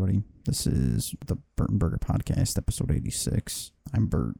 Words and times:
everybody. 0.00 0.24
This 0.46 0.66
is 0.66 1.14
the 1.26 1.36
Bert 1.56 1.68
and 1.68 1.78
Burger 1.78 1.98
Podcast, 1.98 2.56
episode 2.56 2.90
86. 2.90 3.72
I'm 3.92 4.06
Bert, 4.06 4.34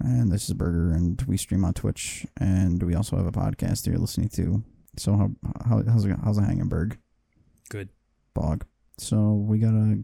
and 0.00 0.32
this 0.32 0.48
is 0.48 0.54
Burger, 0.54 0.90
and 0.90 1.22
we 1.28 1.36
stream 1.36 1.64
on 1.64 1.74
Twitch, 1.74 2.26
and 2.40 2.82
we 2.82 2.96
also 2.96 3.16
have 3.16 3.26
a 3.26 3.30
podcast 3.30 3.84
that 3.84 3.90
you're 3.90 4.00
listening 4.00 4.30
to. 4.30 4.64
So, 4.98 5.16
how, 5.16 5.30
how 5.64 5.82
how's 5.88 6.04
it 6.04 6.16
how's 6.24 6.38
it 6.38 6.42
hanging, 6.42 6.68
Berg? 6.68 6.98
Good. 7.68 7.90
Bog. 8.34 8.64
So, 8.98 9.34
we 9.34 9.58
got 9.58 9.74
a 9.74 10.02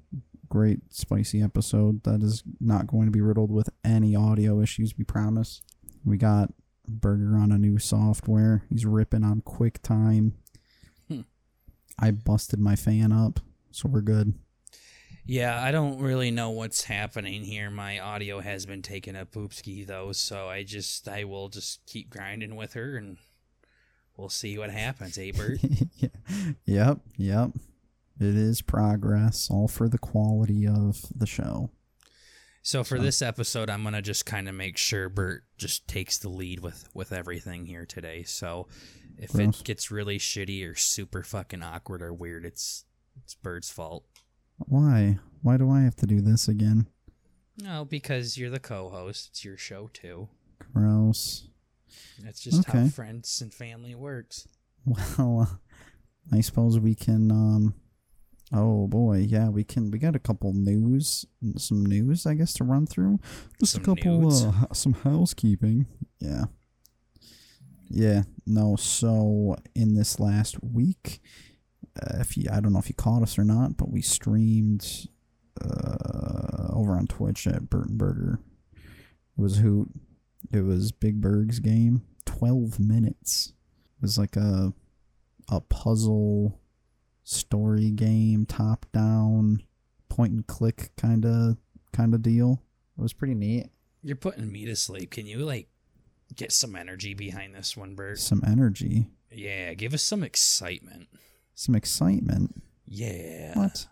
great 0.49 0.81
spicy 0.91 1.43
episode 1.43 2.05
that 2.05 2.23
is 2.23 2.45
not 2.61 2.87
going 2.87 3.07
to 3.07 3.13
be 3.13 3.21
riddled 3.21 3.51
with 3.51 3.71
any 3.85 4.15
audio 4.15 4.61
issues. 4.61 4.97
We 4.97 5.03
promise. 5.03 5.63
We 6.05 6.17
got 6.17 6.53
Burger 6.87 7.37
on 7.37 7.51
a 7.51 7.59
new 7.59 7.81
software. 7.81 8.63
He's 8.71 8.87
ripping 8.87 9.25
on 9.25 9.41
QuickTime. 9.41 10.35
Hmm. 11.09 11.23
I 11.99 12.13
busted 12.13 12.61
my 12.61 12.77
fan 12.77 13.11
up, 13.11 13.41
so 13.73 13.89
we're 13.89 14.01
good. 14.01 14.35
Yeah, 15.25 15.63
I 15.63 15.71
don't 15.71 16.01
really 16.01 16.31
know 16.31 16.51
what's 16.51 16.85
happening 16.85 17.45
here. 17.45 17.71
My 17.71 18.01
audio 18.01 18.41
has 18.41 18.67
been 18.67 18.83
taken 18.83 19.15
a 19.15 19.25
poopski 19.25 19.87
though, 19.87 20.13
so 20.13 20.49
I 20.49 20.65
just 20.65 21.09
I 21.09 21.25
will 21.25 21.49
just 21.49 21.85
keep 21.87 22.11
grinding 22.11 22.57
with 22.57 22.73
her 22.75 22.97
and 22.97 23.19
we'll 24.17 24.29
see 24.29 24.59
what 24.59 24.71
happens, 24.71 25.17
eh, 25.19 25.31
Bert? 25.35 25.59
Yep, 26.65 26.99
yep. 27.17 27.51
It 28.19 28.35
is 28.37 28.63
progress, 28.63 29.49
all 29.51 29.69
for 29.69 29.89
the 29.89 29.99
quality 29.99 30.67
of 30.67 31.05
the 31.15 31.27
show. 31.27 31.71
so 32.63 32.83
for 32.85 32.99
this 32.99 33.23
episode, 33.23 33.71
I'm 33.71 33.85
gonna 33.85 34.03
just 34.03 34.27
kind 34.27 34.49
of 34.49 34.55
make 34.55 34.77
sure 34.77 35.09
Bert 35.09 35.45
just 35.57 35.87
takes 35.87 36.19
the 36.19 36.29
lead 36.31 36.61
with 36.61 36.89
with 36.95 37.13
everything 37.13 37.67
here 37.67 37.87
today. 37.87 38.25
So 38.25 38.67
if 39.19 39.33
Gross. 39.33 39.61
it 39.61 39.65
gets 39.65 39.91
really 39.91 40.19
shitty 40.19 40.69
or 40.69 40.75
super 40.75 41.23
fucking 41.23 41.63
awkward 41.63 42.03
or 42.03 42.13
weird, 42.13 42.45
it's 42.45 42.85
it's 43.23 43.35
Bert's 43.35 43.71
fault. 43.71 44.05
Why? 44.69 45.19
Why 45.43 45.57
do 45.57 45.71
I 45.71 45.83
have 45.83 45.97
to 45.97 46.07
do 46.07 46.21
this 46.21 46.49
again? 46.49 46.87
No, 47.59 47.85
because 47.85 48.39
you're 48.39 48.51
the 48.51 48.61
co-host. 48.61 49.29
It's 49.31 49.45
your 49.45 49.57
show 49.57 49.91
too. 49.93 50.29
Gross. 50.73 51.49
That's 52.23 52.41
just 52.41 52.65
how 52.67 52.87
friends 52.89 53.41
and 53.41 53.53
family 53.53 53.95
works. 53.95 54.49
Well, 54.85 55.49
uh, 55.51 55.57
I 56.37 56.41
suppose 56.41 56.79
we 56.79 56.95
can. 56.95 57.31
um 57.31 57.75
Oh 58.55 58.87
boy, 58.87 59.25
yeah, 59.29 59.49
we 59.49 59.65
can. 59.65 59.91
We 59.91 59.99
got 59.99 60.15
a 60.15 60.19
couple 60.19 60.53
news, 60.53 61.25
some 61.57 61.87
news, 61.87 62.27
I 62.27 62.35
guess, 62.35 62.53
to 62.55 62.65
run 62.65 62.87
through. 62.87 63.19
Just 63.59 63.73
Some 63.73 63.83
a 63.83 63.85
couple, 63.87 64.49
uh, 64.49 64.75
some 64.75 64.93
housekeeping. 64.93 65.87
Yeah, 66.21 66.45
yeah. 67.89 68.23
No, 68.45 68.77
so 68.77 69.57
in 69.75 69.95
this 69.95 70.21
last 70.21 70.63
week, 70.63 71.21
if 72.21 72.37
you, 72.37 72.49
I 72.53 72.61
don't 72.61 72.73
know 72.73 72.79
if 72.79 72.89
you 72.89 72.95
caught 72.95 73.23
us 73.23 73.39
or 73.39 73.45
not, 73.45 73.77
but 73.77 73.91
we 73.91 74.01
streamed 74.03 75.09
uh, 75.61 76.69
over 76.73 76.93
on 76.95 77.07
Twitch 77.07 77.47
at 77.47 77.69
Burton 77.71 77.97
Burger. 77.97 78.39
It 78.75 79.41
was 79.41 79.59
hoot. 79.59 79.89
It 80.53 80.65
was 80.65 80.93
Big 80.93 81.21
Berg's 81.21 81.59
game. 81.59 82.03
Twelve 82.25 82.79
minutes. 82.79 83.53
It 83.99 84.03
was 84.03 84.19
like 84.19 84.37
a 84.37 84.73
a 85.49 85.61
puzzle 85.61 86.61
story 87.25 87.91
game, 87.91 88.47
top 88.47 88.87
down, 88.93 89.63
point 90.09 90.33
and 90.33 90.47
click 90.47 90.91
kind 90.97 91.25
of 91.25 91.57
kind 91.93 92.15
of 92.15 92.23
deal. 92.23 92.63
It 92.99 93.03
was 93.03 93.13
pretty 93.13 93.35
neat. 93.35 93.69
You're 94.03 94.17
putting 94.17 94.51
me 94.51 94.65
to 94.67 94.77
sleep. 94.77 95.11
Can 95.11 95.27
you 95.27 95.39
like 95.39 95.69
get 96.35 96.53
some 96.53 96.75
energy 96.77 97.15
behind 97.15 97.55
this 97.55 97.77
one, 97.77 97.95
Bert? 97.95 98.19
Some 98.19 98.43
energy, 98.47 99.07
Yeah, 99.31 99.75
give 99.75 99.95
us 99.95 100.03
some 100.03 100.23
excitement. 100.23 101.09
Some 101.55 101.75
excitement. 101.75 102.63
Yeah. 102.87 103.59
What? 103.59 103.87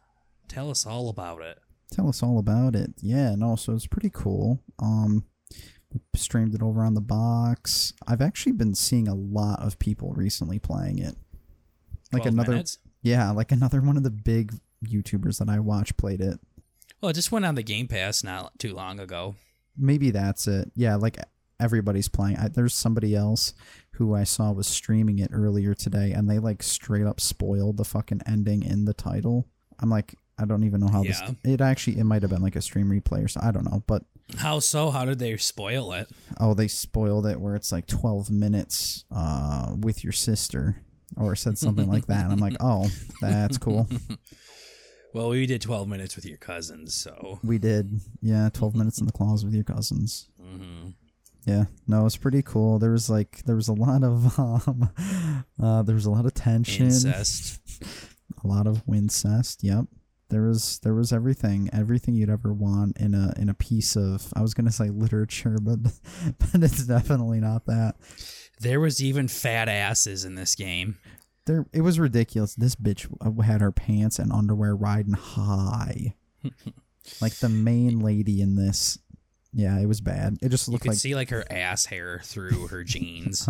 Tell 0.48 0.70
us 0.70 0.86
all 0.86 1.08
about 1.08 1.42
it. 1.42 1.58
Tell 1.92 2.08
us 2.08 2.22
all 2.22 2.38
about 2.38 2.74
it. 2.74 2.92
Yeah, 3.00 3.34
no, 3.34 3.56
so 3.56 3.72
it's 3.72 3.86
pretty 3.86 4.10
cool. 4.12 4.60
Um 4.78 5.24
streamed 6.14 6.54
it 6.54 6.62
over 6.62 6.84
on 6.84 6.94
the 6.94 7.00
box. 7.00 7.92
I've 8.06 8.20
actually 8.20 8.52
been 8.52 8.74
seeing 8.74 9.08
a 9.08 9.14
lot 9.14 9.60
of 9.60 9.78
people 9.78 10.12
recently 10.12 10.58
playing 10.58 10.98
it. 10.98 11.16
Like 12.12 12.26
another 12.26 12.52
minutes? 12.52 12.78
Yeah, 13.02 13.30
like 13.30 13.52
another 13.52 13.80
one 13.80 13.96
of 13.96 14.02
the 14.02 14.10
big 14.10 14.54
YouTubers 14.84 15.38
that 15.38 15.48
I 15.48 15.58
watch 15.58 15.96
played 15.96 16.20
it. 16.20 16.38
Well, 17.00 17.10
it 17.10 17.14
just 17.14 17.32
went 17.32 17.44
on 17.44 17.54
the 17.54 17.62
Game 17.62 17.88
Pass 17.88 18.22
not 18.22 18.58
too 18.58 18.74
long 18.74 19.00
ago. 19.00 19.34
Maybe 19.76 20.10
that's 20.10 20.46
it. 20.46 20.70
Yeah, 20.74 20.96
like 20.96 21.18
everybody's 21.58 22.08
playing. 22.08 22.36
I, 22.36 22.48
there's 22.48 22.74
somebody 22.74 23.14
else 23.14 23.54
who 24.00 24.14
I 24.14 24.24
saw 24.24 24.50
was 24.50 24.66
streaming 24.66 25.18
it 25.18 25.30
earlier 25.30 25.74
today, 25.74 26.12
and 26.12 26.28
they 26.28 26.38
like 26.38 26.62
straight 26.62 27.04
up 27.06 27.20
spoiled 27.20 27.76
the 27.76 27.84
fucking 27.84 28.22
ending 28.26 28.62
in 28.62 28.86
the 28.86 28.94
title. 28.94 29.46
I'm 29.78 29.90
like, 29.90 30.14
I 30.38 30.46
don't 30.46 30.64
even 30.64 30.80
know 30.80 30.88
how 30.88 31.02
Yeah. 31.04 31.10
this. 31.26 31.36
It 31.44 31.60
actually, 31.60 31.98
it 31.98 32.04
might 32.04 32.22
have 32.22 32.30
been 32.30 32.40
like 32.40 32.56
a 32.56 32.62
stream 32.62 32.88
replay 32.88 33.22
or 33.22 33.28
so. 33.28 33.40
I 33.42 33.50
don't 33.50 33.70
know, 33.70 33.82
but 33.86 34.04
How 34.38 34.58
so? 34.60 34.90
How 34.90 35.04
did 35.04 35.18
they 35.18 35.36
spoil 35.36 35.92
it? 35.92 36.08
oh, 36.40 36.54
they 36.54 36.66
spoiled 36.66 37.26
it 37.26 37.38
where 37.38 37.54
it's 37.54 37.70
like 37.72 37.86
12 37.86 38.30
minutes 38.30 39.04
uh, 39.14 39.74
with 39.78 40.02
your 40.02 40.14
sister, 40.14 40.76
or 41.18 41.36
said 41.36 41.58
something 41.58 41.86
like 41.88 42.06
that. 42.06 42.24
And 42.24 42.32
I'm 42.32 42.40
like, 42.40 42.56
oh, 42.60 42.90
that's 43.20 43.58
cool. 43.58 43.86
Well, 45.12 45.30
we 45.30 45.44
did 45.44 45.60
12 45.60 45.88
minutes 45.88 46.14
with 46.14 46.24
your 46.24 46.36
cousins, 46.38 46.94
so. 46.94 47.40
We 47.42 47.58
did, 47.58 48.00
yeah, 48.22 48.48
12 48.52 48.76
minutes 48.76 49.00
in 49.00 49.06
the 49.06 49.12
claws 49.12 49.44
with 49.44 49.52
your 49.52 49.64
cousins. 49.64 50.28
hmm 50.40 50.90
Yeah, 51.46 51.64
no, 51.86 52.06
it's 52.06 52.16
pretty 52.16 52.42
cool. 52.42 52.78
There 52.78 52.90
was 52.90 53.08
like 53.08 53.42
there 53.44 53.56
was 53.56 53.68
a 53.68 53.72
lot 53.72 54.04
of 54.04 54.38
um 54.68 54.90
uh 55.62 55.82
there 55.82 55.94
was 55.94 56.06
a 56.06 56.10
lot 56.10 56.26
of 56.26 56.34
tension, 56.34 56.86
Incest. 56.86 57.60
a 58.42 58.46
lot 58.46 58.66
of 58.66 58.86
wincest. 58.86 59.62
Yep. 59.64 59.86
There 60.28 60.42
was 60.42 60.78
there 60.84 60.94
was 60.94 61.12
everything, 61.12 61.68
everything 61.72 62.14
you'd 62.14 62.30
ever 62.30 62.52
want 62.52 62.98
in 62.98 63.14
a 63.14 63.32
in 63.36 63.48
a 63.48 63.54
piece 63.54 63.96
of 63.96 64.32
I 64.36 64.42
was 64.42 64.54
going 64.54 64.66
to 64.66 64.72
say 64.72 64.88
literature, 64.88 65.58
but 65.60 65.78
but 66.38 66.62
it's 66.62 66.86
definitely 66.86 67.40
not 67.40 67.66
that. 67.66 67.96
There 68.60 68.78
was 68.78 69.02
even 69.02 69.26
fat 69.26 69.68
asses 69.68 70.24
in 70.24 70.36
this 70.36 70.54
game. 70.54 70.98
There 71.46 71.66
it 71.72 71.80
was 71.80 71.98
ridiculous. 71.98 72.54
This 72.54 72.76
bitch 72.76 73.08
had 73.42 73.60
her 73.60 73.72
pants 73.72 74.18
and 74.18 74.30
underwear 74.32 74.76
riding 74.76 75.14
high. 75.14 76.14
like 77.20 77.34
the 77.36 77.48
main 77.48 77.98
lady 78.00 78.40
in 78.40 78.54
this. 78.54 78.98
Yeah, 79.52 79.78
it 79.80 79.86
was 79.86 80.00
bad. 80.00 80.38
It 80.42 80.48
just 80.50 80.68
looked 80.68 80.86
like 80.86 80.86
You 80.86 80.90
could 80.90 80.94
like 80.94 80.98
see 80.98 81.14
like 81.14 81.30
her 81.30 81.44
ass 81.50 81.86
hair 81.86 82.20
through 82.24 82.68
her 82.68 82.84
jeans. 82.84 83.48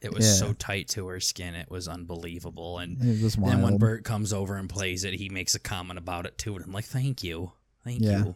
It 0.00 0.12
was 0.12 0.26
Yeah. 0.26 0.32
so 0.48 0.52
tight 0.54 0.88
to 0.90 1.06
her 1.08 1.20
skin, 1.20 1.54
it 1.54 1.70
was 1.70 1.86
unbelievable. 1.86 2.78
And 2.78 2.96
then 2.98 3.62
when 3.62 3.78
Bert 3.78 4.04
comes 4.04 4.32
over 4.32 4.56
and 4.56 4.68
plays 4.68 5.04
it, 5.04 5.14
he 5.14 5.28
makes 5.28 5.54
a 5.54 5.60
comment 5.60 5.98
about 5.98 6.26
it 6.26 6.38
too, 6.38 6.56
and 6.56 6.64
I'm 6.64 6.72
like, 6.72 6.86
"Thank 6.86 7.22
you, 7.22 7.52
thank 7.84 8.00
Yeah. 8.00 8.24
you." 8.24 8.34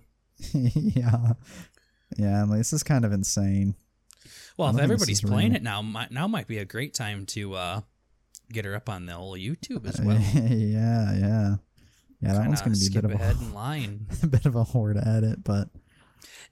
yeah. 0.75 1.33
Yeah, 2.17 2.43
I'm 2.43 2.51
like, 2.51 2.59
this 2.59 2.73
is 2.73 2.83
kind 2.85 3.05
of 3.05 3.13
insane. 3.13 3.75
Well, 4.57 4.69
if 4.69 4.73
don't 4.77 4.81
think 4.81 4.91
this 4.91 4.95
everybody's 4.95 5.21
playing 5.23 5.49
real. 5.51 5.57
it 5.57 5.63
now, 5.63 5.83
might, 5.83 6.11
now 6.13 6.29
might 6.29 6.47
be 6.47 6.59
a 6.59 6.65
great 6.65 6.95
time 6.95 7.27
to 7.27 7.55
uh, 7.55 7.81
get 8.53 8.65
her 8.65 8.75
up 8.77 8.89
on 8.89 9.07
the 9.07 9.15
old 9.17 9.39
YouTube 9.39 9.87
as 9.89 10.01
well. 10.01 10.19
yeah, 10.35 11.15
yeah. 11.17 11.57
Yeah, 12.21 12.33
that 12.35 12.47
one's 12.47 12.61
going 12.63 12.75
to 12.75 12.79
be 12.81 12.87
a 12.87 13.03
bit 13.03 13.05
of 13.13 13.21
a, 13.21 13.31
in 13.45 13.53
line. 13.55 14.07
a 14.23 14.27
bit 14.27 14.47
of 14.47 14.55
a 14.57 14.65
whore 14.65 14.95
to 14.95 15.07
edit, 15.07 15.43
but 15.43 15.69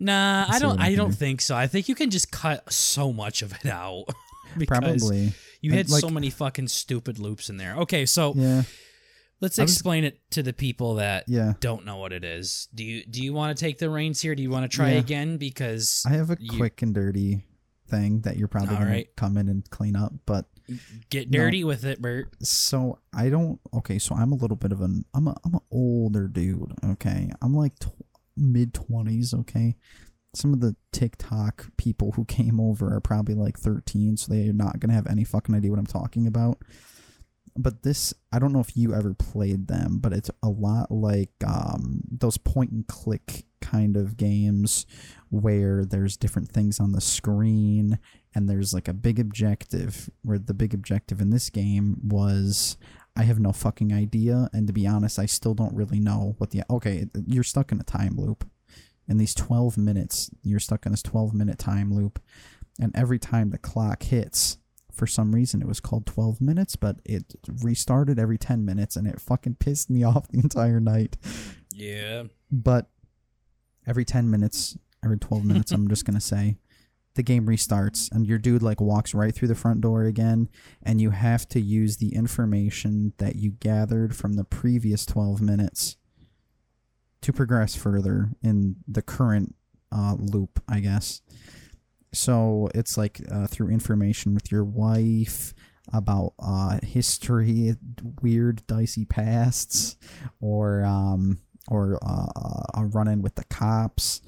Nah, 0.01 0.47
I 0.49 0.59
don't. 0.59 0.81
I 0.81 0.87
I 0.89 0.95
don't 0.95 1.13
think 1.15 1.41
so. 1.41 1.55
I 1.57 1.67
think 1.67 1.89
you 1.89 1.95
can 1.95 2.11
just 2.11 2.31
cut 2.33 2.73
so 2.73 3.13
much 3.13 3.43
of 3.43 3.53
it 3.53 3.67
out. 3.67 4.05
probably. 4.67 5.33
You 5.61 5.73
had 5.73 5.89
like- 5.91 6.01
so 6.01 6.09
many 6.11 6.31
fucking 6.31 6.69
stupid 6.69 7.19
loops 7.19 7.49
in 7.49 7.57
there. 7.57 7.77
Okay, 7.77 8.05
so 8.07 8.35
Yeah, 8.37 8.63
let's 9.41 9.59
I 9.59 9.63
was- 9.63 9.73
explain 9.73 10.05
it 10.05 10.21
to 10.33 10.43
the 10.43 10.53
people 10.53 10.97
that 10.97 11.25
yeah. 11.29 11.55
don't 11.61 11.85
know 11.85 11.97
what 11.97 12.13
it 12.13 12.25
is. 12.25 12.69
Do 12.75 12.85
you 12.85 13.05
do 13.07 13.23
you 13.23 13.33
want 13.33 13.57
to 13.57 13.65
take 13.65 13.79
the 13.79 13.89
reins 13.91 14.21
here? 14.21 14.35
Do 14.35 14.43
you 14.43 14.51
want 14.51 14.71
to 14.71 14.75
try 14.75 14.93
Yeah. 14.93 14.99
again? 14.99 15.37
Because 15.39 16.05
I 16.07 16.11
have 16.11 16.31
a 16.31 16.37
you- 16.39 16.57
quick 16.59 16.83
and 16.83 16.95
dirty 16.95 17.45
thing 17.89 18.21
that 18.23 18.37
you're 18.37 18.49
probably 18.49 18.77
going 18.77 18.89
right. 18.89 19.07
to 19.07 19.21
come 19.21 19.37
in 19.37 19.49
and 19.49 19.69
clean 19.71 19.95
up, 19.97 20.13
but 20.27 20.47
get 21.11 21.31
No. 21.31 21.39
dirty 21.39 21.63
with 21.65 21.85
it, 21.85 22.01
Bert. 22.01 22.29
so 22.43 22.99
I 23.13 23.29
don't. 23.29 23.61
Okay, 23.75 23.99
so 23.99 24.15
I'm 24.15 24.33
a 24.33 24.37
little 24.37 24.57
bit 24.57 24.73
of 24.73 24.81
an. 24.81 25.05
I'm 25.15 25.29
a. 25.29 25.37
I'm 25.45 25.55
an 25.55 25.61
older 25.71 26.27
dude. 26.29 26.73
Okay, 26.85 27.31
I'm 27.43 27.55
like 27.55 27.79
tw- 27.79 27.89
mid 28.37 28.75
twenties. 28.75 29.35
Okay, 29.35 29.77
some 30.35 30.53
of 30.53 30.61
the 30.61 30.77
TikTok 30.93 31.69
people 31.77 32.13
who 32.13 32.25
came 32.25 32.61
over 32.61 32.95
are 32.95 33.01
probably 33.01 33.35
like 33.35 33.59
13, 33.59 34.17
so 34.17 34.33
they're 34.33 34.53
not 34.53 34.81
gonna 34.81 34.95
have 34.95 35.07
any 35.07 35.25
fucking 35.25 35.55
idea 35.55 35.71
what 35.71 35.79
I'm 35.79 35.87
talking 35.87 36.27
about. 36.27 36.59
But 37.57 37.85
this, 37.85 38.13
I 38.33 38.41
don't 38.41 38.53
know 38.53 38.61
if 38.61 38.77
you 38.77 38.95
ever 38.95 39.15
played 39.15 39.69
them, 39.69 39.99
but 40.01 40.13
it's 40.13 40.31
a 40.43 40.49
lot 40.49 40.91
like 40.91 41.31
um, 41.47 42.01
those 42.11 42.37
point 42.37 42.73
and 42.73 42.87
click 42.89 43.45
kind 43.61 43.97
of 43.97 44.17
games 44.17 44.87
where 45.31 45.85
there's 45.85 46.17
different 46.17 46.51
things 46.51 46.81
on 46.81 46.93
the 46.93 47.01
screen 47.01 47.99
and 48.35 48.49
there's 48.49 48.75
like 48.75 48.89
a 48.89 48.93
big 48.93 49.19
objective 49.19 50.11
where 50.23 50.39
the 50.39 50.55
big 50.55 50.75
objective 50.75 51.21
in 51.21 51.31
this 51.31 51.49
game 51.49 51.97
was 52.03 52.77
I 53.17 53.23
have 53.25 53.39
no 53.39 53.53
fucking 53.53 53.93
idea 53.93 54.49
and 54.53 54.67
to 54.67 54.73
be 54.73 54.87
honest 54.87 55.19
I 55.19 55.27
still 55.27 55.55
don't 55.55 55.75
really 55.75 56.01
know 56.01 56.35
what 56.39 56.51
the 56.51 56.63
okay 56.71 57.07
you're 57.27 57.45
stuck 57.45 57.71
in 57.73 57.81
a 57.81 57.85
time 57.85 58.17
loop 58.17 58.45
in 59.07 59.19
these 59.19 59.35
12 59.35 59.77
minutes 59.79 60.31
you're 60.43 60.59
stuck 60.61 60.87
in 60.87 60.93
this 60.93 61.03
12 61.03 61.33
minute 61.35 61.59
time 61.59 61.95
loop 61.95 62.19
and 62.81 62.91
every 62.97 63.19
time 63.19 63.51
the 63.51 63.59
clock 63.59 64.03
hits 64.05 64.59
for 64.91 65.07
some 65.07 65.35
reason 65.35 65.61
it 65.61 65.69
was 65.69 65.79
called 65.81 66.07
12 66.07 66.41
minutes 66.41 66.75
but 66.77 66.97
it 67.05 67.35
restarted 67.63 68.19
every 68.19 68.39
10 68.39 68.65
minutes 68.65 68.97
and 68.97 69.07
it 69.07 69.21
fucking 69.21 69.57
pissed 69.57 69.91
me 69.91 70.03
off 70.11 70.29
the 70.29 70.39
entire 70.39 70.81
night 70.81 71.17
Yeah. 71.73 72.25
but 72.51 72.89
every 73.87 74.05
10 74.05 74.31
minutes 74.31 74.77
every 75.05 75.19
12 75.19 75.45
minutes 75.45 75.71
i'm 75.73 75.87
just 75.89 76.05
gonna 76.05 76.21
say 76.21 76.57
the 77.15 77.23
game 77.23 77.47
restarts 77.47 78.11
and 78.13 78.27
your 78.27 78.39
dude 78.39 78.63
like 78.63 78.81
walks 78.81 79.15
right 79.15 79.35
through 79.35 79.49
the 79.49 79.55
front 79.55 79.81
door 79.81 80.05
again 80.05 80.49
and 80.83 81.01
you 81.01 81.11
have 81.11 81.49
to 81.49 81.61
use 81.61 81.97
the 81.97 82.15
information 82.15 83.13
that 83.19 83.37
you 83.37 83.53
gathered 83.53 84.17
from 84.17 84.35
the 84.35 84.45
previous 84.45 85.07
12 85.07 85.41
minutes 85.41 85.97
to 87.21 87.33
progress 87.33 87.75
further 87.75 88.31
in 88.43 88.77
the 88.87 89.03
current 89.03 89.55
uh, 89.93 90.15
loop 90.19 90.63
i 90.69 90.81
guess. 90.81 91.23
So 92.15 92.69
it's 92.75 92.97
like 92.97 93.21
uh, 93.31 93.47
through 93.47 93.71
information 93.71 94.35
with 94.35 94.51
your 94.51 94.65
wife 94.65 95.53
about 95.93 96.33
uh, 96.39 96.79
history 96.83 97.75
weird 98.23 98.67
dicey 98.67 99.05
pasts 99.05 99.97
or 100.41 100.85
um, 100.85 101.41
or 101.69 101.99
uh, 102.03 102.63
a 102.75 102.87
run 102.87 103.09
in 103.09 103.23
with 103.23 103.35
the 103.35 103.45
cops 103.45 104.23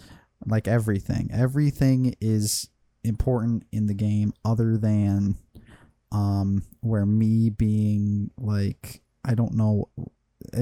like 0.46 0.68
everything. 0.68 1.30
Everything 1.32 2.14
is 2.20 2.68
important 3.06 3.64
in 3.72 3.86
the 3.86 3.94
game 3.94 4.32
other 4.44 4.76
than 4.76 5.36
um 6.12 6.62
where 6.80 7.06
me 7.06 7.50
being 7.50 8.30
like 8.38 9.00
i 9.24 9.34
don't 9.34 9.54
know 9.54 9.88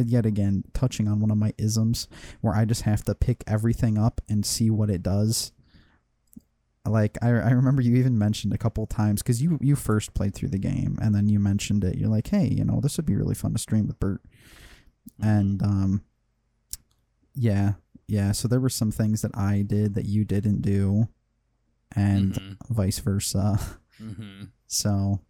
yet 0.04 0.24
again 0.24 0.64
touching 0.72 1.08
on 1.08 1.20
one 1.20 1.30
of 1.30 1.36
my 1.36 1.52
isms 1.58 2.08
where 2.40 2.54
i 2.54 2.64
just 2.64 2.82
have 2.82 3.02
to 3.02 3.14
pick 3.14 3.44
everything 3.46 3.98
up 3.98 4.20
and 4.28 4.46
see 4.46 4.70
what 4.70 4.90
it 4.90 5.02
does. 5.02 5.52
Like 6.86 7.16
i, 7.22 7.28
I 7.28 7.50
remember 7.50 7.82
you 7.82 7.96
even 7.96 8.18
mentioned 8.18 8.52
a 8.52 8.58
couple 8.58 8.86
times 8.86 9.22
because 9.22 9.42
you 9.42 9.58
you 9.60 9.74
first 9.74 10.12
played 10.14 10.34
through 10.34 10.50
the 10.50 10.58
game 10.58 10.98
and 11.00 11.14
then 11.14 11.28
you 11.28 11.38
mentioned 11.38 11.82
it. 11.82 11.96
You're 11.96 12.10
like 12.10 12.28
hey 12.28 12.46
you 12.46 12.64
know 12.64 12.80
this 12.80 12.96
would 12.96 13.06
be 13.06 13.16
really 13.16 13.34
fun 13.34 13.52
to 13.52 13.58
stream 13.58 13.86
with 13.86 13.98
bert. 13.98 14.20
And 15.20 15.62
um 15.62 16.04
yeah 17.34 17.72
yeah 18.06 18.32
so 18.32 18.48
there 18.48 18.60
were 18.60 18.68
some 18.68 18.90
things 18.90 19.22
that 19.22 19.36
i 19.36 19.62
did 19.62 19.94
that 19.94 20.06
you 20.06 20.24
didn't 20.24 20.62
do 20.62 21.08
and 21.94 22.32
Mhm. 22.34 22.56
vice 22.70 22.98
versa 22.98 23.58
Mm-hmm. 24.02 24.44
so 24.66 25.20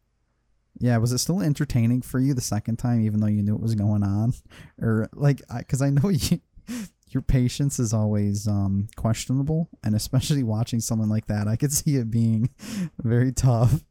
yeah 0.81 0.97
was 0.97 1.12
it 1.12 1.19
still 1.19 1.41
entertaining 1.43 2.01
for 2.03 2.19
you 2.19 2.33
the 2.35 2.41
second 2.41 2.77
time 2.79 3.01
even 3.03 3.21
though 3.21 3.27
you 3.27 3.43
knew 3.43 3.53
what 3.53 3.62
was 3.62 3.75
going 3.75 4.03
on 4.03 4.33
or 4.81 5.09
like 5.12 5.43
because 5.59 5.83
I, 5.83 5.91
know 5.91 6.09
you 6.11 6.41
your 7.11 7.23
patience 7.23 7.79
is 7.79 7.93
always 7.93 8.49
um 8.49 8.89
questionable 8.97 9.69
and 9.85 9.95
especially 9.95 10.43
watching 10.43 10.81
someone 10.81 11.09
like 11.11 11.27
that 11.27 11.47
i 11.47 11.56
could 11.56 11.73
see 11.73 11.97
it 11.97 12.11
being 12.11 12.49
very 13.03 13.33
tough 13.33 13.85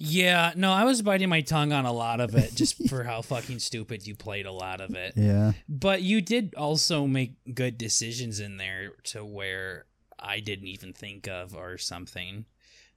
Yeah, 0.00 0.52
no, 0.54 0.70
I 0.70 0.84
was 0.84 1.02
biting 1.02 1.28
my 1.28 1.40
tongue 1.40 1.72
on 1.72 1.84
a 1.84 1.92
lot 1.92 2.20
of 2.20 2.32
it 2.36 2.54
just 2.54 2.88
for 2.88 3.02
how 3.02 3.20
fucking 3.20 3.58
stupid 3.58 4.06
you 4.06 4.14
played 4.14 4.46
a 4.46 4.52
lot 4.52 4.80
of 4.80 4.94
it. 4.94 5.14
yeah 5.16 5.52
But 5.68 6.02
you 6.02 6.20
did 6.20 6.54
also 6.56 7.08
make 7.08 7.32
good 7.52 7.76
decisions 7.78 8.38
in 8.38 8.58
there 8.58 8.92
to 9.10 9.24
where 9.24 9.86
I 10.18 10.40
didn't 10.40 10.68
even 10.68 10.92
think 10.92 11.28
of 11.28 11.54
or 11.54 11.78
something. 11.78 12.44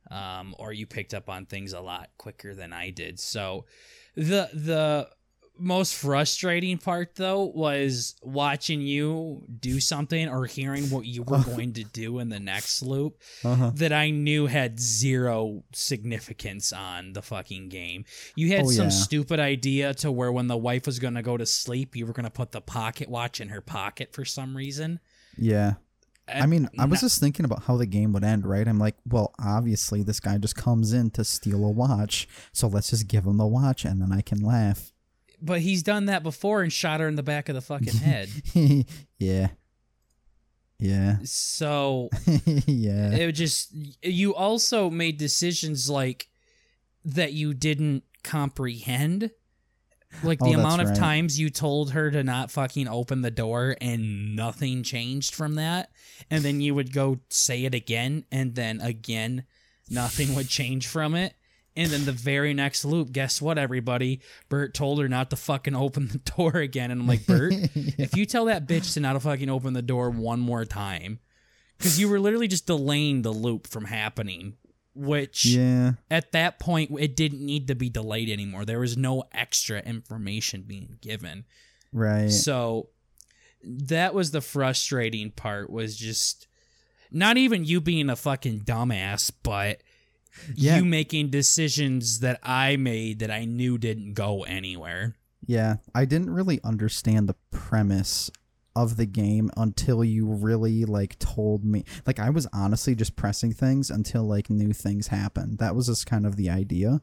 Um, 0.09 0.56
or 0.57 0.73
you 0.73 0.88
picked 0.88 1.13
up 1.13 1.29
on 1.29 1.45
things 1.45 1.73
a 1.73 1.79
lot 1.79 2.09
quicker 2.18 2.56
than 2.56 2.73
I 2.73 2.89
did. 2.89 3.19
So 3.19 3.65
the 4.15 4.50
the 4.53 5.09
most 5.59 5.94
frustrating 5.94 6.79
part 6.79 7.13
though 7.15 7.44
was 7.44 8.15
watching 8.23 8.81
you 8.81 9.44
do 9.59 9.79
something 9.79 10.27
or 10.27 10.45
hearing 10.47 10.85
what 10.89 11.06
you 11.06 11.21
were 11.21 11.44
going 11.45 11.73
to 11.73 11.83
do 11.83 12.18
in 12.18 12.29
the 12.29 12.39
next 12.39 12.81
loop 12.81 13.21
uh-huh 13.45 13.71
that 13.75 13.94
I 13.94 14.09
knew 14.09 14.47
had 14.47 14.79
zero 14.79 15.63
significance 15.71 16.73
on 16.73 17.13
the 17.13 17.21
fucking 17.21 17.69
game. 17.69 18.06
You 18.35 18.50
had 18.56 18.65
Oh, 18.65 18.71
some 18.71 18.85
yeah. 18.85 18.89
stupid 18.89 19.39
idea 19.39 19.94
to 19.95 20.12
where 20.12 20.31
when 20.31 20.47
the 20.47 20.57
wife 20.57 20.88
was 20.88 20.97
going 20.97 21.13
to 21.15 21.21
go 21.21 21.38
to 21.38 21.45
sleep, 21.45 21.95
you 21.95 22.07
were 22.07 22.13
going 22.13 22.23
to 22.23 22.31
put 22.31 22.51
the 22.53 22.62
pocket 22.62 23.07
watch 23.07 23.39
in 23.39 23.50
her 23.50 23.62
pocket 23.62 24.13
for 24.13 24.25
some 24.25 24.57
reason. 24.57 25.00
yeah 25.38 25.73
I 26.27 26.45
mean, 26.45 26.69
I 26.79 26.85
was 26.85 27.01
just 27.01 27.19
thinking 27.19 27.45
about 27.45 27.63
how 27.63 27.75
the 27.77 27.85
game 27.85 28.13
would 28.13 28.23
end, 28.23 28.45
right? 28.45 28.68
I'm 28.68 28.79
like, 28.79 28.95
well, 29.06 29.33
obviously 29.39 30.01
this 30.03 30.19
guy 30.19 30.38
just 30.38 30.56
comes 30.56 30.94
in 30.94 31.09
to 31.12 31.23
steal 31.25 31.63
a 31.65 31.69
watch, 31.69 32.27
so 32.53 32.68
let's 32.68 32.89
just 32.91 33.07
give 33.07 33.25
him 33.25 33.38
the 33.38 33.45
watch 33.47 33.83
and 33.85 34.01
then 34.01 34.12
I 34.13 34.21
can 34.21 34.39
laugh. 34.39 34.91
but 35.41 35.62
he's 35.62 35.83
done 35.83 36.06
that 36.06 36.23
before 36.23 36.62
and 36.62 36.71
shot 36.71 37.00
her 37.00 37.07
in 37.07 37.15
the 37.15 37.23
back 37.23 37.50
of 37.50 37.56
the 37.56 37.62
fucking 37.62 37.94
head. 37.97 38.29
yeah. 39.19 39.47
Yeah. 40.79 41.18
so 41.23 42.09
yeah. 42.65 43.12
it 43.12 43.31
just 43.33 43.71
you 44.01 44.33
also 44.33 44.89
made 44.89 45.18
decisions 45.18 45.89
like 45.89 46.27
that 47.06 47.33
you 47.33 47.53
didn't 47.53 48.03
comprehend 48.23 49.31
like 50.23 50.39
the 50.39 50.55
Oh, 50.55 50.59
amount 50.59 50.81
of 50.81 50.89
right. 50.89 50.97
times 50.97 51.39
you 51.39 51.49
told 51.49 51.91
her 51.91 52.11
to 52.11 52.23
not 52.23 52.51
fucking 52.51 52.87
open 52.87 53.21
the 53.21 53.31
door 53.31 53.75
and 53.81 54.35
nothing 54.35 54.83
changed 54.83 55.33
from 55.33 55.55
that 55.55 55.89
and 56.29 56.43
then 56.43 56.61
you 56.61 56.75
would 56.75 56.91
go 56.93 57.19
say 57.29 57.63
it 57.65 57.73
again 57.73 58.25
and 58.31 58.55
then 58.55 58.81
again 58.81 59.45
nothing 59.89 60.35
would 60.35 60.47
change 60.49 60.87
from 60.87 61.15
it. 61.15 61.33
And 61.73 61.89
then 61.89 62.03
the 62.03 62.11
very 62.11 62.53
next 62.53 62.83
loop 62.83 63.11
guess 63.13 63.41
what 63.41 63.57
everybody? 63.57 64.19
Bert 64.49 64.73
told 64.73 64.99
her 64.99 65.07
not 65.07 65.29
to 65.29 65.37
fucking 65.37 65.75
open 65.75 66.07
the 66.09 66.17
door 66.37 66.57
again. 66.57 66.91
And 66.91 66.99
i'm 67.01 67.07
like 67.07 67.25
bert 67.25 67.53
if 67.75 68.15
you 68.17 68.25
tell 68.25 68.45
that 68.45 68.67
bitch 68.67 68.93
to 68.93 68.99
not 68.99 69.21
fucking 69.21 69.49
open 69.49 69.73
the 69.73 69.81
door 69.81 70.09
one 70.09 70.39
more 70.41 70.65
time, 70.65 71.19
because 71.77 71.99
you 71.99 72.09
were 72.09 72.19
literally 72.19 72.49
just 72.49 72.67
delaying 72.67 73.21
the 73.21 73.31
loop 73.31 73.67
from 73.67 73.85
happening, 73.85 74.57
which 74.93 75.45
yeah. 75.45 75.93
at 76.09 76.31
that 76.33 76.59
point 76.59 76.91
it 76.99 77.15
didn't 77.15 77.45
need 77.45 77.67
to 77.67 77.75
be 77.75 77.89
delayed 77.89 78.29
anymore. 78.29 78.65
There 78.65 78.79
was 78.79 78.97
no 78.97 79.23
extra 79.33 79.79
information 79.79 80.63
being 80.63 80.97
given. 81.01 81.45
Right. 81.93 82.31
So 82.31 82.89
that 83.63 84.13
was 84.13 84.31
the 84.31 84.41
frustrating 84.41 85.31
part 85.31 85.69
was 85.69 85.95
just 85.97 86.47
not 87.11 87.38
even 87.38 87.65
you 87.65 87.81
being 87.81 88.09
a 88.09 88.15
fucking 88.15 88.61
dumbass, 88.61 89.31
but 89.43 89.81
Yeah. 90.55 90.77
you 90.77 90.85
making 90.85 91.29
decisions 91.29 92.19
that 92.21 92.39
I 92.41 92.77
made 92.77 93.19
that 93.19 93.31
I 93.31 93.45
knew 93.45 93.77
didn't 93.77 94.13
go 94.13 94.44
anywhere. 94.44 95.15
Yeah, 95.45 95.77
I 95.94 96.05
didn't 96.05 96.29
really 96.29 96.61
understand 96.63 97.27
the 97.27 97.35
premise 97.51 98.31
of 98.75 98.97
the 98.97 99.06
game 99.06 99.50
until 99.57 100.03
you 100.03 100.25
really 100.25 100.85
like 100.85 101.19
told 101.19 101.63
me. 101.63 101.83
Like 102.06 102.19
I 102.19 102.29
was 102.29 102.47
honestly 102.53 102.95
just 102.95 103.15
pressing 103.15 103.53
things 103.53 103.89
until 103.89 104.23
like 104.23 104.50
new 104.50 104.73
things 104.73 105.07
happened. 105.07 105.57
That 105.57 105.75
was 105.75 105.88
just 105.88 106.06
kind 106.06 106.25
of 106.25 106.35
the 106.35 106.50
idea. 106.50 107.01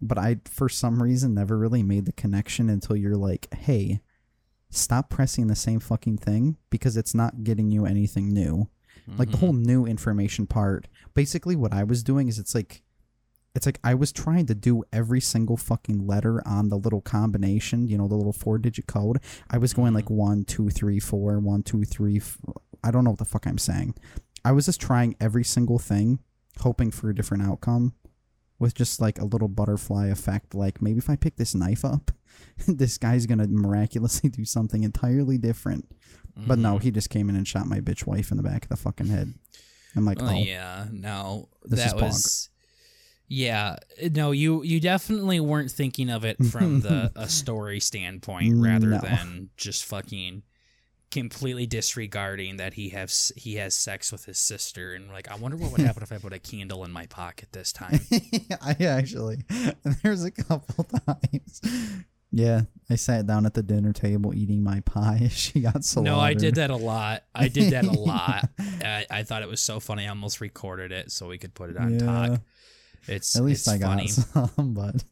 But 0.00 0.18
I 0.18 0.38
for 0.44 0.68
some 0.68 1.02
reason 1.02 1.34
never 1.34 1.58
really 1.58 1.82
made 1.82 2.06
the 2.06 2.12
connection 2.12 2.68
until 2.68 2.96
you're 2.96 3.16
like, 3.16 3.52
"Hey, 3.52 4.00
stop 4.70 5.10
pressing 5.10 5.46
the 5.46 5.56
same 5.56 5.80
fucking 5.80 6.18
thing 6.18 6.56
because 6.70 6.96
it's 6.96 7.14
not 7.14 7.44
getting 7.44 7.70
you 7.70 7.86
anything 7.86 8.32
new." 8.32 8.68
Like 9.18 9.30
the 9.30 9.36
whole 9.36 9.52
mm-hmm. 9.52 9.62
new 9.62 9.86
information 9.86 10.46
part. 10.46 10.88
Basically 11.14 11.54
what 11.54 11.72
I 11.72 11.84
was 11.84 12.02
doing 12.02 12.28
is 12.28 12.38
it's 12.38 12.54
like 12.54 12.82
it's 13.56 13.66
like 13.66 13.80
I 13.82 13.94
was 13.94 14.12
trying 14.12 14.46
to 14.46 14.54
do 14.54 14.84
every 14.92 15.20
single 15.20 15.56
fucking 15.56 16.06
letter 16.06 16.46
on 16.46 16.68
the 16.68 16.76
little 16.76 17.00
combination, 17.00 17.88
you 17.88 17.96
know, 17.96 18.06
the 18.06 18.14
little 18.14 18.32
four 18.32 18.58
digit 18.58 18.86
code. 18.86 19.18
I 19.50 19.58
was 19.58 19.72
going 19.72 19.94
like 19.94 20.04
mm-hmm. 20.04 20.16
one, 20.16 20.44
two, 20.44 20.68
three, 20.68 21.00
four, 21.00 21.38
one, 21.40 21.62
two, 21.62 21.84
three. 21.84 22.18
F- 22.18 22.38
I 22.84 22.90
don't 22.90 23.02
know 23.02 23.10
what 23.10 23.18
the 23.18 23.24
fuck 23.24 23.46
I'm 23.46 23.58
saying. 23.58 23.94
I 24.44 24.52
was 24.52 24.66
just 24.66 24.80
trying 24.80 25.16
every 25.20 25.42
single 25.42 25.78
thing, 25.78 26.20
hoping 26.60 26.90
for 26.90 27.08
a 27.08 27.14
different 27.14 27.44
outcome 27.44 27.94
with 28.58 28.74
just 28.74 29.00
like 29.00 29.18
a 29.18 29.24
little 29.24 29.48
butterfly 29.48 30.08
effect. 30.08 30.54
Like 30.54 30.82
maybe 30.82 30.98
if 30.98 31.08
I 31.08 31.16
pick 31.16 31.36
this 31.36 31.54
knife 31.54 31.84
up, 31.84 32.10
this 32.68 32.98
guy's 32.98 33.26
gonna 33.26 33.48
miraculously 33.48 34.28
do 34.30 34.44
something 34.44 34.84
entirely 34.84 35.38
different. 35.38 35.88
But 36.46 36.58
no, 36.58 36.74
mm-hmm. 36.74 36.82
he 36.82 36.90
just 36.90 37.08
came 37.08 37.30
in 37.30 37.36
and 37.36 37.48
shot 37.48 37.66
my 37.66 37.80
bitch 37.80 38.06
wife 38.06 38.30
in 38.30 38.36
the 38.36 38.42
back 38.42 38.64
of 38.64 38.68
the 38.68 38.76
fucking 38.76 39.06
head. 39.06 39.32
I'm 39.94 40.04
like, 40.04 40.20
Oh 40.20 40.26
oh, 40.26 40.34
yeah, 40.34 40.86
no, 40.92 41.48
This 41.64 41.80
that 41.80 41.86
is 41.86 41.94
Pog. 41.94 42.48
Yeah, 43.28 43.76
eh, 43.98 44.08
no, 44.14 44.30
you 44.30 44.62
you 44.62 44.80
definitely 44.80 45.40
weren't 45.40 45.70
thinking 45.70 46.10
of 46.10 46.24
it 46.24 46.36
from 46.44 46.80
the 46.80 47.10
a 47.16 47.28
story 47.28 47.80
standpoint 47.80 48.54
rather 48.56 48.86
No. 48.88 48.98
than 48.98 49.50
just 49.56 49.84
fucking 49.84 50.42
completely 51.10 51.66
disregarding 51.66 52.56
that 52.56 52.74
he 52.74 52.90
has 52.90 53.32
he 53.36 53.54
has 53.54 53.74
sex 53.74 54.10
with 54.12 54.24
his 54.26 54.38
sister 54.38 54.92
and 54.94 55.08
like 55.10 55.30
I 55.30 55.36
wonder 55.36 55.56
what 55.56 55.70
would 55.72 55.80
happen 55.80 56.02
if 56.02 56.12
I 56.12 56.18
put 56.18 56.32
a 56.32 56.38
candle 56.38 56.84
in 56.84 56.92
my 56.92 57.06
pocket 57.06 57.48
this 57.52 57.72
time. 57.72 58.00
I 58.62 58.76
actually, 58.84 59.38
there's 60.02 60.24
a 60.24 60.30
couple 60.30 60.84
times. 60.84 61.62
Yeah, 62.32 62.62
I 62.90 62.96
sat 62.96 63.26
down 63.26 63.46
at 63.46 63.54
the 63.54 63.62
dinner 63.62 63.92
table 63.92 64.34
eating 64.34 64.62
my 64.62 64.80
pie. 64.80 65.28
She 65.30 65.60
got 65.60 65.84
slaughtered. 65.84 66.12
no, 66.12 66.18
I 66.20 66.34
did 66.34 66.56
that 66.56 66.70
a 66.70 66.76
lot. 66.76 67.22
I 67.34 67.48
did 67.48 67.72
that 67.72 67.84
a 67.86 67.92
lot. 67.92 68.50
I, 68.58 69.06
I 69.10 69.22
thought 69.22 69.42
it 69.42 69.48
was 69.48 69.60
so 69.60 69.80
funny. 69.80 70.04
I 70.06 70.08
almost 70.10 70.40
recorded 70.40 70.92
it 70.92 71.12
so 71.12 71.28
we 71.28 71.38
could 71.38 71.54
put 71.54 71.70
it 71.70 71.76
on 71.78 71.94
Yeah. 71.94 71.98
talk. 72.00 72.40
It's 73.08 73.36
At 73.36 73.44
least 73.44 73.66
it's 73.66 73.74
I 73.74 73.78
got 73.78 74.08
some, 74.08 74.50
but 74.74 75.04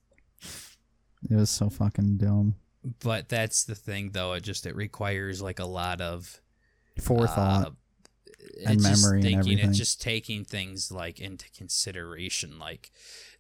it 1.30 1.34
was 1.36 1.50
so 1.50 1.70
fucking 1.70 2.16
dumb. 2.18 2.54
but 3.02 3.28
that's 3.28 3.64
the 3.64 3.74
thing 3.74 4.10
though 4.12 4.32
it 4.34 4.42
just 4.42 4.66
it 4.66 4.76
requires 4.76 5.40
like 5.40 5.58
a 5.58 5.64
lot 5.66 6.00
of 6.00 6.40
Forethought. 7.00 7.66
uh, 7.68 7.70
And 8.66 8.82
memory 8.82 9.14
and 9.18 9.22
thinking 9.22 9.38
everything. 9.38 9.68
it's 9.70 9.78
just 9.78 10.00
taking 10.02 10.44
things 10.44 10.92
like 10.92 11.18
into 11.20 11.50
consideration 11.56 12.58
like 12.58 12.90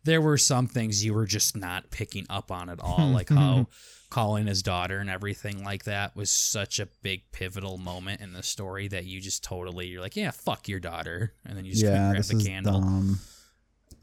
there 0.04 0.20
were 0.20 0.38
some 0.38 0.66
things 0.66 1.04
you 1.04 1.14
were 1.14 1.26
just 1.26 1.56
not 1.56 1.90
picking 1.90 2.26
up 2.30 2.50
on 2.50 2.68
at 2.70 2.80
all 2.80 3.10
like 3.10 3.28
how 3.28 3.66
calling 4.10 4.46
his 4.46 4.62
daughter 4.62 4.98
and 4.98 5.10
everything 5.10 5.62
like 5.64 5.84
that 5.84 6.14
was 6.16 6.30
such 6.30 6.78
a 6.80 6.86
big 7.02 7.22
pivotal 7.32 7.76
moment 7.78 8.20
in 8.20 8.32
the 8.32 8.42
story 8.42 8.86
that 8.88 9.04
you 9.04 9.20
just 9.20 9.42
totally 9.44 9.86
you're 9.88 10.00
like 10.00 10.16
yeah 10.16 10.30
fuck 10.30 10.68
your 10.68 10.80
daughter 10.80 11.32
and 11.44 11.56
then 11.56 11.64
you 11.64 11.72
just 11.72 11.84
yeah, 11.84 12.12
grab 12.12 12.22
the 12.24 12.42
candle 12.44 12.80
dumb. 12.80 13.18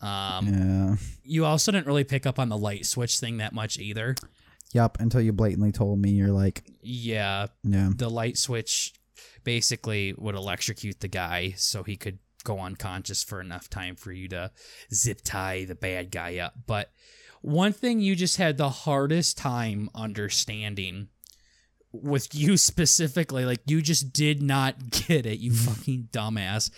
Um 0.01 0.47
Yeah. 0.47 0.95
you 1.23 1.45
also 1.45 1.71
didn't 1.71 1.87
really 1.87 2.03
pick 2.03 2.25
up 2.25 2.39
on 2.39 2.49
the 2.49 2.57
light 2.57 2.85
switch 2.85 3.19
thing 3.19 3.37
that 3.37 3.53
much 3.53 3.77
either 3.77 4.15
Yup. 4.73 5.01
Until 5.01 5.19
you 5.19 5.33
blatantly 5.33 5.73
told 5.73 5.99
me, 5.99 6.11
you're 6.11 6.31
like, 6.31 6.63
yeah 6.81 7.47
yeah, 7.63 7.89
the 7.93 8.09
light 8.09 8.37
switch 8.37 8.93
basically 9.43 10.13
would 10.17 10.35
electrocute 10.35 11.01
the 11.01 11.09
guy 11.09 11.53
so 11.57 11.83
he 11.83 11.97
could 11.97 12.19
go 12.43 12.57
unconscious 12.59 13.21
for 13.23 13.41
enough 13.41 13.69
time 13.69 13.95
for 13.95 14.11
you 14.11 14.27
to 14.29 14.49
zip 14.93 15.19
tie 15.23 15.65
the 15.65 15.75
bad 15.75 16.09
guy 16.09 16.37
up. 16.37 16.53
But 16.67 16.91
one 17.41 17.73
thing 17.73 17.99
you 17.99 18.15
just 18.15 18.37
had 18.37 18.57
the 18.57 18.69
hardest 18.69 19.37
time 19.37 19.89
understanding 19.93 21.09
with 21.93 22.33
you 22.33 22.57
specifically, 22.71 23.45
like 23.45 23.59
you 23.65 23.81
just 23.81 24.13
did 24.13 24.41
not 24.41 24.89
get 24.91 25.25
it, 25.25 25.39
you 25.39 25.51
fucking 25.53 26.09
dumbass, 26.11 26.69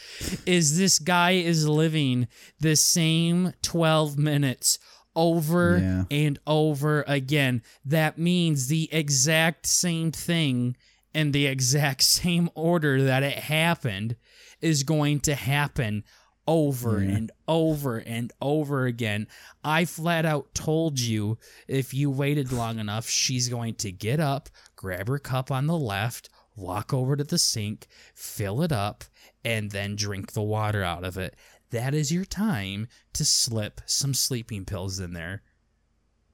is 0.45 0.77
this 0.77 0.99
guy 0.99 1.31
is 1.31 1.67
living 1.67 2.27
the 2.59 2.75
same 2.75 3.53
12 3.61 4.17
minutes 4.17 4.79
over 5.15 5.77
Yeah. 5.77 6.03
and 6.09 6.39
over 6.47 7.03
again. 7.07 7.61
That 7.85 8.17
means 8.17 8.67
the 8.67 8.89
exact 8.91 9.67
same 9.67 10.11
thing 10.11 10.75
in 11.13 11.31
the 11.31 11.45
exact 11.45 12.01
same 12.03 12.49
order 12.55 13.03
that 13.03 13.21
it 13.21 13.37
happened 13.37 14.15
is 14.61 14.81
going 14.83 15.19
to 15.19 15.35
happen 15.35 16.03
over 16.47 17.03
Yeah. 17.03 17.15
and 17.15 17.31
over 17.47 17.97
and 17.97 18.31
over 18.41 18.85
again. 18.85 19.27
I 19.63 19.85
flat 19.85 20.25
out 20.25 20.53
told 20.53 20.99
you 20.99 21.37
if 21.67 21.93
you 21.93 22.09
waited 22.09 22.51
long 22.51 22.79
enough, 22.79 23.07
she's 23.09 23.49
going 23.49 23.75
to 23.75 23.91
get 23.91 24.19
up, 24.19 24.49
grab 24.75 25.07
her 25.07 25.19
cup 25.19 25.51
on 25.51 25.67
the 25.67 25.77
left, 25.77 26.29
walk 26.55 26.93
over 26.93 27.15
to 27.15 27.23
the 27.23 27.37
sink, 27.37 27.87
fill 28.13 28.61
it 28.61 28.71
up, 28.71 29.03
and 29.43 29.71
then 29.71 29.95
drink 29.95 30.33
the 30.33 30.41
water 30.41 30.83
out 30.83 31.03
of 31.03 31.17
it. 31.17 31.35
That 31.71 31.93
is 31.93 32.11
your 32.11 32.25
time 32.25 32.87
to 33.13 33.25
slip 33.25 33.81
some 33.85 34.13
sleeping 34.13 34.65
pills 34.65 34.99
in 34.99 35.13
there. 35.13 35.41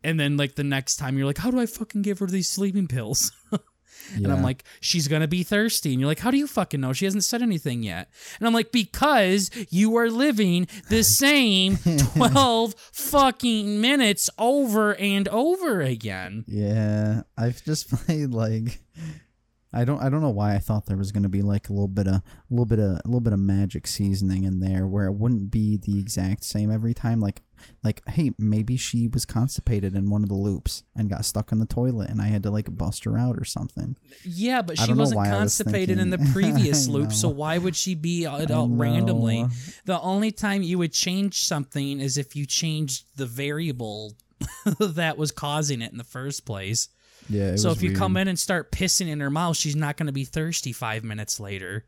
And 0.03 0.19
then, 0.19 0.37
like, 0.37 0.55
the 0.55 0.63
next 0.63 0.95
time 0.95 1.17
you're 1.17 1.27
like, 1.27 1.37
how 1.37 1.51
do 1.51 1.59
I 1.59 1.65
fucking 1.65 2.01
give 2.03 2.19
her 2.19 2.27
these 2.27 2.49
sleeping 2.49 2.87
pills? 2.87 3.31
And 4.15 4.27
I'm 4.31 4.41
like, 4.43 4.63
she's 4.81 5.08
gonna 5.08 5.27
be 5.27 5.43
thirsty. 5.43 5.91
And 5.91 6.00
you're 6.00 6.08
like, 6.08 6.19
how 6.19 6.31
do 6.31 6.38
you 6.38 6.48
fucking 6.48 6.81
know? 6.81 6.93
She 6.93 7.05
hasn't 7.05 7.24
said 7.24 7.41
anything 7.41 7.84
yet. 7.84 8.10
And 8.39 8.48
I'm 8.48 8.53
like, 8.53 8.72
because 8.72 9.51
you 9.69 9.96
are 9.98 10.10
living 10.10 10.67
the 10.89 11.03
same 11.19 11.77
12 11.77 12.75
fucking 12.93 13.81
minutes 13.81 14.29
over 14.38 14.96
and 14.96 15.27
over 15.29 15.81
again. 15.81 16.46
Yeah, 16.48 17.24
I've 17.38 17.63
just 17.63 17.89
played 18.05 18.31
like 18.31 18.79
I 19.71 19.85
don't 19.85 20.01
I 20.01 20.09
don't 20.09 20.21
know 20.21 20.29
why 20.31 20.55
I 20.55 20.59
thought 20.59 20.88
there 20.88 20.97
was 20.97 21.11
gonna 21.11 21.29
be 21.29 21.41
like 21.41 21.69
a 21.69 21.73
little 21.73 21.88
bit 21.88 22.07
of 22.07 22.15
a 22.15 22.23
little 22.49 22.65
bit 22.65 22.79
of 22.79 22.91
a 22.91 23.01
little 23.05 23.19
bit 23.19 23.33
of 23.33 23.39
magic 23.39 23.85
seasoning 23.85 24.43
in 24.43 24.59
there 24.59 24.88
where 24.88 25.05
it 25.05 25.13
wouldn't 25.13 25.51
be 25.51 25.77
the 25.77 25.99
exact 25.99 26.43
same 26.43 26.71
every 26.71 26.93
time. 26.93 27.19
Like 27.19 27.43
like 27.83 28.01
hey 28.09 28.31
maybe 28.39 28.77
she 28.77 29.07
was 29.07 29.25
constipated 29.25 29.95
in 29.95 30.09
one 30.09 30.23
of 30.23 30.29
the 30.29 30.35
loops 30.35 30.83
and 30.95 31.09
got 31.09 31.25
stuck 31.25 31.51
in 31.51 31.59
the 31.59 31.65
toilet 31.65 32.09
and 32.09 32.21
I 32.21 32.27
had 32.27 32.41
to 32.43 32.51
like 32.51 32.75
bust 32.75 33.03
her 33.03 33.17
out 33.17 33.38
or 33.38 33.45
something. 33.45 33.95
Yeah, 34.23 34.63
but 34.63 34.79
she 34.79 34.91
wasn't 34.93 35.19
I 35.19 35.29
was 35.29 35.38
constipated 35.57 35.99
in 35.99 36.09
the 36.09 36.17
previous 36.33 36.88
loop, 36.88 37.13
so 37.13 37.29
why 37.29 37.57
would 37.57 37.75
she 37.75 37.93
be 37.93 38.25
all 38.25 38.69
randomly? 38.69 39.45
The 39.85 39.99
only 40.01 40.31
time 40.31 40.63
you 40.63 40.79
would 40.79 40.93
change 40.93 41.43
something 41.43 41.99
is 41.99 42.17
if 42.17 42.35
you 42.35 42.45
changed 42.47 43.05
the 43.17 43.25
variable 43.27 44.15
that 44.79 45.17
was 45.17 45.31
causing 45.31 45.81
it 45.81 45.91
in 45.91 45.97
the 45.97 46.03
first 46.03 46.45
place. 46.45 46.89
Yeah. 47.29 47.55
So 47.55 47.71
if 47.71 47.81
you 47.83 47.95
come 47.95 48.17
in 48.17 48.27
and 48.27 48.38
start 48.39 48.71
pissing 48.71 49.07
in 49.07 49.19
her 49.19 49.29
mouth, 49.29 49.55
she's 49.57 49.75
not 49.75 49.98
going 49.98 50.07
to 50.07 50.13
be 50.13 50.25
thirsty 50.25 50.74
five 50.74 51.03
minutes 51.03 51.39
later. 51.39 51.86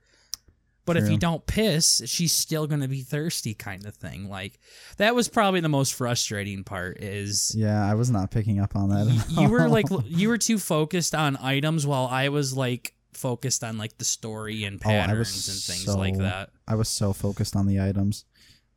But 0.85 0.97
if 0.97 1.09
you 1.09 1.17
don't 1.17 1.45
piss, 1.45 2.01
she's 2.05 2.33
still 2.33 2.67
going 2.67 2.81
to 2.81 2.87
be 2.87 3.01
thirsty, 3.01 3.53
kind 3.53 3.85
of 3.85 3.95
thing. 3.95 4.27
Like 4.29 4.59
that 4.97 5.15
was 5.15 5.29
probably 5.29 5.59
the 5.61 5.69
most 5.69 5.93
frustrating 5.93 6.63
part. 6.63 6.97
Is 7.01 7.53
Yeah, 7.55 7.85
I 7.89 7.93
was 7.93 8.09
not 8.11 8.29
picking 8.31 8.59
up 8.59 8.75
on 8.75 8.89
that. 8.89 9.25
you 9.29 9.47
were 9.47 9.69
like 9.69 9.85
you 10.05 10.27
were 10.27 10.37
too 10.39 10.57
focused 10.57 11.15
on 11.15 11.37
items, 11.37 11.85
while 11.87 12.07
I 12.07 12.29
was 12.29 12.57
like 12.57 12.93
focused 13.13 13.63
on 13.63 13.77
like 13.77 13.97
the 13.99 14.05
story 14.05 14.63
and 14.63 14.81
Oh, 14.83 14.89
patterns 14.89 15.47
and 15.47 15.57
things 15.77 15.95
like 15.95 16.15
so- 16.15 16.23
that. 16.23 16.49
I 16.67 16.75
was 16.75 16.89
so 16.89 17.13
focused 17.13 17.55
on 17.55 17.67
the 17.67 17.79
items. 17.79 18.25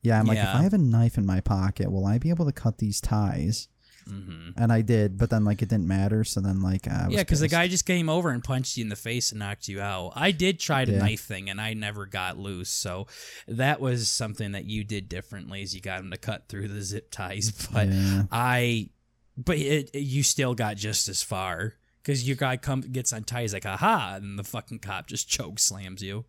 Yeah, 0.03 0.21
I'm 0.21 0.27
like, 0.27 0.37
if 0.39 0.45
I 0.47 0.63
have 0.63 0.75
a 0.75 0.79
knife 0.79 1.17
in 1.17 1.25
my 1.25 1.41
pocket, 1.41 1.91
will 1.91 2.05
I 2.05 2.19
be 2.19 2.29
able 2.29 2.45
to 2.45 2.53
cut 2.53 2.77
these 2.79 3.01
ties? 3.01 3.69
Hmm 4.07 4.51
And 4.57 4.73
I 4.73 4.81
did, 4.83 5.17
but 5.19 5.31
then 5.31 5.45
like 5.45 5.63
it 5.63 5.69
didn't 5.69 5.87
matter. 5.89 6.25
So 6.25 6.41
then 6.41 6.61
like 6.61 6.87
I 6.89 7.07
was 7.07 7.15
Yeah, 7.17 7.23
because 7.23 7.41
the 7.41 7.49
guy 7.49 7.69
just 7.69 7.87
came 7.87 8.09
over 8.09 8.31
and 8.31 8.43
punched 8.45 8.77
you 8.77 8.83
in 8.83 8.89
the 8.89 8.97
face 8.97 9.31
and 9.33 9.39
knocked 9.39 9.69
you 9.69 9.81
out. 9.81 10.13
I 10.15 10.31
did 10.31 10.61
try 10.61 10.85
the 10.85 10.93
Yeah. 10.93 10.99
knife 10.99 11.23
thing 11.25 11.49
and 11.51 11.61
I 11.61 11.75
never 11.75 12.07
got 12.07 12.39
loose. 12.39 12.71
So 12.71 13.07
that 13.49 13.81
was 13.81 14.09
something 14.09 14.53
that 14.53 14.65
you 14.67 14.85
did 14.85 15.09
differently 15.09 15.63
is 15.63 15.75
you 15.75 15.81
got 15.81 16.01
him 16.01 16.11
to 16.11 16.17
cut 16.17 16.49
through 16.49 16.69
the 16.69 16.83
zip 16.83 17.11
ties. 17.11 17.51
But 17.73 17.89
yeah. 17.89 18.23
I, 18.31 18.91
but 19.37 19.59
it, 19.59 19.91
it- 19.93 20.01
you 20.01 20.23
still 20.23 20.55
got 20.55 20.77
just 20.77 21.09
as 21.09 21.23
far 21.23 21.75
because 22.03 22.27
your 22.29 22.37
guy 22.37 22.57
come 22.59 22.83
gets 22.83 23.13
untied. 23.13 23.43
He's 23.43 23.55
like, 23.55 23.65
aha. 23.67 24.15
And 24.17 24.39
the 24.39 24.45
fucking 24.45 24.81
cop 24.81 25.07
just 25.09 25.29
choke 25.29 25.59
slams 25.59 26.03
you. 26.03 26.25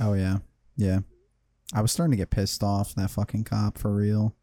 Oh 0.00 0.14
yeah, 0.14 0.38
yeah. 0.76 1.00
I 1.74 1.82
was 1.82 1.92
starting 1.92 2.12
to 2.12 2.16
get 2.16 2.30
pissed 2.30 2.62
off 2.62 2.94
that 2.94 3.10
fucking 3.10 3.44
cop 3.44 3.76
for 3.76 3.94
real. 3.94 4.34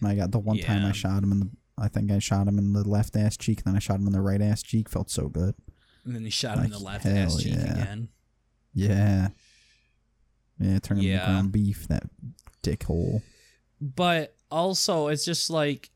And 0.00 0.08
I 0.08 0.14
got 0.14 0.30
the 0.32 0.38
one 0.38 0.58
time 0.58 0.84
I 0.84 0.92
shot 0.92 1.22
him 1.22 1.32
in 1.32 1.40
the. 1.40 1.50
I 1.76 1.88
think 1.88 2.10
I 2.12 2.18
shot 2.20 2.46
him 2.46 2.58
in 2.58 2.72
the 2.72 2.88
left 2.88 3.16
ass 3.16 3.36
cheek, 3.36 3.64
then 3.64 3.74
I 3.74 3.80
shot 3.80 3.98
him 3.98 4.06
in 4.06 4.12
the 4.12 4.20
right 4.20 4.40
ass 4.40 4.62
cheek. 4.62 4.88
Felt 4.88 5.10
so 5.10 5.28
good. 5.28 5.54
And 6.04 6.14
then 6.14 6.22
he 6.24 6.30
shot 6.30 6.58
him 6.58 6.64
in 6.66 6.70
the 6.70 6.78
Like, 6.78 7.04
left 7.04 7.06
ass 7.06 7.42
cheek 7.42 7.54
yeah. 7.54 7.72
again. 7.72 8.08
Yeah. 8.74 9.28
Yeah, 10.60 10.78
turn 10.78 10.98
him 10.98 11.04
Yeah. 11.04 11.14
into 11.14 11.26
ground 11.26 11.52
beef. 11.52 11.88
That 11.88 12.04
dickhole. 12.62 13.22
but 13.80 14.36
also 14.50 15.08
it's 15.08 15.24
just 15.24 15.50
like 15.50 15.90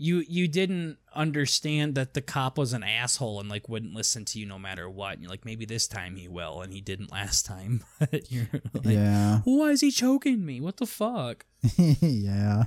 you 0.00 0.24
you 0.26 0.48
didn't 0.48 0.96
understand 1.14 1.94
that 1.94 2.14
the 2.14 2.22
cop 2.22 2.56
was 2.56 2.72
an 2.72 2.82
asshole 2.82 3.38
and 3.38 3.50
like 3.50 3.68
wouldn't 3.68 3.94
listen 3.94 4.24
to 4.24 4.38
you 4.38 4.46
no 4.46 4.58
matter 4.58 4.88
what 4.88 5.12
and 5.12 5.22
you're 5.22 5.30
like 5.30 5.44
maybe 5.44 5.66
this 5.66 5.86
time 5.86 6.16
he 6.16 6.26
will 6.26 6.62
and 6.62 6.72
he 6.72 6.80
didn't 6.80 7.12
last 7.12 7.44
time 7.44 7.84
But 7.98 8.32
you're 8.32 8.48
like 8.72 8.86
yeah. 8.86 9.40
why 9.44 9.70
is 9.70 9.82
he 9.82 9.90
choking 9.90 10.44
me 10.44 10.60
what 10.60 10.78
the 10.78 10.86
fuck 10.86 11.44
yeah. 11.76 12.64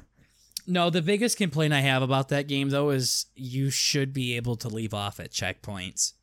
no 0.67 0.91
the 0.91 1.01
biggest 1.01 1.37
complaint 1.37 1.73
i 1.73 1.81
have 1.81 2.03
about 2.03 2.29
that 2.29 2.47
game 2.47 2.69
though 2.69 2.91
is 2.91 3.25
you 3.35 3.71
should 3.71 4.13
be 4.13 4.35
able 4.35 4.55
to 4.57 4.67
leave 4.67 4.93
off 4.93 5.19
at 5.19 5.31
checkpoints 5.31 6.13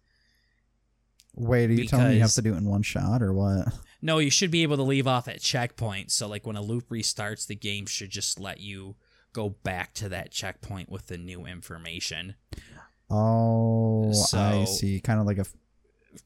Wait, 1.37 1.71
are 1.71 1.75
you 1.75 1.87
telling 1.87 2.09
me 2.09 2.15
you 2.17 2.21
have 2.21 2.33
to 2.33 2.43
do 2.43 2.55
it 2.55 2.59
in 2.59 2.65
one 2.65 2.83
shot 2.83 3.23
or 3.23 3.33
what? 3.33 3.69
no 4.01 4.19
you 4.19 4.31
should 4.31 4.51
be 4.51 4.63
able 4.63 4.77
to 4.77 4.83
leave 4.83 5.09
off 5.09 5.27
at 5.27 5.41
checkpoints 5.41 6.13
so 6.13 6.29
like 6.29 6.47
when 6.47 6.57
a 6.57 6.63
loop 6.63 6.89
restarts 6.89 7.47
the 7.47 7.57
game 7.57 7.87
should 7.87 8.11
just 8.11 8.39
let 8.39 8.61
you 8.61 8.95
go 9.33 9.51
back 9.51 9.95
to 9.95 10.09
that 10.09 10.31
checkpoint 10.31 10.91
with 10.91 11.07
the 11.07 11.17
new 11.19 11.47
information 11.47 12.35
Oh, 13.13 14.13
I 14.35 14.65
see. 14.67 15.01
Kind 15.01 15.19
of 15.21 15.27
like 15.27 15.39
a. 15.39 15.45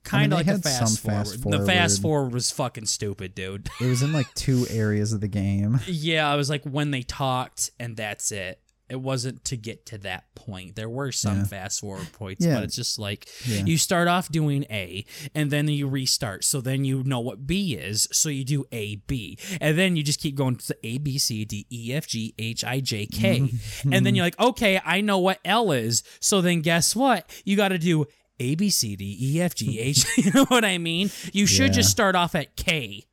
kind 0.03 0.33
of 0.33 0.39
like 0.39 0.47
a 0.47 0.51
had 0.53 0.65
some 0.65 0.89
fast 0.89 1.01
forward. 1.03 1.25
fast 1.25 1.51
The 1.51 1.67
fast 1.67 2.03
forward. 2.03 2.19
forward 2.21 2.35
was 2.35 2.51
fucking 2.51 2.87
stupid, 2.87 3.35
dude. 3.35 3.69
It 3.81 3.87
was 3.87 4.03
in 4.03 4.13
like 4.13 4.33
two 4.35 4.67
areas 4.71 5.13
of 5.15 5.21
the 5.23 5.29
game. 5.29 5.81
yeah, 5.87 6.31
I 6.31 6.37
was 6.37 6.51
like 6.51 6.63
when 6.65 6.91
they 6.91 7.03
talked, 7.03 7.71
and 7.81 7.97
that's 7.97 8.31
it. 8.33 8.61
It 8.91 9.01
wasn't 9.01 9.45
to 9.47 9.57
get 9.57 9.87
to 9.87 9.99
that 9.99 10.35
point. 10.35 10.77
There 10.77 10.91
were 10.91 11.11
some 11.11 11.39
Yeah. 11.39 11.45
fast 11.45 11.81
forward 11.81 12.13
points, 12.13 12.45
Yeah. 12.45 12.57
but 12.57 12.65
it's 12.65 12.77
just 12.77 12.99
like 12.99 13.27
Yeah. 13.47 13.65
you 13.65 13.79
start 13.79 14.09
off 14.09 14.31
doing 14.31 14.65
A, 14.71 15.07
and 15.35 15.51
then 15.51 15.69
you 15.69 15.89
restart. 15.89 16.45
So 16.45 16.61
then 16.61 16.85
you 16.85 17.03
know 17.03 17.21
what 17.21 17.47
B 17.47 17.75
is. 17.75 18.07
So 18.13 18.29
you 18.29 18.45
do 18.45 18.67
A, 18.73 18.97
B, 18.97 19.39
and 19.61 19.79
then 19.79 19.97
you 19.97 20.03
just 20.03 20.21
keep 20.21 20.35
going 20.35 20.57
to 20.57 20.77
A, 20.83 20.99
B, 20.99 21.17
C, 21.17 21.45
D, 21.47 21.67
E, 21.73 21.93
F, 21.95 22.07
G, 22.07 22.35
H, 22.39 22.63
I, 22.63 22.81
J, 22.81 23.07
K, 23.07 23.41
mm-hmm. 23.41 23.93
and 23.93 24.05
then 24.05 24.15
you're 24.15 24.27
like, 24.27 24.37
mm-hmm. 24.37 24.51
okay, 24.51 24.81
I 24.85 25.01
know 25.01 25.19
what 25.19 25.41
L 25.47 25.73
is. 25.73 26.03
So 26.21 26.43
then 26.43 26.61
guess 26.61 26.95
what? 26.95 27.29
You 27.45 27.57
got 27.57 27.69
to 27.69 27.79
do 27.79 28.05
A, 28.39 28.55
B, 28.55 28.69
C, 28.69 28.97
D, 28.97 29.17
E, 29.19 29.41
F, 29.41 29.55
G, 29.55 29.79
H. 29.81 30.05
you 30.19 30.31
know 30.33 30.45
what 30.47 30.65
I 30.65 30.77
mean? 30.77 31.11
You 31.33 31.47
should 31.47 31.73
just 31.73 31.91
start 31.91 32.17
off 32.17 32.35
at 32.35 32.55
K. 32.57 33.07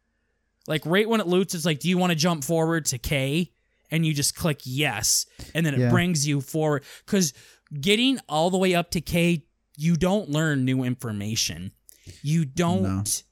Like 0.68 0.86
right 0.86 1.08
when 1.08 1.22
it 1.22 1.28
loots, 1.28 1.56
it's 1.56 1.66
like, 1.66 1.80
do 1.80 1.88
you 1.90 1.98
want 1.98 2.12
to 2.12 2.16
jump 2.16 2.44
forward 2.44 2.86
to 2.88 2.98
K? 2.98 3.52
And 3.92 4.06
you 4.06 4.14
just 4.14 4.36
click 4.36 4.62
yes, 4.64 5.26
and 5.54 5.66
then 5.66 5.74
it 5.74 5.80
Yeah. 5.82 5.90
brings 5.90 6.26
you 6.26 6.40
forward. 6.42 6.84
Because 7.06 7.34
getting 7.80 8.20
all 8.30 8.50
the 8.50 8.58
way 8.58 8.74
up 8.74 8.90
to 8.92 9.02
K, 9.02 9.44
you 9.78 9.96
don't 9.96 10.30
learn 10.30 10.64
new 10.66 10.84
information. 10.84 11.72
You 12.24 12.46
don't 12.46 13.24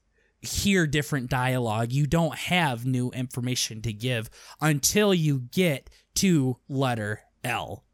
hear 0.41 0.85
different 0.87 1.29
dialogue. 1.29 1.91
You 1.91 2.05
don't 2.07 2.35
have 2.35 2.85
new 2.85 3.09
information 3.11 3.81
to 3.83 3.93
give 3.93 4.29
until 4.61 5.13
you 5.13 5.39
get 5.51 5.89
to 6.15 6.57
letter 6.67 7.21
L. 7.43 7.85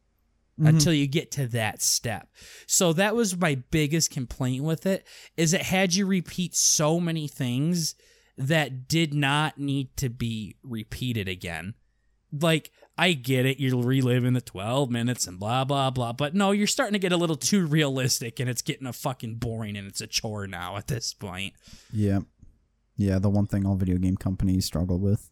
Mm-hmm. 0.57 0.67
until 0.67 0.93
you 0.93 1.05
get 1.05 1.31
to 1.31 1.47
that 1.47 1.81
step. 1.81 2.29
So 2.65 2.93
that 2.93 3.13
was 3.13 3.35
my 3.35 3.55
biggest 3.71 4.09
complaint 4.09 4.63
with 4.63 4.85
it 4.85 5.05
is 5.35 5.53
it 5.53 5.63
had 5.63 5.93
you 5.93 6.05
repeat 6.05 6.55
so 6.55 6.97
many 6.97 7.27
things 7.27 7.93
that 8.37 8.87
did 8.87 9.13
not 9.13 9.57
need 9.57 9.97
to 9.97 10.07
be 10.07 10.55
repeated 10.63 11.27
again. 11.27 11.73
Like 12.41 12.71
I 12.97 13.13
get 13.13 13.45
it, 13.45 13.59
you're 13.59 13.81
reliving 13.81 14.33
the 14.33 14.41
12 14.41 14.89
minutes 14.89 15.27
and 15.27 15.39
blah 15.39 15.63
blah 15.65 15.89
blah, 15.89 16.13
but 16.13 16.33
no, 16.33 16.51
you're 16.51 16.67
starting 16.67 16.93
to 16.93 16.99
get 16.99 17.11
a 17.11 17.17
little 17.17 17.35
too 17.35 17.65
realistic 17.65 18.39
and 18.39 18.49
it's 18.49 18.61
getting 18.61 18.87
a 18.87 18.93
fucking 18.93 19.35
boring 19.35 19.75
and 19.77 19.87
it's 19.87 20.01
a 20.01 20.07
chore 20.07 20.47
now 20.47 20.77
at 20.77 20.87
this 20.87 21.13
point. 21.13 21.53
Yeah. 21.91 22.19
Yeah, 22.97 23.19
the 23.19 23.29
one 23.29 23.45
thing 23.47 23.65
all 23.65 23.75
video 23.75 23.97
game 23.97 24.15
companies 24.17 24.65
struggle 24.65 24.99
with. 24.99 25.29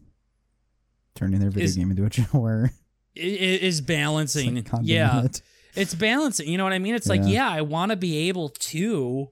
Turning 1.16 1.40
their 1.40 1.50
video 1.50 1.66
Is- 1.66 1.76
game 1.76 1.92
into 1.92 2.06
a 2.06 2.10
chore. 2.12 2.72
is 3.16 3.34
it 3.34 3.62
is 3.64 3.80
It's 3.80 3.86
balancing. 3.88 4.56
like, 4.56 4.68
yeah. 4.82 5.28
it's 5.76 5.94
balancing 5.96 6.48
you 6.48 6.58
know 6.58 6.64
what 6.64 6.74
i 6.74 6.78
mean 6.80 6.94
it's 6.96 7.08
like 7.08 7.22
Yeah. 7.22 7.28
yeah 7.30 7.50
i 7.50 7.62
want 7.62 7.92
to 7.92 7.96
be 7.96 8.28
able 8.30 8.50
to 8.50 9.30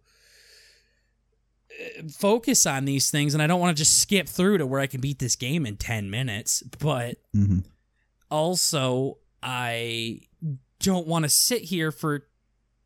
focus 2.17 2.65
on 2.65 2.85
these 2.85 3.09
things 3.11 3.33
and 3.33 3.41
i 3.41 3.47
don't 3.47 3.59
want 3.59 3.75
to 3.75 3.81
just 3.81 3.97
skip 4.01 4.27
through 4.27 4.57
to 4.57 4.65
where 4.67 4.79
i 4.79 4.87
can 4.87 5.01
beat 5.01 5.19
this 5.19 5.35
game 5.35 5.65
in 5.65 5.77
10 5.77 6.09
minutes 6.09 6.61
but 6.79 7.17
Mhm. 7.35 7.63
also 8.29 9.17
i 9.43 10.19
don't 10.79 11.07
want 11.07 11.23
to 11.23 11.29
sit 11.29 11.61
here 11.63 11.91
for 11.91 12.27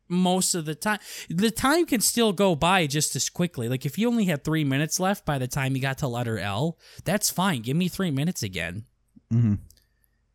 most 0.08 0.54
of 0.54 0.64
the 0.66 0.74
time 0.74 0.98
the 1.28 1.50
time 1.50 1.84
can 1.86 2.00
still 2.00 2.32
go 2.32 2.54
by 2.54 2.86
just 2.86 3.16
as 3.16 3.28
quickly 3.28 3.68
like 3.68 3.84
if 3.84 3.98
you 3.98 4.06
only 4.08 4.26
had 4.26 4.44
three 4.44 4.64
minutes 4.64 5.00
left 5.00 5.24
by 5.26 5.36
the 5.38 5.48
time 5.48 5.74
you 5.74 5.82
got 5.82 5.98
to 5.98 6.06
letter 6.08 6.38
l 6.38 6.78
that's 7.04 7.30
fine 7.30 7.60
give 7.62 7.76
me 7.76 7.88
three 7.88 8.10
minutes 8.10 8.42
again 8.42 8.84
Mhm. 9.32 9.58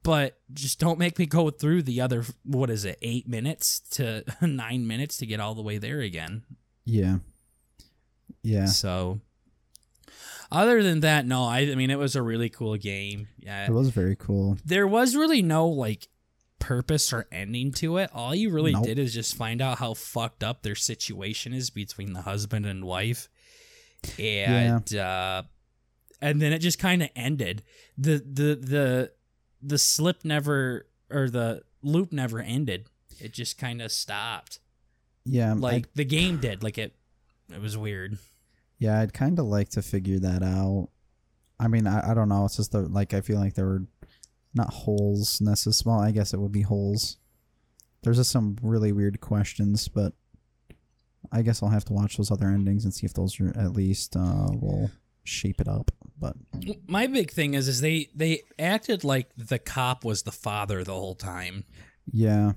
but 0.03 0.39
just 0.53 0.77
don't 0.79 1.00
make 1.00 1.17
me 1.17 1.25
go 1.25 1.50
through 1.50 1.84
the 1.84 2.01
other 2.01 2.25
what 2.43 2.70
is 2.70 2.84
it 2.84 2.98
eight 3.01 3.27
minutes 3.29 3.79
to 3.91 4.25
nine 4.41 4.86
minutes 4.86 5.15
to 5.17 5.25
get 5.25 5.39
all 5.39 5.55
the 5.55 5.62
way 5.62 5.77
there 5.77 6.01
again 6.01 6.43
Yeah. 6.84 7.20
Yeah. 8.43 8.65
so 8.65 9.19
other 10.51 10.83
than 10.83 11.00
that 11.01 11.25
no 11.25 11.43
I, 11.43 11.60
I 11.60 11.75
mean 11.75 11.89
it 11.89 12.00
was 12.00 12.15
a 12.15 12.21
really 12.21 12.50
cool 12.50 12.75
game. 12.77 13.27
Yeah. 13.39 13.65
It 13.65 13.71
was 13.71 13.89
very 13.89 14.15
cool. 14.15 14.57
there 14.65 14.88
was 14.88 15.15
really 15.15 15.41
no 15.41 15.67
like 15.67 16.07
purpose 16.60 17.12
or 17.12 17.27
ending 17.31 17.71
to 17.71 17.98
it. 17.98 18.10
All 18.13 18.36
you 18.36 18.51
really 18.51 18.74
Nope. 18.74 18.86
did 18.86 19.00
is 19.00 19.13
just 19.13 19.36
find 19.36 19.62
out 19.62 19.79
how 19.79 19.93
fucked 19.93 20.43
up 20.43 20.62
their 20.62 20.75
situation 20.75 21.53
is 21.53 21.69
between 21.69 22.13
the 22.13 22.21
husband 22.21 22.65
and 22.65 22.83
wife. 22.86 23.29
And 24.19 24.93
uh 24.95 25.43
and 26.21 26.41
then 26.41 26.53
it 26.53 26.60
just 26.60 26.77
kind 26.79 27.01
of 27.01 27.10
ended. 27.15 27.63
The 27.98 28.17
the 28.17 28.55
the 28.55 29.12
the 29.62 29.77
slip 29.77 30.24
never 30.25 30.88
or 31.10 31.29
the 31.29 31.63
loop 31.81 32.12
never 32.12 32.39
ended. 32.39 32.88
It 33.19 33.33
just 33.33 33.57
kind 33.57 33.81
of 33.81 33.91
stopped. 33.91 34.60
Yeah. 35.25 35.53
like 35.53 35.74
I'd, 35.86 35.88
the 35.95 36.05
game 36.05 36.38
did. 36.38 36.62
Like 36.63 36.77
it 36.77 36.95
it 37.51 37.62
was 37.62 37.77
weird 37.77 38.17
yeah, 38.81 39.00
I'd 39.00 39.13
kind 39.13 39.38
of 39.38 39.45
like 39.45 39.69
to 39.69 39.81
figure 39.83 40.17
that 40.19 40.41
out. 40.41 40.89
I 41.59 41.67
mean, 41.67 41.85
I, 41.85 42.11
I 42.11 42.13
don't 42.15 42.29
know. 42.29 42.45
It's 42.45 42.57
just 42.57 42.71
the, 42.71 42.81
like 42.81 43.13
I 43.13 43.21
feel 43.21 43.38
like 43.39 43.53
there 43.53 43.67
were 43.67 43.85
not 44.55 44.73
holes 44.73 45.39
necessarily. 45.39 45.97
Well, 46.00 46.03
I 46.07 46.11
guess 46.11 46.33
it 46.33 46.39
would 46.39 46.51
be 46.51 46.63
holes. 46.63 47.17
There's 48.01 48.17
just 48.17 48.31
some 48.31 48.57
really 48.63 48.91
weird 48.91 49.21
questions, 49.21 49.88
but 49.88 50.13
I 51.31 51.43
guess 51.43 51.61
I'll 51.61 51.69
have 51.69 51.85
to 51.85 51.93
watch 51.93 52.17
those 52.17 52.31
other 52.31 52.47
endings 52.47 52.83
and 52.83 52.91
see 52.91 53.05
if 53.05 53.13
those 53.13 53.39
are 53.39 53.55
at 53.55 53.73
least 53.73 54.15
uh, 54.15 54.47
will 54.51 54.89
shape 55.23 55.61
it 55.61 55.67
up. 55.67 55.91
But 56.19 56.35
my 56.88 57.05
big 57.05 57.29
thing 57.29 57.53
is 57.53 57.67
is 57.67 57.81
they 57.81 58.09
they 58.15 58.41
acted 58.57 59.03
like 59.03 59.29
the 59.38 59.59
cop 59.59 60.03
was 60.03 60.23
the 60.23 60.31
father 60.31 60.83
the 60.83 60.93
whole 60.93 61.15
time 61.15 61.65
yeah, 62.11 62.53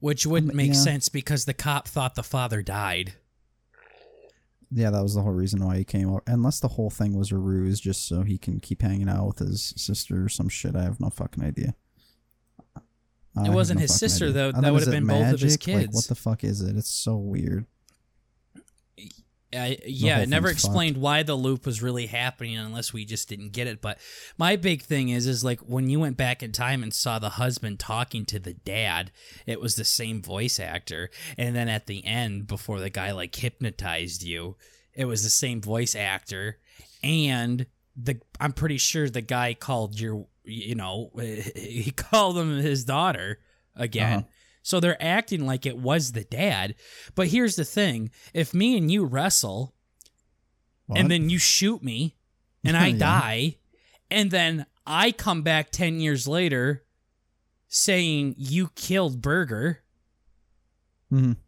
which 0.00 0.26
wouldn't 0.26 0.50
Um, 0.52 0.56
make 0.56 0.68
yeah. 0.74 0.82
sense 0.90 1.08
because 1.08 1.44
the 1.44 1.54
cop 1.54 1.86
thought 1.86 2.16
the 2.16 2.22
father 2.24 2.62
died 2.62 3.14
yeah, 4.70 4.90
that 4.90 5.02
was 5.02 5.14
the 5.14 5.22
whole 5.22 5.32
reason 5.32 5.64
why 5.64 5.78
he 5.78 5.84
came 5.84 6.10
over. 6.10 6.22
Unless 6.26 6.60
the 6.60 6.68
whole 6.68 6.90
thing 6.90 7.16
was 7.16 7.32
a 7.32 7.36
ruse, 7.36 7.80
just 7.80 8.06
so 8.06 8.22
he 8.22 8.38
can 8.38 8.60
keep 8.60 8.82
hanging 8.82 9.08
out 9.08 9.26
with 9.26 9.38
his 9.38 9.72
sister 9.76 10.24
or 10.24 10.28
some 10.28 10.48
shit. 10.48 10.76
I 10.76 10.82
have 10.82 11.00
no 11.00 11.10
fucking 11.10 11.42
idea. 11.42 11.74
I 13.36 13.44
have 13.46 13.54
wasn't 13.54 13.78
no 13.78 13.82
his 13.82 13.98
sister, 13.98 14.26
idea. 14.26 14.52
though. 14.52 14.60
That 14.60 14.74
is 14.74 14.88
it 14.88 14.90
been 14.90 15.06
both 15.06 15.34
of 15.34 15.40
his 15.40 15.56
kids. 15.56 15.86
Like, 15.86 15.94
what 15.94 16.04
the 16.04 16.14
fuck 16.14 16.44
is 16.44 16.60
it? 16.60 16.76
It's 16.76 16.90
so 16.90 17.16
weird. 17.16 17.66
I, 19.54 19.78
yeah, 19.86 20.18
it 20.20 20.28
never 20.28 20.48
explained 20.48 20.98
why 20.98 21.22
the 21.22 21.34
loop 21.34 21.64
was 21.64 21.82
really 21.82 22.06
happening 22.06 22.58
unless 22.58 22.92
we 22.92 23.06
just 23.06 23.28
didn't 23.30 23.52
get 23.52 23.66
it. 23.66 23.80
But 23.80 23.98
my 24.36 24.56
big 24.56 24.82
thing 24.82 25.08
is, 25.08 25.26
is 25.26 25.42
like 25.42 25.60
when 25.60 25.88
you 25.88 26.00
went 26.00 26.18
back 26.18 26.42
in 26.42 26.52
time 26.52 26.82
and 26.82 26.92
saw 26.92 27.18
the 27.18 27.30
husband 27.30 27.78
talking 27.78 28.26
to 28.26 28.38
the 28.38 28.52
dad, 28.52 29.10
it 29.46 29.58
was 29.60 29.76
the 29.76 29.86
same 29.86 30.20
voice 30.20 30.60
actor. 30.60 31.10
And 31.38 31.56
then 31.56 31.68
at 31.68 31.86
the 31.86 32.04
end, 32.04 32.46
before 32.46 32.78
the 32.78 32.90
guy 32.90 33.12
like 33.12 33.34
hypnotized 33.34 34.22
you, 34.22 34.56
it 34.92 35.06
was 35.06 35.22
the 35.22 35.30
same 35.30 35.62
voice 35.62 35.96
actor. 35.96 36.58
And 37.02 37.64
the 37.96 38.20
I'm 38.38 38.52
pretty 38.52 38.78
sure 38.78 39.08
the 39.08 39.22
guy 39.22 39.54
called 39.54 39.98
your, 39.98 40.26
you 40.44 40.74
know, 40.74 41.10
he 41.16 41.90
called 41.96 42.36
him 42.36 42.58
his 42.58 42.84
daughter 42.84 43.38
again. 43.74 44.18
Uh-huh. 44.18 44.28
So 44.68 44.80
they're 44.80 45.02
acting 45.02 45.46
like 45.46 45.64
it 45.64 45.78
was 45.78 46.12
the 46.12 46.24
dad. 46.24 46.74
But 47.14 47.28
here's 47.28 47.56
the 47.56 47.64
thing 47.64 48.10
if 48.34 48.52
me 48.52 48.76
and 48.76 48.90
you 48.92 49.06
wrestle 49.06 49.74
What? 50.84 50.98
and 50.98 51.10
then 51.10 51.30
you 51.30 51.38
shoot 51.38 51.82
me 51.82 52.16
and 52.62 52.76
I 52.76 52.88
Yeah. 52.88 52.98
die, 52.98 53.56
and 54.10 54.30
then 54.30 54.66
I 54.86 55.10
come 55.12 55.40
back 55.40 55.70
10 55.70 56.00
years 56.00 56.28
later 56.28 56.84
saying 57.68 58.34
you 58.36 58.68
killed 58.74 59.22
Burger, 59.22 59.78
Mhm. 61.10 61.38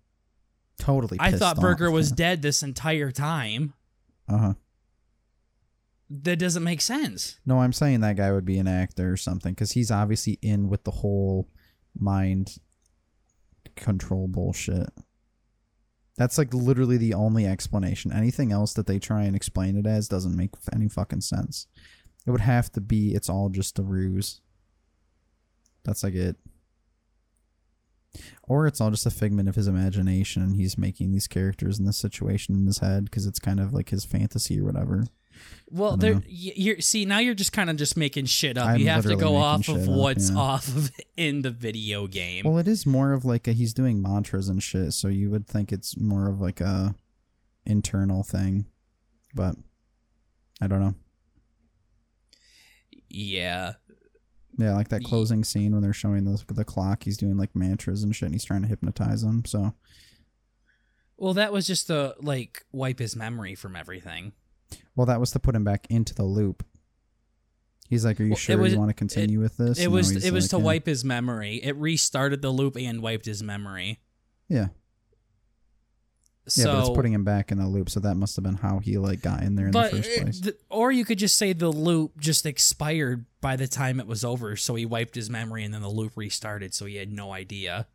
totally. 0.79 1.19
I 1.21 1.33
thought 1.33 1.61
Burger 1.61 1.89
off. 1.89 1.93
was 1.93 2.11
dead 2.13 2.41
this 2.41 2.63
entire 2.63 3.11
time. 3.13 3.75
Uh 4.27 4.39
huh. 4.39 4.55
That 6.09 6.39
doesn't 6.39 6.65
make 6.65 6.81
sense. 6.81 7.39
No, 7.45 7.61
I'm 7.61 7.75
saying 7.75 8.01
that 8.01 8.17
guy 8.17 8.33
would 8.33 8.47
be 8.47 8.57
an 8.57 8.67
actor 8.67 9.13
or 9.13 9.19
something 9.19 9.53
because 9.53 9.73
he's 9.73 9.91
obviously 9.91 10.39
in 10.41 10.71
with 10.71 10.85
the 10.85 10.91
whole 10.91 11.51
mind 11.99 12.57
control 13.81 14.29
bullshit. 14.29 14.91
That's 16.17 16.39
like 16.39 16.53
literally 16.53 16.99
the 16.99 17.15
only 17.15 17.47
explanation. 17.47 18.13
Anything 18.13 18.53
else 18.53 18.75
that 18.75 18.87
they 18.87 18.99
try 18.99 19.25
and 19.25 19.35
explain 19.35 19.77
it 19.77 19.87
as 19.87 20.09
doesn't 20.09 20.37
make 20.37 20.51
any 20.73 20.89
fucking 20.89 21.23
sense. 21.23 21.67
It 22.27 22.31
would 22.31 22.43
have 22.43 22.71
to 22.73 22.81
be 22.81 23.15
it's 23.15 23.31
all 23.31 23.49
just 23.49 23.79
a 23.79 23.83
ruse. 23.83 24.41
That's 25.85 26.03
like 26.03 26.15
it. 26.15 26.37
Or 28.43 28.67
it's 28.67 28.81
all 28.81 28.91
just 28.91 29.07
a 29.07 29.11
figment 29.11 29.49
of 29.49 29.55
his 29.55 29.67
imagination 29.67 30.43
and 30.43 30.57
he's 30.57 30.77
making 30.77 31.13
these 31.13 31.29
characters 31.29 31.79
in 31.79 31.87
this 31.87 31.97
situation 31.97 32.55
in 32.55 32.67
his 32.67 32.79
head 32.79 33.05
because 33.05 33.27
it's 33.27 33.39
kind 33.39 33.61
of 33.61 33.73
like 33.73 33.91
his 33.91 34.05
fantasy 34.05 34.61
or 34.61 34.65
whatever. 34.65 35.05
Well, 35.71 35.97
there. 35.97 36.15
know. 36.15 36.23
You're 36.27 36.81
see 36.81 37.05
now 37.05 37.19
you're 37.19 37.35
just 37.35 37.53
kind 37.53 37.71
of 37.71 37.77
just 37.77 37.97
making 37.97 38.27
shit 38.27 38.59
up. 38.59 38.67
I'm 38.67 38.81
you 38.81 38.89
have 38.89 39.05
to 39.05 39.17
go 39.17 39.37
off 39.37 39.61
of 39.61 39.65
shit 39.65 39.89
up, 39.89 39.95
what's 39.95 40.31
yeah. 40.31 40.37
off 40.37 40.69
of 40.69 40.91
in 41.17 41.43
the 41.43 41.51
video 41.51 42.07
game. 42.07 42.45
Well, 42.45 42.59
it 42.59 42.67
is 42.67 42.87
more 42.87 43.13
of 43.13 43.25
like 43.25 43.47
a, 43.47 43.53
he's 43.53 43.73
doing 43.73 44.03
mantras 44.03 44.49
and 44.49 44.63
shit, 44.63 44.93
so 44.95 45.09
you 45.09 45.31
would 45.31 45.47
think 45.47 45.73
it's 45.73 45.97
more 45.97 46.29
of 46.29 46.41
like 46.41 46.61
a 46.61 46.95
internal 47.67 48.23
thing, 48.23 48.67
but 49.35 49.55
I 50.61 50.67
don't 50.67 50.81
know. 50.81 50.95
yeah, 53.09 53.75
Yeah, 54.59 54.75
like 54.75 54.89
that 54.89 55.05
closing 55.05 55.45
scene 55.45 55.73
when 55.73 55.83
they're 55.83 55.93
showing 55.93 56.25
the 56.25 56.43
the 56.53 56.65
clock, 56.65 57.05
he's 57.05 57.17
doing 57.17 57.37
like 57.37 57.55
mantras 57.55 58.03
and 58.03 58.15
shit, 58.15 58.27
and 58.27 58.35
he's 58.35 58.45
trying 58.45 58.63
to 58.63 58.69
hypnotize 58.69 59.23
him. 59.23 59.45
So 59.45 59.75
Well, 61.17 61.35
that 61.35 61.53
was 61.53 61.67
just 61.67 61.87
to 61.87 62.17
like 62.21 62.65
wipe 62.73 62.99
his 62.99 63.15
memory 63.15 63.55
from 63.55 63.77
everything. 63.77 64.33
Well, 64.97 65.07
that 65.07 65.21
was 65.21 65.31
to 65.33 65.39
put 65.39 65.55
him 65.55 65.65
back 65.65 65.87
into 65.91 66.15
the 66.15 66.25
loop. 66.25 66.65
He's 67.89 68.05
like, 68.05 68.21
"Are 68.21 68.25
you 68.25 68.31
Well, 68.31 68.37
sure 68.39 68.59
was- 68.59 68.73
you 68.73 68.79
want 68.79 68.91
to 68.91 68.95
continue 68.95 69.41
with 69.41 69.57
this?" 69.57 69.79
It 69.79 69.85
And 69.85 69.93
was 69.93 70.11
it 70.25 70.33
was 70.33 70.45
like, 70.45 70.51
to 70.51 70.57
yeah. 70.59 70.63
wipe 70.65 70.87
his 70.87 71.05
memory. 71.05 71.57
It 71.63 71.75
restarted 71.77 72.41
the 72.43 72.51
loop 72.51 72.77
and 72.77 73.03
wiped 73.03 73.27
his 73.27 73.43
memory. 73.43 74.01
Yeah, 74.49 74.69
So, 76.47 76.69
yeah, 76.69 76.75
but 76.75 76.81
it's 76.81 76.97
putting 76.97 77.13
him 77.13 77.25
back 77.25 77.51
in 77.53 77.59
the 77.59 77.67
loop. 77.69 77.89
So 77.91 78.01
that 78.01 78.17
must 78.17 78.35
have 78.37 78.43
been 78.45 78.57
how 78.57 78.79
he 78.81 78.99
like 78.99 79.23
got 79.23 79.43
in 79.43 79.55
there 79.57 79.67
in 79.67 79.73
but 79.73 79.93
eh, 79.93 79.97
the 79.97 80.03
first 80.03 80.09
it- 80.19 80.23
place. 80.23 80.41
th- 80.41 80.57
or 80.69 80.91
you 80.93 81.05
could 81.05 81.19
just 81.19 81.37
say 81.37 81.53
the 81.53 81.71
loop 81.71 82.19
just 82.21 82.47
expired 82.47 83.27
by 83.41 83.57
the 83.57 83.67
time 83.69 83.99
it 84.01 84.07
was 84.07 84.25
over. 84.25 84.57
So 84.57 84.75
he 84.75 84.85
wiped 84.87 85.15
his 85.15 85.31
memory 85.31 85.65
and 85.65 85.73
then 85.75 85.83
the 85.83 85.89
loop 85.89 86.13
restarted. 86.17 86.75
So 86.75 86.87
he 86.87 86.97
had 86.97 87.13
no 87.13 87.33
idea. 87.33 87.87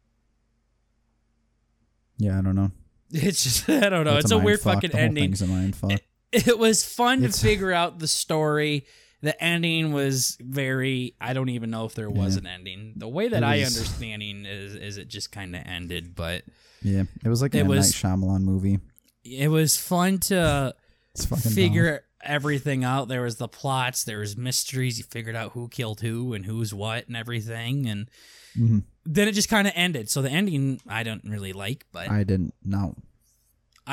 yeah, 2.18 2.38
I 2.40 2.42
don't 2.42 2.56
know. 2.56 2.72
It's 3.12 3.44
just 3.44 3.70
I 3.70 3.90
don't 3.90 4.04
know. 4.04 4.14
That's 4.16 4.26
it's 4.26 4.32
a, 4.32 4.36
mind 4.36 4.46
weird 4.46 4.60
fuck. 4.62 4.74
fucking 4.76 4.92
ending. 4.96 5.24
Thing's 5.26 5.42
a 5.42 5.48
mind 5.48 5.76
fuck. 5.76 5.92
It 6.48 6.60
was 6.60 6.84
fun 6.84 7.20
It's- 7.20 7.40
to 7.40 7.46
figure 7.46 7.72
out 7.72 8.00
the 8.00 8.08
story. 8.08 8.86
The 9.22 9.42
ending 9.44 9.92
was 9.94 10.38
very. 10.40 11.16
I 11.20 11.34
don't 11.34 11.50
even 11.50 11.72
know 11.72 11.86
if 11.86 11.96
there 11.96 12.10
was 12.10 12.36
Yeah. 12.36 12.42
an 12.42 12.48
ending. 12.48 12.94
The 12.98 13.08
way 13.08 13.28
that 13.30 13.38
It 13.42 13.44
I 13.44 13.60
was- 13.60 13.76
understanding 13.76 14.46
is 14.46 14.76
is 14.76 14.98
it 14.98 15.08
just 15.08 15.32
kind 15.32 15.56
of 15.56 15.64
ended, 15.66 16.14
but 16.16 16.44
Yeah, 16.84 17.04
it 17.24 17.30
was 17.30 17.42
like 17.42 17.56
It 17.56 17.62
a 17.62 17.66
was- 17.66 17.88
Night 18.04 18.12
Shyamalan 18.20 18.42
movie. 18.42 18.80
it 19.24 19.48
was 19.50 19.78
fun 19.78 20.20
to 20.20 20.76
fucking 21.18 21.42
dumb. 21.44 21.54
figure 21.54 22.02
everything 22.24 22.84
out. 22.84 23.08
There 23.08 23.22
was 23.24 23.38
the 23.38 23.48
plots, 23.48 24.04
there 24.04 24.20
was 24.20 24.36
mysteries. 24.38 24.98
You 25.00 25.06
figured 25.06 25.36
out 25.36 25.54
who 25.54 25.70
killed 25.70 26.02
who 26.02 26.34
and 26.34 26.46
who's 26.46 26.74
what 26.74 27.08
and 27.08 27.16
everything, 27.18 27.88
and 27.88 28.10
Mhm. 28.58 28.84
Then 29.08 29.28
it 29.28 29.34
just 29.34 29.50
kind 29.50 29.68
of 29.68 29.74
ended. 29.76 30.10
So 30.10 30.22
the 30.22 30.30
ending 30.32 30.80
I 30.88 31.04
don't 31.04 31.24
really 31.26 31.54
like, 31.54 31.86
but 31.92 32.10
I, 32.10 32.20
I 32.20 32.24
didn't 32.24 32.54
know. 32.64 32.96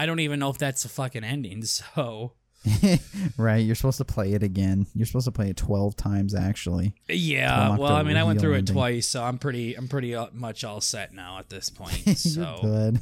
Don't 0.07 0.21
even 0.21 0.41
know 0.41 0.51
if 0.51 0.59
that's 0.59 0.85
a 0.85 0.89
fucking 0.89 1.25
ending. 1.25 1.63
So 1.73 2.33
right, 3.37 3.59
you're 3.59 3.75
supposed 3.75 3.99
to 3.99 4.05
play 4.05 4.35
it 4.35 4.43
again. 4.43 4.87
You're 4.95 5.07
supposed 5.07 5.25
to 5.25 5.33
play 5.33 5.51
it 5.51 5.57
twelve 5.57 5.97
times 5.97 6.35
actually. 6.35 6.95
yeah, 7.09 7.77
well, 7.77 7.95
I 7.95 8.03
mean, 8.03 8.17
I 8.17 8.25
went 8.25 8.41
through 8.41 8.55
it 8.55 8.67
twice, 8.67 9.09
so 9.09 9.23
I'm 9.23 9.39
pretty, 9.39 9.75
I'm 9.75 9.89
pretty 9.89 10.15
uh, 10.15 10.29
much 10.33 10.63
all 10.63 10.81
set 10.81 11.13
now 11.13 11.39
at 11.39 11.49
this 11.49 11.71
point. 11.71 11.93
So 12.23 12.59
good. 12.63 13.01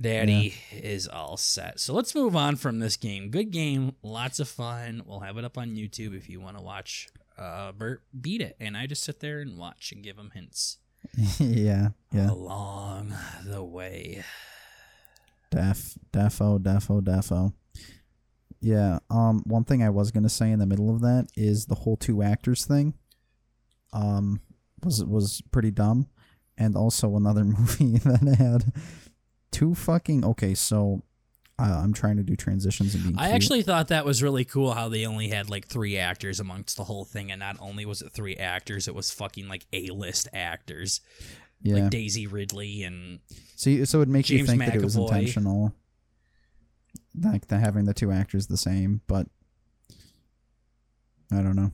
Daddy 0.00 0.54
is 0.72 1.06
all 1.06 1.36
set. 1.36 1.80
So 1.80 1.92
let's 1.92 2.14
move 2.14 2.34
on 2.34 2.56
from 2.56 2.78
this 2.78 2.96
game. 2.96 3.30
Good 3.30 3.50
game, 3.50 3.94
lots 4.02 4.40
of 4.40 4.48
fun. 4.48 5.02
We'll 5.04 5.20
have 5.20 5.36
it 5.36 5.44
up 5.44 5.58
on 5.58 5.70
YouTube 5.76 6.16
if 6.16 6.28
you 6.28 6.40
want 6.40 6.56
to 6.56 6.62
watch 6.62 7.08
uh, 7.36 7.72
Bert 7.72 8.02
beat 8.18 8.40
it, 8.40 8.56
and 8.58 8.76
I 8.76 8.86
just 8.86 9.02
sit 9.04 9.20
there 9.20 9.40
and 9.40 9.58
watch 9.58 9.92
and 9.92 10.02
give 10.02 10.16
him 10.16 10.30
hints 10.32 10.78
yeah, 11.38 11.90
yeah. 12.10 12.30
along 12.30 13.14
the 13.44 13.62
way. 13.62 14.24
Def, 15.50 15.98
defo, 16.12 16.58
defo, 16.58 17.00
defo. 17.00 17.52
Yeah. 18.60 18.98
Um. 19.08 19.42
One 19.46 19.64
thing 19.64 19.82
I 19.82 19.90
was 19.90 20.10
gonna 20.10 20.28
say 20.28 20.50
in 20.50 20.58
the 20.58 20.66
middle 20.66 20.94
of 20.94 21.00
that 21.00 21.28
is 21.36 21.66
the 21.66 21.74
whole 21.74 21.96
two 21.96 22.22
actors 22.22 22.64
thing. 22.64 22.94
Um, 23.92 24.40
was 24.84 25.04
was 25.04 25.42
pretty 25.50 25.70
dumb, 25.70 26.08
and 26.58 26.76
also 26.76 27.16
another 27.16 27.44
movie 27.44 27.98
that 27.98 28.36
had 28.38 28.72
two 29.50 29.74
fucking 29.74 30.24
okay. 30.24 30.54
So, 30.54 31.02
uh, 31.58 31.80
I'm 31.82 31.92
trying 31.92 32.18
to 32.18 32.22
do 32.22 32.36
transitions 32.36 32.94
and 32.94 33.04
being. 33.04 33.18
I 33.18 33.24
cute. 33.24 33.34
actually 33.34 33.62
thought 33.62 33.88
that 33.88 34.04
was 34.04 34.22
really 34.22 34.44
cool 34.44 34.74
how 34.74 34.88
they 34.88 35.06
only 35.06 35.28
had 35.28 35.48
like 35.48 35.66
three 35.66 35.96
actors 35.96 36.38
amongst 36.38 36.76
the 36.76 36.84
whole 36.84 37.04
thing, 37.04 37.32
and 37.32 37.40
not 37.40 37.56
only 37.60 37.86
was 37.86 38.02
it 38.02 38.12
three 38.12 38.36
actors, 38.36 38.86
it 38.86 38.94
was 38.94 39.10
fucking 39.10 39.48
like 39.48 39.66
A 39.72 39.88
list 39.88 40.28
actors 40.32 41.00
yeah. 41.62 41.74
like 41.82 41.90
Daisy 41.90 42.26
Ridley 42.26 42.82
and 42.84 43.20
so 43.56 43.70
you- 43.70 43.84
so 43.86 44.00
it 44.00 44.08
makes 44.08 44.30
you 44.30 44.38
James 44.38 44.50
think 44.50 44.64
that 44.64 44.74
it 44.76 44.82
was 44.82 44.96
intentional, 44.96 45.74
like 47.20 47.46
the 47.48 47.58
having 47.58 47.84
the 47.84 47.94
two 47.94 48.10
actors 48.10 48.46
the 48.46 48.56
same, 48.56 49.00
but 49.06 49.26
I 51.32 51.36
don't 51.42 51.56
know. 51.56 51.70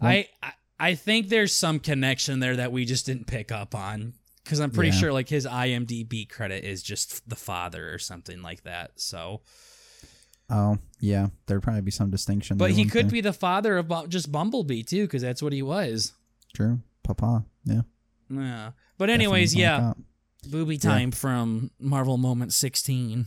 I, 0.00 0.28
I 0.42 0.52
I 0.78 0.94
think 0.94 1.28
there's 1.28 1.52
some 1.52 1.78
connection 1.78 2.40
there 2.40 2.56
that 2.56 2.72
we 2.72 2.84
just 2.84 3.06
didn't 3.06 3.26
pick 3.26 3.52
up 3.52 3.74
on 3.74 4.14
because 4.42 4.60
I'm 4.60 4.70
pretty 4.70 4.90
Yeah. 4.90 4.96
sure 4.96 5.12
like 5.12 5.28
his 5.28 5.46
IMDb 5.46 6.28
credit 6.28 6.64
is 6.64 6.82
just 6.82 7.28
the 7.28 7.36
father 7.36 7.92
or 7.92 7.98
something 7.98 8.42
like 8.42 8.62
that. 8.64 8.92
So, 9.00 9.42
Oh 10.50 10.76
yeah, 11.00 11.28
there'd 11.46 11.62
probably 11.62 11.80
be 11.82 11.90
some 11.90 12.10
distinction. 12.10 12.56
but 12.58 12.66
there, 12.66 12.74
he 12.74 12.84
could 12.84 13.06
there? 13.06 13.12
be 13.12 13.20
the 13.20 13.32
father 13.32 13.78
of 13.78 13.90
just 14.08 14.30
Bumblebee 14.30 14.82
too 14.82 15.04
because 15.04 15.22
that's 15.22 15.42
what 15.42 15.52
he 15.52 15.62
was. 15.62 16.12
true, 16.54 16.80
Papa. 17.02 17.44
Yeah. 17.64 17.82
Yeah. 18.30 18.70
But 18.98 19.10
anyways, 19.10 19.54
Definitely 19.54 19.82
yeah, 19.82 19.86
like 19.88 19.96
booby 20.50 20.78
time 20.78 21.10
from 21.10 21.70
Marvel 21.78 22.16
Moment 22.16 22.52
16. 22.52 23.26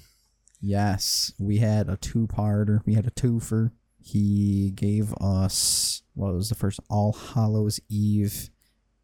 Yes, 0.61 1.33
we 1.37 1.57
had 1.57 1.87
a 1.89 1.97
two-parter. 1.97 2.81
We 2.85 2.95
had 2.95 3.05
a 3.05 3.11
twofer. 3.11 3.71
He 3.99 4.71
gave 4.71 5.13
us 5.21 6.01
what 6.13 6.33
was 6.33 6.49
the 6.49 6.55
first 6.55 6.79
All 6.89 7.13
Hallows 7.13 7.79
Eve 7.89 8.49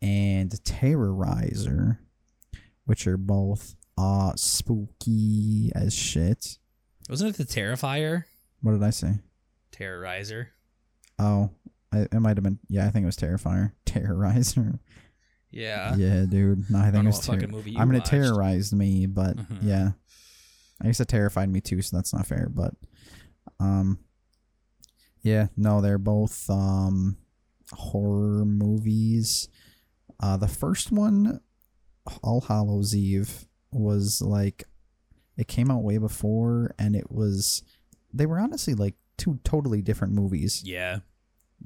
and 0.02 0.52
Terrorizer, 0.52 2.00
which 2.86 3.06
are 3.08 3.18
both 3.18 3.76
uh 3.98 4.34
spooky 4.36 5.72
as 5.76 5.94
shit. 5.94 6.58
Wasn't 7.10 7.30
it 7.30 7.38
the 7.38 7.44
Terrifier? 7.46 8.24
What 8.62 8.72
did 8.72 8.84
I 8.84 8.90
say? 8.92 9.20
Terrorizer. 9.72 10.48
Oh, 11.20 11.52
I, 11.92 12.08
it 12.12 12.14
might 12.20 12.38
have 12.38 12.44
been. 12.44 12.60
Yeah, 12.70 12.88
I 12.88 12.90
think 12.90 13.04
it 13.04 13.08
was 13.08 13.18
Terrifier. 13.18 13.74
Terrorizer. 13.86 14.80
Yeah. 15.54 15.96
yeah, 15.96 16.26
dude. 16.28 16.70
No, 16.70 16.80
I 16.80 16.84
think 16.84 16.94
don't 16.96 17.02
it 17.02 17.04
know 17.04 17.10
was. 17.10 17.28
what 17.28 17.36
fucking 17.40 17.52
movie 17.52 17.72
you 17.72 17.80
I 17.80 17.86
mean, 17.86 17.96
it 17.96 18.00
watched. 18.00 18.10
terrorized 18.12 18.74
me, 18.74 19.06
but 19.06 19.38
Mhm. 19.38 19.60
yeah, 19.62 19.92
I 20.82 20.88
guess 20.88 21.00
it 21.00 21.08
terrified 21.08 21.50
me 21.50 21.62
too. 21.62 21.82
So 21.82 21.96
that's 21.96 22.14
not 22.14 22.26
fair. 22.26 22.50
But, 22.50 22.74
um, 23.60 24.00
yeah, 25.22 25.48
no, 25.56 25.80
they're 25.82 25.98
both 25.98 26.50
um 26.50 27.18
horror 27.72 28.46
movies. 28.46 29.48
Uh, 30.20 30.38
the 30.38 30.48
first 30.48 30.92
one, 30.92 31.40
All 32.22 32.42
Hallows 32.42 32.96
Eve, 32.96 33.46
was 33.72 34.22
like 34.22 34.64
it 35.38 35.48
came 35.48 35.72
out 35.72 35.84
way 35.84 35.98
before, 35.98 36.74
and 36.78 36.96
it 36.96 37.12
was 37.12 37.64
they 38.14 38.26
were 38.26 38.40
honestly 38.40 38.74
like 38.74 38.96
two 39.18 39.40
totally 39.44 39.82
different 39.82 40.14
movies. 40.14 40.62
Yeah. 40.66 41.00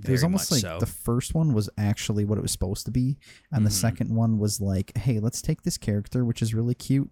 It 0.04 0.12
was 0.12 0.24
almost 0.24 0.52
like 0.52 0.62
so. 0.62 0.78
the 0.80 0.86
first 0.86 1.34
one 1.34 1.54
was 1.54 1.70
actually 1.78 2.24
what 2.26 2.38
it 2.38 2.42
was 2.42 2.52
supposed 2.52 2.86
to 2.86 2.92
be, 2.92 3.18
and 3.52 3.66
the 3.66 3.70
Mhm. 3.70 3.74
second 3.74 4.16
one 4.16 4.38
was 4.38 4.62
like, 4.62 4.96
hey, 4.98 5.20
let's 5.20 5.42
take 5.42 5.64
this 5.64 5.78
character, 5.78 6.24
which 6.24 6.42
is 6.42 6.54
really 6.54 6.76
cute, 6.76 7.10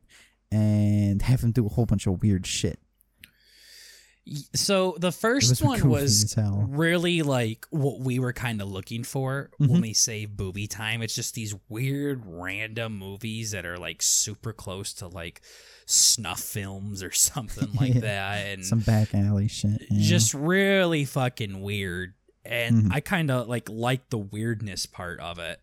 and 0.52 1.22
have 1.24 1.42
him 1.44 1.52
do 1.52 1.66
a 1.66 1.70
whole 1.70 1.86
bunch 1.86 2.06
of 2.08 2.22
weird 2.22 2.46
shit. 2.46 2.80
So 4.56 4.96
the 5.00 5.12
first 5.12 5.50
was 5.52 5.62
one 5.82 5.88
was 5.88 6.36
really 6.40 7.22
like 7.22 7.68
what 7.70 8.00
we 8.00 8.18
were 8.18 8.34
kind 8.34 8.60
of 8.60 8.68
looking 8.72 9.04
for 9.04 9.52
Mhm. 9.62 9.68
when 9.70 9.82
we 9.82 9.94
say 9.94 10.26
booby 10.26 10.66
time. 10.66 11.04
It's 11.04 11.14
just 11.14 11.36
these 11.36 11.54
weird 11.70 12.24
random 12.26 12.98
movies 12.98 13.52
that 13.52 13.68
are 13.68 13.78
like 13.78 14.02
super 14.02 14.52
close 14.52 14.94
to 14.96 15.08
like 15.08 15.42
snuff 15.86 16.40
films 16.40 17.04
or 17.04 17.12
something 17.14 17.72
like 17.74 17.94
Yeah. 17.96 18.02
that 18.02 18.48
and 18.48 18.66
Some 18.66 18.80
back 18.80 19.14
alley 19.14 19.48
shit. 19.48 19.80
yeah. 19.92 20.02
just 20.10 20.34
really 20.34 21.06
fucking 21.06 21.62
weird. 21.62 22.16
And 22.46 22.86
Mhm. 22.86 22.94
I 22.94 23.00
kind 23.00 23.32
of 23.32 23.48
like 23.48 23.70
like 23.70 24.10
the 24.10 24.18
weirdness 24.18 24.86
part 24.86 25.20
of 25.20 25.40
it. 25.40 25.60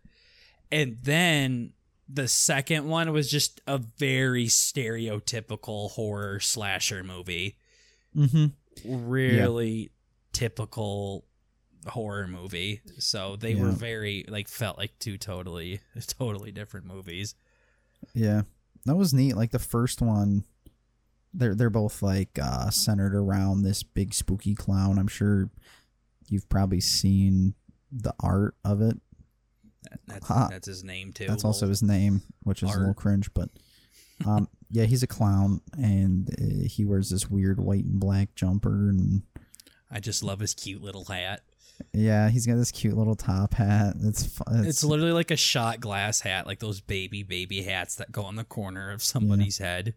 And 0.70 0.98
then 1.02 1.72
the 2.08 2.28
second 2.28 2.88
one 2.88 3.12
was 3.12 3.30
just 3.30 3.60
a 3.66 3.78
very 3.78 4.46
stereotypical 4.46 5.90
horror 5.92 6.40
slasher 6.40 7.02
movie. 7.04 7.56
Mhm. 8.16 8.52
Really 8.84 9.90
typical 10.32 11.24
horror 11.86 12.26
movie. 12.26 12.80
So 12.98 13.36
they 13.36 13.54
were 13.54 13.70
very 13.70 14.24
like 14.28 14.48
felt 14.48 14.78
like 14.78 14.98
two 14.98 15.18
totally 15.18 15.80
totally 16.06 16.52
different 16.52 16.86
movies. 16.86 17.34
Yeah, 18.14 18.42
that 18.84 18.96
was 18.96 19.14
neat. 19.14 19.36
Like 19.36 19.50
the 19.52 19.58
first 19.58 20.00
one, 20.02 20.44
they're 21.34 21.54
they're 21.54 21.70
both 21.70 22.02
like 22.02 22.38
uh, 22.40 22.70
centered 22.70 23.14
around 23.14 23.62
this 23.62 23.82
big 23.82 24.14
spooky 24.14 24.54
clown. 24.54 24.98
I'm 24.98 25.08
sure 25.08 25.50
you've 26.32 26.48
probably 26.48 26.80
seen 26.80 27.54
the 27.92 28.14
art 28.20 28.54
of 28.64 28.80
it. 28.80 28.98
That, 29.90 30.00
that's, 30.06 30.26
Ha. 30.28 30.48
that's 30.50 30.66
his 30.66 30.82
name 30.82 31.12
too. 31.12 31.26
That's 31.26 31.44
also 31.44 31.68
his 31.68 31.82
name, 31.82 32.22
which 32.44 32.62
is 32.62 32.74
a 32.74 32.78
little 32.78 32.94
cringe, 32.94 33.32
but 33.34 33.50
um, 34.26 34.48
yeah, 34.70 34.84
he's 34.84 35.02
a 35.02 35.06
clown, 35.08 35.60
and 35.76 36.30
uh, 36.30 36.66
he 36.68 36.84
wears 36.84 37.10
this 37.10 37.28
weird 37.28 37.60
white 37.60 37.84
and 37.84 38.00
black 38.00 38.34
jumper, 38.34 38.88
and 38.88 39.22
I 39.90 40.00
just 40.00 40.22
love 40.22 40.40
his 40.40 40.54
cute 40.54 40.82
little 40.82 41.04
hat. 41.04 41.42
yeah, 41.92 42.30
he's 42.30 42.46
got 42.46 42.56
this 42.56 42.70
cute 42.70 42.96
little 42.96 43.16
top 43.16 43.54
hat. 43.54 43.94
It's 44.02 44.24
It's, 44.24 44.68
it's, 44.68 44.84
literally 44.84 45.12
like 45.12 45.30
a 45.30 45.36
shot 45.36 45.80
glass 45.80 46.20
hat, 46.20 46.46
like 46.46 46.60
those 46.60 46.80
baby 46.80 47.22
baby 47.22 47.62
hats 47.62 47.96
that 47.96 48.12
go 48.12 48.22
on 48.22 48.36
the 48.36 48.44
corner 48.44 48.90
of 48.92 49.02
somebody's 49.02 49.58
head. 49.58 49.94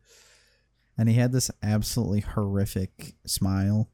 and 0.98 1.08
he 1.08 1.16
had 1.16 1.32
this 1.32 1.52
absolutely 1.64 2.22
horrific 2.22 3.14
smile. 3.26 3.90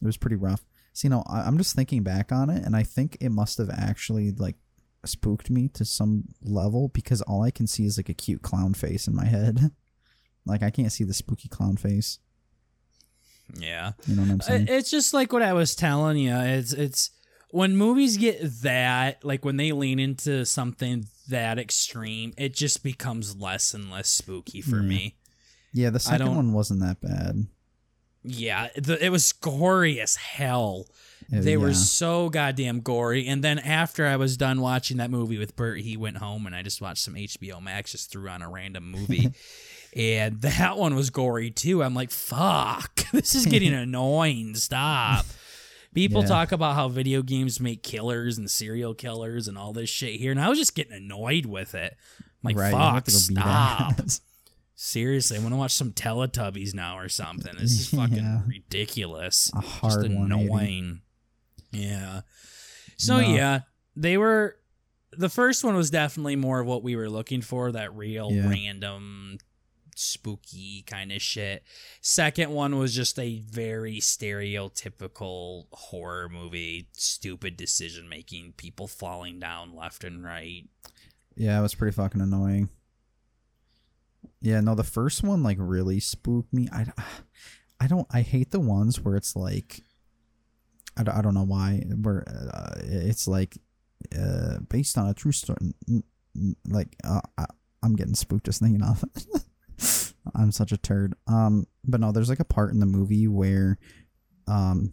It 0.00 0.06
was 0.06 0.16
pretty 0.16 0.36
rough. 0.36 0.64
So 0.96 1.06
you 1.06 1.10
know, 1.10 1.22
I, 1.26 1.40
I'm 1.42 1.58
just 1.58 1.76
thinking 1.76 2.02
back 2.02 2.32
on 2.32 2.48
it, 2.48 2.64
and 2.64 2.74
I 2.74 2.82
think 2.82 3.18
it 3.20 3.28
must 3.30 3.58
have 3.58 3.68
actually 3.70 4.32
like 4.32 4.56
spooked 5.04 5.50
me 5.50 5.68
to 5.74 5.84
some 5.84 6.24
level 6.42 6.88
because 6.88 7.20
all 7.22 7.42
I 7.42 7.50
can 7.50 7.66
see 7.66 7.84
is 7.84 7.98
like 7.98 8.08
a 8.08 8.14
cute 8.14 8.40
clown 8.40 8.72
face 8.72 9.06
in 9.06 9.14
my 9.14 9.26
head. 9.26 9.70
like 10.46 10.62
I 10.62 10.70
can't 10.70 10.90
see 10.90 11.04
the 11.04 11.12
spooky 11.12 11.48
clown 11.48 11.76
face. 11.76 12.18
Yeah. 13.58 13.92
You 14.06 14.16
know 14.16 14.22
what 14.22 14.30
I'm 14.30 14.40
saying? 14.40 14.66
It's 14.68 14.90
just 14.90 15.12
like 15.14 15.32
what 15.32 15.42
I 15.42 15.52
was 15.52 15.74
telling 15.76 16.16
you. 16.16 16.34
It's 16.34 16.72
it's 16.72 17.10
when 17.50 17.76
movies 17.76 18.16
get 18.16 18.40
that 18.62 19.24
like 19.24 19.44
when 19.44 19.56
they 19.58 19.72
lean 19.72 19.98
into 19.98 20.44
something 20.46 21.04
that 21.28 21.58
extreme, 21.58 22.32
it 22.38 22.54
just 22.54 22.82
becomes 22.82 23.36
less 23.36 23.74
and 23.74 23.90
less 23.90 24.08
spooky 24.08 24.62
for 24.62 24.76
Yeah. 24.76 24.88
me. 24.88 25.16
yeah, 25.72 25.90
the 25.90 26.00
second 26.00 26.34
one 26.34 26.52
wasn't 26.54 26.80
that 26.80 27.00
bad. 27.02 27.46
Yeah, 28.26 28.68
the, 28.76 29.02
it 29.04 29.10
was 29.10 29.32
gory 29.32 30.00
as 30.00 30.16
hell. 30.16 30.86
Uh, 31.32 31.40
They 31.40 31.56
were 31.56 31.74
so 31.74 32.28
goddamn 32.28 32.80
gory. 32.80 33.26
And 33.26 33.42
then 33.42 33.58
after 33.58 34.06
I 34.06 34.16
was 34.16 34.36
done 34.36 34.60
watching 34.60 34.98
that 34.98 35.10
movie 35.10 35.38
with 35.38 35.56
Bert, 35.56 35.80
he 35.80 35.96
went 35.96 36.18
home 36.18 36.46
and 36.46 36.54
I 36.54 36.62
just 36.62 36.80
watched 36.80 37.02
some 37.02 37.14
HBO 37.14 37.60
Max, 37.62 37.92
just 37.92 38.10
threw 38.12 38.28
on 38.28 38.42
a 38.42 38.48
random 38.48 38.90
movie. 38.90 39.32
and 39.96 40.40
that 40.42 40.76
one 40.76 40.94
was 40.94 41.10
gory 41.10 41.50
too. 41.50 41.82
I'm 41.82 41.94
like, 41.94 42.10
fuck, 42.10 42.94
this 43.12 43.34
is 43.34 43.46
getting 43.46 43.74
annoying. 43.74 44.54
Stop. 44.54 45.26
People 45.94 46.20
Yeah. 46.22 46.28
talk 46.28 46.52
about 46.52 46.74
how 46.74 46.88
video 46.88 47.22
games 47.22 47.58
make 47.58 47.82
killers 47.82 48.36
and 48.38 48.50
serial 48.50 48.94
killers 48.94 49.48
and 49.48 49.56
all 49.58 49.72
this 49.72 49.88
shit 49.88 50.20
here. 50.20 50.30
And 50.30 50.40
I 50.40 50.48
was 50.48 50.58
just 50.58 50.74
getting 50.74 50.92
annoyed 50.92 51.46
with 51.46 51.74
it. 51.74 51.96
I'm 52.20 52.24
like, 52.42 52.56
right, 52.56 52.70
fuck, 52.70 53.04
to 53.06 53.10
go 53.10 53.16
beat 53.16 53.36
stop. 53.38 54.00
Seriously, 54.78 55.38
I 55.38 55.40
want 55.40 55.52
to 55.54 55.56
watch 55.56 55.72
some 55.74 55.92
Teletubbies 55.92 56.74
now 56.74 56.98
or 56.98 57.08
something. 57.08 57.54
This 57.58 57.72
is 57.80 57.88
fucking 57.98 58.16
Yeah. 58.16 58.42
ridiculous 58.46 59.50
A 59.54 59.60
hard 59.60 60.04
just 60.04 60.14
180. 60.14 60.46
annoying. 60.46 61.00
Yeah. 61.72 62.20
So 62.98 63.20
No. 63.20 63.34
yeah, 63.34 63.60
they 63.96 64.16
were 64.18 64.56
the 65.12 65.28
first 65.30 65.64
one 65.64 65.74
was 65.76 65.88
definitely 65.90 66.36
more 66.36 66.60
of 66.60 66.66
what 66.66 66.82
we 66.82 66.94
were 66.94 67.08
looking 67.08 67.40
for 67.40 67.72
that 67.72 67.94
real 67.94 68.30
Yeah. 68.32 68.48
random 68.50 69.38
spooky 69.98 70.82
kind 70.82 71.10
of 71.10 71.22
shit 71.22 71.64
second 72.02 72.50
one 72.50 72.76
was 72.76 72.94
just 72.94 73.18
a 73.18 73.38
very 73.38 73.96
stereotypical 73.96 75.64
horror 75.72 76.28
movie 76.28 76.88
stupid 76.92 77.56
decision 77.56 78.06
making 78.06 78.52
people 78.58 78.86
falling 78.86 79.38
down 79.40 79.74
left 79.74 80.04
and 80.04 80.22
right 80.22 80.68
Yeah, 81.34 81.58
it 81.58 81.62
was 81.62 81.74
pretty 81.74 81.94
fucking 81.94 82.20
annoying. 82.20 82.68
Yeah, 84.40 84.60
no, 84.60 84.74
the 84.74 84.84
first 84.84 85.22
one 85.22 85.42
like 85.42 85.56
really 85.60 86.00
spooked 86.00 86.52
me. 86.52 86.68
I, 86.72 86.86
I 87.80 87.86
don't. 87.86 88.06
I 88.10 88.22
hate 88.22 88.50
the 88.50 88.60
ones 88.60 89.00
where 89.00 89.16
it's 89.16 89.36
like, 89.36 89.82
I 90.96 91.02
don't, 91.02 91.16
I 91.16 91.20
don't 91.20 91.34
know 91.34 91.44
why. 91.44 91.82
Where 92.00 92.24
uh, 92.26 92.80
it's 92.82 93.28
like, 93.28 93.58
uh, 94.18 94.60
based 94.68 94.96
on 94.96 95.08
a 95.08 95.14
true 95.14 95.32
story. 95.32 95.74
Like, 96.68 96.96
uh, 97.04 97.20
I, 97.36 97.46
I'm 97.82 97.96
getting 97.96 98.14
spooked 98.14 98.46
just 98.46 98.60
thinking 98.60 98.82
of 98.82 99.04
it. 99.04 100.14
I'm 100.34 100.52
such 100.52 100.72
a 100.72 100.78
turd. 100.78 101.14
Um, 101.26 101.66
but 101.84 102.00
no, 102.00 102.12
there's 102.12 102.28
like 102.28 102.40
a 102.40 102.44
part 102.44 102.72
in 102.72 102.80
the 102.80 102.86
movie 102.86 103.28
where, 103.28 103.78
um, 104.48 104.92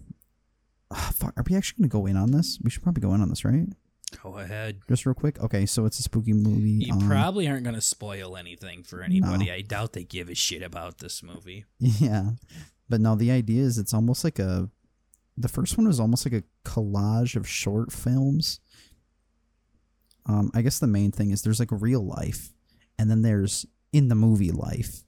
ah, 0.91 1.11
fuck, 1.15 1.33
are 1.37 1.43
we 1.49 1.55
actually 1.55 1.83
gonna 1.83 1.89
go 1.89 2.05
in 2.05 2.17
on 2.17 2.31
this? 2.31 2.59
We 2.61 2.69
should 2.69 2.83
probably 2.83 3.01
go 3.01 3.13
in 3.13 3.21
on 3.21 3.29
this, 3.29 3.45
right? 3.45 3.67
Go 4.21 4.37
ahead 4.37 4.79
Just 4.87 5.05
real 5.05 5.13
quick. 5.15 5.39
Okay, 5.41 5.65
so 5.65 5.85
it's 5.85 5.99
a 5.99 6.03
spooky 6.03 6.33
movie. 6.33 6.85
you 6.85 6.93
um, 6.93 7.07
probably 7.07 7.47
aren't 7.47 7.63
going 7.63 7.75
to 7.75 7.81
spoil 7.81 8.35
anything 8.37 8.83
for 8.83 9.01
anybody 9.01 9.51
i 9.51 9.61
doubt 9.61 9.93
they 9.93 10.03
give 10.03 10.29
a 10.29 10.35
shit 10.35 10.61
about 10.61 10.99
this 10.99 11.23
movie 11.23 11.65
Yeah. 11.79 12.31
But 12.89 12.99
no, 13.01 13.15
the 13.15 13.31
idea 13.31 13.63
is 13.63 13.77
it's 13.77 13.93
almost 13.93 14.23
like 14.23 14.37
a 14.39 14.69
the 15.37 15.47
first 15.47 15.77
one 15.77 15.87
was 15.87 15.99
almost 15.99 16.25
like 16.25 16.33
a 16.33 16.43
collage 16.69 17.35
of 17.35 17.47
short 17.47 17.91
films. 17.91 18.59
Um 20.27 20.51
I 20.53 20.61
guess 20.61 20.79
the 20.79 20.85
main 20.87 21.11
thing 21.11 21.31
is 21.31 21.41
there's 21.41 21.59
like 21.59 21.71
real 21.71 22.05
life 22.05 22.53
and 22.99 23.09
then 23.09 23.21
there's 23.23 23.65
in 23.93 24.09
the 24.09 24.15
movie 24.15 24.51
life. 24.51 25.03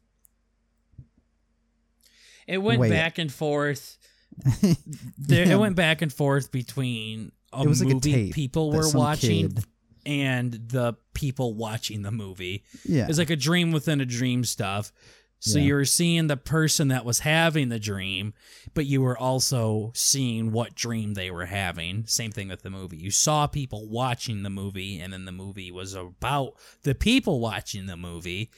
it 2.47 2.59
went 2.59 2.79
Wait. 2.79 2.89
back 2.89 3.17
and 3.17 3.31
forth 3.31 3.97
there, 5.17 5.49
it 5.49 5.59
went 5.59 5.75
back 5.75 6.01
and 6.01 6.11
forth 6.11 6.51
between 6.51 7.31
a 7.57 7.63
It 7.63 7.67
was 7.67 7.81
like 7.83 7.91
a 7.91 7.93
movie 7.95 8.11
tape 8.13 8.33
people 8.33 8.71
were 8.71 8.89
watching 8.91 9.49
kid- 9.53 9.65
and 10.05 10.53
the 10.53 10.93
people 11.13 11.53
watching 11.55 12.01
the 12.03 12.11
movie. 12.11 12.63
Yeah. 12.87 13.07
It's 13.09 13.17
like 13.17 13.29
a 13.31 13.35
dream 13.35 13.71
within 13.71 14.01
a 14.01 14.05
dream 14.05 14.43
stuff. 14.43 14.91
So 15.39 15.59
Yeah. 15.59 15.65
you 15.65 15.73
were 15.75 15.85
seeing 15.85 16.27
the 16.27 16.37
person 16.37 16.87
that 16.87 17.05
was 17.05 17.19
having 17.19 17.69
the 17.69 17.79
dream, 17.79 18.33
but 18.73 18.85
you 18.85 19.01
were 19.01 19.17
also 19.17 19.91
seeing 19.93 20.51
what 20.51 20.73
dream 20.75 21.13
they 21.13 21.29
were 21.29 21.45
having. 21.45 22.05
Same 22.07 22.31
thing 22.31 22.47
with 22.47 22.61
the 22.63 22.69
movie. 22.69 22.97
You 22.97 23.11
saw 23.11 23.45
people 23.45 23.87
watching 23.89 24.43
the 24.43 24.49
movie, 24.49 24.99
and 24.99 25.11
then 25.13 25.25
the 25.25 25.31
movie 25.31 25.71
was 25.71 25.93
about 25.93 26.53
the 26.83 26.95
people 26.95 27.39
watching 27.39 27.85
the 27.85 27.97
movie, 27.97 28.49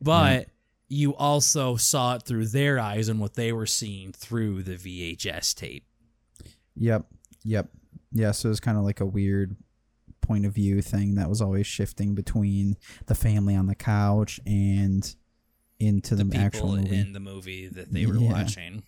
but 0.00 0.48
you 0.88 1.16
also 1.16 1.74
saw 1.76 2.14
it 2.16 2.22
through 2.22 2.46
their 2.48 2.78
eyes 2.78 3.08
and 3.08 3.18
what 3.18 3.34
they 3.34 3.52
were 3.52 3.66
seeing 3.66 4.12
through 4.12 4.62
the 4.62 4.76
VHS 4.76 5.52
tape. 5.54 5.84
Yep. 6.76 7.06
Yep. 7.44 7.70
Yeah, 8.18 8.30
so 8.32 8.48
it 8.48 8.50
was 8.50 8.60
kind 8.60 8.78
of 8.78 8.84
like 8.84 9.00
a 9.00 9.06
weird 9.06 9.56
point 10.22 10.46
of 10.46 10.52
view 10.54 10.80
thing 10.82 11.14
that 11.16 11.28
was 11.28 11.40
always 11.40 11.66
shifting 11.66 12.14
between 12.14 12.76
the 13.06 13.14
family 13.14 13.54
on 13.54 13.66
the 13.66 13.74
couch 13.74 14.40
and 14.46 15.14
into 15.78 16.14
the, 16.16 16.24
the 16.24 16.36
actual 16.38 16.76
movie. 16.76 16.96
in 16.96 17.12
the 17.12 17.20
movie 17.20 17.68
that 17.68 17.92
they 17.92 18.06
were 18.06 18.16
Yeah. 18.16 18.32
watching. 18.32 18.82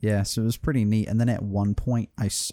Yeah, 0.00 0.22
so 0.22 0.42
it 0.42 0.44
was 0.44 0.56
pretty 0.58 0.84
neat. 0.84 1.08
And 1.08 1.18
then 1.20 1.28
at 1.28 1.42
one 1.42 1.74
point, 1.74 2.10
I 2.18 2.26
s- 2.26 2.52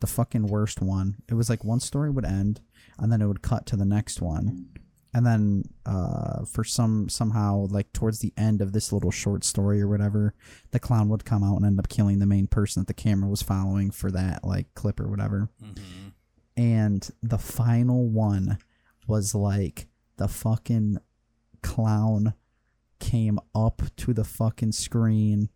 the 0.00 0.06
fucking 0.06 0.46
worst 0.46 0.80
one. 0.80 1.16
It 1.28 1.34
was 1.34 1.48
like 1.50 1.64
one 1.64 1.80
story 1.80 2.10
would 2.10 2.24
end, 2.24 2.60
and 2.98 3.10
then 3.10 3.20
it 3.22 3.26
would 3.26 3.42
cut 3.42 3.66
to 3.66 3.76
the 3.76 3.84
next 3.84 4.20
one, 4.20 4.68
and 5.16 5.24
then 5.24 5.62
uh, 5.86 6.44
for 6.44 6.62
some 6.62 7.08
somehow 7.08 7.66
like 7.70 7.90
towards 7.94 8.18
the 8.18 8.34
end 8.36 8.60
of 8.60 8.72
this 8.72 8.92
little 8.92 9.10
short 9.10 9.44
story 9.44 9.80
or 9.80 9.88
whatever, 9.88 10.34
the 10.72 10.78
clown 10.78 11.08
would 11.08 11.24
come 11.24 11.42
out 11.42 11.56
and 11.56 11.64
end 11.64 11.78
up 11.78 11.88
killing 11.88 12.18
the 12.18 12.26
main 12.26 12.46
person 12.46 12.82
that 12.82 12.86
the 12.86 12.92
camera 13.02 13.30
was 13.30 13.40
following 13.40 13.90
for 13.90 14.10
that 14.10 14.44
like 14.44 14.66
clip 14.74 15.00
or 15.00 15.08
whatever. 15.08 15.48
hmm 15.58 16.08
And 16.54 17.08
the 17.22 17.38
final 17.38 18.06
one 18.08 18.58
was 19.06 19.34
like 19.34 19.86
the 20.18 20.28
fucking 20.28 20.98
clown 21.62 22.34
came 22.98 23.38
up 23.54 23.82
to 23.96 24.12
the 24.12 24.24
fucking 24.24 24.72
screen 24.72 25.48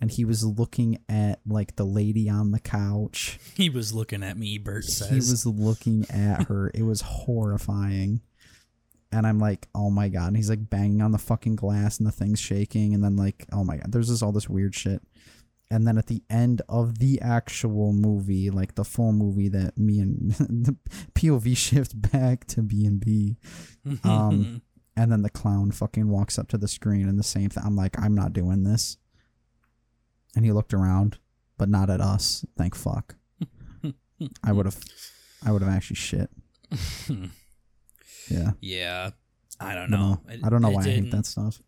and 0.00 0.10
he 0.10 0.24
was 0.24 0.44
looking 0.44 0.98
at 1.08 1.40
like 1.46 1.76
the 1.76 1.84
lady 1.84 2.28
on 2.28 2.52
the 2.52 2.60
couch. 2.60 3.38
He 3.54 3.68
was 3.70 3.92
looking 3.92 4.22
at 4.22 4.36
me, 4.38 4.58
Bert 4.58 4.84
says. 4.84 5.08
He 5.08 5.16
was 5.16 5.46
looking 5.46 6.04
at 6.10 6.48
her. 6.48 6.70
it 6.74 6.82
was 6.82 7.00
horrifying. 7.02 8.20
And 9.14 9.28
I'm 9.28 9.38
like, 9.38 9.68
oh 9.76 9.90
my 9.90 10.08
god. 10.08 10.28
And 10.28 10.36
he's 10.36 10.50
like 10.50 10.68
banging 10.68 11.00
on 11.00 11.12
the 11.12 11.18
fucking 11.18 11.54
glass 11.54 11.98
and 11.98 12.06
the 12.06 12.10
thing's 12.10 12.40
shaking. 12.40 12.94
And 12.94 13.04
then 13.04 13.14
like, 13.14 13.46
oh 13.52 13.62
my 13.62 13.76
god, 13.76 13.92
there's 13.92 14.08
just 14.08 14.24
all 14.24 14.32
this 14.32 14.48
weird 14.48 14.74
shit. 14.74 15.02
And 15.70 15.86
then 15.86 15.98
at 15.98 16.08
the 16.08 16.24
end 16.28 16.62
of 16.68 16.98
the 16.98 17.20
actual 17.20 17.92
movie, 17.92 18.50
like 18.50 18.74
the 18.74 18.84
full 18.84 19.12
movie 19.12 19.48
that 19.50 19.78
me 19.78 20.00
and 20.00 20.32
the 20.32 20.76
POV 21.14 21.56
shift 21.56 22.10
back 22.10 22.44
to 22.48 22.62
B 22.62 22.84
and 22.84 22.98
B, 22.98 23.36
um, 24.02 24.62
and 24.96 25.12
then 25.12 25.22
the 25.22 25.30
clown 25.30 25.70
fucking 25.70 26.08
walks 26.08 26.36
up 26.36 26.48
to 26.48 26.58
the 26.58 26.68
screen 26.68 27.08
and 27.08 27.16
the 27.16 27.22
same 27.22 27.50
thing. 27.50 27.62
I'm 27.64 27.76
like, 27.76 27.96
I'm 28.00 28.16
not 28.16 28.32
doing 28.32 28.64
this. 28.64 28.96
And 30.34 30.44
he 30.44 30.50
looked 30.50 30.74
around, 30.74 31.18
but 31.56 31.68
not 31.68 31.88
at 31.88 32.00
us. 32.00 32.44
Thank 32.58 32.74
fuck. 32.74 33.14
I 34.44 34.50
would 34.50 34.66
have, 34.66 34.78
I 35.46 35.52
would 35.52 35.62
have 35.62 35.72
actually 35.72 35.96
shit. 35.96 36.30
Yeah. 38.28 38.52
yeah. 38.60 39.10
I 39.60 39.74
don't 39.74 39.90
know. 39.90 40.20
no, 40.28 40.46
I 40.46 40.48
don't 40.50 40.62
know 40.62 40.68
it 40.70 40.74
why 40.74 40.80
I 40.82 40.84
hate 40.84 41.10
that 41.12 41.26
stuff. 41.26 41.60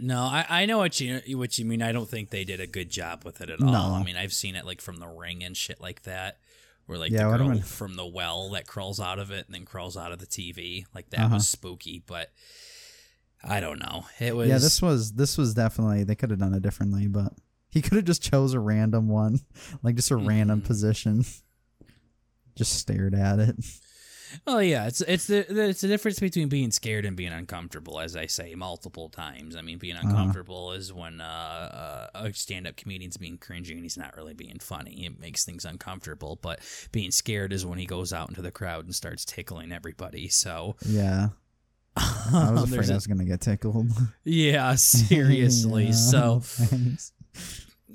No, 0.00 0.20
I, 0.22 0.46
I 0.48 0.66
know 0.66 0.78
what 0.78 1.00
you 1.00 1.20
what 1.36 1.58
you 1.58 1.64
mean. 1.64 1.82
I 1.82 1.90
don't 1.90 2.08
think 2.08 2.30
they 2.30 2.44
did 2.44 2.60
a 2.60 2.66
good 2.68 2.88
job 2.90 3.24
with 3.24 3.40
it 3.40 3.50
at 3.50 3.60
all. 3.60 3.72
No. 3.72 3.80
I 3.94 4.04
mean, 4.04 4.16
I've 4.16 4.32
seen 4.32 4.54
it 4.54 4.64
like 4.64 4.80
from 4.80 4.96
the 4.98 5.08
ring 5.08 5.42
and 5.42 5.56
shit 5.56 5.80
like 5.80 6.02
that, 6.04 6.38
where 6.86 6.96
like 6.98 7.10
Yeah, 7.10 7.28
the 7.30 7.38
girl 7.38 7.60
from 7.62 7.96
the 7.96 8.06
well 8.06 8.50
that 8.50 8.68
crawls 8.68 9.00
out 9.00 9.18
of 9.18 9.32
it 9.32 9.46
and 9.46 9.54
then 9.54 9.64
crawls 9.64 9.96
out 9.96 10.12
of 10.12 10.20
the 10.20 10.26
TV. 10.26 10.84
Like 10.94 11.10
that 11.10 11.20
Uh-huh. 11.20 11.34
was 11.34 11.48
spooky, 11.48 12.02
but 12.06 12.30
I 13.42 13.58
don't 13.58 13.80
know. 13.80 14.04
It 14.20 14.36
was 14.36 14.48
Yeah, 14.48 14.58
this 14.58 14.80
was 14.80 15.12
this 15.14 15.36
was 15.36 15.54
definitely 15.54 16.04
they 16.04 16.14
could 16.14 16.30
have 16.30 16.38
done 16.38 16.54
it 16.54 16.62
differently, 16.62 17.08
but 17.08 17.32
he 17.68 17.82
could 17.82 17.94
have 17.94 18.04
just 18.04 18.22
chose 18.22 18.54
a 18.54 18.60
random 18.60 19.08
one, 19.08 19.40
like 19.82 19.96
just 19.96 20.12
a 20.12 20.16
random 20.16 20.60
Mhm. 20.62 20.66
position. 20.66 21.24
Just 22.56 22.72
stared 22.72 23.14
at 23.14 23.38
it. 23.38 23.56
Oh 24.46 24.58
yeah, 24.58 24.86
it's 24.86 25.00
it's 25.02 25.26
the 25.26 25.46
the- 25.48 25.68
it's 25.68 25.80
the 25.80 25.88
difference 25.88 26.18
between 26.20 26.48
being 26.48 26.70
scared 26.70 27.04
and 27.04 27.16
being 27.16 27.32
uncomfortable, 27.32 28.00
as 28.00 28.16
I 28.16 28.26
say 28.26 28.54
multiple 28.54 29.08
times. 29.08 29.56
I 29.56 29.62
mean, 29.62 29.78
being 29.78 29.96
Uh-huh. 29.96 30.08
uncomfortable 30.08 30.72
is 30.72 30.92
when 30.92 31.20
uh, 31.20 32.08
uh, 32.14 32.20
a 32.26 32.32
stand-up 32.32 32.76
comedian's 32.76 33.16
being 33.16 33.38
cringy 33.38 33.72
and 33.72 33.82
he's 33.82 33.96
not 33.96 34.16
really 34.16 34.34
being 34.34 34.58
funny. 34.58 35.04
It 35.06 35.18
makes 35.20 35.44
things 35.44 35.64
uncomfortable. 35.64 36.38
But 36.40 36.60
being 36.92 37.10
scared 37.10 37.52
is 37.52 37.64
when 37.66 37.78
he 37.78 37.86
goes 37.86 38.12
out 38.12 38.28
into 38.28 38.42
the 38.42 38.50
crowd 38.50 38.84
and 38.84 38.94
starts 38.94 39.24
tickling 39.24 39.72
everybody. 39.72 40.28
So 40.28 40.76
Yeah, 40.86 41.28
I 41.96 42.50
was 42.52 42.64
afraid 42.72 42.88
I 42.88 42.92
a- 42.92 42.94
was 42.96 43.06
gonna 43.06 43.24
get 43.24 43.40
tickled. 43.40 43.88
yeah, 44.24 44.74
seriously. 44.76 45.86
Yeah, 45.86 45.92
So 45.92 46.40
thanks. 46.44 47.12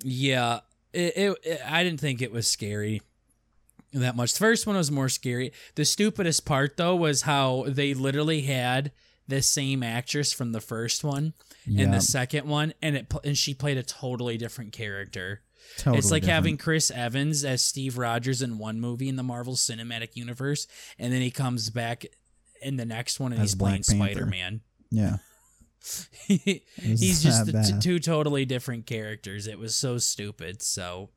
Yeah, 0.03 0.59
it, 0.93 1.13
it, 1.17 1.37
it- 1.43 1.61
I 1.65 1.83
didn't 1.83 1.99
think 1.99 2.21
it 2.21 2.31
was 2.31 2.47
scary 2.47 3.01
that 3.93 4.15
much. 4.15 4.33
The 4.33 4.39
first 4.39 4.67
one 4.67 4.75
was 4.75 4.91
more 4.91 5.09
scary. 5.09 5.51
The 5.75 5.85
stupidest 5.85 6.45
part 6.45 6.77
though 6.77 6.95
was 6.95 7.23
how 7.23 7.65
they 7.67 7.93
literally 7.93 8.41
had 8.41 8.91
the 9.27 9.41
same 9.41 9.83
actress 9.83 10.33
from 10.33 10.51
the 10.51 10.59
first 10.61 11.03
one 11.03 11.33
and 11.65 11.93
the 11.93 12.01
second 12.01 12.45
one, 12.47 12.73
and 12.81 12.97
it 12.97 13.13
and 13.23 13.37
she 13.37 13.53
played 13.53 13.77
a 13.77 13.83
totally 13.83 14.37
different 14.37 14.73
character. 14.73 15.41
totally 15.77 15.97
it's 15.99 16.11
like 16.11 16.23
different. 16.23 16.35
having 16.35 16.57
Chris 16.57 16.91
Evans 16.91 17.45
as 17.45 17.61
Steve 17.61 17.97
Rogers 17.97 18.41
in 18.41 18.57
one 18.57 18.81
movie 18.81 19.07
in 19.07 19.15
the 19.15 19.23
Marvel 19.23 19.53
Cinematic 19.55 20.15
Universe, 20.15 20.67
and 20.99 21.13
then 21.13 21.21
he 21.21 21.31
comes 21.31 21.69
back 21.69 22.05
in 22.61 22.75
the 22.77 22.85
next 22.85 23.19
one 23.19 23.31
and 23.31 23.41
As 23.41 23.51
he's 23.51 23.55
playing 23.55 23.83
Black 23.87 23.99
Panther. 23.99 24.13
Spider 24.13 24.25
Man. 24.25 24.61
yeah. 24.89 25.17
he's 26.27 27.21
just 27.21 27.45
the 27.45 27.61
t- 27.61 27.79
two 27.81 27.99
totally 27.99 28.45
different 28.45 28.85
characters. 28.85 29.47
It 29.47 29.59
was 29.59 29.75
so 29.75 29.97
stupid. 29.97 30.61
So 30.61 31.09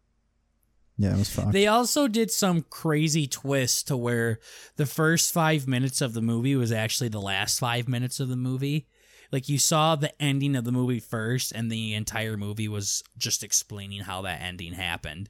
Yeah, 0.98 1.14
it 1.14 1.18
was 1.18 1.28
fucked. 1.30 1.52
They 1.52 1.66
also 1.66 2.08
did 2.08 2.30
some 2.30 2.62
crazy 2.70 3.26
twist 3.26 3.88
to 3.88 3.96
where 3.96 4.38
the 4.76 4.86
first 4.86 5.32
five 5.32 5.66
minutes 5.68 6.00
of 6.00 6.14
the 6.14 6.22
movie 6.22 6.56
was 6.56 6.72
actually 6.72 7.08
the 7.10 7.20
last 7.20 7.58
five 7.58 7.86
minutes 7.86 8.18
of 8.18 8.28
the 8.28 8.36
movie. 8.36 8.86
Like 9.30 9.48
you 9.48 9.58
saw 9.58 9.96
the 9.96 10.10
ending 10.22 10.56
of 10.56 10.64
the 10.64 10.72
movie 10.72 11.00
first, 11.00 11.52
and 11.52 11.70
the 11.70 11.94
entire 11.94 12.36
movie 12.36 12.68
was 12.68 13.02
just 13.18 13.42
explaining 13.44 14.02
how 14.02 14.22
that 14.22 14.40
ending 14.40 14.72
happened. 14.72 15.28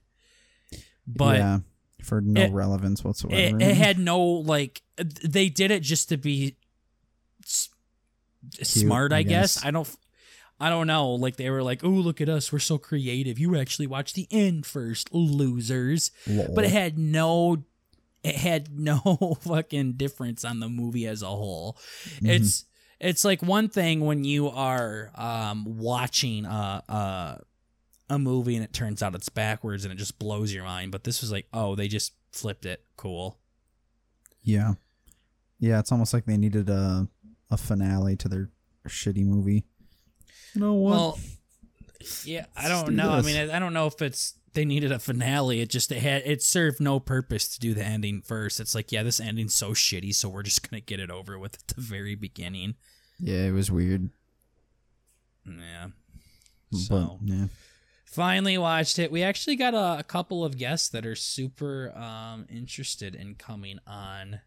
But 1.06 1.38
yeah, 1.38 1.58
for 2.04 2.20
no 2.20 2.42
it- 2.42 2.52
relevance 2.52 3.02
whatsoever. 3.02 3.58
it 3.60 3.74
had 3.74 3.98
no 3.98 4.20
like. 4.22 4.82
They 4.96 5.48
did 5.48 5.70
it 5.70 5.82
just 5.82 6.10
to 6.10 6.16
be 6.16 6.56
s- 7.42 7.70
smart, 8.62 9.12
I, 9.12 9.18
I 9.18 9.22
guess. 9.22 9.56
guess. 9.56 9.64
I 9.64 9.70
don't. 9.72 9.96
I 10.58 10.70
don't 10.70 10.86
know. 10.86 11.10
Like 11.10 11.36
they 11.36 11.50
were 11.50 11.62
like, 11.62 11.84
"Oh, 11.84 11.88
look 11.88 12.20
at 12.20 12.28
us, 12.28 12.52
we're 12.52 12.58
so 12.58 12.78
creative. 12.78 13.38
You 13.38 13.56
actually 13.56 13.86
watched 13.86 14.14
the 14.14 14.26
end 14.30 14.66
first, 14.66 15.12
losers." 15.12 16.10
Lol. 16.26 16.54
but 16.54 16.64
it 16.64 16.70
had 16.70 16.98
no 16.98 17.64
it 18.26 18.36
had 18.36 18.68
no 18.78 19.36
fucking 19.42 19.94
difference 19.94 20.44
on 20.44 20.60
the 20.60 20.68
movie 20.68 21.06
as 21.06 21.22
a 21.22 21.26
whole. 21.26 21.78
Mm-hmm. 22.16 22.26
It's 22.26 22.64
it's 23.00 23.24
like 23.24 23.42
one 23.42 23.68
thing 23.68 24.00
when 24.00 24.24
you 24.24 24.48
are 24.48 25.10
um, 25.14 25.78
watching 25.78 26.44
a, 26.44 26.82
a 26.88 27.40
a 28.08 28.18
movie 28.18 28.54
and 28.54 28.64
it 28.64 28.72
turns 28.72 29.02
out 29.02 29.14
it's 29.14 29.28
backwards 29.28 29.84
and 29.84 29.92
it 29.92 29.96
just 29.96 30.18
blows 30.18 30.52
your 30.52 30.64
mind. 30.64 30.92
But 30.92 31.04
this 31.04 31.20
was 31.20 31.32
like, 31.32 31.46
oh, 31.52 31.74
they 31.74 31.88
just 31.88 32.14
flipped 32.32 32.64
it. 32.64 32.84
Cool. 32.96 33.38
Yeah. 34.42 34.74
Yeah, 35.58 35.78
it's 35.80 35.90
almost 35.92 36.14
like 36.14 36.24
they 36.26 36.36
needed 36.36 36.68
a 36.68 37.08
a 37.50 37.56
finale 37.56 38.16
to 38.16 38.28
their 38.28 38.50
shitty 38.88 39.24
movie. 39.24 39.64
You 40.56 40.62
know 40.62 40.74
what? 40.74 40.90
Well, 40.90 41.18
yeah, 42.24 42.46
I 42.56 42.68
don't 42.68 42.86
do 42.86 42.92
know. 42.92 43.10
I 43.10 43.20
mean, 43.22 43.36
I, 43.36 43.56
I 43.56 43.58
don't 43.58 43.74
know 43.74 43.86
if 43.86 44.00
it's 44.00 44.34
they 44.54 44.64
needed 44.64 44.90
a 44.90 44.98
finale. 44.98 45.60
It 45.60 45.68
just 45.68 45.92
it 45.92 45.98
had 45.98 46.22
it 46.24 46.42
served 46.42 46.80
no 46.80 46.98
purpose 46.98 47.46
to 47.48 47.60
do 47.60 47.74
the 47.74 47.84
ending 47.84 48.22
first. 48.22 48.58
It's 48.58 48.74
like, 48.74 48.90
yeah, 48.90 49.02
this 49.02 49.20
ending's 49.20 49.54
so 49.54 49.72
shitty, 49.72 50.14
so 50.14 50.28
we're 50.30 50.42
just 50.42 50.68
gonna 50.68 50.80
get 50.80 50.98
it 50.98 51.10
over 51.10 51.38
with 51.38 51.54
at 51.54 51.76
the 51.76 51.80
very 51.80 52.14
beginning. 52.14 52.74
yeah, 53.20 53.44
it 53.44 53.52
was 53.52 53.70
weird. 53.70 54.08
Yeah. 55.46 55.88
But 56.72 56.78
So 56.78 57.18
yeah. 57.22 57.46
finally 58.06 58.58
watched 58.58 58.98
it. 58.98 59.12
We 59.12 59.22
actually 59.22 59.56
got 59.56 59.74
a, 59.74 59.98
a 60.00 60.04
couple 60.04 60.44
of 60.44 60.56
guests 60.58 60.88
that 60.88 61.04
are 61.06 61.14
super 61.14 61.92
um, 61.96 62.46
interested 62.50 63.14
in 63.14 63.34
coming 63.34 63.78
on 63.86 64.40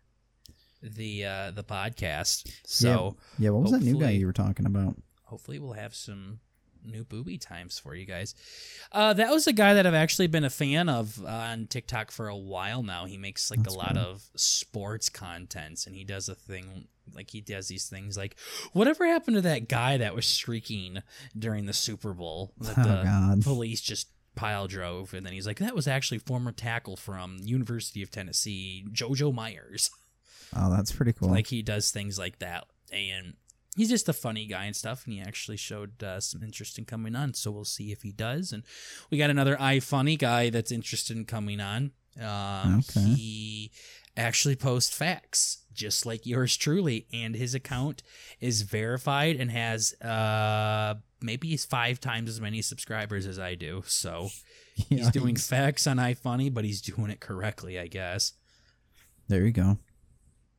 the 0.82 1.26
uh, 1.26 1.52
the 1.52 1.64
podcast. 1.64 2.50
So 2.66 3.16
Yeah, 3.38 3.52
what 3.52 3.62
was 3.62 3.72
that 3.74 3.82
new 3.82 4.00
guy 4.00 4.12
you 4.12 4.26
were 4.26 4.34
talking 4.34 4.66
about? 4.66 4.96
Hopefully 5.30 5.60
we'll 5.60 5.74
have 5.74 5.96
some 5.96 6.40
new 6.86 7.04
booby 7.04 7.38
times 7.38 7.78
for 7.78 7.94
you 7.94 8.06
guys. 8.06 8.34
Uh, 8.92 9.12
that 9.14 9.30
was 9.32 9.48
a 9.48 9.54
guy 9.54 9.74
that 9.74 9.86
I've 9.86 9.94
actually 9.94 10.28
been 10.28 10.46
a 10.46 10.50
fan 10.50 10.88
of 10.88 11.22
uh, 11.24 11.28
on 11.28 11.68
TikTok 11.68 12.10
for 12.12 12.28
a 12.30 12.38
while 12.38 12.84
now. 12.84 13.06
He 13.06 13.18
makes 13.18 13.52
like 13.52 13.64
That's 13.64 13.76
a 13.76 13.78
lot 13.78 13.96
cool. 13.96 14.04
of 14.04 14.24
sports 14.36 15.10
contents, 15.10 15.86
and 15.86 15.96
he 15.96 16.04
does 16.04 16.30
a 16.30 16.36
thing 16.36 16.88
like 17.16 17.32
he 17.32 17.42
does 17.42 17.68
these 17.68 17.90
things 17.90 18.16
like 18.16 18.36
whatever 18.72 19.06
happened 19.06 19.36
to 19.36 19.42
that 19.42 19.68
guy 19.68 19.98
that 19.98 20.14
was 20.16 20.28
streaking 20.28 21.00
during 21.38 21.66
the 21.66 21.74
Super 21.74 22.14
Bowl 22.14 22.54
that 22.60 22.78
Oh, 22.78 22.84
the 22.84 23.04
God. 23.04 23.44
police 23.44 23.82
just 23.82 24.08
pile 24.36 24.68
drove, 24.68 25.14
and 25.14 25.26
then 25.26 25.34
he's 25.34 25.46
like 25.48 25.60
that 25.60 25.76
was 25.76 25.88
actually 25.88 26.20
former 26.20 26.52
tackle 26.54 26.96
from 26.96 27.40
University 27.44 28.02
of 28.02 28.10
Tennessee, 28.12 28.86
JoJo 28.94 29.34
Myers. 29.34 29.92
Oh, 30.56 30.72
that's 30.72 30.94
pretty 30.94 31.12
cool. 31.20 31.30
Like 31.30 31.48
he 31.48 31.62
does 31.62 31.92
things 31.92 32.18
like 32.18 32.40
that, 32.40 32.68
and 32.94 33.34
he's 33.76 33.90
just 33.90 34.10
a 34.10 34.14
funny 34.14 34.46
guy 34.46 34.66
and 34.66 34.76
stuff. 34.76 35.06
And 35.06 35.14
he 35.14 35.22
actually 35.22 35.58
showed 35.58 36.02
uh, 36.04 36.20
some 36.20 36.44
interest 36.44 36.78
in 36.78 36.86
coming 36.86 37.16
on, 37.16 37.34
so 37.34 37.52
we'll 37.52 37.66
see 37.66 37.92
if 37.92 38.02
he 38.02 38.12
does. 38.12 38.52
And 38.52 38.64
we 39.10 39.18
got 39.18 39.30
another 39.30 39.56
iFunny 39.58 40.18
guy 40.18 40.50
that's 40.50 40.72
interested 40.72 41.16
in 41.18 41.26
coming 41.26 41.60
on. 41.60 41.92
Um, 42.20 42.80
Okay. 42.90 43.02
He 43.14 43.72
actually 44.18 44.56
posts 44.56 44.96
facts 44.96 45.60
just 45.74 46.06
like 46.06 46.26
yours 46.26 46.58
truly, 46.58 47.08
and 47.14 47.36
his 47.36 47.56
account 47.56 48.04
is 48.42 48.64
verified 48.64 49.38
and 49.38 49.50
has 49.52 49.94
uh 50.02 50.96
maybe 51.22 51.48
he's 51.50 51.64
five 51.64 52.00
times 52.02 52.30
as 52.30 52.42
many 52.42 52.62
subscribers 52.62 53.26
as 53.26 53.40
I 53.40 53.56
do. 53.56 53.84
So 53.86 54.30
he's 54.76 55.00
Yeah, 55.06 55.12
doing 55.12 55.36
facts 55.38 55.88
on 55.88 55.98
iFunny, 55.98 56.54
but 56.54 56.66
he's 56.66 56.82
doing 56.82 57.10
it 57.12 57.20
correctly, 57.22 57.80
I 57.80 57.88
guess. 57.88 58.34
There 59.30 59.46
you 59.46 59.52
go. 59.52 59.78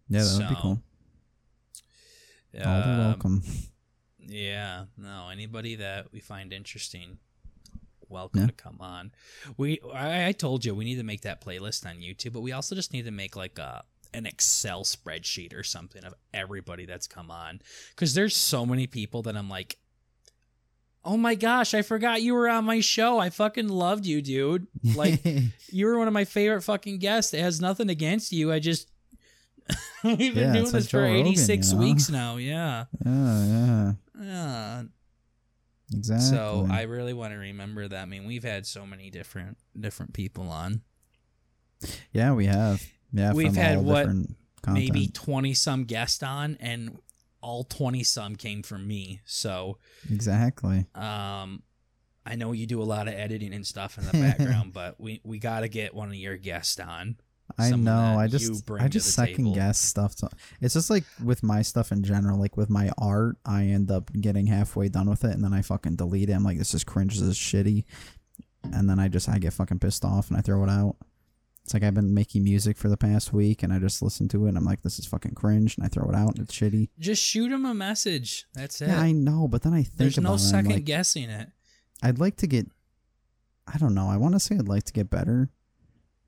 Yeah, 0.09 0.23
that 0.23 0.39
would 0.39 0.49
be 0.49 0.61
cool. 0.63 0.83
All 2.55 2.63
Um, 2.67 2.99
welcome. 2.99 3.43
Yeah, 4.19 4.85
no, 4.97 5.29
anybody 5.31 5.77
that 5.77 6.13
we 6.13 6.21
find 6.21 6.53
interesting, 6.53 7.19
welcome 8.09 8.41
Yeah. 8.43 8.47
to 8.49 8.53
come 8.53 8.77
on. 8.81 9.13
We 9.57 9.81
I, 9.93 10.29
I 10.29 10.33
told 10.33 10.65
you 10.65 10.75
we 10.75 10.85
need 10.85 10.97
to 10.97 11.03
make 11.03 11.23
that 11.23 11.41
playlist 11.45 11.87
on 11.87 11.97
YouTube, 11.97 12.33
but 12.33 12.41
we 12.41 12.53
also 12.53 12.75
just 12.75 12.93
need 12.93 13.05
to 13.07 13.11
make 13.11 13.37
like 13.37 13.59
a 13.59 13.85
an 14.13 14.27
Excel 14.27 14.83
spreadsheet 14.83 15.55
or 15.55 15.63
something 15.63 16.05
of 16.05 16.13
everybody 16.35 16.85
that's 16.85 17.07
come 17.07 17.31
on 17.31 17.61
cuz 17.95 18.13
there's 18.15 18.35
so 18.35 18.67
many 18.67 18.87
people 18.89 19.23
that 19.23 19.37
I'm 19.37 19.49
like 19.49 19.79
Oh 21.03 21.17
my 21.17 21.35
gosh, 21.35 21.73
I 21.73 21.81
forgot 21.81 22.21
you 22.21 22.35
were 22.35 22.47
on 22.49 22.67
my 22.67 22.81
show. 22.81 23.19
I 23.19 23.31
fucking 23.31 23.69
loved 23.69 24.05
you, 24.05 24.21
dude. 24.21 24.67
Like 24.85 25.25
you 25.73 25.87
were 25.87 25.97
one 25.97 26.09
of 26.09 26.13
my 26.13 26.27
favorite 26.27 26.61
fucking 26.63 26.99
guests. 26.99 27.33
It 27.33 27.41
has 27.41 27.59
nothing 27.59 27.89
against 27.89 28.33
you. 28.33 28.53
I 28.53 28.59
just 28.59 28.90
We've 30.05 30.19
been 30.19 30.37
Yeah, 30.37 30.53
doing 30.53 30.65
this 30.65 30.73
like 30.73 30.83
for 30.85 30.89
Joe 30.91 31.03
Rogan, 31.03 31.27
86 31.27 31.69
you 31.73 31.75
know? 31.79 31.85
weeks 31.85 32.11
now. 32.11 32.37
Yeah. 32.37 32.85
yeah, 33.05 33.45
yeah, 33.45 33.93
Yeah. 34.21 34.83
exactly. 35.95 36.27
So 36.29 36.67
I 36.71 36.83
really 36.83 37.13
want 37.13 37.33
to 37.35 37.39
remember 37.39 37.87
that. 37.89 38.03
I 38.03 38.05
mean, 38.07 38.27
we've 38.27 38.45
had 38.45 38.67
so 38.67 38.87
many 38.87 39.11
different 39.11 39.59
different 39.79 40.13
people 40.15 40.49
on. 40.51 40.83
yeah, 42.13 42.33
we 42.33 42.47
have. 42.47 42.83
Yeah, 43.13 43.33
We've 43.33 43.49
from 43.49 43.57
had 43.57 43.79
what. 43.83 44.09
Maybe 44.69 45.09
twenty 45.09 45.55
some 45.55 45.85
guests 45.85 46.23
on, 46.23 46.59
and 46.61 46.99
all 47.41 47.65
twenty 47.65 48.05
some 48.05 48.37
came 48.37 48.63
from 48.63 48.87
me. 48.87 49.23
So, 49.25 49.79
exactly. 50.11 50.85
um, 50.95 51.63
I 52.27 52.35
know 52.37 52.53
you 52.53 52.67
do 52.67 52.83
a 52.83 52.85
lot 52.85 53.09
of 53.09 53.15
editing 53.15 53.55
and 53.55 53.67
stuff 53.67 53.97
in 53.97 54.05
the 54.05 54.13
background, 54.13 54.75
but 54.75 55.01
we 55.01 55.23
we 55.25 55.39
got 55.39 55.61
to 55.61 55.69
get 55.69 55.95
one 55.95 56.09
of 56.11 56.15
your 56.15 56.37
guests 56.37 56.79
on. 56.79 57.17
I 57.59 57.71
know. 57.71 58.17
I 58.19 58.27
just 58.27 58.71
I 58.71 58.89
just 58.89 59.15
second 59.15 59.37
table. 59.45 59.55
guess 59.55 59.79
stuff. 59.79 60.15
To, 60.17 60.29
it's 60.61 60.75
just 60.75 60.91
like 60.91 61.05
with 61.25 61.43
my 61.43 61.63
stuff 61.63 61.93
in 61.93 62.03
general. 62.03 62.39
Like 62.39 62.57
with 62.57 62.71
my 62.71 62.91
art, 62.99 63.37
I 63.45 63.65
end 63.65 63.91
up 63.91 64.11
getting 64.13 64.47
halfway 64.47 64.89
done 64.89 65.09
with 65.09 65.25
it, 65.25 65.33
and 65.33 65.43
then 65.45 65.53
I 65.53 65.63
fucking 65.63 65.97
delete 65.97 66.31
it. 66.31 66.33
I'm 66.35 66.45
like, 66.45 66.59
this 66.59 66.75
is 66.75 66.85
cringe. 66.85 67.19
This 67.19 67.29
is 67.29 67.37
shitty. 67.37 67.85
And 68.73 68.89
then 68.89 68.99
I 68.99 69.09
just 69.09 69.29
I 69.29 69.39
get 69.39 69.53
fucking 69.55 69.79
pissed 69.79 70.05
off 70.05 70.29
and 70.29 70.37
I 70.37 70.43
throw 70.43 70.63
it 70.65 70.69
out. 70.71 70.97
It's 71.65 71.75
like 71.75 71.83
I've 71.83 71.95
been 71.95 72.15
making 72.15 72.43
music 72.45 72.77
for 72.77 72.89
the 72.89 72.97
past 72.97 73.33
week, 73.33 73.63
and 73.63 73.73
I 73.73 73.79
just 73.79 74.03
listen 74.03 74.29
to 74.29 74.47
it. 74.47 74.49
and 74.49 74.59
I'm 74.59 74.65
like, 74.65 74.83
this 74.83 74.99
is 74.99 75.07
fucking 75.07 75.35
cringe, 75.35 75.77
and 75.77 75.85
I 75.85 75.89
throw 75.89 76.09
it 76.09 76.15
out. 76.15 76.31
and 76.31 76.41
It's 76.41 76.55
shitty. 76.55 76.89
Just 76.99 77.23
shoot 77.23 77.53
him 77.53 77.65
a 77.67 77.75
message. 77.75 78.47
That's 78.55 78.81
it. 78.81 78.89
Yeah, 78.89 79.01
I 79.01 79.13
know, 79.13 79.47
but 79.47 79.63
then 79.63 79.73
I 79.75 79.83
think 79.83 79.97
There's 79.97 80.19
about 80.19 80.29
no 80.31 80.35
it. 80.35 80.41
and 80.41 80.45
I'm 80.57 80.65
second 80.65 80.73
like, 80.73 80.85
guessing 80.85 81.31
it. 81.31 81.49
I'd 82.03 82.19
like 82.19 82.37
to 82.39 82.47
get. 82.47 82.67
I 83.73 83.79
don't 83.79 83.95
know. 83.95 84.09
I 84.09 84.17
want 84.17 84.35
to 84.35 84.41
say 84.41 84.57
I'd 84.57 84.69
like 84.69 84.85
to 84.85 84.93
get 84.93 85.11
better 85.11 85.51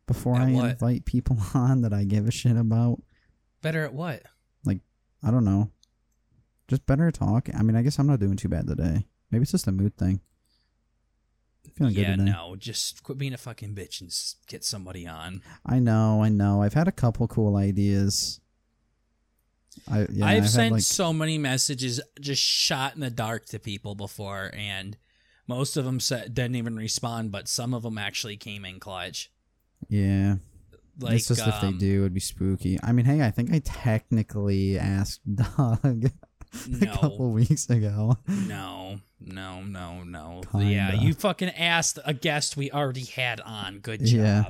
before 0.07 0.37
At 0.37 0.49
I 0.49 0.53
what? 0.53 0.71
invite 0.71 1.05
people 1.05 1.39
on 1.55 1.83
that 1.83 1.93
I 1.93 2.05
give 2.05 2.27
a 2.27 2.31
shit 2.31 2.57
about. 2.57 3.03
Better 3.61 3.85
at 3.85 3.95
what? 3.95 4.23
Like, 4.65 4.81
I 5.23 5.31
don't 5.31 5.45
know. 5.45 5.71
Just 6.69 6.87
better 6.87 7.09
at 7.09 7.15
talk. 7.15 7.49
I 7.55 7.63
mean, 7.63 7.77
I 7.77 7.83
guess 7.83 7.99
I'm 7.99 8.07
not 8.07 8.21
doing 8.21 8.37
too 8.37 8.49
bad 8.49 8.67
today. 8.67 9.07
Maybe 9.31 9.43
it's 9.43 9.53
just 9.53 9.67
a 9.67 9.73
mood 9.73 9.97
thing. 9.97 10.21
Feeling 11.75 11.95
yeah, 11.95 12.11
good 12.11 12.19
today. 12.19 12.31
no. 12.33 12.57
Just 12.57 13.03
quit 13.03 13.19
being 13.19 13.33
a 13.33 13.39
fucking 13.39 13.75
bitch 13.75 14.01
and 14.01 14.13
get 14.47 14.65
somebody 14.65 15.07
on. 15.07 15.43
I 15.65 15.79
know, 15.79 16.23
I 16.23 16.29
know. 16.29 16.63
I've 16.63 16.75
had 16.75 16.89
a 16.89 16.93
couple 16.93 17.27
cool 17.29 17.57
ideas. 17.57 18.41
I 19.91 20.07
yeah, 20.11 20.27
I've, 20.27 20.43
had, 20.43 20.51
sent 20.51 20.73
like, 20.73 20.83
so 20.83 21.13
many 21.13 21.39
messages 21.39 22.01
just 22.21 22.43
shot 22.43 22.95
in 22.95 23.01
the 23.01 23.11
dark 23.11 23.47
to 23.47 23.59
people 23.59 23.95
before, 23.95 24.51
and 24.55 24.99
most 25.47 25.77
of 25.77 25.85
them 25.85 25.99
said, 25.99 26.35
didn't 26.35 26.57
even 26.57 26.77
respond, 26.77 27.33
but 27.33 27.49
some 27.49 27.73
of 27.73 27.83
them 27.83 27.97
actually 27.97 28.37
came 28.37 28.65
in 28.67 28.79
clutch. 28.79 29.31
Yeah. 29.89 30.37
Like, 31.01 31.15
it's 31.15 31.29
just 31.29 31.47
if 31.47 31.61
they 31.61 31.69
um, 31.69 31.79
do, 31.79 32.01
it'd 32.01 32.15
be 32.15 32.21
spooky. 32.21 32.79
I 32.83 32.93
mean, 32.93 33.07
hey, 33.07 33.23
I 33.23 33.31
think 33.31 33.53
I 33.53 33.61
technically 33.65 34.79
asked 34.79 35.21
Doug 35.35 36.11
a 36.81 36.87
couple 36.87 37.31
weeks 37.31 37.69
ago. 37.71 38.19
no, 38.29 39.01
no, 39.21 39.63
no, 39.63 40.05
no. 40.05 40.43
Kinda. 40.51 40.67
Yeah, 40.67 40.93
you 40.93 41.15
fucking 41.15 41.51
asked 41.51 41.99
a 42.05 42.13
guest 42.15 42.57
we 42.57 42.71
already 42.71 43.05
had 43.05 43.41
on. 43.41 43.79
Good 43.79 44.05
job. 44.05 44.21
Yeah. 44.21 44.45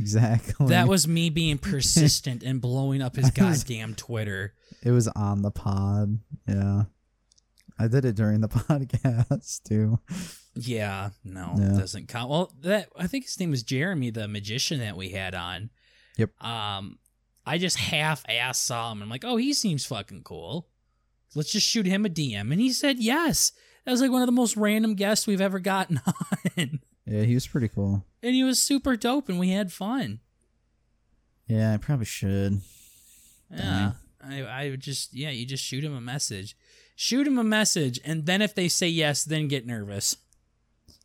Exactly. 0.00 0.68
That 0.68 0.88
was 0.88 1.06
me 1.06 1.28
being 1.28 1.58
persistent 1.58 2.42
and 2.42 2.60
blowing 2.60 3.02
up 3.02 3.16
his 3.16 3.30
goddamn 3.30 3.94
Twitter. 3.94 4.54
It 4.82 4.92
was 4.92 5.08
on 5.08 5.42
the 5.42 5.50
pod. 5.50 6.18
Yeah. 6.48 6.84
I 7.78 7.86
did 7.88 8.04
it 8.04 8.16
during 8.16 8.40
the 8.40 8.48
podcast 8.48 9.62
too. 9.62 10.00
Yeah, 10.54 11.10
no, 11.24 11.54
it 11.56 11.78
doesn't 11.78 12.08
count. 12.08 12.28
Well, 12.30 12.52
that 12.62 12.88
I 12.96 13.06
think 13.06 13.24
his 13.24 13.38
name 13.38 13.50
was 13.50 13.62
Jeremy, 13.62 14.10
the 14.10 14.26
magician 14.28 14.80
that 14.80 14.96
we 14.96 15.10
had 15.10 15.34
on. 15.34 15.70
Yep. 16.16 16.42
Um, 16.44 16.98
I 17.46 17.56
just 17.58 17.76
half 17.78 18.24
ass 18.28 18.58
saw 18.58 18.90
him. 18.92 19.00
I'm 19.02 19.08
like, 19.08 19.24
oh, 19.24 19.36
he 19.36 19.52
seems 19.54 19.86
fucking 19.86 20.22
cool. 20.24 20.68
Let's 21.34 21.52
just 21.52 21.66
shoot 21.68 21.86
him 21.86 22.04
a 22.04 22.08
DM, 22.08 22.50
and 22.52 22.60
he 22.60 22.72
said 22.72 22.98
yes. 22.98 23.52
That 23.84 23.92
was 23.92 24.00
like 24.00 24.10
one 24.10 24.22
of 24.22 24.26
the 24.26 24.32
most 24.32 24.56
random 24.56 24.94
guests 24.94 25.26
we've 25.26 25.40
ever 25.40 25.58
gotten 25.60 26.00
on, 26.56 26.80
Yeah, 27.06 27.22
he 27.22 27.34
was 27.34 27.46
pretty 27.46 27.68
cool. 27.68 28.04
and 28.22 28.34
he 28.34 28.42
was 28.44 28.60
super 28.60 28.96
dope, 28.96 29.28
and 29.28 29.38
we 29.38 29.50
had 29.50 29.72
fun. 29.72 30.18
Yeah, 31.46 31.72
I 31.74 31.76
probably 31.78 32.04
should. 32.06 32.60
Yeah, 33.50 33.92
I, 34.22 34.42
I 34.42 34.70
would 34.70 34.80
just 34.80 35.14
yeah, 35.14 35.30
you 35.30 35.46
just 35.46 35.64
shoot 35.64 35.82
him 35.84 35.94
a 35.94 36.00
message, 36.00 36.56
shoot 36.94 37.26
him 37.26 37.38
a 37.38 37.44
message, 37.44 37.98
and 38.04 38.26
then 38.26 38.42
if 38.42 38.54
they 38.54 38.68
say 38.68 38.88
yes, 38.88 39.24
then 39.24 39.48
get 39.48 39.66
nervous. 39.66 40.16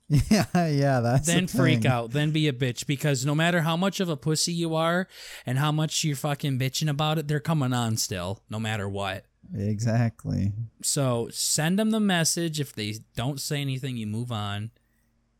Yeah, 0.07 0.45
yeah, 0.67 0.99
that's 0.99 1.25
then 1.27 1.47
the 1.47 1.51
freak 1.57 1.85
out, 1.85 2.11
then 2.11 2.31
be 2.31 2.47
a 2.47 2.53
bitch 2.53 2.85
because 2.85 3.25
no 3.25 3.33
matter 3.33 3.61
how 3.61 3.75
much 3.75 3.99
of 3.99 4.07
a 4.09 4.15
pussy 4.17 4.53
you 4.53 4.75
are 4.75 5.07
and 5.45 5.57
how 5.57 5.71
much 5.71 6.03
you're 6.03 6.15
fucking 6.15 6.59
bitching 6.59 6.89
about 6.89 7.17
it, 7.17 7.27
they're 7.27 7.39
coming 7.39 7.73
on 7.73 7.97
still, 7.97 8.41
no 8.49 8.59
matter 8.59 8.87
what. 8.87 9.25
Exactly. 9.55 10.53
So 10.83 11.29
send 11.31 11.77
them 11.79 11.91
the 11.91 11.99
message. 11.99 12.59
If 12.59 12.73
they 12.73 12.95
don't 13.15 13.39
say 13.41 13.61
anything, 13.61 13.97
you 13.97 14.07
move 14.07 14.31
on. 14.31 14.71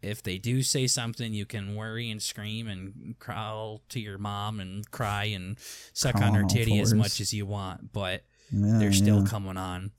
if 0.02 0.22
they 0.22 0.38
do 0.38 0.62
say 0.62 0.86
something, 0.86 1.34
you 1.34 1.46
can 1.48 1.76
worry 1.76 2.12
and 2.12 2.22
scream 2.22 2.68
and 2.68 3.16
crawl 3.18 3.82
to 3.90 4.00
your 4.00 4.20
mom 4.20 4.60
and 4.60 4.90
cry 4.92 5.24
and 5.26 5.58
suck 5.94 6.16
on 6.22 6.36
her 6.36 6.44
titty 6.44 6.80
as 6.80 6.94
much 6.94 7.20
as 7.20 7.34
you 7.34 7.46
want, 7.48 7.92
but 7.92 8.24
Yeah, 8.52 8.78
they're 8.78 8.94
still 8.94 9.22
yeah. 9.22 9.28
coming 9.28 9.58
on. 9.58 9.92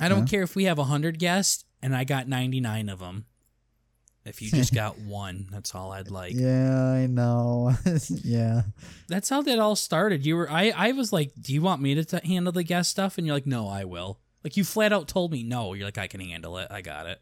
I 0.00 0.08
don't 0.08 0.20
Yeah. 0.22 0.24
care 0.38 0.42
if 0.42 0.56
we 0.56 0.64
have 0.64 0.78
100 0.78 1.18
guests 1.20 1.64
and 1.82 1.94
I 1.94 2.04
got 2.04 2.28
99 2.28 2.88
of 2.88 2.98
them. 2.98 3.26
If 4.24 4.42
you 4.42 4.50
just 4.50 4.74
got 4.74 4.98
one, 5.06 5.46
that's 5.52 5.74
all 5.74 5.92
I'd 5.92 6.10
like. 6.10 6.34
Yeah, 6.34 6.90
I 6.90 7.06
know. 7.06 7.74
yeah. 8.08 8.62
That's 9.08 9.28
how 9.28 9.42
that 9.42 9.58
all 9.58 9.76
started. 9.76 10.26
You 10.26 10.36
were 10.36 10.50
I 10.50 10.72
I 10.76 10.92
was 10.92 11.12
like, 11.12 11.32
"Do 11.40 11.52
you 11.52 11.62
want 11.62 11.80
me 11.80 11.94
to 11.94 12.04
t- 12.04 12.26
handle 12.28 12.52
the 12.52 12.64
guest 12.64 12.90
stuff?" 12.90 13.18
And 13.18 13.26
you're 13.26 13.36
like, 13.36 13.46
"No, 13.46 13.68
I 13.68 13.84
will." 13.84 14.18
Like 14.42 14.56
you 14.56 14.64
flat 14.64 14.92
out 14.92 15.06
told 15.06 15.30
me 15.30 15.42
no. 15.44 15.74
You're 15.74 15.86
like, 15.86 15.98
"I 15.98 16.08
can 16.08 16.20
handle 16.20 16.58
it. 16.58 16.68
I 16.70 16.80
got 16.82 17.06
it." 17.06 17.20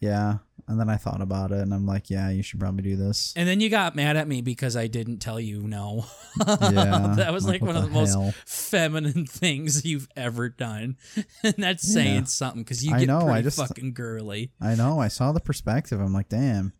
Yeah. 0.00 0.38
And 0.66 0.80
then 0.80 0.88
I 0.88 0.96
thought 0.96 1.20
about 1.20 1.50
it 1.52 1.58
and 1.58 1.74
I'm 1.74 1.84
like, 1.84 2.08
yeah, 2.08 2.30
you 2.30 2.42
should 2.42 2.58
probably 2.58 2.82
do 2.82 2.96
this. 2.96 3.34
And 3.36 3.46
then 3.46 3.60
you 3.60 3.68
got 3.68 3.94
mad 3.94 4.16
at 4.16 4.26
me 4.26 4.40
because 4.40 4.76
I 4.76 4.86
didn't 4.86 5.18
tell 5.18 5.38
you 5.38 5.60
no. 5.62 6.06
Yeah. 6.46 7.14
that 7.16 7.32
was 7.32 7.46
like, 7.46 7.60
what 7.60 7.74
one 7.74 7.76
of 7.76 7.84
the 7.84 7.90
most 7.90 8.34
feminine 8.46 9.26
things 9.28 9.84
you've 9.84 10.08
ever 10.16 10.48
done, 10.48 10.96
and 11.42 11.54
that's 11.58 11.86
saying 11.92 12.14
Yeah. 12.14 12.24
something 12.24 12.62
because 12.62 12.84
you 12.84 12.94
I 12.94 13.00
get 13.00 13.08
know, 13.08 13.20
I 13.28 13.32
pretty 13.34 13.42
just- 13.42 13.58
fucking 13.58 13.92
girly. 13.92 14.52
I 14.60 14.74
know. 14.74 14.98
I 15.00 15.08
saw 15.08 15.32
the 15.32 15.40
perspective. 15.40 16.00
I'm 16.00 16.12
like, 16.14 16.28
damn. 16.30 16.72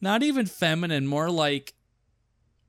Not 0.00 0.22
even 0.22 0.46
feminine, 0.46 1.06
more 1.06 1.30
like 1.30 1.74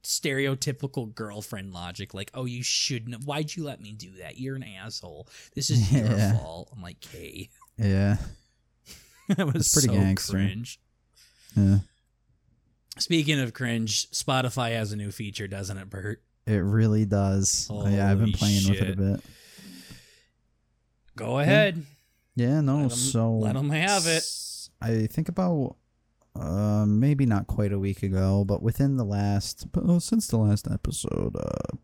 stereotypical 0.03 1.13
girlfriend 1.13 1.73
logic. 1.73 2.13
Like, 2.13 2.31
oh, 2.33 2.45
you 2.45 2.63
shouldn't. 2.63 3.23
Why'd 3.25 3.55
you 3.55 3.63
let 3.63 3.81
me 3.81 3.91
do 3.91 4.11
that? 4.21 4.37
You're 4.39 4.55
an 4.55 4.63
asshole. 4.63 5.27
This 5.55 5.69
is 5.69 5.91
your 5.91 6.07
fault. 6.37 6.69
I'm 6.75 6.81
like, 6.81 7.03
hey, 7.05 7.49
Yeah. 7.77 8.17
that 9.37 9.45
was 9.53 9.71
pretty 9.73 9.87
so 9.87 9.93
gangster. 9.93 10.33
cringe. 10.33 10.79
Yeah. 11.55 11.77
Speaking 12.97 13.39
of 13.39 13.53
cringe, 13.53 14.09
Spotify 14.11 14.71
has 14.73 14.91
a 14.91 14.95
new 14.95 15.11
feature, 15.11 15.47
doesn't 15.47 15.77
it, 15.77 15.89
Bert? 15.89 16.21
It 16.47 16.57
really 16.63 17.05
does. 17.05 17.69
yeah, 17.71 18.09
I've 18.09 18.19
been 18.19 18.27
Holy 18.29 18.33
playing 18.33 18.69
with 18.69 18.81
it 18.81 18.89
a 18.91 18.95
bit. 18.95 19.21
Go 21.15 21.39
ahead. 21.39 21.83
Yeah, 22.35 22.61
no, 22.61 22.75
Let 22.77 22.83
'em- 22.83 22.89
so 22.91 23.39
them 23.43 23.69
have 23.69 24.05
it. 24.07 24.23
I 24.81 25.07
think 25.07 25.29
about 25.29 25.77
uh 26.35 26.85
maybe 26.85 27.25
not 27.25 27.47
quite 27.47 27.71
a 27.71 27.79
week 27.79 28.03
ago, 28.03 28.43
but 28.45 28.61
within 28.61 28.97
the 28.97 29.05
last 29.05 29.65
uh, 29.75 29.99
since 29.99 30.27
the 30.27 30.37
last 30.37 30.67
episode, 30.69 31.35
uh 31.37 31.77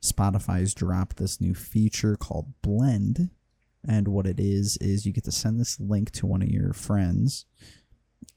Spotify's 0.00 0.74
dropped 0.74 1.16
this 1.16 1.40
new 1.40 1.54
feature 1.54 2.16
called 2.16 2.52
Blend. 2.62 3.30
And 3.86 4.08
what 4.08 4.26
it 4.26 4.38
is 4.38 4.76
is 4.78 5.04
you 5.06 5.12
get 5.12 5.24
to 5.24 5.32
send 5.32 5.58
this 5.58 5.80
link 5.80 6.10
to 6.12 6.26
one 6.26 6.42
of 6.42 6.48
your 6.48 6.72
friends 6.72 7.46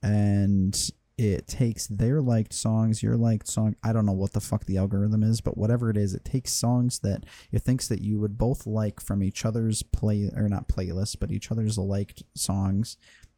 and 0.01 0.89
it 1.17 1.47
takes 1.47 1.87
their 1.87 2.21
liked 2.21 2.51
songs, 2.53 3.01
your 3.01 3.15
liked 3.15 3.47
song. 3.47 3.75
I 3.83 3.93
don't 3.93 4.05
know 4.05 4.11
what 4.11 4.33
the 4.33 4.41
fuck 4.41 4.65
the 4.65 4.77
algorithm 4.77 5.23
is, 5.23 5.39
but 5.41 5.57
whatever 5.57 5.89
it 5.89 5.95
is, 5.97 6.13
it 6.13 6.25
takes 6.25 6.51
songs 6.51 6.99
that 6.99 7.25
it 7.51 7.59
thinks 7.59 7.87
that 7.87 8.01
you 8.01 8.19
would 8.19 8.37
both 8.37 8.67
like 8.67 8.99
from 8.99 9.23
each 9.23 9.45
other's 9.45 9.81
play 9.81 10.29
or 10.35 10.49
not 10.49 10.67
playlist, 10.67 11.17
but 11.19 11.31
each 11.31 11.51
other's 11.51 11.77
liked 11.77 12.23
songs, 12.35 12.97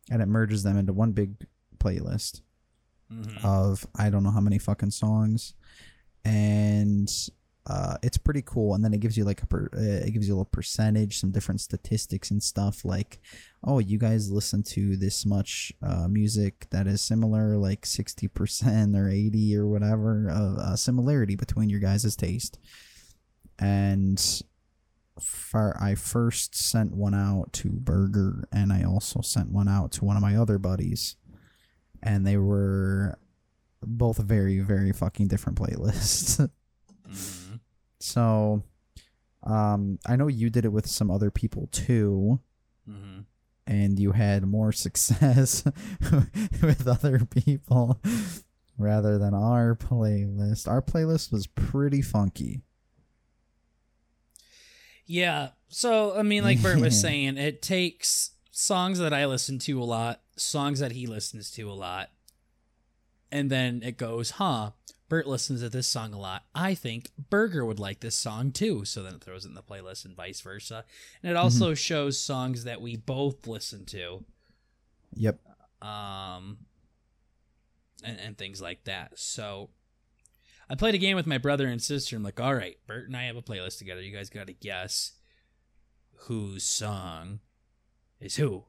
and 0.09 0.21
it 0.23 0.27
merges 0.27 0.63
them 0.63 0.77
into 0.77 0.93
one 0.93 1.11
big 1.11 1.45
playlist 1.77 2.41
Mhm. 3.11 3.43
of 3.45 3.85
I 3.95 4.09
don't 4.09 4.23
know 4.23 4.31
how 4.31 4.41
many 4.41 4.57
fucking 4.57 4.91
songs, 4.91 5.53
and 6.25 7.09
uh, 7.69 7.97
it's 8.01 8.17
pretty 8.17 8.41
cool. 8.45 8.73
And 8.75 8.83
then 8.83 8.93
it 8.93 9.01
gives 9.01 9.17
you 9.17 9.25
like 9.25 9.41
a 9.43 9.45
per, 9.45 9.69
uh, 9.75 10.05
it 10.07 10.11
gives 10.13 10.27
you 10.27 10.33
a 10.33 10.35
little 10.35 10.45
percentage, 10.45 11.19
some 11.19 11.31
different 11.31 11.59
statistics 11.59 12.31
and 12.31 12.41
stuff 12.41 12.85
like, 12.85 13.19
oh, 13.63 13.79
you 13.79 13.97
guys 13.97 14.31
listen 14.31 14.63
to 14.63 14.95
this 14.95 15.25
much 15.25 15.73
uh, 15.83 16.07
music 16.07 16.67
that 16.69 16.87
is 16.87 17.01
similar, 17.01 17.57
like 17.57 17.85
sixty 17.85 18.27
percent 18.27 18.95
or 18.95 19.09
eighty 19.09 19.55
or 19.55 19.67
whatever 19.67 20.29
of 20.29 20.57
uh, 20.57 20.75
similarity 20.75 21.35
between 21.35 21.69
your 21.69 21.81
guys' 21.81 22.15
taste. 22.15 22.57
And 23.59 24.23
far, 25.19 25.75
I 25.81 25.95
first 25.95 26.55
sent 26.55 26.95
one 26.95 27.15
out 27.15 27.51
to 27.53 27.69
Burger, 27.69 28.47
and 28.51 28.71
I 28.71 28.83
also 28.83 29.21
sent 29.21 29.51
one 29.51 29.67
out 29.67 29.91
to 29.93 30.05
one 30.05 30.15
of 30.15 30.21
my 30.21 30.37
other 30.37 30.57
buddies, 30.57 31.15
and 32.01 32.25
they 32.25 32.37
were 32.37 33.17
both 33.81 34.19
very, 34.19 34.59
very 34.59 34.93
fucking 34.93 35.27
different 35.27 35.59
playlists. 35.59 36.49
Mhm. 37.07 37.46
So, 37.99 38.63
um, 39.43 39.99
I 40.07 40.15
know 40.15 40.27
you 40.27 40.49
did 40.49 40.65
it 40.65 40.71
with 40.71 40.87
some 40.87 41.09
other 41.11 41.31
people 41.31 41.67
too, 41.71 42.39
Mhm. 42.89 43.25
and 43.65 43.99
you 43.99 44.11
had 44.13 44.43
more 44.45 44.71
success 44.71 45.63
with 46.61 46.87
other 46.87 47.25
people 47.25 48.01
rather 48.77 49.17
than 49.17 49.33
our 49.33 49.75
playlist. 49.75 50.67
Our 50.67 50.81
playlist 50.81 51.31
was 51.31 51.47
pretty 51.47 52.01
funky. 52.01 52.61
Yeah. 55.05 55.49
So, 55.69 56.17
I 56.17 56.23
mean, 56.23 56.43
like 56.43 56.61
Bert 56.61 56.79
was 56.79 56.99
saying, 57.01 57.37
it 57.37 57.61
takes 57.61 58.31
songs 58.51 58.99
that 58.99 59.13
I 59.13 59.25
listen 59.25 59.59
to 59.59 59.81
a 59.81 59.85
lot, 59.85 60.21
songs 60.35 60.79
that 60.79 60.91
he 60.93 61.07
listens 61.07 61.51
to 61.51 61.69
a 61.69 61.73
lot, 61.73 62.09
and 63.31 63.49
then 63.49 63.81
it 63.83 63.97
goes, 63.97 64.31
huh, 64.31 64.71
Bert 65.09 65.25
listens 65.27 65.61
to 65.61 65.69
this 65.69 65.87
song 65.87 66.13
a 66.13 66.19
lot. 66.19 66.43
I 66.53 66.73
think 66.75 67.11
Burger 67.29 67.65
would 67.65 67.79
like 67.79 68.01
this 68.01 68.15
song 68.15 68.51
too. 68.51 68.83
So 68.85 69.03
then 69.03 69.13
it 69.15 69.21
throws 69.23 69.45
it 69.45 69.49
in 69.49 69.53
the 69.53 69.63
playlist 69.63 70.03
and 70.05 70.15
vice 70.15 70.41
versa. 70.41 70.83
And 71.23 71.29
it 71.31 71.37
also 71.37 71.73
shows 71.73 72.19
songs 72.19 72.65
that 72.65 72.81
we 72.81 72.97
both 72.97 73.47
listen 73.47 73.85
to. 73.85 74.25
Yep. 75.15 75.39
um, 75.81 76.57
and, 78.03 78.19
and 78.19 78.37
things 78.37 78.61
like 78.61 78.83
that. 78.83 79.17
So 79.17 79.69
I 80.69 80.75
played 80.75 80.95
a 80.95 80.99
game 80.99 81.15
with 81.15 81.25
my 81.25 81.37
brother 81.37 81.67
and 81.67 81.81
sister. 81.81 82.15
I'm 82.17 82.23
like, 82.23 82.39
all 82.41 82.53
right, 82.53 82.77
Bert 82.85 83.07
and 83.07 83.15
I 83.15 83.23
have 83.23 83.37
a 83.37 83.41
playlist 83.41 83.77
together. 83.79 84.01
You 84.01 84.15
guys 84.15 84.29
got 84.29 84.47
to 84.47 84.53
guess 84.53 85.13
whose 86.21 86.63
song 86.65 87.39
is 88.19 88.35
who. 88.35 88.65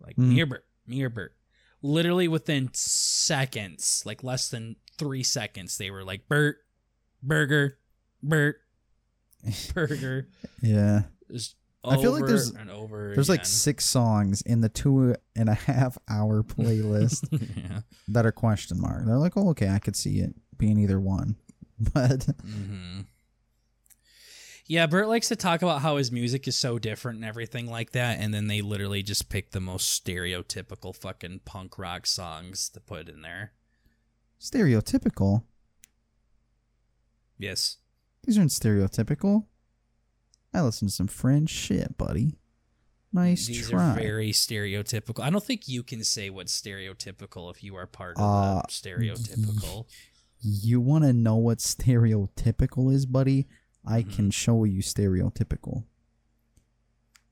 Like 0.00 0.16
Hmm. 0.16 0.30
me 0.30 0.40
or 0.40 0.46
Bert, 0.46 0.64
me 0.86 1.02
or 1.02 1.10
Bert. 1.10 1.34
Literally 1.82 2.26
within 2.28 2.70
seconds, 2.72 4.02
like 4.06 4.24
less 4.24 4.48
than 4.48 4.76
three 4.98 5.22
seconds, 5.22 5.78
they 5.78 5.90
were 5.90 6.04
like, 6.04 6.28
Bert, 6.28 6.58
Burger, 7.22 7.78
Bert, 8.22 8.56
Burger. 9.74 10.28
Yeah. 10.62 11.02
Just 11.30 11.56
I 11.84 11.96
feel 11.96 12.12
like 12.12 12.22
over 12.22 12.26
there's-. 12.26 12.52
There's 13.14 13.28
like 13.28 13.46
six 13.46 13.84
songs 13.84 14.42
in 14.42 14.60
the 14.60 14.68
two 14.68 15.14
and 15.36 15.48
a 15.48 15.54
half 15.54 15.96
hour 16.08 16.42
playlist 16.44 17.28
yeah. 17.56 17.80
that 18.08 18.26
are 18.26 18.32
question 18.32 18.80
mark. 18.80 19.06
They're 19.06 19.18
like, 19.18 19.36
oh, 19.36 19.50
okay, 19.50 19.68
I 19.68 19.78
could 19.78 19.96
see 19.96 20.18
it 20.18 20.34
being 20.56 20.78
either 20.78 21.00
one. 21.00 21.36
But 21.78 22.24
hmm 22.42 23.02
Yeah, 24.66 24.86
Bert 24.86 25.08
likes 25.08 25.28
to 25.28 25.36
talk 25.36 25.62
about 25.62 25.82
how 25.82 25.96
his 25.96 26.10
music 26.10 26.48
is 26.48 26.56
so 26.56 26.78
different 26.78 27.16
and 27.16 27.24
everything 27.24 27.66
like 27.66 27.92
that, 27.92 28.18
and 28.18 28.32
then 28.32 28.46
they 28.46 28.62
literally 28.62 29.02
just 29.02 29.28
pick 29.28 29.50
the 29.50 29.60
most 29.60 30.02
stereotypical 30.04 30.96
fucking 30.96 31.40
punk 31.44 31.78
rock 31.78 32.06
songs 32.06 32.68
to 32.70 32.80
put 32.80 33.08
in 33.08 33.20
there. 33.20 33.52
Stereotypical. 34.40 35.44
Yes. 37.38 37.78
These 38.24 38.38
aren't 38.38 38.50
stereotypical. 38.50 39.46
I 40.54 40.62
listen 40.62 40.88
to 40.88 40.94
some 40.94 41.06
French 41.06 41.50
shit, 41.50 41.96
buddy. 41.98 42.38
Nice 43.12 43.46
These 43.46 43.70
try. 43.70 43.92
are 43.92 43.94
very 43.94 44.30
stereotypical. 44.32 45.22
I 45.22 45.30
don't 45.30 45.44
think 45.44 45.68
you 45.68 45.82
can 45.82 46.02
say 46.04 46.28
what's 46.30 46.58
stereotypical 46.60 47.50
if 47.54 47.62
you 47.62 47.76
are 47.76 47.86
part 47.86 48.16
of 48.16 48.22
Uh, 48.22 48.62
the 48.62 48.68
stereotypical. 48.72 49.86
you 50.40 50.80
want 50.80 51.04
to 51.04 51.12
know 51.12 51.36
what 51.36 51.58
stereotypical 51.58 52.92
is, 52.92 53.06
buddy? 53.06 53.46
I 53.84 54.02
Mhm. 54.02 54.12
can 54.14 54.30
show 54.30 54.64
you 54.64 54.82
stereotypical. 54.82 55.84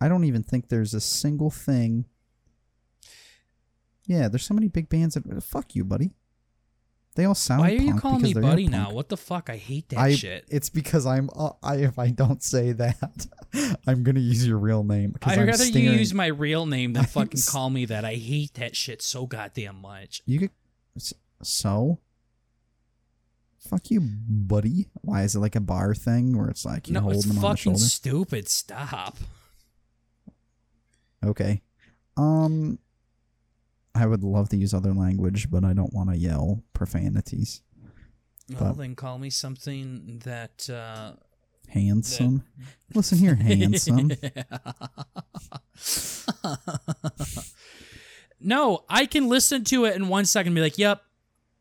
I 0.01 0.09
don't 0.09 0.25
even 0.25 0.43
think 0.43 0.69
there's 0.69 0.95
a 0.95 1.01
single 1.01 1.51
thing. 1.51 2.05
Yeah, 4.07 4.29
there's 4.29 4.45
so 4.45 4.55
many 4.55 4.69
big 4.69 4.89
bands 4.89 5.15
that 5.15 5.43
fuck 5.43 5.75
you, 5.75 5.85
buddy. 5.85 6.13
They 7.17 7.27
all 7.27 7.35
sound. 7.37 7.61
Why 7.61 7.71
are 7.73 7.75
you 7.77 7.95
calling 7.99 8.23
me 8.23 8.35
buddy 8.35 8.67
now? 8.67 8.91
What 8.91 9.09
the 9.09 9.17
fuck? 9.17 9.49
I 9.49 9.57
hate 9.57 9.89
that 9.91 9.99
I, 10.01 10.15
shit. 10.15 10.47
It's 10.49 10.69
because 10.69 11.07
I'm. 11.07 11.31
Uh, 11.35 11.51
I 11.63 11.77
if 11.77 11.97
I 11.99 12.11
don't 12.11 12.43
say 12.43 12.73
that, 12.73 13.27
I'm 13.87 14.03
gonna 14.03 14.19
use 14.19 14.47
your 14.47 14.59
real 14.59 14.83
name. 14.83 15.15
I'd 15.23 15.39
I'm 15.39 15.47
rather 15.47 15.59
staring- 15.65 15.85
you 15.87 15.93
use 15.93 16.13
my 16.13 16.27
real 16.27 16.67
name 16.67 16.93
than 16.95 17.03
I'm 17.05 17.09
fucking 17.09 17.39
s- 17.39 17.49
call 17.49 17.71
me 17.71 17.85
that. 17.87 18.05
I 18.05 18.15
hate 18.15 18.55
that 18.55 18.75
shit 18.75 19.01
so 19.01 19.27
goddamn 19.27 19.81
much. 19.81 20.23
You 20.27 20.41
could. 20.41 20.51
So. 21.43 21.99
Fuck 23.61 23.91
you, 23.91 24.01
buddy. 24.03 24.89
Why 25.01 25.23
is 25.23 25.35
it 25.35 25.39
like 25.39 25.57
a 25.57 25.61
bar 25.61 25.95
thing 25.95 26.37
where 26.37 26.49
it's 26.49 26.67
like 26.67 26.87
you 26.89 26.95
no, 26.95 27.01
hold 27.01 27.15
it's 27.15 27.25
them 27.25 27.39
on 27.39 27.43
the 27.43 27.49
fucking 27.49 27.73
shoulder? 27.73 27.79
stupid. 27.79 28.49
Stop. 28.49 29.17
Okay. 31.25 31.63
Um 32.17 32.79
I 33.95 34.07
would 34.07 34.23
love 34.25 34.49
to 34.51 34.57
use 34.57 34.75
other 34.75 34.93
language, 34.93 35.51
but 35.51 35.65
I 35.65 35.73
don't 35.73 35.93
want 35.95 36.11
to 36.11 36.17
yell 36.17 36.63
profanities. 36.73 37.63
Well, 38.51 38.73
But- 38.73 38.79
then 38.79 38.95
call 38.97 39.19
me 39.19 39.31
something 39.31 40.21
that. 40.25 40.69
Uh, 40.69 41.13
Handsome. 41.69 42.45
Listen 42.95 43.19
here, 43.19 43.35
handsome. 43.37 44.11
No, 48.41 48.85
I 48.91 49.07
can 49.07 49.29
listen 49.29 49.65
to 49.65 49.87
it 49.87 49.97
in 49.97 50.09
one 50.09 50.27
second 50.27 50.49
and 50.49 50.55
be 50.57 50.61
like, 50.61 50.77
yep, 50.77 51.01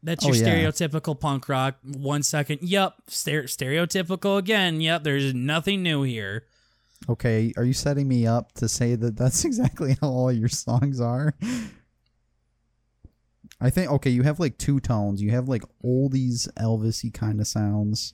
that's 0.02 0.26
your 0.26 0.36
Oh, 0.36 0.38
yeah. 0.38 0.44
stereotypical 0.70 1.18
punk 1.18 1.48
rock. 1.48 1.78
One 1.84 2.24
second, 2.24 2.60
yep, 2.62 2.96
stere- 3.10 3.44
stereotypical 3.46 4.38
again. 4.38 4.82
Yep, 4.82 5.04
there's 5.04 5.34
nothing 5.34 5.82
new 5.82 6.04
here. 6.04 6.44
Okay, 7.08 7.54
are 7.56 7.64
you 7.64 7.74
setting 7.74 8.08
me 8.08 8.28
up 8.28 8.52
to 8.54 8.68
say 8.68 8.96
that 8.96 9.16
that's 9.16 9.46
exactly 9.46 9.96
how 10.02 10.10
all 10.10 10.32
your 10.32 10.50
songs 10.50 11.00
are? 11.00 11.34
I 13.64 13.70
think 13.70 13.90
okay, 13.92 14.10
you 14.10 14.24
have 14.24 14.40
like 14.40 14.58
two 14.58 14.80
tones. 14.80 15.22
You 15.22 15.32
have 15.32 15.48
like 15.48 15.64
oldies 15.84 16.48
Elvisy 16.60 17.14
kind 17.14 17.40
of 17.40 17.48
sounds. 17.48 18.14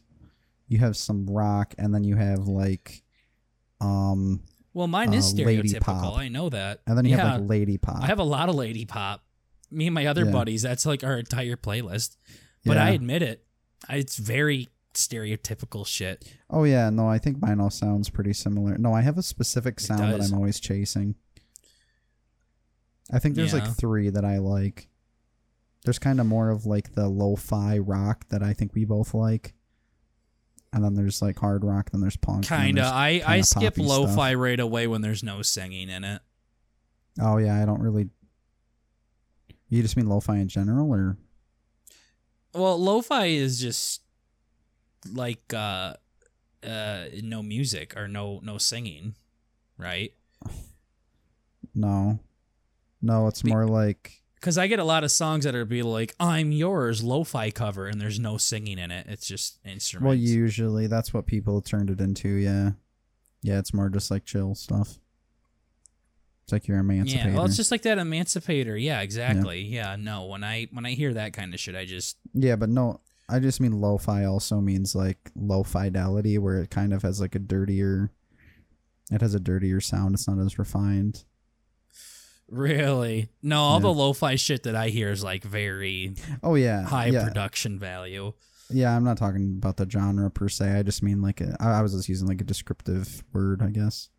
You 0.67 0.77
have 0.77 0.95
some 0.95 1.25
rock, 1.25 1.73
and 1.79 1.93
then 1.93 2.03
you 2.03 2.15
have 2.15 2.47
like, 2.47 3.01
um, 3.81 4.43
Well, 4.73 4.87
mine 4.87 5.13
is 5.13 5.33
Uh, 5.33 5.37
stereotypical. 5.37 6.15
I 6.17 6.27
know 6.27 6.49
that. 6.49 6.81
and 6.85 6.95
then 6.97 7.05
you 7.05 7.15
yeah, 7.17 7.27
have 7.31 7.41
like 7.41 7.49
lady 7.49 7.77
pop. 7.79 8.03
I 8.03 8.05
have 8.07 8.19
a 8.19 8.23
lot 8.23 8.49
of 8.49 8.55
lady 8.55 8.85
pop. 8.85 9.23
Me 9.71 9.87
and 9.87 9.93
my 9.95 10.05
other 10.05 10.25
Yeah. 10.25 10.31
buddies, 10.31 10.61
that's 10.61 10.85
like 10.85 11.03
our 11.03 11.17
entire 11.17 11.55
playlist. 11.55 12.17
But 12.65 12.77
Yeah. 12.77 12.85
I 12.85 12.89
admit 12.91 13.21
it, 13.23 13.45
it's 13.89 14.17
very 14.17 14.69
stereotypical 14.93 15.85
shit. 15.87 16.35
Oh 16.49 16.63
yeah, 16.65 16.89
no, 16.91 17.07
I 17.07 17.17
think 17.17 17.39
mine 17.41 17.59
all 17.59 17.69
sounds 17.71 18.09
pretty 18.09 18.33
similar. 18.33 18.77
No, 18.77 18.93
I 18.93 19.01
have 19.01 19.17
a 19.17 19.23
specific 19.23 19.79
sound 19.79 20.11
that. 20.13 20.21
I'm 20.21 20.33
always 20.35 20.59
chasing. 20.59 21.15
I 23.11 23.17
think 23.19 23.35
there's 23.35 23.53
Yeah. 23.53 23.63
like 23.63 23.75
three 23.75 24.09
that 24.09 24.25
I 24.25 24.37
like. 24.37 24.88
There's 25.85 25.99
kind 25.99 26.19
of 26.19 26.25
more 26.25 26.49
of 26.49 26.65
like 26.65 26.93
the 26.93 27.07
lo-fi 27.07 27.77
rock 27.77 28.27
that 28.29 28.43
I 28.43 28.53
think 28.53 28.73
we 28.75 28.83
both 28.85 29.13
like, 29.13 29.53
and 30.73 30.83
then 30.83 30.93
there's 30.93 31.21
like 31.21 31.39
hard 31.39 31.63
rock. 31.63 31.91
Then 31.91 32.01
there's 32.01 32.17
punk. 32.17 32.47
Kinda. 32.47 32.81
there's 32.81 32.91
I 32.93 33.21
I 33.25 33.41
skip 33.41 33.77
lo-fi 33.77 34.31
stuff. 34.31 34.41
right 34.41 34.59
away 34.59 34.87
when 34.87 35.01
there's 35.01 35.23
no 35.23 35.41
singing 35.41 35.89
in 35.89 36.03
it. 36.03 36.21
Oh 37.21 37.37
yeah, 37.37 37.61
I 37.61 37.65
don't 37.65 37.81
really. 37.81 38.09
You 39.69 39.81
just 39.81 39.95
mean 39.95 40.07
lo-fi 40.09 40.37
in 40.37 40.47
general, 40.47 40.91
or 40.91 41.17
Well, 42.53 42.77
lo-fi 42.77 43.25
is 43.27 43.59
just 43.59 44.01
like 45.13 45.53
uh 45.53 45.93
uh 46.61 47.05
no 47.23 47.41
music 47.41 47.95
or 47.95 48.07
no 48.07 48.41
no 48.43 48.57
singing, 48.57 49.15
right? 49.77 50.11
no? 51.73 52.19
No, 53.01 53.27
it's 53.27 53.45
more 53.45 53.65
like 53.65 54.21
Because 54.39 54.57
I 54.57 54.67
get 54.67 54.79
a 54.79 54.83
lot 54.85 55.03
of 55.03 55.11
songs 55.11 55.43
that 55.43 55.53
are 55.55 55.65
be 55.65 55.83
like 55.83 56.15
"I'm 56.19 56.51
yours" 56.51 57.03
lo-fi 57.03 57.51
cover, 57.51 57.87
and 57.87 57.99
there's 57.99 58.19
no 58.19 58.37
singing 58.37 58.77
in 58.77 58.89
it. 58.91 59.07
It's 59.09 59.27
just 59.27 59.59
instruments. 59.65 60.05
well, 60.05 60.15
usually 60.15 60.87
that's 60.87 61.13
what 61.13 61.25
people 61.25 61.61
turned 61.61 61.89
it 61.89 61.99
into. 61.99 62.29
Yeah, 62.29 62.71
yeah, 63.41 63.59
it's 63.59 63.73
more 63.73 63.89
just 63.89 64.09
like 64.11 64.25
chill 64.25 64.55
stuff. 64.55 64.97
It's 66.43 66.51
like 66.51 66.67
your 66.67 66.79
Emancipator. 66.79 67.29
Yeah, 67.29 67.35
well, 67.35 67.45
it's 67.45 67.57
just 67.57 67.69
like 67.69 67.83
that 67.83 67.99
Emancipator. 67.99 68.75
Yeah, 68.75 69.01
exactly. 69.01 69.61
Yeah. 69.61 69.95
no. 69.97 70.25
When 70.25 70.43
I 70.43 70.67
when 70.71 70.85
I 70.85 70.91
hear 70.91 71.13
that 71.13 71.33
kind 71.33 71.53
of 71.53 71.59
shit, 71.59 71.75
I 71.75 71.85
just 71.85 72.17
Yeah, 72.33 72.55
but 72.55 72.69
no, 72.69 73.01
I 73.29 73.37
just 73.39 73.61
mean 73.61 73.79
lo-fi 73.79 74.25
also 74.25 74.59
means 74.59 74.95
like 74.95 75.31
low 75.35 75.61
fidelity, 75.63 76.39
where 76.39 76.57
it 76.57 76.71
kind 76.71 76.91
of 76.91 77.03
has 77.03 77.21
like 77.21 77.35
a 77.35 77.39
dirtier. 77.39 78.09
It 79.11 79.21
has 79.21 79.35
a 79.35 79.39
dirtier 79.39 79.79
sound. 79.79 80.15
It's 80.15 80.27
not 80.27 80.39
as 80.39 80.57
refined. 80.57 81.23
Really 82.51 83.29
no. 83.41 83.59
All 83.59 83.79
the 83.79 83.89
Yeah. 83.89 83.95
lo-fi 83.95 84.35
shit 84.35 84.63
that 84.63 84.75
I 84.75 84.89
hear 84.89 85.09
is 85.11 85.23
like 85.23 85.43
very 85.43 86.15
Oh 86.43 86.55
yeah, 86.55 86.83
high 86.83 87.07
yeah, 87.07 87.23
production 87.25 87.79
value. 87.79 88.33
yeah. 88.69 88.95
I'm 88.95 89.03
not 89.03 89.17
talking 89.17 89.55
about 89.57 89.77
the 89.77 89.89
genre 89.89 90.29
per 90.29 90.49
se. 90.49 90.71
I 90.79 90.83
just 90.83 91.01
mean 91.03 91.21
like 91.21 91.41
a, 91.41 91.55
I, 91.59 91.79
I 91.79 91.81
was 91.81 91.93
just 91.93 92.09
using 92.09 92.27
like 92.27 92.41
a 92.41 92.43
descriptive 92.45 93.23
word, 93.33 93.61
I 93.61 93.69
guess. 93.69 94.09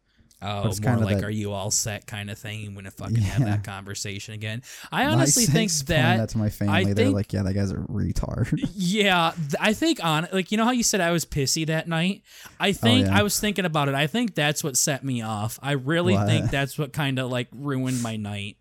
Oh, 0.42 0.68
it's 0.68 0.80
more 0.80 0.96
like 0.96 1.16
that- 1.18 1.24
"Are 1.24 1.30
you 1.30 1.52
all 1.52 1.70
set?" 1.70 2.06
kind 2.06 2.30
of 2.30 2.38
thing. 2.38 2.60
You 2.60 2.70
want 2.72 2.86
to 2.86 2.90
fucking 2.90 3.16
have 3.16 3.44
that 3.44 3.62
conversation 3.64 4.34
again. 4.34 4.62
I 4.92 5.04
honestly 5.06 5.44
say- 5.44 5.52
think 5.52 5.72
that, 5.88 6.16
that 6.16 6.28
to 6.30 6.38
my 6.38 6.48
family. 6.48 6.84
They're 6.84 6.94
think- 7.06 7.14
like, 7.14 7.32
yeah, 7.32 7.42
that 7.42 7.54
guy's 7.54 7.70
a 7.70 7.76
retard. 7.76 8.58
yeah, 8.74 9.32
th- 9.36 9.54
I 9.60 9.72
think 9.74 10.02
on 10.04 10.28
like 10.32 10.50
you 10.50 10.56
know 10.58 10.64
how 10.64 10.70
you 10.70 10.82
said 10.82 11.00
I 11.00 11.10
was 11.10 11.24
pissy 11.24 11.66
that 11.66 11.88
night. 11.88 12.22
I 12.58 12.70
oh, 12.70 12.72
think 12.72 13.06
Oh, 13.06 13.10
yeah. 13.10 13.18
I 13.18 13.22
was 13.22 13.38
thinking 13.38 13.64
about 13.64 13.88
it. 13.88 13.94
I 13.94 14.06
think 14.06 14.34
that's 14.34 14.64
what 14.64 14.76
set 14.76 15.04
me 15.04 15.20
off. 15.22 15.58
I 15.62 15.72
really 15.72 16.14
What? 16.14 16.26
think 16.26 16.50
that's 16.50 16.78
what 16.78 16.92
kind 16.92 17.18
of 17.18 17.30
like 17.30 17.48
ruined 17.52 18.02
my 18.02 18.16
night. 18.16 18.56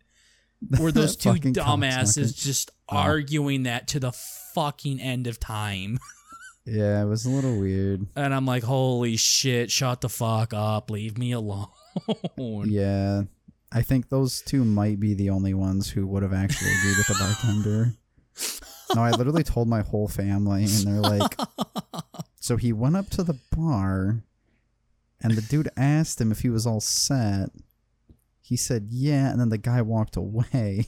Were 0.78 0.92
those 0.92 1.16
two 1.16 1.30
dumbasses 1.30 2.36
just 2.36 2.70
Oh. 2.92 2.96
arguing 2.96 3.62
that 3.62 3.86
to 3.88 4.00
the 4.00 4.12
fucking 4.54 5.00
end 5.00 5.26
of 5.28 5.38
time? 5.40 5.98
Yeah, 6.64 7.02
it 7.02 7.06
was 7.06 7.26
a 7.26 7.30
little 7.30 7.58
weird. 7.58 8.06
And 8.16 8.34
I'm 8.34 8.46
like, 8.46 8.62
holy 8.62 9.16
shit, 9.16 9.70
shut 9.70 10.00
the 10.00 10.08
fuck 10.08 10.52
up, 10.54 10.90
leave 10.90 11.18
me 11.18 11.32
alone. 11.32 11.68
Yeah, 12.36 13.22
I 13.72 13.82
think 13.82 14.08
those 14.08 14.42
two 14.42 14.64
might 14.64 15.00
be 15.00 15.14
the 15.14 15.30
only 15.30 15.54
ones 15.54 15.90
who 15.90 16.06
would 16.06 16.22
have 16.22 16.32
actually 16.32 16.70
agreed 16.70 16.96
with 16.98 17.06
the 17.08 17.16
bartender. 17.18 17.94
No, 18.94 19.02
I 19.02 19.10
literally 19.10 19.44
told 19.44 19.68
my 19.68 19.82
whole 19.82 20.08
family, 20.08 20.64
and 20.64 20.84
they're 20.84 21.00
like, 21.00 21.38
so 22.40 22.56
he 22.56 22.72
went 22.72 22.96
up 22.96 23.08
to 23.10 23.22
the 23.22 23.38
bar, 23.56 24.24
and 25.22 25.32
the 25.32 25.42
dude 25.42 25.68
asked 25.76 26.20
him 26.20 26.32
if 26.32 26.40
he 26.40 26.48
was 26.50 26.66
all 26.66 26.80
set. 26.80 27.50
He 28.40 28.56
said, 28.56 28.88
yeah, 28.90 29.30
and 29.30 29.40
then 29.40 29.48
the 29.48 29.58
guy 29.58 29.80
walked 29.82 30.16
away. 30.16 30.86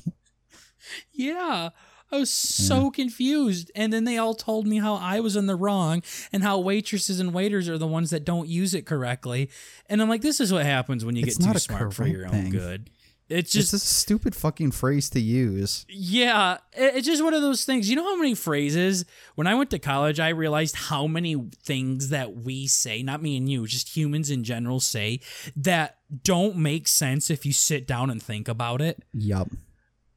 Yeah. 1.13 1.69
I 2.13 2.19
was 2.19 2.31
so 2.31 2.77
mm-hmm. 2.77 2.89
confused. 2.91 3.71
And 3.75 3.93
then 3.93 4.05
they 4.05 4.19
all 4.19 4.35
told 4.35 4.67
me 4.67 4.79
how 4.79 4.95
I 4.97 5.21
was 5.21 5.35
in 5.35 5.47
the 5.47 5.57
wrong 5.57 6.03
and 6.33 6.43
how 6.43 6.59
waitresses 6.59 7.19
and 7.19 7.33
waiters 7.33 7.69
are 7.69 7.79
the 7.79 7.87
ones 7.87 8.11
that 8.11 8.25
don't 8.25 8.49
use 8.49 8.75
it 8.75 8.87
correctly. 8.87 9.51
And 9.89 10.03
I'm 10.03 10.09
like, 10.09 10.21
this 10.23 10.41
is 10.41 10.53
what 10.53 10.67
happens 10.67 11.05
when 11.05 11.17
you 11.17 11.25
It's 11.27 11.39
get 11.39 11.53
too 11.53 11.59
smart 11.59 11.95
for 11.95 12.07
your 12.07 12.27
own 12.27 12.31
thing. 12.33 12.51
good. 12.51 12.91
It's 13.29 13.55
It's 13.55 13.71
just, 13.71 13.73
a 13.73 13.79
stupid 13.79 14.35
fucking 14.35 14.73
phrase 14.73 15.09
to 15.11 15.21
use. 15.21 15.87
yeah, 15.89 16.59
it's 16.75 17.07
just 17.07 17.25
one 17.25 17.33
of 17.33 17.41
those 17.41 17.65
things. 17.65 17.89
You 17.89 17.97
know 17.97 18.05
how 18.05 18.17
many 18.17 18.35
phrases, 18.35 19.07
when 19.37 19.47
I 19.47 19.55
went 19.55 19.71
to 19.71 19.79
college, 19.79 20.21
I 20.21 20.29
realized 20.29 20.77
how 20.77 21.07
many 21.07 21.37
things 21.65 22.11
that 22.11 22.35
we 22.35 22.67
say, 22.67 23.03
not 23.03 23.23
me 23.23 23.39
and 23.39 23.49
you, 23.49 23.67
just 23.67 23.97
humans 23.97 24.31
in 24.31 24.45
general 24.45 24.81
say, 24.81 25.21
that 25.57 25.99
don't 26.25 26.57
make 26.57 26.87
sense 26.87 27.31
if 27.31 27.47
you 27.47 27.55
sit 27.55 27.87
down 27.87 28.11
and 28.11 28.23
think 28.23 28.49
about 28.49 28.83
it. 28.83 29.03
Yup. 29.15 29.49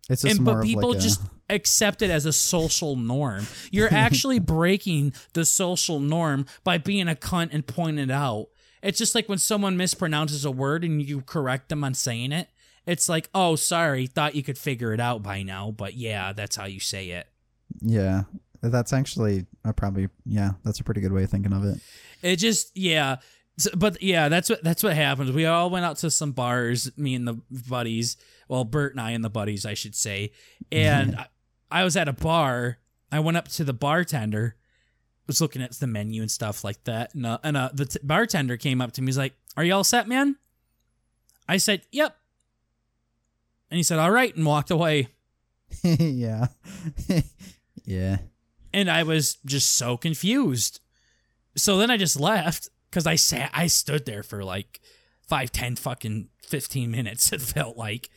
It's 0.09 0.21
just 0.21 0.37
and 0.37 0.45
but 0.45 0.63
people 0.63 0.89
like 0.89 0.99
a, 0.99 1.01
just 1.01 1.21
accept 1.49 2.01
it 2.01 2.09
as 2.09 2.25
a 2.25 2.33
social 2.33 2.95
norm. 2.95 3.47
You're 3.71 3.89
actually 3.93 4.39
breaking 4.39 5.13
the 5.33 5.45
social 5.45 5.99
norm 5.99 6.45
by 6.63 6.77
being 6.77 7.07
a 7.07 7.15
cunt 7.15 7.49
and 7.51 7.65
pointing 7.65 8.09
it 8.09 8.11
out. 8.11 8.47
It's 8.83 8.99
just 8.99 9.15
like 9.15 9.27
when 9.27 9.39
someone 9.39 9.77
mispronounces 9.77 10.45
a 10.45 10.51
word 10.51 10.83
and 10.83 11.01
you 11.01 11.21
correct 11.21 11.69
them 11.69 11.83
on 11.83 11.95
saying 11.95 12.31
it. 12.31 12.49
It's 12.85 13.09
like, 13.09 13.29
oh, 13.33 13.55
sorry, 13.55 14.05
thought 14.05 14.35
you 14.35 14.43
could 14.43 14.59
figure 14.59 14.93
it 14.93 14.99
out 14.99 15.23
by 15.23 15.41
now, 15.41 15.71
but 15.71 15.95
yeah, 15.95 16.33
that's 16.33 16.55
how 16.55 16.65
you 16.65 16.79
say 16.79 17.09
it. 17.09 17.27
yeah. 17.81 18.23
That's 18.61 18.93
actually 18.93 19.45
a 19.63 19.73
probably 19.73 20.09
yeah. 20.25 20.51
That's 20.63 20.79
a 20.79 20.83
pretty 20.83 21.01
good 21.01 21.11
way 21.11 21.23
of 21.23 21.29
thinking 21.29 21.53
of 21.53 21.63
it. 21.65 21.79
It 22.21 22.37
just 22.37 22.75
yeah, 22.75 23.17
but 23.75 24.01
yeah, 24.01 24.29
that's 24.29 24.49
what 24.49 24.63
that's 24.63 24.83
what 24.83 24.95
happens. 24.95 25.31
We 25.31 25.45
all 25.45 25.69
went 25.69 25.85
out 25.85 25.97
to 25.97 26.09
some 26.09 26.31
bars, 26.31 26.91
me 26.97 27.15
and 27.15 27.27
the 27.27 27.39
buddies. 27.51 28.17
Well, 28.47 28.63
Bert 28.63 28.93
and 28.93 29.01
I 29.01 29.11
and 29.11 29.23
the 29.23 29.29
buddies, 29.29 29.65
I 29.65 29.73
should 29.73 29.95
say. 29.95 30.31
And 30.71 31.15
I, 31.15 31.27
I 31.71 31.83
was 31.83 31.97
at 31.97 32.07
a 32.07 32.13
bar. 32.13 32.77
I 33.11 33.19
went 33.19 33.37
up 33.37 33.47
to 33.49 33.63
the 33.63 33.73
bartender, 33.73 34.55
was 35.27 35.41
looking 35.41 35.61
at 35.61 35.71
the 35.71 35.87
menu 35.87 36.21
and 36.21 36.29
stuff 36.29 36.63
like 36.63 36.83
that, 36.83 37.13
and 37.15 37.25
uh, 37.25 37.39
and 37.43 37.57
uh, 37.57 37.69
the 37.73 37.85
t- 37.85 37.99
bartender 38.03 38.57
came 38.57 38.81
up 38.81 38.91
to 38.93 39.01
me. 39.01 39.07
He's 39.07 39.17
like, 39.17 39.33
"Are 39.57 39.63
you 39.63 39.73
all 39.73 39.83
set, 39.83 40.07
man?" 40.07 40.35
I 41.47 41.57
said, 41.57 41.81
"Yep." 41.91 42.15
And 43.71 43.77
he 43.77 43.83
said, 43.83 43.99
"All 43.99 44.11
right," 44.11 44.35
and 44.35 44.45
walked 44.45 44.71
away. 44.71 45.09
yeah. 45.83 46.47
yeah. 47.85 48.17
and 48.73 48.89
I 48.89 49.03
was 49.03 49.37
just 49.45 49.75
so 49.75 49.97
confused. 49.97 50.79
So 51.55 51.77
then 51.77 51.89
I 51.89 51.97
just 51.97 52.19
left 52.19 52.69
because 52.89 53.07
I 53.07 53.15
sat, 53.15 53.49
I 53.53 53.67
stood 53.67 54.05
there 54.05 54.23
for 54.23 54.43
like 54.43 54.81
five, 55.27 55.51
ten, 55.51 55.75
fucking 55.75 56.29
fifteen 56.41 56.91
minutes. 56.91 57.31
It 57.33 57.41
felt 57.41 57.77
like 57.77 58.09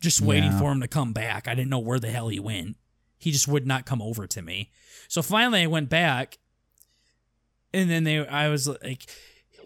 just 0.00 0.20
waiting 0.20 0.52
Yeah. 0.52 0.58
for 0.58 0.72
him 0.72 0.80
to 0.80 0.88
come 0.88 1.12
back. 1.12 1.46
I 1.46 1.54
didn't 1.54 1.70
know 1.70 1.78
where 1.78 2.00
the 2.00 2.10
hell 2.10 2.28
he 2.28 2.40
went. 2.40 2.76
He 3.18 3.30
just 3.30 3.46
would 3.48 3.66
not 3.66 3.84
come 3.86 4.00
over 4.00 4.26
to 4.26 4.42
me. 4.42 4.70
So 5.08 5.20
finally, 5.22 5.62
I 5.62 5.66
went 5.66 5.88
back, 5.90 6.38
and 7.72 7.90
then 7.90 8.04
they, 8.04 8.26
I 8.26 8.48
was 8.48 8.66
like. 8.66 9.06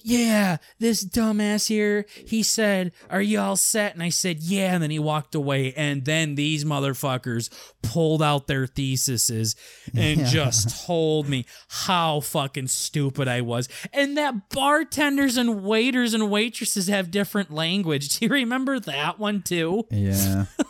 Yeah, 0.07 0.59
this 0.79 1.03
dumbass 1.03 1.67
here, 1.67 2.05
he 2.27 2.43
said, 2.43 2.93
Are 3.09 3.23
you 3.23 3.41
all 3.41 3.57
set? 3.57 3.95
And 3.95 4.03
I 4.03 4.11
said, 4.11 4.41
Yeah. 4.41 4.75
And 4.75 4.83
then 4.83 4.91
he 4.91 4.99
walked 4.99 5.35
away. 5.35 5.73
And 5.73 6.05
then 6.05 6.35
these 6.35 6.63
motherfuckers 6.63 7.49
pulled 7.83 8.23
out 8.23 8.47
their 8.47 8.67
theses 8.67 9.57
and 9.97 10.21
Yeah. 10.21 10.27
just 10.27 10.87
told 10.87 11.27
me 11.27 11.47
how 11.69 12.21
fucking 12.21 12.69
stupid 12.69 13.29
I 13.29 13.41
was. 13.41 13.67
And 13.95 14.19
that 14.19 14.51
bartenders 14.51 15.39
and 15.39 15.65
waiters 15.65 16.13
and 16.13 16.31
waitresses 16.31 16.89
have 16.89 17.11
different 17.11 17.51
language. 17.51 18.09
Do 18.19 18.27
you 18.27 18.31
remember 18.31 18.79
that 18.81 19.19
one 19.19 19.41
too? 19.41 19.87
Yeah. 19.91 20.45
yeah 20.59 20.69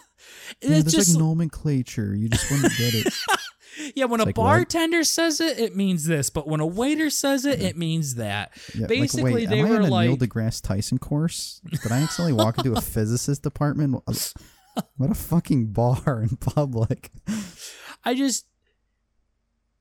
there's 0.60 0.84
just 0.84 1.14
like 1.16 1.20
nomenclature. 1.20 2.14
You 2.14 2.28
just 2.28 2.48
wouldn't 2.52 2.72
get 2.78 2.94
it. 2.94 3.12
yeah, 3.94 4.04
when 4.04 4.20
a 4.20 4.24
like 4.24 4.36
what? 4.36 4.44
bartender 4.44 5.04
says 5.04 5.40
it, 5.40 5.58
it 5.58 5.76
means 5.76 6.04
this, 6.04 6.30
but 6.30 6.46
when 6.46 6.60
a 6.60 6.66
waiter 6.66 7.10
says 7.10 7.44
it, 7.44 7.60
it 7.62 7.76
means 7.76 8.16
that. 8.16 8.52
Yeah, 8.74 8.86
Basically, 8.86 9.32
like, 9.32 9.34
wait, 9.34 9.48
they 9.48 9.60
am 9.60 9.66
I 9.66 9.70
were 9.70 9.76
in 9.76 9.82
a 9.82 9.88
like, 9.88 10.08
Neil 10.08 10.16
deGrasse 10.16 10.62
Tyson 10.62 10.98
course? 10.98 11.60
Did 11.64 11.92
I 11.92 12.02
accidentally 12.02 12.32
walk 12.32 12.58
into 12.58 12.72
a 12.72 12.80
physicist 12.80 13.42
department? 13.42 14.02
what 14.96 15.10
a 15.10 15.14
fucking 15.14 15.68
bar 15.68 16.22
in 16.22 16.36
public. 16.36 17.10
I 18.04 18.14
just 18.14 18.46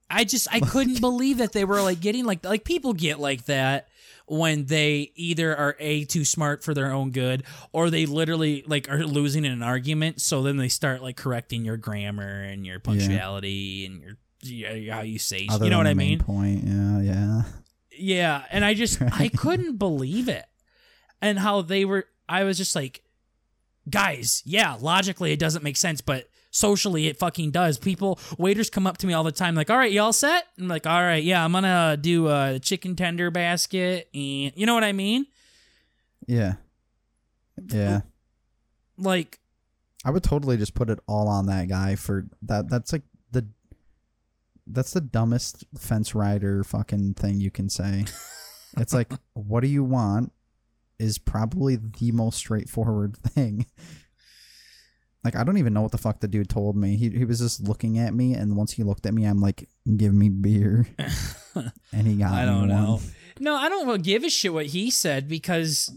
I 0.09 0.23
just 0.23 0.47
I 0.53 0.59
couldn't 0.59 1.01
believe 1.01 1.39
that 1.39 1.53
they 1.53 1.65
were 1.65 1.81
like 1.81 1.99
getting 1.99 2.25
like 2.25 2.45
like 2.45 2.63
people 2.63 2.93
get 2.93 3.19
like 3.19 3.45
that 3.45 3.87
when 4.25 4.65
they 4.65 5.11
either 5.15 5.55
are 5.55 5.75
a 5.79 6.05
too 6.05 6.23
smart 6.23 6.63
for 6.63 6.73
their 6.73 6.91
own 6.91 7.11
good 7.11 7.43
or 7.71 7.89
they 7.89 8.05
literally 8.05 8.63
like 8.65 8.89
are 8.89 9.05
losing 9.05 9.45
in 9.45 9.51
an 9.51 9.63
argument 9.63 10.21
so 10.21 10.41
then 10.41 10.57
they 10.57 10.69
start 10.69 11.01
like 11.01 11.17
correcting 11.17 11.65
your 11.65 11.77
grammar 11.77 12.41
and 12.43 12.65
your 12.65 12.79
punctuality 12.79 13.85
and 13.85 14.01
your 14.01 14.17
yeah, 14.45 14.95
how 14.95 15.01
you 15.01 15.19
say 15.19 15.47
Other 15.49 15.65
you 15.65 15.71
know 15.71 15.77
what 15.77 15.87
I 15.87 15.93
mean 15.93 16.19
Point. 16.19 16.63
Yeah, 16.65 17.01
yeah. 17.01 17.41
yeah 17.91 18.43
and 18.51 18.65
I 18.65 18.73
just 18.73 19.01
I 19.01 19.29
couldn't 19.37 19.77
believe 19.77 20.27
it 20.29 20.45
and 21.21 21.39
how 21.39 21.61
they 21.61 21.85
were 21.85 22.05
I 22.27 22.43
was 22.43 22.57
just 22.57 22.75
like 22.75 23.03
guys 23.89 24.41
yeah 24.45 24.77
logically 24.79 25.33
it 25.33 25.39
doesn't 25.39 25.63
make 25.63 25.77
sense 25.77 26.01
but 26.01 26.29
socially 26.55 27.07
it 27.07 27.17
fucking 27.17 27.49
does 27.51 27.77
people 27.77 28.19
waiters 28.37 28.69
come 28.69 28.85
up 28.87 28.97
to 28.97 29.07
me 29.07 29.13
all 29.13 29.23
the 29.23 29.31
time 29.31 29.55
like 29.55 29.69
all 29.71 29.77
right 29.77 29.91
y'all 29.91 30.13
set 30.13 30.45
i'm 30.59 30.67
like 30.67 30.85
all 30.85 31.01
right 31.01 31.23
yeah 31.23 31.43
i'm 31.43 31.51
gonna 31.51 31.97
do 31.99 32.27
a 32.29 32.59
chicken 32.61 32.95
tender 32.95 33.31
basket 33.31 34.07
and 34.13 34.53
you 34.55 34.65
know 34.65 34.75
what 34.75 34.83
i 34.83 34.91
mean 34.93 35.25
Yeah. 36.27 36.53
Yeah. 37.69 38.01
like 38.97 39.39
I 40.05 40.11
would 40.11 40.23
totally 40.23 40.57
just 40.57 40.73
put 40.73 40.89
it 40.89 40.99
all 41.07 41.27
on 41.27 41.45
that 41.45 41.69
guy 41.69 41.95
for 41.95 42.25
that. 42.41 42.69
That's 42.69 42.91
like 42.91 43.03
the 43.31 43.47
that's 44.67 44.91
the 44.91 44.99
dumbest 45.01 45.63
fence 45.77 46.13
rider 46.13 46.63
fucking 46.65 47.13
thing 47.13 47.39
you 47.39 47.49
can 47.49 47.69
say. 47.69 48.03
it's 48.77 48.93
like, 48.93 49.13
what 49.33 49.61
do 49.61 49.67
you 49.67 49.83
want? 49.83 50.33
Is 50.99 51.17
probably 51.17 51.77
the 51.77 52.11
most 52.11 52.35
straightforward 52.37 53.15
thing. 53.15 53.65
Like 55.23 55.35
I 55.35 55.43
don't 55.43 55.57
even 55.57 55.73
know 55.73 55.81
what 55.81 55.91
the 55.91 55.97
fuck 55.97 56.19
the 56.19 56.27
dude 56.27 56.49
told 56.49 56.75
me. 56.75 56.97
He 56.97 57.09
he 57.09 57.25
was 57.25 57.39
just 57.39 57.61
looking 57.63 57.97
at 57.97 58.13
me, 58.13 58.33
and 58.33 58.55
once 58.57 58.73
he 58.73 58.83
looked 58.83 59.05
at 59.05 59.13
me, 59.13 59.23
I'm 59.25 59.39
like, 59.39 59.69
"Give 59.95 60.13
me 60.13 60.29
beer," 60.29 60.85
and 61.93 62.07
he 62.07 62.15
got. 62.15 62.33
i 62.33 62.45
don't 62.45 62.67
know 62.67 62.95
one. 62.95 63.01
no 63.39 63.55
i 63.55 63.69
don't 63.69 64.01
give 64.01 64.23
a 64.23 64.29
shit 64.29 64.53
what 64.53 64.65
he 64.67 64.89
said 64.91 65.27
because 65.29 65.91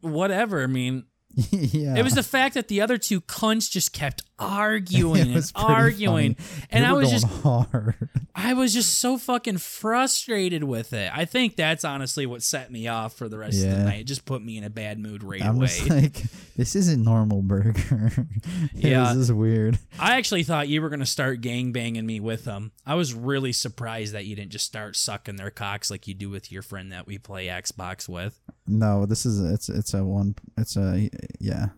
whatever 0.00 0.62
i 0.62 0.66
mean 0.66 1.04
yeah, 1.50 1.96
It 1.96 2.02
was 2.02 2.14
the 2.14 2.22
fact 2.22 2.54
that 2.54 2.68
the 2.68 2.80
other 2.80 2.96
two 2.96 3.20
cunts 3.20 3.70
just 3.70 3.92
kept 3.92 4.22
arguing 4.38 5.32
and 5.34 5.52
arguing, 5.54 6.34
funny. 6.34 6.66
and 6.70 6.86
I 6.86 6.92
was 6.92 7.08
going 7.08 7.20
just 7.20 7.42
hard. 7.42 8.08
I 8.34 8.52
was 8.54 8.74
just 8.74 8.98
so 8.98 9.16
fucking 9.18 9.58
frustrated 9.58 10.64
with 10.64 10.92
it. 10.92 11.10
I 11.14 11.24
think 11.24 11.56
that's 11.56 11.84
honestly 11.84 12.26
what 12.26 12.42
set 12.42 12.70
me 12.70 12.86
off 12.88 13.14
for 13.14 13.28
the 13.28 13.38
rest 13.38 13.64
of 13.64 13.70
the 13.70 13.84
night. 13.84 14.00
It 14.00 14.04
just 14.04 14.24
put 14.24 14.42
me 14.42 14.58
in 14.58 14.64
a 14.64 14.70
bad 14.70 14.98
mood 14.98 15.22
right 15.22 15.42
I'm 15.42 15.56
away. 15.56 15.68
like, 15.88 16.22
this 16.56 16.76
isn't 16.76 17.02
normal 17.02 17.42
burger. 17.42 18.28
Yeah. 18.74 19.04
this 19.14 19.16
is 19.16 19.32
weird. 19.32 19.78
I 19.98 20.16
actually 20.16 20.42
thought 20.42 20.68
you 20.68 20.82
were 20.82 20.90
gonna 20.90 21.06
start 21.06 21.40
gang 21.40 21.72
banging 21.72 22.06
me 22.06 22.20
with 22.20 22.44
them. 22.44 22.72
I 22.84 22.94
was 22.94 23.14
really 23.14 23.52
surprised 23.52 24.12
that 24.14 24.26
you 24.26 24.36
didn't 24.36 24.52
just 24.52 24.66
start 24.66 24.96
sucking 24.96 25.36
their 25.36 25.50
cocks 25.50 25.90
like 25.90 26.06
you 26.06 26.14
do 26.14 26.28
with 26.28 26.52
your 26.52 26.62
friend 26.62 26.92
that 26.92 27.06
we 27.06 27.18
play 27.18 27.46
Xbox 27.46 28.08
with. 28.08 28.38
No, 28.66 29.06
this 29.06 29.24
is 29.24 29.40
it's 29.40 29.68
it's 29.68 29.94
a 29.94 30.04
one. 30.04 30.34
It's 30.58 30.76
a 30.76 31.08
yeah. 31.40 31.68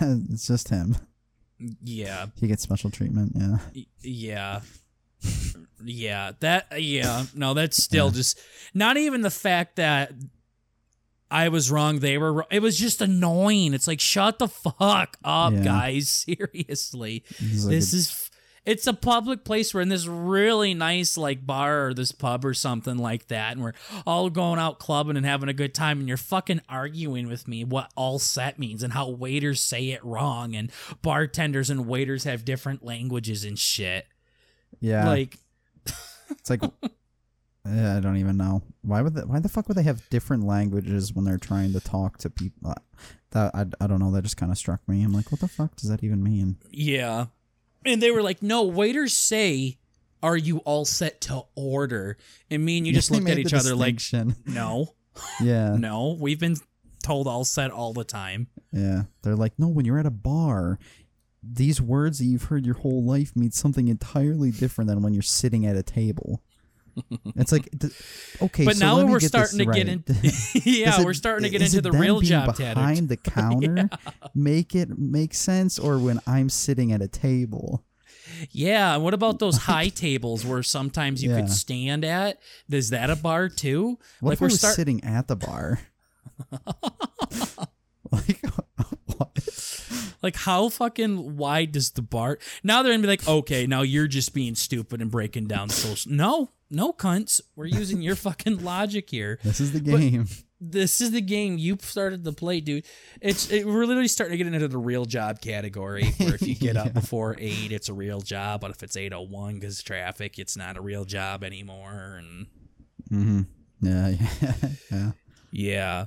it's 0.00 0.46
just 0.46 0.68
him. 0.70 0.96
Yeah, 1.82 2.26
He 2.40 2.46
gets 2.46 2.62
special 2.62 2.90
treatment. 2.90 3.32
Yeah. 3.34 3.58
Y- 3.74 3.86
yeah 4.02 4.60
yeah 5.84 6.32
that 6.40 6.66
yeah 6.80 7.24
no 7.34 7.54
that's 7.54 7.82
still 7.82 8.10
just 8.10 8.38
not 8.74 8.96
even 8.96 9.20
the 9.22 9.30
fact 9.30 9.76
that 9.76 10.12
i 11.30 11.48
was 11.48 11.70
wrong 11.70 11.98
they 12.00 12.18
were 12.18 12.32
wrong. 12.32 12.46
it 12.50 12.60
was 12.62 12.78
just 12.78 13.00
annoying 13.00 13.74
it's 13.74 13.86
like 13.88 14.00
shut 14.00 14.38
the 14.38 14.48
fuck 14.48 15.16
up 15.24 15.52
Yeah. 15.52 15.62
guys 15.64 16.08
seriously 16.26 17.24
He's 17.38 17.64
like 17.64 17.70
this 17.74 17.92
a- 17.92 17.96
is 17.96 18.27
it's 18.68 18.86
a 18.86 18.92
public 18.92 19.44
place 19.44 19.72
we're 19.72 19.80
in 19.80 19.88
this 19.88 20.06
really 20.06 20.74
nice 20.74 21.16
like 21.16 21.46
bar 21.46 21.86
or 21.86 21.94
this 21.94 22.12
pub 22.12 22.44
or 22.44 22.52
something 22.52 22.98
like 22.98 23.26
that 23.28 23.52
and 23.52 23.62
we're 23.62 23.72
all 24.06 24.28
going 24.28 24.58
out 24.58 24.78
clubbing 24.78 25.16
and 25.16 25.24
having 25.24 25.48
a 25.48 25.54
good 25.54 25.74
time 25.74 26.00
and 26.00 26.06
you're 26.06 26.18
fucking 26.18 26.60
arguing 26.68 27.26
with 27.28 27.48
me 27.48 27.64
what 27.64 27.90
all 27.96 28.18
set 28.18 28.58
means 28.58 28.82
and 28.82 28.92
how 28.92 29.08
waiters 29.08 29.62
say 29.62 29.88
it 29.88 30.04
wrong 30.04 30.54
and 30.54 30.70
bartenders 31.00 31.70
and 31.70 31.86
waiters 31.86 32.24
have 32.24 32.44
different 32.44 32.84
languages 32.84 33.42
and 33.42 33.58
shit 33.58 34.06
yeah. 34.80 35.08
like 35.08 35.38
it's 36.30 36.50
like 36.50 36.60
yeah, 37.66 37.96
I 37.96 38.00
don't 38.00 38.18
even 38.18 38.36
know 38.36 38.62
why 38.82 39.00
would 39.00 39.14
they, 39.14 39.22
why 39.22 39.40
the 39.40 39.48
fuck 39.48 39.68
would 39.68 39.78
they 39.78 39.82
have 39.84 40.06
different 40.10 40.44
languages 40.44 41.14
when 41.14 41.24
they're 41.24 41.38
trying 41.38 41.72
to 41.72 41.80
talk 41.80 42.18
to 42.18 42.30
people. 42.30 42.70
Uh, 42.70 42.74
that 43.30 43.54
I, 43.54 43.66
I 43.82 43.86
don't 43.86 43.98
know. 43.98 44.10
That 44.10 44.22
just 44.22 44.38
kind 44.38 44.50
of 44.50 44.56
struck 44.56 44.80
me. 44.88 45.02
I'm 45.02 45.12
like, 45.12 45.30
what 45.30 45.40
the 45.42 45.48
fuck 45.48 45.76
does 45.76 45.90
that 45.90 46.02
even 46.02 46.22
mean? 46.22 46.56
yeah 46.70 47.26
and 47.84 48.02
they 48.02 48.10
were 48.10 48.22
like 48.22 48.42
no 48.42 48.64
waiters 48.64 49.16
say 49.16 49.78
are 50.22 50.36
you 50.36 50.58
all 50.58 50.84
set 50.84 51.20
to 51.20 51.42
order 51.54 52.16
and 52.50 52.64
me 52.64 52.78
and 52.78 52.86
you 52.86 52.92
just 52.92 53.10
looked 53.10 53.28
at 53.28 53.38
each 53.38 53.54
other 53.54 53.74
like 53.74 54.00
no. 54.46 54.94
Yeah, 55.40 55.74
no 55.76 56.16
we've 56.20 56.38
been 56.38 56.54
told 57.02 57.26
all 57.26 57.44
set 57.44 57.70
all 57.70 57.92
the 57.92 58.04
time. 58.04 58.48
Yeah. 58.72 59.04
They're 59.22 59.36
like, 59.36 59.58
no, 59.58 59.68
when 59.68 59.84
you're 59.84 59.98
at 59.98 60.06
a 60.06 60.10
bar, 60.10 60.78
these 61.42 61.80
words 61.80 62.18
that 62.18 62.26
you've 62.26 62.44
heard 62.44 62.66
your 62.66 62.76
whole 62.76 63.02
life 63.02 63.34
mean 63.34 63.50
something 63.50 63.88
entirely 63.88 64.50
different 64.50 64.88
than 64.88 65.02
when 65.02 65.14
you're 65.14 65.22
sitting 65.22 65.64
at 65.66 65.76
a 65.76 65.82
table. 65.82 66.42
It's 67.36 67.52
like, 67.52 67.68
okay, 68.42 68.64
but 68.64 68.76
so 68.76 68.84
now 68.84 68.94
let 68.96 69.06
me 69.06 69.12
we're 69.12 69.20
starting 69.20 69.58
to 69.58 69.64
get 69.64 69.86
right. 69.86 69.88
in 69.88 70.04
yeah 70.64 71.02
we're 71.02 71.14
starting 71.14 71.44
to 71.44 71.50
get 71.50 71.62
into 71.62 71.80
the 71.80 71.92
real 71.92 72.20
job 72.20 72.56
behind 72.56 72.96
tattoo 72.96 73.06
the 73.06 73.16
counter 73.30 73.88
make 74.34 74.74
it 74.74 74.98
make 74.98 75.34
sense 75.34 75.78
or 75.78 75.98
when 75.98 76.20
i'm 76.26 76.48
sitting 76.48 76.92
at 76.92 77.00
a 77.02 77.08
table? 77.08 77.84
Yeah 78.50 78.94
and 78.94 79.02
what 79.04 79.14
about 79.14 79.38
those 79.38 79.56
high 79.56 79.88
tables 79.88 80.44
where 80.44 80.62
sometimes 80.62 81.22
you 81.22 81.30
Yeah. 81.30 81.40
could 81.40 81.50
stand 81.50 82.04
at? 82.04 82.38
Is 82.70 82.90
that 82.90 83.10
a 83.10 83.16
bar 83.16 83.48
too? 83.48 83.98
What 84.20 84.30
like 84.30 84.36
if 84.36 84.40
we're 84.40 84.48
start- 84.50 84.74
sitting 84.76 85.02
at 85.04 85.28
the 85.28 85.36
bar? 85.36 85.80
Like 88.10 88.40
what? 89.06 89.38
Like 90.22 90.36
how 90.36 90.68
fucking 90.70 91.36
wide 91.36 91.72
does 91.72 91.90
the 91.90 92.02
bar 92.02 92.38
now 92.62 92.82
they're 92.82 92.92
gonna 92.92 93.02
be 93.02 93.08
like 93.08 93.26
okay 93.28 93.66
now 93.66 93.82
you're 93.82 94.06
just 94.08 94.32
being 94.34 94.54
stupid 94.54 95.00
and 95.02 95.10
breaking 95.10 95.46
down 95.46 95.68
social 95.68 96.10
no 96.12 96.48
no 96.70 96.92
cunts 96.92 97.40
we're 97.56 97.66
using 97.66 98.02
your 98.02 98.16
fucking 98.26 98.62
logic 98.64 99.10
here 99.10 99.38
this 99.42 99.60
is 99.60 99.72
the 99.72 99.80
game 99.80 100.26
this 100.60 101.00
is 101.00 101.12
the 101.12 101.20
game 101.20 101.56
you 101.56 101.78
started 101.80 102.24
to 102.24 102.32
play, 102.32 102.60
dude. 102.60 102.84
It's 103.20 103.50
it, 103.50 103.66
we're 103.66 103.84
literally 103.84 104.08
starting 104.08 104.36
to 104.36 104.44
get 104.44 104.52
into 104.52 104.66
the 104.66 104.78
real 104.78 105.04
job 105.04 105.40
category. 105.40 106.06
Where 106.18 106.34
if 106.34 106.42
you 106.42 106.54
get 106.54 106.76
up 106.76 106.92
before 106.94 107.36
eight, 107.38 107.70
it's 107.70 107.88
a 107.88 107.92
real 107.92 108.20
job, 108.20 108.60
but 108.60 108.70
if 108.70 108.82
it's 108.82 108.96
eight 108.96 109.12
oh 109.12 109.22
one 109.22 109.54
because 109.54 109.82
traffic, 109.82 110.38
it's 110.38 110.56
not 110.56 110.76
a 110.76 110.80
real 110.80 111.04
job 111.04 111.44
anymore. 111.44 112.20
And 112.20 112.46
hmm 113.08 113.42
yeah 113.80 114.08
yeah 114.08 114.52
yeah 114.90 115.10
yeah, 115.52 116.06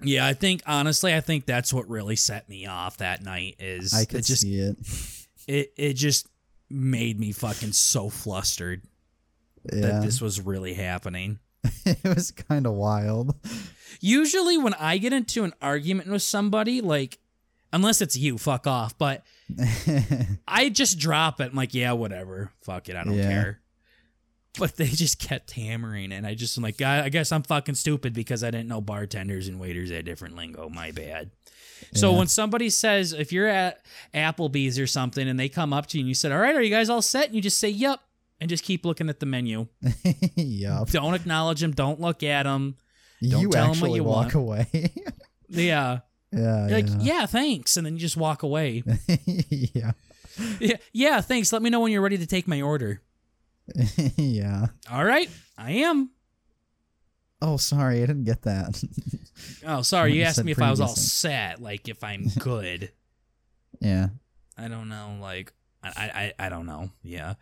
yeah. 0.00 0.26
I 0.26 0.34
think 0.34 0.62
honestly, 0.66 1.12
I 1.12 1.20
think 1.20 1.46
that's 1.46 1.72
what 1.72 1.88
really 1.88 2.16
set 2.16 2.48
me 2.48 2.66
off 2.66 2.98
that 2.98 3.22
night. 3.24 3.56
Is 3.58 3.92
i 3.92 4.02
it 4.02 4.08
could 4.08 4.24
just 4.24 4.42
see 4.42 4.60
it 4.60 4.76
it 5.48 5.72
it 5.76 5.92
just 5.94 6.28
made 6.70 7.18
me 7.18 7.32
fucking 7.32 7.72
so 7.72 8.10
flustered 8.10 8.82
yeah 9.72 9.80
that 9.80 10.02
this 10.02 10.20
was 10.20 10.40
really 10.40 10.74
happening. 10.74 11.38
it 11.84 12.04
was 12.04 12.30
kind 12.30 12.66
of 12.66 12.72
wild 12.74 13.34
Usually, 14.00 14.58
when 14.58 14.74
I 14.74 14.98
get 14.98 15.12
into 15.14 15.42
an 15.44 15.54
argument 15.62 16.08
with 16.10 16.20
somebody, 16.22 16.80
like 16.82 17.18
unless 17.72 18.02
it's 18.02 18.14
you, 18.16 18.36
fuck 18.36 18.66
off. 18.66 18.96
But 18.98 19.24
I 20.46 20.68
just 20.68 20.98
drop 20.98 21.40
it. 21.40 21.50
I'm 21.50 21.56
like, 21.56 21.72
yeah, 21.74 21.92
whatever. 21.92 22.52
Fuck 22.62 22.88
it. 22.88 22.96
I 22.96 23.04
don't 23.04 23.14
Yeah. 23.14 23.28
care. 23.30 23.60
But 24.58 24.76
they 24.76 24.86
just 24.86 25.18
kept 25.18 25.50
hammering, 25.52 26.12
and 26.12 26.26
I 26.26 26.34
just 26.34 26.56
am 26.56 26.62
like, 26.62 26.80
I, 26.80 27.04
I 27.04 27.08
guess 27.10 27.30
I'm 27.30 27.42
fucking 27.42 27.74
stupid 27.74 28.14
because 28.14 28.42
I 28.42 28.50
didn't 28.50 28.68
know 28.68 28.80
bartenders 28.80 29.48
and 29.48 29.60
waiters 29.60 29.90
had 29.90 30.04
different 30.06 30.34
lingo. 30.36 30.68
My 30.70 30.92
bad. 30.92 31.30
So 31.94 32.10
Yeah. 32.12 32.18
when 32.18 32.26
somebody 32.28 32.70
says, 32.70 33.12
if 33.12 33.32
you're 33.32 33.48
at 33.48 33.84
Applebee's 34.14 34.78
or 34.78 34.86
something, 34.86 35.28
and 35.28 35.38
they 35.38 35.50
come 35.50 35.74
up 35.74 35.86
to 35.88 35.98
you 35.98 36.02
and 36.02 36.08
you 36.08 36.14
said, 36.14 36.32
"All 36.32 36.38
right, 36.38 36.54
are 36.56 36.62
you 36.62 36.70
guys 36.70 36.88
all 36.88 37.02
set?" 37.02 37.26
and 37.26 37.34
you 37.34 37.42
just 37.42 37.58
say, 37.58 37.68
"Yep," 37.68 38.00
and 38.40 38.48
just 38.50 38.64
keep 38.64 38.84
looking 38.84 39.08
at 39.08 39.20
the 39.20 39.26
menu. 39.26 39.66
yup 40.36 40.88
Don't 40.90 41.14
acknowledge 41.14 41.60
them. 41.60 41.72
Don't 41.72 42.00
look 42.00 42.22
at 42.22 42.42
them. 42.44 42.76
Don't 43.22 43.40
you 43.42 43.48
tell 43.50 43.62
'em 43.64 43.68
what 43.70 43.76
actually 43.76 43.94
you 43.94 44.04
walk 44.04 44.34
want. 44.34 44.34
away 44.34 44.66
Yeah, 45.48 46.00
yeah 46.32 46.68
You're 46.68 46.80
like 46.82 46.86
yeah. 47.00 47.26
thanks, 47.26 47.76
and 47.76 47.86
then 47.86 47.94
you 47.94 48.00
just 48.00 48.16
walk 48.16 48.42
away. 48.42 48.82
yeah 49.48 49.92
yeah, 50.60 50.76
yeah, 50.92 51.20
thanks. 51.22 51.50
Let 51.52 51.62
me 51.62 51.70
know 51.70 51.80
when 51.80 51.92
you're 51.92 52.02
ready 52.02 52.18
to 52.18 52.26
take 52.26 52.46
my 52.46 52.60
order. 52.60 53.00
yeah 54.16 54.66
All 54.90 55.04
right, 55.04 55.30
I 55.56 55.72
am. 55.72 56.10
oh 57.42 57.56
sorry 57.56 58.02
i 58.02 58.06
didn't 58.06 58.24
get 58.24 58.42
that 58.42 58.82
Oh, 59.66 59.82
sorry. 59.82 60.14
You 60.14 60.22
asked 60.22 60.42
me 60.44 60.52
if 60.52 60.60
I 60.62 60.70
was 60.70 60.80
all 60.80 60.88
set, 60.88 61.60
like 61.60 61.88
if 61.88 62.02
I'm 62.04 62.26
good. 62.38 62.92
yeah 63.80 64.08
I 64.58 64.68
don't 64.68 64.88
know. 64.88 65.18
Like 65.20 65.52
I, 65.82 66.32
I, 66.38 66.46
I 66.46 66.48
don't 66.48 66.66
know. 66.66 66.90
Yeah. 67.02 67.34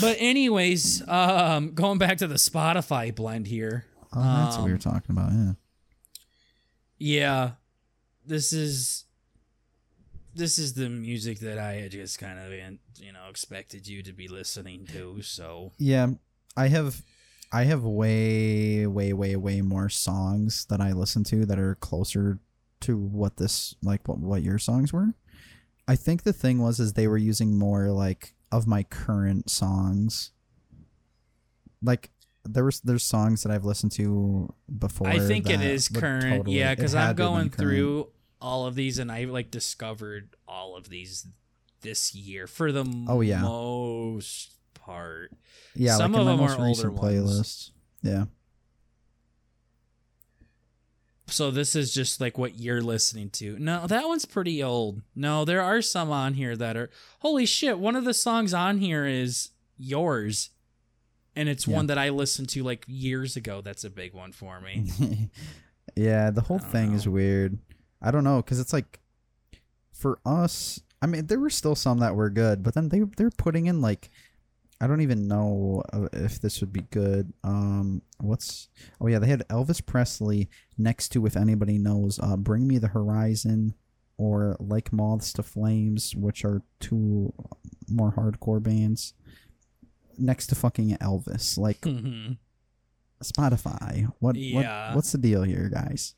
But 0.00 0.16
anyways, 0.18 1.06
um, 1.08 1.74
going 1.74 1.98
back 1.98 2.18
to 2.18 2.26
the 2.26 2.34
Spotify 2.36 3.14
blend 3.14 3.46
here. 3.46 3.84
oh 4.12 4.22
that's 4.22 4.56
what 4.56 4.64
we 4.64 4.70
Um, 4.70 4.72
were 4.72 4.78
talking 4.78 5.10
about 5.16 5.32
yeah 5.32 5.52
Yeah, 6.98 7.50
this 8.26 8.52
is 8.52 9.04
this 10.34 10.58
is 10.58 10.74
the 10.74 10.88
music 10.88 11.38
that 11.40 11.58
I 11.58 11.74
had 11.74 11.92
just 11.92 12.18
kind 12.18 12.38
of 12.38 12.52
you 12.98 13.12
know 13.12 13.28
expected 13.30 13.86
you 13.86 14.02
to 14.02 14.12
be 14.12 14.28
listening 14.28 14.86
to. 14.92 15.22
So 15.22 15.72
Yeah, 15.78 16.08
I 16.56 16.68
have 16.68 17.02
I 17.52 17.64
have 17.64 17.84
way 17.84 18.86
way 18.86 19.12
way 19.12 19.36
way 19.36 19.60
more 19.60 19.88
songs 19.88 20.64
that 20.70 20.80
I 20.80 20.92
listen 20.92 21.24
to 21.24 21.46
that 21.46 21.58
are 21.58 21.74
closer 21.76 22.38
to 22.80 22.96
what 22.96 23.36
this 23.36 23.74
like 23.82 24.08
what 24.08 24.18
what 24.18 24.42
your 24.42 24.58
songs 24.58 24.92
were. 24.92 25.14
I 25.86 25.96
think 25.96 26.22
the 26.22 26.32
thing 26.32 26.58
was 26.60 26.80
is 26.80 26.94
they 26.94 27.06
were 27.06 27.18
using 27.18 27.58
more 27.58 27.90
like 27.90 28.34
of 28.52 28.66
my 28.66 28.82
current 28.84 29.50
songs. 29.50 30.30
Like 31.82 32.10
there 32.44 32.64
was 32.64 32.80
there's 32.80 33.02
songs 33.04 33.42
that 33.42 33.52
I've 33.52 33.64
listened 33.64 33.92
to 33.92 34.52
before. 34.78 35.08
I 35.08 35.18
think 35.18 35.48
it 35.50 35.60
is 35.60 35.88
current. 35.88 36.38
totally- 36.38 36.58
yeah, 36.58 36.74
because 36.74 36.94
I'm 36.94 37.00
to 37.02 37.06
have 37.08 37.16
been 37.16 37.26
going 37.26 37.50
through 37.50 38.10
all 38.40 38.66
of 38.66 38.74
these 38.74 38.98
and 38.98 39.10
I 39.10 39.24
like 39.24 39.50
discovered 39.50 40.36
all 40.46 40.76
of 40.76 40.88
these 40.88 41.26
this 41.82 42.14
year 42.14 42.46
for 42.46 42.72
the 42.72 42.84
Oh, 43.08 43.20
yeah. 43.20 43.40
most 43.42 44.52
part. 44.74 45.32
Yeah, 45.74 45.96
some 45.96 46.12
like 46.12 46.20
of 46.22 46.26
in 46.26 46.26
my 46.26 46.32
them 46.32 46.40
most 46.40 46.58
are 46.58 46.64
recent 46.64 46.86
older 46.86 46.90
ones. 46.90 47.40
playlist. 47.40 47.70
Yeah. 48.02 48.24
So 51.26 51.50
this 51.50 51.74
is 51.74 51.92
just 51.94 52.20
like 52.20 52.36
what 52.36 52.58
you're 52.58 52.82
listening 52.82 53.30
to. 53.30 53.58
No, 53.58 53.86
that 53.86 54.06
one's 54.08 54.26
pretty 54.26 54.62
old. 54.62 55.00
No, 55.16 55.44
there 55.44 55.62
are 55.62 55.80
some 55.80 56.10
on 56.10 56.34
here 56.34 56.54
that 56.56 56.76
are 56.76 56.90
holy 57.20 57.46
shit. 57.46 57.78
One 57.78 57.96
of 57.96 58.04
the 58.04 58.12
songs 58.14 58.52
on 58.52 58.78
here 58.78 59.06
is 59.06 59.50
yours. 59.78 60.50
And 61.36 61.48
it's 61.48 61.66
Yeah. 61.66 61.76
one 61.76 61.86
that 61.86 61.98
I 61.98 62.10
listened 62.10 62.48
to 62.50 62.62
like 62.62 62.84
years 62.86 63.36
ago. 63.36 63.60
That's 63.62 63.84
a 63.84 63.90
big 63.90 64.12
one 64.14 64.32
for 64.32 64.60
me. 64.60 65.30
yeah, 65.96 66.30
the 66.30 66.42
whole 66.42 66.58
thing 66.58 66.92
is 66.92 67.08
weird. 67.08 67.58
I 68.02 68.10
don't 68.10 68.24
know 68.24 68.36
because 68.42 68.60
it's 68.60 68.72
like 68.72 69.00
for 69.92 70.18
us. 70.26 70.80
I 71.02 71.06
mean, 71.06 71.26
there 71.26 71.40
were 71.40 71.50
still 71.50 71.74
some 71.74 71.98
that 71.98 72.14
were 72.14 72.30
good, 72.30 72.62
but 72.62 72.74
then 72.74 72.90
they 72.90 73.00
they're 73.16 73.30
putting 73.30 73.66
in 73.66 73.80
like 73.80 74.10
I 74.84 74.86
don't 74.86 75.00
even 75.00 75.26
know 75.26 75.82
uh, 75.94 76.08
if 76.12 76.40
this 76.42 76.60
would 76.60 76.72
be 76.72 76.82
good. 76.90 77.32
Um, 77.42 78.02
what's 78.20 78.68
oh 79.00 79.06
yeah, 79.06 79.18
they 79.18 79.28
had 79.28 79.48
Elvis 79.48 79.84
Presley 79.84 80.50
next 80.76 81.08
to 81.10 81.24
if 81.24 81.36
anybody 81.38 81.78
knows, 81.78 82.20
uh, 82.22 82.36
Bring 82.36 82.66
Me 82.66 82.76
the 82.76 82.88
Horizon 82.88 83.72
or 84.18 84.56
Like 84.60 84.92
Moths 84.92 85.32
to 85.34 85.42
Flames, 85.42 86.14
which 86.14 86.44
are 86.44 86.60
two 86.80 87.32
more 87.88 88.12
hardcore 88.12 88.62
bands 88.62 89.14
next 90.18 90.48
to 90.48 90.54
fucking 90.54 90.90
Elvis. 90.98 91.56
Like 91.56 91.80
Mhm. 91.80 92.36
Spotify. 93.22 94.12
What, 94.18 94.36
Yeah. 94.36 94.88
what 94.88 94.96
what's 94.96 95.12
the 95.12 95.18
deal 95.18 95.44
here, 95.44 95.70
guys? 95.72 96.14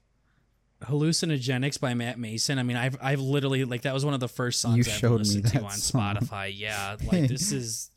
Hallucinogenics 0.82 1.80
by 1.80 1.94
Matt 1.94 2.18
Maeson. 2.18 2.58
I 2.58 2.62
mean, 2.62 2.76
I've 2.76 2.96
I've 3.00 3.20
literally 3.20 3.64
like 3.64 3.82
that 3.82 3.94
was 3.94 4.04
one 4.04 4.12
of 4.12 4.20
the 4.20 4.28
first 4.28 4.60
songs 4.60 4.86
You 4.86 4.92
I've 4.92 4.98
showed 4.98 5.12
me 5.12 5.18
listened 5.18 5.46
to 5.48 5.62
on 5.62 5.70
song. 5.70 6.16
Spotify. 6.16 6.52
Yeah, 6.54 6.96
like 7.12 7.28
this 7.28 7.52
is 7.52 7.90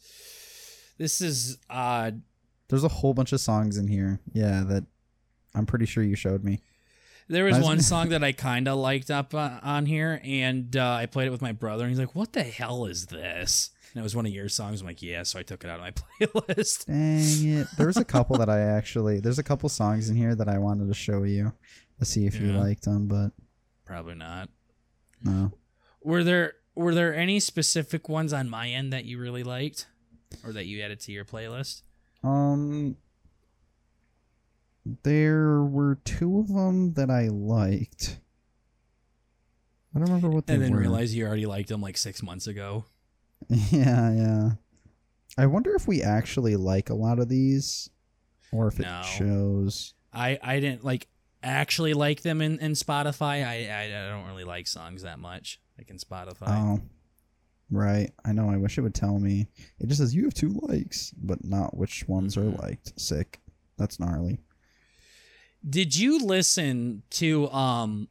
this 0.99 1.21
is 1.21 1.57
odd. 1.69 2.21
There's 2.67 2.83
a 2.83 2.87
whole 2.89 3.15
bunch 3.15 3.31
of 3.33 3.41
songs 3.41 3.77
in 3.77 3.87
here. 3.87 4.19
Yeah, 4.31 4.63
that 4.67 4.85
I'm 5.55 5.65
pretty 5.65 5.87
sure 5.87 6.03
you 6.03 6.15
showed 6.15 6.43
me. 6.43 6.61
There 7.27 7.45
was 7.45 7.57
one 7.59 7.81
song 7.91 8.09
that 8.09 8.23
I 8.23 8.31
kind 8.31 8.67
of 8.67 8.77
liked 8.77 9.09
up 9.09 9.33
uh, 9.33 9.59
on 9.63 9.87
here, 9.87 10.21
and 10.23 10.75
uh, 10.75 10.91
I 10.93 11.07
played 11.07 11.27
it 11.27 11.31
with 11.31 11.41
my 11.41 11.51
brother, 11.51 11.85
and 11.85 11.89
he's 11.91 11.99
like, 11.99 12.13
"What 12.15 12.33
the 12.33 12.43
hell 12.43 12.85
is 12.85 13.07
this?" 13.07 13.71
And 13.93 13.99
it 13.99 14.03
was 14.03 14.15
one 14.15 14.27
of 14.27 14.31
your 14.31 14.49
songs. 14.49 14.81
I'm 14.81 14.87
like, 14.87 15.01
"Yeah," 15.01 15.23
so 15.23 15.39
I 15.39 15.43
took 15.43 15.63
it 15.63 15.69
out 15.69 15.79
of 15.79 15.81
my 15.81 15.91
playlist. 16.21 16.85
Dang 16.85 17.59
it. 17.59 17.67
There's 17.77 17.97
a 17.97 18.05
couple 18.05 18.37
that 18.37 18.49
I 18.49 18.59
actually 18.59 19.19
there's 19.19 19.39
a 19.39 19.43
couple 19.43 19.67
songs 19.69 20.09
in 20.09 20.15
here 20.15 20.35
that 20.35 20.47
I 20.47 20.57
wanted 20.59 20.87
to 20.89 20.93
show 20.93 21.23
you 21.23 21.53
to 21.97 22.05
see 22.05 22.25
if 22.27 22.39
you 22.39 22.51
liked 22.51 22.83
them, 22.85 23.07
but 23.07 23.31
Probably 23.85 24.15
not. 24.15 24.49
no. 25.23 25.51
Were 26.03 26.23
there 26.23 26.53
were 26.75 26.93
there 26.95 27.13
any 27.15 27.39
specific 27.39 28.07
ones 28.09 28.31
on 28.31 28.49
my 28.49 28.69
end 28.69 28.93
that 28.93 29.05
you 29.05 29.19
really 29.19 29.43
liked, 29.43 29.87
or 30.43 30.53
that 30.53 30.65
you 30.65 30.81
added 30.81 30.99
to 31.01 31.11
your 31.11 31.25
playlist? 31.25 31.83
Um 32.23 32.97
there 35.03 35.61
were 35.61 35.99
two 36.03 36.39
of 36.39 36.47
them 36.47 36.93
that 36.93 37.09
I 37.09 37.27
liked. 37.27 38.19
I 39.93 39.99
don't 39.99 40.07
remember 40.07 40.29
what 40.29 40.47
they 40.47 40.53
were. 40.53 40.55
And 40.55 40.63
then 40.63 40.73
were. 40.73 40.81
realize 40.81 41.15
you 41.15 41.25
already 41.25 41.45
liked 41.45 41.69
them 41.69 41.81
like 41.81 41.97
six 41.97 42.21
months 42.23 42.47
ago. 42.47 42.85
Yeah, 43.71 44.11
yeah. 44.11 44.49
I 45.37 45.45
wonder 45.45 45.73
if 45.73 45.87
we 45.87 46.01
actually 46.01 46.57
like 46.57 46.89
a 46.89 46.93
lot 46.93 47.19
of 47.19 47.29
these 47.29 47.89
or 48.51 48.67
if 48.67 48.79
it 48.79 48.87
shows. 49.05 49.93
I 50.11 50.37
I 50.43 50.59
didn't 50.59 50.83
like 50.83 51.07
actually 51.41 51.93
like 51.93 52.21
them 52.21 52.41
in, 52.41 52.59
in 52.59 52.73
Spotify. 52.73 53.45
I, 53.47 53.69
I 53.69 53.83
I 53.85 54.09
don't 54.09 54.27
really 54.27 54.43
like 54.43 54.67
songs 54.67 55.03
that 55.03 55.19
much 55.19 55.61
like 55.77 55.89
in 55.89 55.97
Spotify. 55.97 56.49
Oh, 56.49 56.81
right. 57.71 58.11
I 58.25 58.31
know. 58.31 58.49
I 58.49 58.57
wish 58.57 58.77
it 58.77 58.81
would 58.81 58.95
tell 58.95 59.19
me. 59.19 59.47
It 59.79 59.87
just 59.87 59.99
says 59.99 60.15
you 60.15 60.23
have 60.23 60.33
two 60.33 60.59
likes, 60.63 61.11
but 61.17 61.43
not 61.43 61.77
which 61.77 62.07
ones 62.07 62.37
are 62.37 62.43
Mhm. 62.43 62.61
liked. 62.61 62.99
Sick. 62.99 63.39
That's 63.77 63.99
gnarly. 63.99 64.39
Did 65.67 65.95
you 65.95 66.19
listen 66.25 67.03
to 67.11 67.49
um 67.51 68.07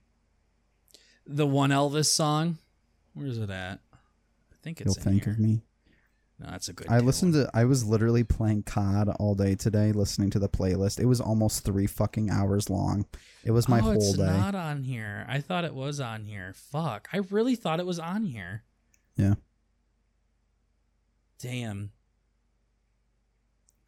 the 1.27 1.47
one 1.47 1.71
Elvis 1.71 2.07
song? 2.07 2.59
Where 3.15 3.27
is 3.27 3.39
it 3.39 3.51
at? 3.51 3.81
I 3.93 4.57
think 4.63 4.81
it's. 4.81 4.97
You'll 4.97 5.07
in 5.07 5.13
think 5.13 5.25
here. 5.25 5.33
of 5.33 5.39
me. 5.39 5.63
No, 6.41 6.51
that's 6.51 6.69
a 6.69 6.73
good. 6.73 6.87
I 6.89 7.01
listened 7.01 7.35
one. 7.35 7.47
to. 7.47 7.51
I 7.53 7.65
was 7.65 7.85
literally 7.85 8.23
playing 8.23 8.63
COD 8.63 9.09
all 9.19 9.35
day 9.35 9.57
today, 9.57 9.91
listening 9.93 10.31
to 10.31 10.39
the 10.39 10.49
playlist. 10.49 11.01
It 11.01 11.07
was 11.07 11.21
almost 11.21 11.65
three 11.65 11.87
fucking 11.87 12.31
hours 12.31 12.71
long. 12.71 13.07
It 13.45 13.51
was 13.51 13.69
my 13.69 13.79
oh, 13.81 13.83
whole 13.83 13.93
it's 13.95 14.13
day. 14.13 14.23
It's 14.25 14.37
not 14.37 14.55
on 14.55 14.85
here. 14.85 15.27
I 15.29 15.41
thought 15.41 15.65
it 15.65 15.75
was 15.75 16.01
on 16.01 16.25
here. 16.25 16.53
Fuck. 16.55 17.09
I 17.13 17.19
really 17.31 17.57
thought 17.57 17.81
it 17.81 17.87
was 17.87 17.99
on 17.99 18.25
here. 18.25 18.63
Yeah. 19.17 19.35
Damn. 21.41 21.93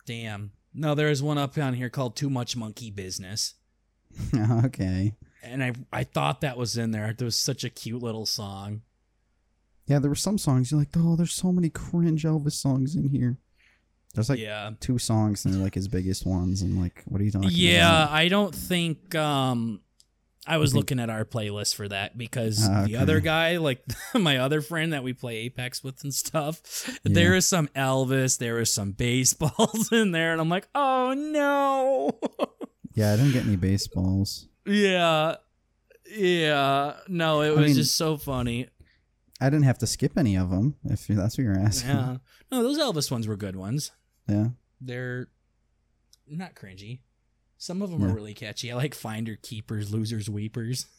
Damn. 0.06 0.52
No, 0.72 0.94
there 0.94 1.08
is 1.08 1.22
one 1.22 1.38
up 1.38 1.58
on 1.58 1.74
here 1.74 1.88
called 1.90 2.16
Too 2.16 2.30
Much 2.30 2.56
Monkey 2.56 2.90
Business. 2.90 3.54
okay. 4.64 5.14
And 5.42 5.62
I 5.62 5.72
I 5.92 6.04
thought 6.04 6.40
that 6.42 6.56
was 6.56 6.76
in 6.76 6.90
there. 6.90 7.08
It 7.08 7.22
was 7.22 7.36
such 7.36 7.64
a 7.64 7.70
cute 7.70 8.02
little 8.02 8.26
song. 8.26 8.82
Yeah, 9.86 9.98
there 9.98 10.10
were 10.10 10.14
some 10.16 10.38
songs 10.38 10.70
you're 10.70 10.78
like, 10.80 10.90
oh, 10.96 11.16
there's 11.16 11.32
so 11.32 11.50
many 11.50 11.68
cringe 11.70 12.24
Elvis 12.24 12.52
songs 12.52 12.94
in 12.94 13.08
here. 13.08 13.38
There's 14.14 14.28
like 14.28 14.38
yeah. 14.38 14.70
two 14.80 14.98
songs 14.98 15.44
and 15.44 15.54
they're 15.54 15.62
like 15.62 15.74
his 15.74 15.88
biggest 15.88 16.26
ones. 16.26 16.62
And 16.62 16.80
like, 16.80 17.02
what 17.06 17.20
are 17.20 17.24
you 17.24 17.30
talking 17.30 17.50
Yeah, 17.52 18.04
about? 18.04 18.14
I 18.14 18.28
don't 18.28 18.54
think 18.54 19.14
um 19.14 19.80
I 20.46 20.56
was 20.56 20.74
looking 20.74 20.98
at 20.98 21.10
our 21.10 21.24
playlist 21.24 21.74
for 21.74 21.86
that 21.88 22.16
because 22.16 22.66
Ah, 22.66 22.84
the 22.86 22.94
okay. 22.94 22.96
other 22.96 23.20
guy, 23.20 23.58
like 23.58 23.84
my 24.14 24.38
other 24.38 24.60
friend 24.62 24.92
that 24.94 25.02
we 25.04 25.12
play 25.12 25.36
Apex 25.38 25.84
with 25.84 26.02
and 26.02 26.14
stuff, 26.14 26.60
Yeah. 27.04 27.12
there 27.14 27.34
is 27.34 27.46
some 27.46 27.68
Elvis, 27.68 28.38
there 28.38 28.58
is 28.58 28.72
some 28.74 28.92
baseballs 28.92 29.92
in 29.92 30.12
there, 30.12 30.32
and 30.32 30.40
I'm 30.40 30.48
like, 30.48 30.66
oh 30.74 31.12
no. 31.16 32.18
Yeah, 32.94 33.12
I 33.12 33.16
didn't 33.16 33.32
get 33.32 33.44
any 33.46 33.56
baseballs. 33.56 34.48
yeah. 34.66 35.36
Yeah. 36.10 36.94
No, 37.06 37.40
it 37.42 37.48
I 37.50 37.52
was 37.52 37.66
mean- 37.66 37.74
just 37.76 37.96
so 37.96 38.16
funny. 38.16 38.66
I 39.40 39.46
didn't 39.48 39.62
have 39.64 39.78
to 39.78 39.86
skip 39.86 40.18
any 40.18 40.36
of 40.36 40.50
them. 40.50 40.74
If 40.84 41.06
that's 41.06 41.38
what 41.38 41.44
you're 41.44 41.58
asking. 41.58 41.90
Yeah. 41.90 42.16
No, 42.50 42.62
those 42.62 42.78
Elvis 42.78 43.10
ones 43.10 43.26
were 43.28 43.36
good 43.36 43.56
ones. 43.56 43.92
Yeah. 44.28 44.48
They're 44.80 45.28
not 46.28 46.54
cringy. 46.54 46.98
Some 47.62 47.82
of 47.82 47.90
them 47.90 48.00
Yeah. 48.00 48.08
are 48.08 48.14
really 48.14 48.32
catchy. 48.32 48.72
I 48.72 48.74
like 48.74 48.94
Finder 48.94 49.36
Keepers, 49.40 49.92
Losers, 49.92 50.28
Weepers. 50.30 50.86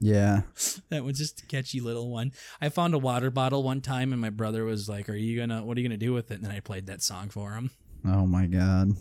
Yeah. 0.00 0.40
That 0.88 1.04
was 1.04 1.18
just 1.18 1.42
a 1.42 1.46
catchy 1.46 1.78
little 1.78 2.10
one. 2.10 2.32
I 2.58 2.70
found 2.70 2.94
a 2.94 2.98
water 2.98 3.30
bottle 3.30 3.62
one 3.62 3.82
time, 3.82 4.12
and 4.12 4.20
my 4.20 4.30
brother 4.30 4.64
was 4.64 4.88
like, 4.88 5.10
"Are 5.10 5.14
you 5.14 5.38
gonna? 5.38 5.62
What 5.62 5.76
are 5.76 5.80
you 5.82 5.86
gonna 5.86 5.98
do 5.98 6.14
with 6.14 6.30
it?" 6.30 6.36
And 6.36 6.44
then 6.44 6.52
I 6.52 6.60
played 6.60 6.86
that 6.86 7.02
song 7.02 7.28
for 7.28 7.52
him. 7.52 7.70
Oh 8.02 8.26
my 8.26 8.46
god. 8.46 8.92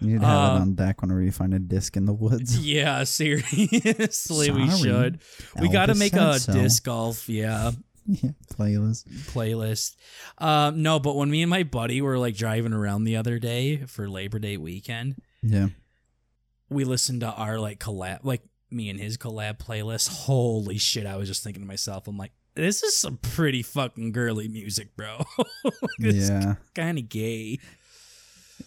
You 0.00 0.08
need 0.12 0.20
to 0.20 0.26
have 0.26 0.52
Uh, 0.52 0.56
it 0.56 0.60
on 0.60 0.74
deck 0.74 1.00
whenever 1.00 1.22
you 1.22 1.32
find 1.32 1.54
a 1.54 1.58
disc 1.58 1.96
in 1.96 2.04
the 2.04 2.12
woods. 2.12 2.58
Yeah, 2.66 3.04
seriously, 3.04 4.50
we 4.50 4.68
Sorry. 4.70 4.82
should. 4.82 5.20
We 5.58 5.70
got 5.70 5.86
to 5.86 5.94
make 5.94 6.12
a 6.12 6.38
so. 6.40 6.52
disc 6.52 6.84
golf, 6.84 7.26
yeah, 7.30 7.70
Yeah, 8.06 8.32
playlist. 8.52 9.06
playlist. 9.32 9.96
Um, 10.36 10.82
no, 10.82 10.98
but 11.00 11.16
when 11.16 11.30
me 11.30 11.40
and 11.42 11.48
my 11.48 11.62
buddy 11.62 12.02
were 12.02 12.18
like 12.18 12.36
driving 12.36 12.74
around 12.74 13.04
the 13.04 13.16
other 13.16 13.38
day 13.38 13.78
for 13.86 14.10
Labor 14.10 14.38
Day 14.38 14.58
weekend, 14.58 15.16
Yeah. 15.44 15.68
we 16.70 16.84
listened 16.84 17.20
to 17.20 17.26
our 17.30 17.58
like 17.60 17.78
collab, 17.78 18.20
like 18.22 18.42
me 18.70 18.88
and 18.90 18.98
his 18.98 19.16
collab 19.18 19.58
playlist. 19.58 20.08
Holy 20.08 20.78
shit! 20.78 21.06
I 21.06 21.16
was 21.16 21.28
just 21.28 21.44
thinking 21.44 21.62
to 21.62 21.66
myself, 21.68 22.08
I'm 22.08 22.16
like, 22.18 22.32
this 22.54 22.82
is 22.82 22.96
some 22.96 23.18
pretty 23.18 23.62
fucking 23.62 24.12
girly 24.12 24.48
music, 24.48 24.96
bro. 24.96 25.24
it's 25.98 26.28
Yeah. 26.30 26.54
kind 26.74 26.98
of 26.98 27.08
gay. 27.08 27.58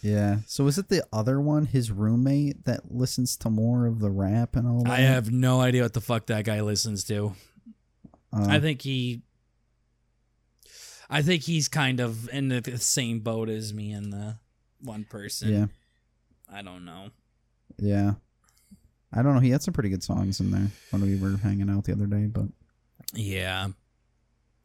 Yeah. 0.02 0.38
So 0.46 0.66
is 0.68 0.78
it 0.78 0.88
the 0.90 1.02
other 1.12 1.40
one, 1.40 1.64
his 1.66 1.90
roommate, 1.90 2.64
that 2.66 2.92
listens 2.94 3.36
to 3.38 3.50
more 3.50 3.86
of 3.86 3.98
the 4.00 4.10
rap 4.10 4.54
and 4.54 4.68
all 4.68 4.84
that? 4.84 4.92
I 4.92 5.00
have 5.00 5.30
no 5.32 5.60
idea 5.60 5.82
what 5.82 5.94
the 5.94 6.00
fuck 6.00 6.26
that 6.26 6.44
guy 6.44 6.60
listens 6.60 7.02
to. 7.04 7.34
Uh, 8.32 8.46
I 8.48 8.60
think 8.60 8.82
he. 8.82 9.22
I 11.10 11.22
think 11.22 11.42
he's 11.42 11.68
kind 11.68 12.00
of 12.00 12.28
in 12.28 12.48
the 12.48 12.76
same 12.78 13.20
boat 13.20 13.48
as 13.48 13.72
me 13.72 13.92
and 13.92 14.12
the 14.12 14.36
one 14.82 15.04
person. 15.04 15.48
Yeah. 15.52 15.66
I 16.52 16.62
don't 16.62 16.84
know. 16.84 17.10
Yeah. 17.78 18.12
I 19.12 19.22
don't 19.22 19.34
know. 19.34 19.40
He 19.40 19.50
had 19.50 19.62
some 19.62 19.74
pretty 19.74 19.88
good 19.88 20.02
songs 20.02 20.40
in 20.40 20.50
there 20.50 20.68
when 20.90 21.02
we 21.02 21.16
were 21.16 21.36
hanging 21.38 21.70
out 21.70 21.84
the 21.84 21.92
other 21.92 22.06
day, 22.06 22.26
but 22.26 22.46
Yeah. 23.14 23.68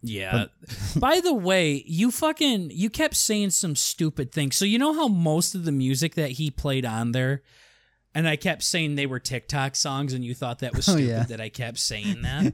Yeah. 0.02 0.46
By 0.98 1.22
the 1.22 1.34
way, 1.34 1.84
you 1.88 2.12
fucking 2.12 2.72
you 2.72 2.90
kept 2.90 3.16
saying 3.16 3.52
some 3.52 3.76
stupid 3.76 4.32
things. 4.34 4.56
So 4.58 4.66
you 4.66 4.78
know 4.78 4.94
how 4.94 5.08
most 5.08 5.56
of 5.56 5.64
the 5.66 5.72
music 5.72 6.16
that 6.16 6.32
he 6.32 6.52
played 6.52 6.86
on 6.86 7.14
there 7.14 7.42
and 8.16 8.28
I 8.28 8.36
kept 8.36 8.64
saying 8.64 8.96
they 8.96 9.06
were 9.08 9.20
TikTok 9.20 9.76
songs 9.76 10.14
and 10.14 10.24
you 10.24 10.36
thought 10.36 10.60
that 10.60 10.76
was 10.76 10.88
Oh, 10.90 10.94
stupid 10.94 11.08
yeah. 11.10 11.24
that 11.24 11.40
I 11.42 11.50
kept 11.50 11.80
saying 11.80 12.22
that. 12.24 12.54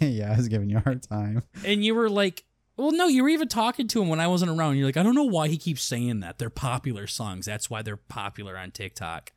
yeah, 0.00 0.32
I 0.32 0.36
was 0.36 0.48
giving 0.48 0.68
you 0.68 0.78
a 0.78 0.80
hard 0.80 1.02
time. 1.02 1.42
and 1.64 1.84
you 1.84 1.94
were 1.94 2.10
like 2.10 2.44
well, 2.80 2.92
no, 2.92 3.06
you 3.06 3.22
were 3.22 3.28
even 3.28 3.48
talking 3.48 3.86
to 3.88 4.02
him 4.02 4.08
when 4.08 4.20
I 4.20 4.26
wasn't 4.26 4.50
around. 4.50 4.76
You're 4.76 4.86
like, 4.86 4.96
I 4.96 5.02
don't 5.02 5.14
know 5.14 5.24
why 5.24 5.48
he 5.48 5.56
keeps 5.56 5.82
saying 5.82 6.20
that. 6.20 6.38
They're 6.38 6.50
popular 6.50 7.06
songs. 7.06 7.46
That's 7.46 7.68
why 7.70 7.82
they're 7.82 7.96
popular 7.96 8.56
on 8.56 8.70
TikTok. 8.70 9.32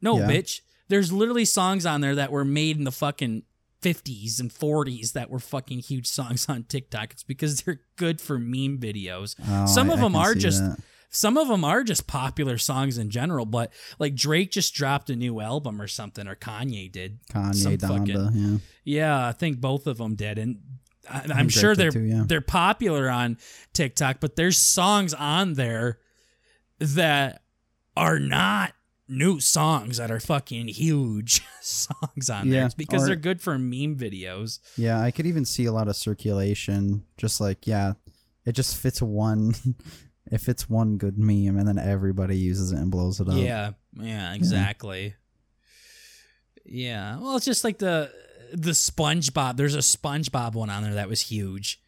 No, 0.00 0.18
Yeah. 0.18 0.28
bitch. 0.30 0.60
There's 0.88 1.12
literally 1.12 1.44
songs 1.44 1.86
on 1.86 2.00
there 2.00 2.14
that 2.14 2.32
were 2.32 2.44
made 2.44 2.76
in 2.76 2.84
the 2.84 2.92
fucking 2.92 3.44
50s 3.80 4.40
and 4.40 4.50
40s 4.52 5.12
that 5.12 5.30
were 5.30 5.38
fucking 5.38 5.80
huge 5.80 6.06
songs 6.06 6.48
on 6.48 6.64
TikTok. 6.64 7.12
It's 7.12 7.22
because 7.22 7.62
they're 7.62 7.80
good 7.96 8.20
for 8.20 8.38
meme 8.38 8.78
videos. 8.78 9.36
Oh, 9.46 9.66
Some 9.66 9.90
I- 9.90 9.94
of 9.94 10.00
them 10.00 10.16
are 10.16 10.34
just 10.34 10.60
that. 10.60 10.78
some 11.10 11.36
of 11.36 11.48
them 11.48 11.64
are 11.64 11.82
just 11.84 12.06
popular 12.06 12.58
songs 12.58 12.98
in 12.98 13.10
general, 13.10 13.46
but 13.46 13.72
like 13.98 14.14
Drake 14.14 14.50
just 14.50 14.74
dropped 14.74 15.10
a 15.10 15.16
new 15.16 15.40
album 15.40 15.80
or 15.80 15.86
something, 15.86 16.26
or 16.26 16.34
Kanye 16.36 16.90
did. 16.90 17.20
Kanye, 17.28 17.78
Donda. 17.78 17.88
fucking- 17.88 18.32
yeah. 18.34 18.58
Yeah, 18.84 19.28
I 19.28 19.32
think 19.32 19.60
both 19.60 19.86
of 19.86 19.98
them 19.98 20.14
did, 20.14 20.38
and 20.38 20.58
I'm 21.10 21.48
sure 21.48 21.74
they're 21.74 21.90
too, 21.90 22.00
yeah. 22.00 22.24
they're 22.26 22.40
popular 22.40 23.08
on 23.10 23.38
TikTok. 23.72 24.20
But 24.20 24.36
there's 24.36 24.58
songs 24.58 25.14
on 25.14 25.54
there 25.54 25.98
that 26.78 27.42
are 27.96 28.18
not 28.18 28.72
new 29.08 29.40
songs 29.40 29.96
that 29.96 30.10
are 30.10 30.20
fucking 30.20 30.68
huge 30.68 31.42
songs 31.60 32.30
on 32.30 32.48
there. 32.48 32.60
Yeah, 32.60 32.66
It's 32.66 32.74
because 32.74 33.02
or- 33.02 33.06
they're 33.06 33.16
good 33.16 33.40
for 33.40 33.58
meme 33.58 33.96
videos. 33.96 34.60
Yeah, 34.76 35.00
I 35.00 35.10
could 35.10 35.26
even 35.26 35.44
see 35.44 35.66
a 35.66 35.72
lot 35.72 35.88
of 35.88 35.96
circulation. 35.96 37.04
Just 37.16 37.40
like, 37.40 37.66
yeah, 37.66 37.94
it 38.46 38.52
just 38.52 38.76
fits 38.76 39.02
one. 39.02 39.54
it 40.30 40.38
fits 40.38 40.68
one 40.70 40.96
good 40.96 41.18
meme, 41.18 41.58
and 41.58 41.66
then 41.66 41.78
everybody 41.78 42.36
uses 42.36 42.72
it 42.72 42.78
and 42.78 42.90
blows 42.90 43.20
it 43.20 43.28
up. 43.28 43.34
Yeah, 43.36 43.72
yeah, 43.94 44.32
exactly. 44.34 45.14
Yeah. 46.64 47.18
Well, 47.18 47.36
it's 47.36 47.46
just 47.46 47.64
like 47.64 47.78
the 47.78 48.12
the 48.52 48.72
SpongeBob. 48.72 49.56
There's 49.56 49.74
a 49.74 49.78
SpongeBob 49.78 50.54
one 50.54 50.70
on 50.70 50.82
there 50.82 50.94
that 50.94 51.08
was 51.08 51.20
huge. 51.22 51.80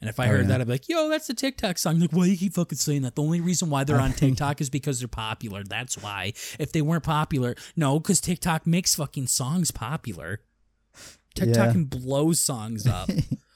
And 0.00 0.10
if 0.10 0.20
I 0.20 0.26
Oh, 0.26 0.32
heard 0.32 0.42
yeah. 0.42 0.48
that, 0.48 0.60
I'd 0.60 0.66
be 0.66 0.72
like, 0.74 0.88
"Yo, 0.88 1.08
that's 1.08 1.28
the 1.28 1.34
TikTok 1.34 1.78
song." 1.78 1.98
Like, 2.00 2.10
why 2.12 2.24
do 2.26 2.30
you 2.32 2.36
keep 2.36 2.52
fucking 2.54 2.76
saying 2.76 3.02
that? 3.02 3.14
The 3.14 3.22
only 3.22 3.40
reason 3.40 3.70
why 3.70 3.84
they're 3.84 4.00
on 4.00 4.12
TikTok 4.12 4.60
is 4.60 4.68
because 4.68 4.98
they're 4.98 5.08
popular. 5.08 5.64
That's 5.64 5.96
why. 5.96 6.34
If 6.58 6.72
they 6.72 6.82
weren't 6.82 7.04
popular, 7.04 7.54
no, 7.76 7.98
because 7.98 8.20
TikTok 8.20 8.66
makes 8.66 8.94
fucking 8.94 9.28
songs 9.28 9.70
popular. 9.70 10.40
TikTok 11.34 11.56
Yeah. 11.66 11.72
can 11.72 11.84
blow 11.86 12.32
songs 12.32 12.86
up. 12.86 13.08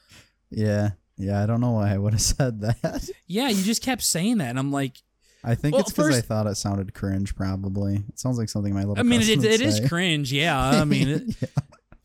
yeah, 0.49 0.91
yeah. 1.17 1.43
I 1.43 1.45
don't 1.45 1.61
know 1.61 1.71
why 1.71 1.93
I 1.93 1.97
would 1.97 2.13
have 2.13 2.21
said 2.37 2.61
that. 2.61 3.09
yeah, 3.27 3.49
you 3.49 3.63
just 3.63 3.83
kept 3.83 4.01
saying 4.03 4.39
that, 4.39 4.49
and 4.49 4.57
I'm 4.59 4.71
like, 4.71 4.97
I 5.43 5.55
think 5.55 5.73
Well, 5.73 5.81
it's 5.81 5.91
because 5.91 6.17
I 6.17 6.21
thought 6.21 6.47
it 6.47 6.55
sounded 6.55 6.93
cringe. 6.93 7.35
Probably, 7.35 7.97
it 8.09 8.19
sounds 8.19 8.37
like 8.37 8.49
something 8.49 8.73
my 8.73 8.81
little. 8.83 8.99
I 8.99 9.03
mean, 9.03 9.21
it, 9.21 9.43
it 9.43 9.61
is 9.61 9.79
cringe. 9.87 10.33
Yeah, 10.33 10.59
I 10.59 10.83
mean, 10.83 11.07
it, 11.09 11.23
Yeah. 11.41 11.47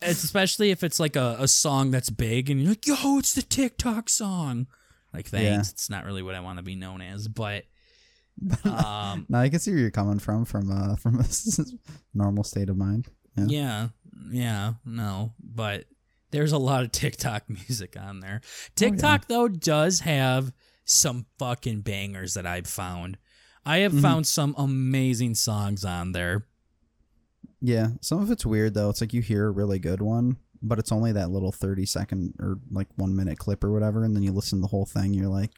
Especially 0.01 0.71
if 0.71 0.83
it's 0.83 0.99
like 0.99 1.15
a, 1.15 1.37
a 1.39 1.47
song 1.47 1.91
that's 1.91 2.09
big 2.09 2.49
and 2.49 2.59
you're 2.59 2.69
like, 2.69 2.85
yo, 2.85 3.17
it's 3.19 3.33
the 3.33 3.41
TikTok 3.41 4.09
song. 4.09 4.67
Like, 5.13 5.27
thanks. 5.27 5.45
Yeah. 5.45 5.59
It's 5.59 5.89
not 5.89 6.05
really 6.05 6.21
what 6.21 6.35
I 6.35 6.41
want 6.41 6.57
to 6.57 6.63
be 6.63 6.75
known 6.75 7.01
as, 7.01 7.27
but 7.27 7.63
um, 8.65 9.25
No, 9.29 9.39
I 9.39 9.49
can 9.49 9.59
see 9.59 9.71
where 9.71 9.79
you're 9.79 9.91
coming 9.91 10.19
from 10.19 10.45
from 10.45 10.69
uh 10.69 10.95
from 11.01 11.19
a 11.19 11.25
normal 12.13 12.43
state 12.43 12.69
of 12.69 12.77
mind. 12.77 13.07
Yeah. 13.37 13.45
yeah, 13.47 13.87
yeah, 14.31 14.73
no, 14.85 15.33
but 15.41 15.85
there's 16.31 16.51
a 16.53 16.57
lot 16.57 16.83
of 16.83 16.91
TikTok 16.91 17.43
music 17.49 17.95
on 17.99 18.19
there. 18.19 18.41
TikTok 18.75 19.27
though 19.27 19.47
does 19.47 20.01
have 20.01 20.51
some 20.85 21.25
fucking 21.39 21.81
bangers 21.81 22.33
that 22.35 22.45
I've 22.45 22.67
found. 22.67 23.17
I 23.65 23.79
have 23.79 23.93
Mhm. 23.93 24.01
found 24.01 24.27
some 24.27 24.53
amazing 24.57 25.35
songs 25.35 25.83
on 25.83 26.11
there. 26.11 26.45
Yeah, 27.61 27.89
some 28.01 28.21
of 28.21 28.31
it's 28.31 28.45
weird 28.45 28.73
though. 28.73 28.89
It's 28.89 29.01
like 29.01 29.13
you 29.13 29.21
hear 29.21 29.47
a 29.47 29.51
really 29.51 29.79
good 29.79 30.01
one, 30.01 30.37
but 30.61 30.79
it's 30.79 30.91
only 30.91 31.11
that 31.13 31.29
little 31.31 31.51
thirty 31.51 31.85
second 31.85 32.33
or 32.39 32.57
like 32.71 32.87
one 32.95 33.15
minute 33.15 33.37
clip 33.39 33.63
or 33.63 33.71
whatever, 33.71 34.03
and 34.03 34.15
then 34.15 34.23
you 34.23 34.31
listen 34.31 34.59
to 34.59 34.61
the 34.61 34.67
whole 34.67 34.85
thing. 34.85 35.13
You're 35.13 35.29
like, 35.29 35.51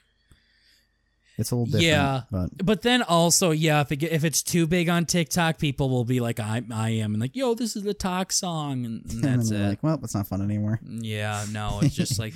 it's 1.38 1.52
a 1.52 1.56
little 1.56 1.66
different. 1.66 1.86
Yeah. 1.86 2.22
but 2.32 2.66
But 2.66 2.82
then 2.82 3.04
also, 3.04 3.52
yeah, 3.52 3.82
if 3.82 3.92
it, 3.92 4.04
if 4.04 4.24
it's 4.24 4.42
too 4.42 4.66
big 4.68 4.90
on 4.90 5.06
TikTok, 5.06 5.60
people 5.60 5.90
will 5.90 6.06
be 6.06 6.20
like, 6.20 6.40
I, 6.40 6.62
I 6.72 6.90
am, 6.92 7.14
and 7.14 7.22
like, 7.22 7.36
yo, 7.36 7.54
this 7.54 7.76
is 7.76 7.84
the 7.84 7.94
talk 7.94 8.32
song, 8.32 8.86
and, 8.86 9.04
and 9.06 9.12
and 9.12 9.24
that's 9.24 9.50
then 9.50 9.62
it. 9.62 9.70
like, 9.70 9.84
well, 9.84 10.00
it's 10.04 10.16
not 10.16 10.28
fun 10.28 10.42
anymore. 10.42 10.80
Yeah, 10.84 11.46
no, 11.52 11.80
it's 11.84 11.96
just 11.96 12.20
like 12.20 12.34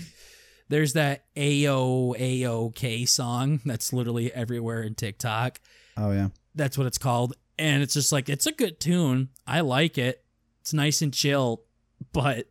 there's 0.70 0.94
that 0.94 1.26
AO 1.36 2.16
AOK 2.18 3.08
song 3.08 3.60
that's 3.66 3.92
literally 3.92 4.32
everywhere 4.34 4.84
in 4.84 4.96
TikTok. 4.96 5.60
Oh 5.98 6.12
yeah, 6.12 6.30
That's 6.56 6.78
what 6.78 6.88
it's 6.88 6.98
called. 6.98 7.34
And 7.62 7.84
it's 7.84 7.94
just 7.94 8.12
like 8.12 8.28
it's 8.28 8.48
a 8.48 8.52
good 8.52 8.80
tune. 8.80 9.30
I 9.46 9.62
like 9.62 9.98
it. 10.00 10.24
It's 10.62 10.74
nice 10.74 11.02
and 11.04 11.14
chill, 11.14 11.62
but 12.12 12.48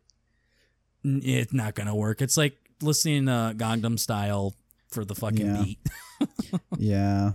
it's 1.03 1.51
not 1.53 1.75
gonna 1.75 1.95
work. 1.95 2.21
It's 2.21 2.37
like 2.37 2.57
listening 2.81 3.25
to 3.25 3.53
Gangnam 3.57 3.99
Style 3.99 4.55
for 4.87 5.03
the 5.03 5.13
fucking 5.15 5.45
Yeah. 5.45 5.63
beat. 5.63 5.79
yeah, 6.77 7.31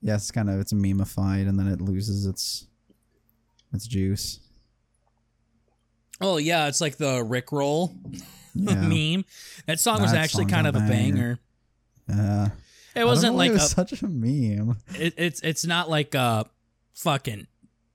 yeah. 0.00 0.14
It's 0.14 0.30
kind 0.30 0.48
of 0.48 0.60
it's 0.60 0.72
memeified, 0.72 1.48
and 1.48 1.58
then 1.58 1.66
it 1.68 1.80
loses 1.80 2.24
its 2.26 2.66
its 3.72 3.86
juice. 3.86 4.38
Oh 6.20 6.36
yeah, 6.38 6.68
it's 6.68 6.80
like 6.80 6.96
the 6.96 7.24
Rickroll 7.24 7.94
Yeah, 8.54 8.74
meme. 8.76 9.24
That 9.66 9.80
song 9.80 10.00
was 10.00 10.12
actually 10.12 10.44
song's 10.44 10.52
kind 10.52 10.66
of 10.66 10.76
a 10.76 10.80
banger. 10.80 11.38
banger. 12.06 12.22
yeah. 12.24 12.48
It 12.94 13.04
wasn't 13.04 13.34
like 13.34 13.48
don't 13.50 13.56
know 13.58 13.62
why 13.64 13.66
it 13.66 13.76
a, 13.76 13.80
was 13.82 13.90
such 13.90 14.02
a 14.02 14.08
meme. 14.08 14.76
it, 14.98 15.14
it's 15.18 15.40
it's 15.40 15.66
not 15.66 15.90
like 15.90 16.14
a 16.14 16.46
fucking 16.96 17.46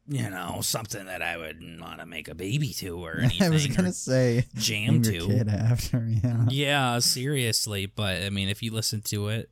you 0.07 0.29
know 0.29 0.59
something 0.61 1.05
that 1.05 1.21
I 1.21 1.37
would 1.37 1.61
want 1.79 1.99
to 1.99 2.05
make 2.05 2.27
a 2.27 2.35
baby 2.35 2.73
to 2.75 3.03
or 3.05 3.19
anything 3.19 3.43
I 3.47 3.49
was 3.49 3.67
gonna 3.67 3.93
say 3.93 4.45
jam 4.55 5.01
to. 5.03 5.27
kid 5.27 5.47
after. 5.49 6.07
Yeah, 6.23 6.45
Yeah, 6.49 6.99
seriously, 6.99 7.85
but 7.85 8.23
I 8.23 8.29
mean, 8.29 8.49
if 8.49 8.61
you 8.63 8.71
listen 8.71 9.01
to 9.03 9.27
it, 9.29 9.49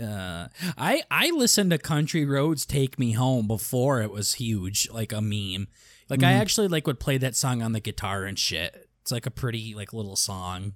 uh, 0.00 0.48
I 0.78 1.02
I 1.10 1.30
listened 1.30 1.70
to 1.70 1.78
Country 1.78 2.24
Roads 2.24 2.64
Take 2.64 2.98
Me 2.98 3.12
Home 3.12 3.46
before 3.46 4.00
it 4.00 4.10
was 4.10 4.34
huge, 4.34 4.88
like 4.90 5.12
a 5.12 5.20
meme. 5.20 5.68
Like 6.08 6.22
I 6.22 6.32
Mhm. 6.32 6.40
actually 6.40 6.68
like 6.68 6.86
would 6.86 7.00
play 7.00 7.18
that 7.18 7.36
song 7.36 7.62
on 7.62 7.72
the 7.72 7.80
guitar 7.80 8.24
and 8.24 8.38
shit. 8.38 8.88
It's 9.02 9.12
like 9.12 9.26
a 9.26 9.30
pretty 9.30 9.74
like 9.74 9.92
little 9.92 10.16
song, 10.16 10.74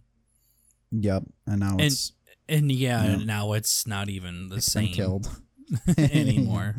yep. 0.91 1.23
And 1.47 1.61
now 1.61 1.73
And 1.73 1.81
it's 1.83 2.13
and 2.49 2.71
yeah, 2.71 3.05
Yeah. 3.17 3.25
now 3.25 3.53
it's 3.55 3.87
not 3.87 4.09
even 4.11 4.49
the 4.49 4.57
it's 4.57 4.67
same 4.71 4.93
killed 4.93 5.31
anymore. 5.99 6.77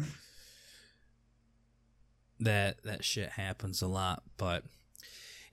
That 2.40 2.84
that 2.84 3.04
shit 3.04 3.30
happens 3.30 3.82
a 3.82 3.88
lot, 3.88 4.24
but 4.38 4.64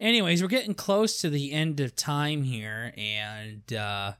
anyways, 0.01 0.43
we're 0.43 0.49
getting 0.49 0.74
close 0.74 1.20
to 1.20 1.30
the 1.30 1.53
end 1.53 1.80
of 1.80 1.95
time 1.97 2.43
here, 2.43 2.93
and 2.97 3.72
uh, 3.72 4.12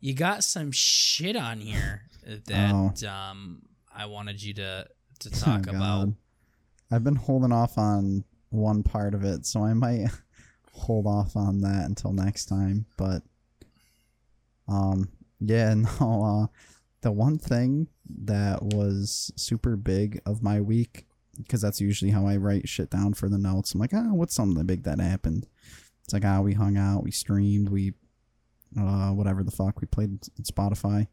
you 0.00 0.14
got 0.14 0.44
some 0.44 0.70
shit 0.72 1.36
on 1.36 1.60
here 1.60 2.02
that 2.46 3.02
um, 3.04 3.62
I 3.94 4.06
wanted 4.06 4.42
you 4.42 4.54
to 4.54 4.86
to 5.20 5.30
Oh, 5.34 5.38
talk 5.38 5.62
God. 5.62 5.74
about. 5.74 6.08
I've 6.90 7.02
been 7.04 7.16
holding 7.16 7.52
off 7.52 7.78
on 7.78 8.24
one 8.50 8.82
part 8.82 9.14
of 9.14 9.24
it, 9.24 9.44
so 9.46 9.64
I 9.64 9.74
might 9.74 10.06
hold 10.72 11.06
off 11.06 11.34
on 11.36 11.60
that 11.62 11.86
until 11.86 12.12
next 12.12 12.46
time. 12.46 12.86
But 12.96 13.22
um 14.68 15.08
yeah, 15.40 15.74
no, 16.00 16.22
uh 16.24 16.46
the 17.02 17.12
one 17.12 17.38
thing 17.38 17.88
that 18.24 18.62
was 18.62 19.32
super 19.36 19.76
big 19.76 20.20
of 20.26 20.42
my 20.42 20.60
week, 20.60 21.06
because 21.36 21.60
that's 21.60 21.80
usually 21.80 22.10
how 22.10 22.26
I 22.26 22.36
write 22.36 22.68
shit 22.68 22.90
down 22.90 23.14
for 23.14 23.28
the 23.28 23.38
notes. 23.38 23.74
I'm 23.74 23.80
like, 23.80 23.94
ah, 23.94 24.10
what's 24.12 24.34
something 24.34 24.64
big 24.66 24.84
that 24.84 25.00
happened? 25.00 25.46
It's 26.04 26.12
like, 26.12 26.24
ah, 26.24 26.40
we 26.40 26.54
hung 26.54 26.76
out, 26.76 27.02
we 27.02 27.10
streamed, 27.10 27.68
we 27.68 27.94
uh 28.78 29.10
whatever 29.10 29.42
the 29.42 29.50
fuck, 29.50 29.80
we 29.80 29.86
played 29.86 30.20
Spotify. 30.42 31.06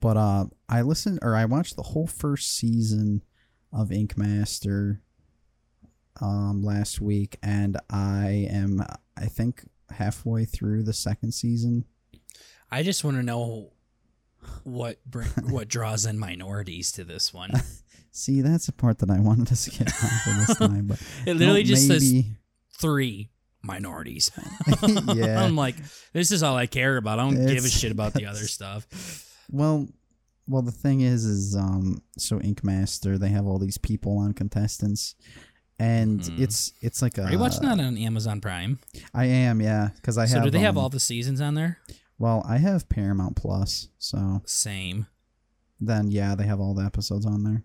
But 0.00 0.16
uh 0.16 0.46
I 0.68 0.82
listened 0.82 1.18
or 1.22 1.34
I 1.36 1.44
watched 1.44 1.76
the 1.76 1.82
whole 1.82 2.06
first 2.06 2.56
season 2.56 3.22
of 3.72 3.92
Ink 3.92 4.16
Master 4.16 5.02
um 6.20 6.62
last 6.62 7.00
week 7.00 7.38
and 7.42 7.78
I 7.90 8.48
am 8.50 8.84
I 9.16 9.26
think 9.26 9.64
halfway 9.90 10.44
through 10.44 10.82
the 10.82 10.92
second 10.92 11.32
season. 11.32 11.84
I 12.70 12.82
just 12.82 13.04
want 13.04 13.16
to 13.16 13.22
know 13.22 13.72
what 14.64 15.04
bring, 15.04 15.28
what 15.50 15.68
draws 15.68 16.06
in 16.06 16.18
minorities 16.18 16.92
to 16.92 17.04
this 17.04 17.32
one. 17.32 17.50
See, 18.16 18.40
that's 18.40 18.66
the 18.66 18.72
part 18.72 18.98
that 18.98 19.10
I 19.10 19.20
wanted 19.20 19.46
to 19.48 19.56
skip 19.56 19.86
on 19.88 20.10
for 20.24 20.30
this 20.46 20.56
time, 20.58 20.86
but 20.86 21.00
It 21.26 21.34
literally 21.36 21.62
just 21.64 21.86
says 21.86 22.12
maybe- 22.12 22.36
three 22.80 23.30
minorities. 23.62 24.30
yeah. 25.14 25.42
I'm 25.42 25.56
like, 25.56 25.76
this 26.12 26.30
is 26.32 26.42
all 26.42 26.56
I 26.56 26.66
care 26.66 26.96
about. 26.96 27.18
I 27.18 27.22
don't 27.24 27.46
give 27.46 27.64
a 27.64 27.68
shit 27.68 27.92
about 27.92 28.14
the 28.14 28.26
other 28.26 28.46
stuff. 28.46 28.86
Well, 29.50 29.88
well, 30.48 30.62
the 30.62 30.72
thing 30.72 31.00
is, 31.00 31.24
is 31.24 31.56
um, 31.56 32.02
so 32.16 32.40
Ink 32.40 32.62
Master 32.64 33.18
they 33.18 33.28
have 33.30 33.46
all 33.46 33.58
these 33.58 33.78
people 33.78 34.18
on 34.18 34.32
contestants, 34.32 35.14
and 35.78 36.20
Mhm. 36.20 36.40
it's 36.40 36.72
it's 36.80 37.02
like 37.02 37.18
a. 37.18 37.24
Are 37.24 37.32
you 37.32 37.38
watching 37.38 37.62
that 37.62 37.80
on 37.80 37.98
Amazon 37.98 38.40
Prime? 38.40 38.78
I 39.12 39.24
am, 39.26 39.60
yeah, 39.60 39.88
because 39.96 40.16
I 40.16 40.26
so 40.26 40.36
have. 40.36 40.44
do 40.44 40.50
they 40.50 40.60
have 40.60 40.76
um, 40.76 40.84
all 40.84 40.88
the 40.88 41.00
seasons 41.00 41.40
on 41.40 41.54
there? 41.54 41.78
Well, 42.18 42.44
I 42.48 42.58
have 42.58 42.88
Paramount 42.88 43.36
Plus, 43.36 43.88
so 43.98 44.42
Same. 44.46 45.06
then 45.80 46.10
yeah, 46.12 46.34
they 46.36 46.46
have 46.46 46.60
all 46.60 46.74
the 46.74 46.84
episodes 46.84 47.26
on 47.26 47.42
there. 47.42 47.64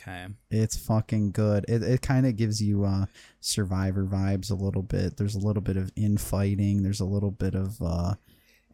Okay. 0.00 0.26
It's 0.50 0.76
fucking 0.76 1.32
good. 1.32 1.64
It 1.68 1.82
it 1.82 2.02
kind 2.02 2.26
of 2.26 2.36
gives 2.36 2.62
you 2.62 2.84
uh 2.84 3.06
Survivor 3.40 4.04
vibes 4.04 4.50
a 4.50 4.54
little 4.54 4.82
bit. 4.82 5.16
There's 5.16 5.34
a 5.34 5.40
little 5.40 5.62
bit 5.62 5.76
of 5.76 5.90
infighting. 5.96 6.82
There's 6.82 7.00
a 7.00 7.04
little 7.04 7.30
bit 7.32 7.54
of 7.54 7.80
uh 7.82 8.14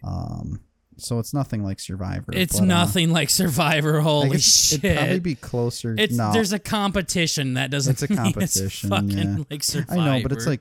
um. 0.03 0.61
So 0.97 1.19
it's 1.19 1.35
nothing 1.35 1.65
like 1.65 1.81
Survivor. 1.81 2.27
It's 2.33 2.57
but, 2.61 2.63
uh, 2.63 2.67
nothing 2.67 3.11
like 3.11 3.29
Survivor. 3.31 4.01
Holy 4.01 4.39
shit! 4.39 4.85
It'd 4.85 4.97
probably 4.99 5.19
be 5.21 5.35
closer. 5.35 5.97
it's 5.99 6.15
no, 6.17 6.33
there's 6.33 6.53
a 6.53 6.59
competition 6.61 7.55
that 7.55 7.71
doesn't. 7.71 7.95
It's 7.95 8.03
a 8.03 8.09
competition, 8.17 8.67
It's 8.67 8.79
fucking 8.89 9.39
yeah. 9.39 9.45
like 9.51 9.65
Survivor. 9.65 10.01
I 10.01 10.19
know, 10.19 10.23
but 10.23 10.33
it's 10.33 10.47
like. 10.47 10.61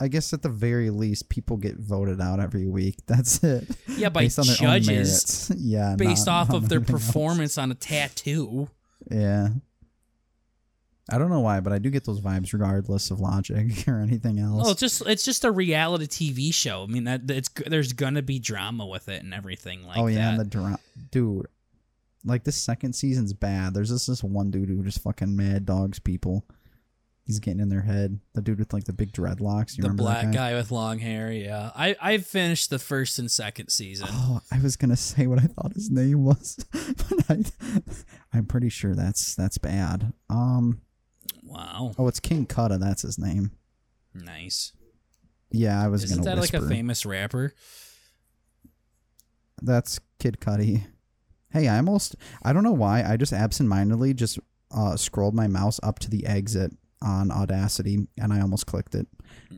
I 0.00 0.08
guess 0.08 0.32
at 0.32 0.42
the 0.42 0.48
very 0.48 0.90
least, 0.90 1.28
people 1.28 1.56
get 1.56 1.76
voted 1.78 2.20
out 2.20 2.40
every 2.40 2.66
week. 2.66 2.96
That's 3.06 3.42
it. 3.44 3.68
yeah, 3.88 4.08
by 4.08 4.22
based 4.22 4.38
on 4.40 4.46
their 4.46 4.56
own 4.68 4.82
judges 4.82 5.52
yeah, 5.58 5.94
based 5.96 6.26
not- 6.26 6.32
off 6.32 6.48
not 6.48 6.56
of 6.56 6.68
their 6.68 6.78
anything 6.78 6.94
else. 6.96 7.06
performance 7.06 7.58
on 7.58 7.70
a 7.70 7.74
tattoo. 7.74 8.68
Yeah. 9.10 9.48
I 11.10 11.18
don't 11.18 11.30
know 11.30 11.40
why, 11.40 11.60
but 11.60 11.72
I 11.72 11.78
do 11.78 11.90
get 11.90 12.04
those 12.04 12.20
vibes 12.20 12.52
regardless 12.52 13.10
of 13.10 13.20
logic 13.20 13.86
or 13.88 14.00
anything 14.00 14.38
else. 14.38 14.62
Well, 14.62 14.70
it's 14.70 14.80
just 14.80 15.02
it's 15.06 15.24
just 15.24 15.44
a 15.44 15.50
reality 15.50 16.06
TV 16.06 16.54
show. 16.54 16.84
I 16.84 16.86
mean 16.86 17.04
that 17.04 17.28
it's 17.30 17.50
there's 17.66 17.92
gonna 17.92 18.22
be 18.22 18.38
drama 18.38 18.86
with 18.86 19.08
it 19.08 19.22
and 19.22 19.34
everything 19.34 19.86
like 19.86 19.98
oh 19.98 20.06
yeah, 20.06 20.30
and 20.30 20.40
the 20.40 20.44
drama, 20.44 20.78
dude. 21.10 21.46
Like 22.24 22.44
this 22.44 22.56
second 22.56 22.92
season's 22.94 23.32
bad. 23.32 23.74
There's 23.74 23.90
this 23.90 24.06
this 24.06 24.22
one 24.22 24.52
dude 24.52 24.68
who 24.68 24.84
just 24.84 25.02
fucking 25.02 25.34
mad 25.34 25.66
dogs 25.66 25.98
people. 25.98 26.46
He's 27.24 27.38
getting 27.38 27.60
in 27.60 27.68
their 27.68 27.82
head. 27.82 28.18
The 28.34 28.42
dude 28.42 28.58
with 28.58 28.72
like 28.72 28.84
the 28.84 28.92
big 28.92 29.12
dreadlocks. 29.12 29.76
You 29.76 29.82
the 29.82 29.88
remember 29.90 30.02
black 30.02 30.24
that 30.26 30.34
guy 30.34 30.54
with 30.54 30.70
long 30.72 30.98
hair. 30.98 31.30
Yeah, 31.30 31.70
I 31.76 31.94
I 32.00 32.18
finished 32.18 32.68
the 32.70 32.80
first 32.80 33.18
and 33.20 33.30
second 33.30 33.68
season. 33.68 34.08
Oh, 34.10 34.40
I 34.50 34.58
was 34.60 34.76
gonna 34.76 34.96
say 34.96 35.26
what 35.28 35.38
I 35.38 35.46
thought 35.46 35.72
his 35.74 35.88
name 35.90 36.24
was, 36.24 36.58
but 36.72 37.30
I, 37.30 37.44
I'm 38.32 38.46
pretty 38.46 38.68
sure 38.70 38.94
that's 38.94 39.34
that's 39.36 39.58
bad. 39.58 40.12
Um. 40.28 40.80
Wow, 41.44 41.92
Oh, 41.98 42.08
it's 42.08 42.18
King 42.20 42.46
Kutta. 42.46 42.80
That's 42.80 43.02
his 43.02 43.18
name. 43.18 43.52
nice. 44.14 44.72
Yeah, 45.50 45.82
I 45.84 45.88
was 45.88 46.02
Isn't 46.04 46.24
gonna 46.24 46.34
that 46.36 46.40
whisper. 46.40 46.60
like 46.60 46.66
a 46.66 46.74
famous 46.74 47.04
rapper? 47.04 47.52
That's 49.60 50.00
Kid 50.18 50.38
Cudi. 50.40 50.84
Hey, 51.50 51.68
I 51.68 51.76
almost 51.76 52.16
I 52.42 52.52
don't 52.52 52.64
know 52.64 52.72
why 52.72 53.04
I 53.04 53.16
just 53.16 53.32
absentmindedly 53.32 54.14
just 54.14 54.38
uh, 54.74 54.96
scrolled 54.96 55.34
my 55.34 55.46
mouse 55.46 55.78
up 55.82 55.98
to 56.00 56.10
the 56.10 56.26
exit 56.26 56.72
on 57.02 57.30
Audacity 57.30 58.06
and 58.18 58.32
I 58.32 58.40
almost 58.40 58.66
clicked 58.66 58.94
it. 58.94 59.06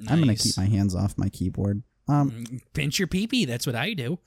I'm 0.08 0.20
gonna 0.20 0.34
keep 0.36 0.56
my 0.56 0.66
hands 0.66 0.94
off 0.94 1.14
my 1.16 1.28
keyboard. 1.28 1.82
Um, 2.08 2.30
Mm, 2.30 2.60
pinch 2.74 2.98
your 2.98 3.08
peepee. 3.08 3.46
That's 3.46 3.66
what 3.66 3.76
I 3.76 3.94
do. 3.94 4.18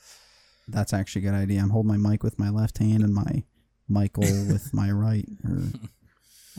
that's 0.70 0.94
actually 0.94 1.26
a 1.26 1.32
good 1.32 1.38
idea. 1.38 1.62
I'm 1.62 1.70
holding 1.70 1.92
my 2.00 2.10
mic 2.12 2.24
with 2.24 2.38
my 2.40 2.50
left 2.50 2.78
hand 2.80 3.04
and 3.04 3.14
my 3.14 3.44
Michael 3.88 4.24
with 4.52 4.74
my 4.74 4.92
right. 4.92 5.26
Or 5.46 5.72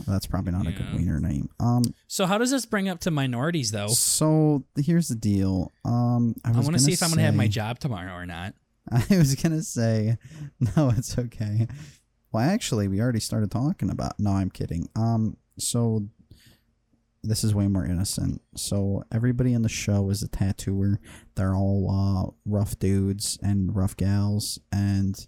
that's 0.07 0.27
probably 0.27 0.53
not 0.53 0.67
a 0.67 0.73
good 0.73 0.87
Yeah. 0.91 0.97
wiener 0.97 1.21
name. 1.21 1.51
Um, 1.61 1.83
So 2.07 2.25
how 2.27 2.39
does 2.39 2.51
this 2.51 2.65
bring 2.67 2.89
up 2.89 3.01
to 3.01 3.11
minorities 3.11 3.71
though? 3.73 3.89
so 3.89 4.65
here's 4.77 5.09
the 5.09 5.15
deal. 5.17 5.73
Um, 5.85 6.35
I, 6.45 6.51
I 6.51 6.61
want 6.61 6.73
to 6.75 6.79
see 6.79 6.93
if 6.93 7.03
I'm 7.03 7.11
gonna 7.11 7.23
have 7.23 7.35
my 7.35 7.49
job 7.49 7.79
tomorrow 7.81 8.15
or 8.15 8.25
not. 8.27 8.55
I 8.93 9.19
was 9.19 9.35
gonna 9.35 9.63
say, 9.63 10.17
no, 10.77 10.91
it's 10.97 11.19
okay. 11.19 11.67
Well, 12.33 12.45
actually, 12.49 12.89
we 12.89 13.01
already 13.01 13.21
started 13.21 13.51
talking 13.51 13.91
about. 13.91 14.19
No, 14.21 14.31
I'm 14.31 14.51
kidding. 14.51 14.89
Um, 14.97 15.37
so 15.59 16.07
this 17.23 17.45
is 17.45 17.55
way 17.55 17.67
more 17.69 17.85
innocent. 17.85 18.41
So 18.57 19.05
everybody 19.13 19.53
in 19.53 19.63
the 19.63 19.69
show 19.69 20.11
is 20.11 20.23
a 20.23 20.29
tattooer. 20.29 21.01
They're 21.35 21.55
all 21.55 21.91
uh, 21.91 22.31
rough 22.45 22.79
dudes 22.79 23.39
and 23.43 23.75
rough 23.75 23.97
gals, 23.97 24.59
and 24.73 25.27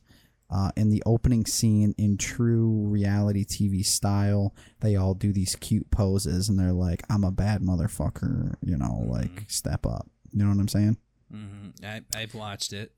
uh, 0.51 0.71
in 0.77 0.91
the 0.91 1.03
opening 1.07 1.47
scene, 1.47 1.95
in 1.97 2.17
true 2.17 2.87
reality 2.89 3.45
TV 3.45 3.85
style, 3.85 4.55
they 4.81 4.97
all 4.97 5.15
do 5.15 5.33
these 5.33 5.57
cute 5.57 5.91
poses, 5.91 6.49
and 6.49 6.59
they're 6.59 6.73
like, 6.73 7.03
"I'm 7.09 7.25
a 7.25 7.31
bad 7.31 7.63
motherfucker," 7.63 8.55
you 8.63 8.77
know, 8.77 9.05
like 9.07 9.45
step 9.49 9.87
up. 9.87 10.09
You 10.33 10.45
know 10.45 10.51
what 10.51 10.61
I'm 10.61 10.69
saying? 10.69 10.97
Mm-hmm. 11.33 11.85
I 11.85 12.03
I've 12.15 12.35
watched 12.35 12.73
it. 12.73 12.93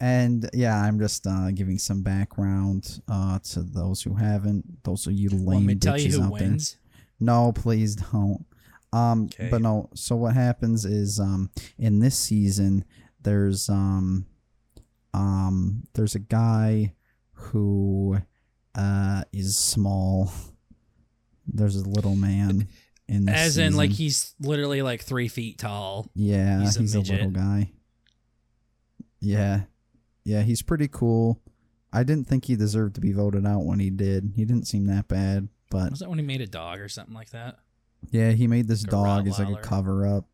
And 0.00 0.48
yeah, 0.54 0.80
I'm 0.80 0.98
just 1.00 1.26
uh, 1.26 1.50
giving 1.50 1.78
some 1.78 2.02
background 2.02 3.00
uh, 3.08 3.40
to 3.50 3.62
those 3.62 4.02
who 4.02 4.14
haven't, 4.14 4.84
those 4.84 5.06
of 5.08 5.12
you 5.14 5.28
lame 5.30 5.44
Want 5.44 5.64
me 5.64 5.74
to 5.74 5.80
tell 5.80 5.98
you 5.98 6.08
bitches 6.08 6.12
who 6.12 6.22
out 6.22 6.32
wins? 6.32 6.72
there. 6.72 6.80
No, 7.20 7.52
please 7.52 7.96
don't. 7.96 8.44
Um, 8.92 9.24
Okay. 9.26 9.48
but 9.50 9.60
no. 9.60 9.90
So 9.94 10.16
what 10.16 10.34
happens 10.34 10.84
is, 10.84 11.20
um, 11.20 11.50
in 11.78 11.98
this 11.98 12.16
season, 12.18 12.84
there's 13.22 13.68
um, 13.68 14.26
um, 15.12 15.82
there's 15.94 16.14
a 16.14 16.20
guy 16.20 16.94
who 17.32 18.18
uh 18.74 19.24
is 19.32 19.56
small. 19.56 20.32
There's 21.46 21.76
a 21.76 21.88
little 21.88 22.16
man 22.16 22.68
in 23.08 23.26
this. 23.26 23.34
As 23.34 23.58
in, 23.58 23.76
like 23.76 23.90
he's 23.90 24.34
literally 24.40 24.82
like 24.82 25.02
three 25.02 25.28
feet 25.28 25.58
tall. 25.58 26.10
Yeah, 26.14 26.60
He's 26.60 26.76
he's, 26.76 26.94
a 26.94 26.98
a, 26.98 27.00
little 27.00 27.30
guy. 27.30 27.72
Yeah. 29.20 29.62
Yeah, 30.24 30.42
he's 30.42 30.62
pretty 30.62 30.88
cool. 30.88 31.40
I 31.92 32.02
didn't 32.02 32.26
think 32.26 32.44
he 32.44 32.54
deserved 32.56 32.94
to 32.96 33.00
be 33.00 33.12
voted 33.12 33.46
out 33.46 33.64
when 33.64 33.78
he 33.80 33.88
did. 33.88 34.32
He 34.36 34.44
didn't 34.44 34.66
seem 34.66 34.86
that 34.86 35.08
bad, 35.08 35.48
but 35.70 35.90
Was 35.90 36.00
that 36.00 36.08
when 36.08 36.18
he 36.18 36.24
made 36.24 36.40
a 36.40 36.46
dog 36.46 36.80
or 36.80 36.88
something 36.88 37.14
like 37.14 37.30
that? 37.30 37.58
yeah, 38.10 38.30
he 38.32 38.46
made 38.46 38.68
this 38.68 38.82
Like 38.84 38.90
dog 38.90 39.28
as 39.28 39.38
like 39.38 39.48
a 39.48 39.60
cover 39.60 40.06
up. 40.06 40.26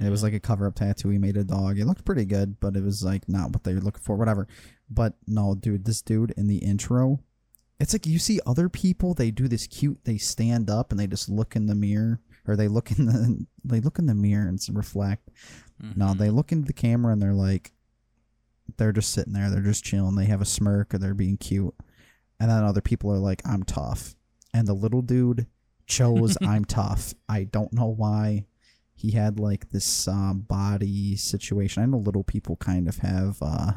It 0.00 0.10
was 0.10 0.22
like 0.22 0.32
a 0.34 0.40
cover 0.40 0.66
up 0.66 0.74
tattoo. 0.74 1.10
He 1.10 1.18
made 1.18 1.36
a 1.36 1.44
dog. 1.44 1.78
It 1.78 1.84
looked 1.86 2.04
pretty 2.04 2.24
good, 2.24 2.58
but 2.58 2.76
it 2.76 2.82
was 2.82 3.04
like 3.04 3.28
not 3.28 3.52
what 3.52 3.62
they 3.62 3.72
were 3.74 3.80
looking 3.80 4.02
for. 4.02 4.16
Whatever. 4.16 4.48
But 4.90 5.14
no, 5.28 5.54
dude, 5.54 5.84
this 5.84 6.02
dude 6.02 6.32
in 6.36 6.48
the 6.48 6.58
intro, 6.58 7.20
it's 7.78 7.92
like 7.92 8.04
you 8.06 8.18
see 8.18 8.40
other 8.46 8.68
people. 8.68 9.14
They 9.14 9.30
do 9.30 9.46
this 9.46 9.66
cute. 9.68 10.00
They 10.04 10.18
stand 10.18 10.68
up 10.70 10.90
and 10.90 10.98
they 10.98 11.06
just 11.06 11.28
look 11.28 11.54
in 11.54 11.66
the 11.66 11.74
mirror, 11.76 12.20
or 12.48 12.56
they 12.56 12.66
look 12.66 12.90
in 12.98 13.06
the 13.06 13.46
they 13.64 13.80
look 13.80 13.98
in 14.00 14.06
the 14.06 14.14
mirror 14.14 14.48
and 14.48 14.60
reflect. 14.72 15.30
No, 15.94 16.06
Mhm. 16.06 16.18
they 16.18 16.30
look 16.30 16.50
into 16.52 16.66
the 16.66 16.72
camera 16.72 17.12
and 17.12 17.22
they're 17.22 17.32
like, 17.34 17.72
they're 18.78 18.92
just 18.92 19.12
sitting 19.12 19.34
there. 19.34 19.50
They're 19.50 19.60
just 19.62 19.84
chilling. 19.84 20.16
They 20.16 20.24
have 20.24 20.40
a 20.40 20.46
smirk 20.46 20.94
or 20.94 20.98
they're 20.98 21.14
being 21.14 21.36
cute. 21.36 21.74
And 22.40 22.50
then 22.50 22.64
other 22.64 22.80
people 22.80 23.12
are 23.12 23.18
like, 23.18 23.40
I'm 23.46 23.62
tough. 23.62 24.15
And 24.56 24.66
the 24.66 24.72
little 24.74 25.02
dude 25.02 25.46
chose 25.86 26.36
I'm 26.42 26.64
tough. 26.64 27.14
I 27.28 27.44
don't 27.44 27.72
know 27.72 27.86
why. 27.88 28.46
He 28.94 29.10
had 29.10 29.38
like 29.38 29.68
this 29.70 30.08
uh, 30.08 30.32
body 30.32 31.16
situation. 31.16 31.82
I 31.82 31.86
know 31.86 31.98
little 31.98 32.24
people 32.24 32.56
kind 32.56 32.88
of 32.88 32.96
have 32.98 33.36
uh, 33.42 33.72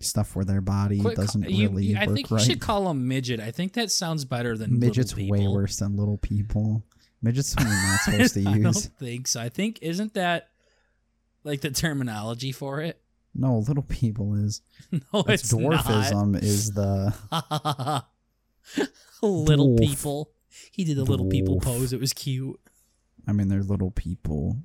stuff 0.00 0.34
where 0.34 0.46
their 0.46 0.62
body 0.62 1.00
Quick, 1.00 1.16
doesn't 1.16 1.48
you- 1.50 1.68
really 1.68 1.84
you- 1.86 1.98
I 1.98 2.06
work 2.06 2.16
think 2.16 2.30
right. 2.30 2.40
you 2.40 2.46
should 2.52 2.60
call 2.60 2.88
him 2.90 3.06
midget. 3.06 3.38
I 3.40 3.50
think 3.50 3.74
that 3.74 3.90
sounds 3.90 4.24
better 4.24 4.56
than 4.56 4.78
Midget's 4.80 5.14
way 5.14 5.46
worse 5.46 5.76
than 5.76 5.96
little 5.98 6.16
people. 6.16 6.82
Midget's 7.22 7.48
something 7.50 7.70
you're 7.70 7.82
not 7.82 8.00
supposed 8.04 8.34
to 8.34 8.40
use. 8.40 8.48
I 8.48 8.58
don't 8.58 8.90
think 8.98 9.28
so. 9.28 9.40
I 9.42 9.50
think 9.50 9.78
isn't 9.82 10.14
that 10.14 10.48
like 11.44 11.60
the 11.60 11.70
terminology 11.70 12.52
for 12.52 12.80
it? 12.80 12.98
No, 13.34 13.58
little 13.58 13.82
people 13.82 14.34
is. 14.36 14.62
No, 15.12 15.22
That's 15.22 15.42
it's 15.44 15.52
not. 15.52 15.84
dwarfism 15.84 16.42
is 16.42 16.72
the 16.72 18.04
little 19.28 19.70
Dwarf. 19.76 19.88
people. 19.88 20.30
He 20.72 20.84
did 20.84 20.98
a 20.98 21.04
little 21.04 21.28
people 21.28 21.58
Dwarf. 21.58 21.64
pose. 21.64 21.92
It 21.92 22.00
was 22.00 22.12
cute. 22.12 22.58
I 23.26 23.32
mean, 23.32 23.48
they're 23.48 23.62
little 23.62 23.90
people. 23.90 24.56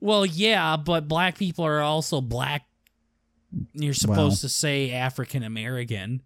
Well, 0.00 0.24
yeah, 0.26 0.76
but 0.76 1.08
black 1.08 1.36
people 1.38 1.64
are 1.64 1.80
also 1.80 2.20
black. 2.20 2.66
You're 3.72 3.94
supposed 3.94 4.18
Well. 4.18 4.36
to 4.36 4.48
say 4.48 4.90
African 4.92 5.42
American. 5.42 6.22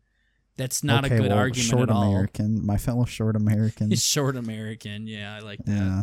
That's 0.56 0.84
not 0.84 1.04
a 1.04 1.08
good 1.08 1.20
well, 1.28 1.38
argument 1.38 1.70
short 1.70 1.88
at 1.88 1.94
all. 1.94 2.02
American, 2.10 2.64
my 2.66 2.76
fellow 2.76 3.04
short 3.06 3.34
American. 3.36 3.94
Short 3.96 4.36
American. 4.36 5.06
Yeah, 5.06 5.34
I 5.34 5.38
like 5.40 5.64
that. 5.64 5.72
yeah, 5.72 6.02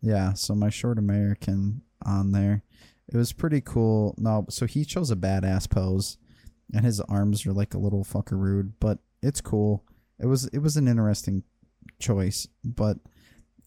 yeah. 0.00 0.32
So 0.34 0.54
my 0.54 0.70
short 0.70 0.98
American 0.98 1.82
on 2.04 2.32
there, 2.32 2.62
it 3.12 3.16
was 3.16 3.32
pretty 3.32 3.60
cool. 3.60 4.14
No, 4.16 4.46
so 4.48 4.66
he 4.66 4.84
chose 4.84 5.10
a 5.10 5.16
badass 5.16 5.68
pose, 5.68 6.16
and 6.72 6.84
his 6.84 7.00
arms 7.02 7.46
are 7.46 7.52
like 7.52 7.74
a 7.74 7.78
little 7.78 8.04
fucker 8.04 8.38
rude, 8.38 8.72
but 8.80 8.98
it's 9.22 9.40
cool. 9.40 9.84
It 10.18 10.26
was 10.26 10.46
it 10.46 10.58
was 10.58 10.76
an 10.76 10.88
interesting 10.88 11.44
choice, 12.00 12.46
but 12.64 12.98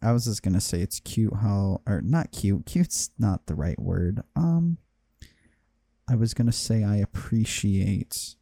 I 0.01 0.11
was 0.11 0.25
just 0.25 0.43
gonna 0.43 0.61
say 0.61 0.81
it's 0.81 0.99
cute 0.99 1.33
how 1.35 1.81
or 1.87 2.01
not 2.01 2.31
cute. 2.31 2.65
Cute's 2.65 3.11
not 3.17 3.45
the 3.47 3.55
right 3.55 3.79
word. 3.79 4.23
Um, 4.35 4.77
I 6.09 6.15
was 6.15 6.33
gonna 6.33 6.51
say 6.51 6.83
I 6.83 6.97
appreciate 6.97 8.35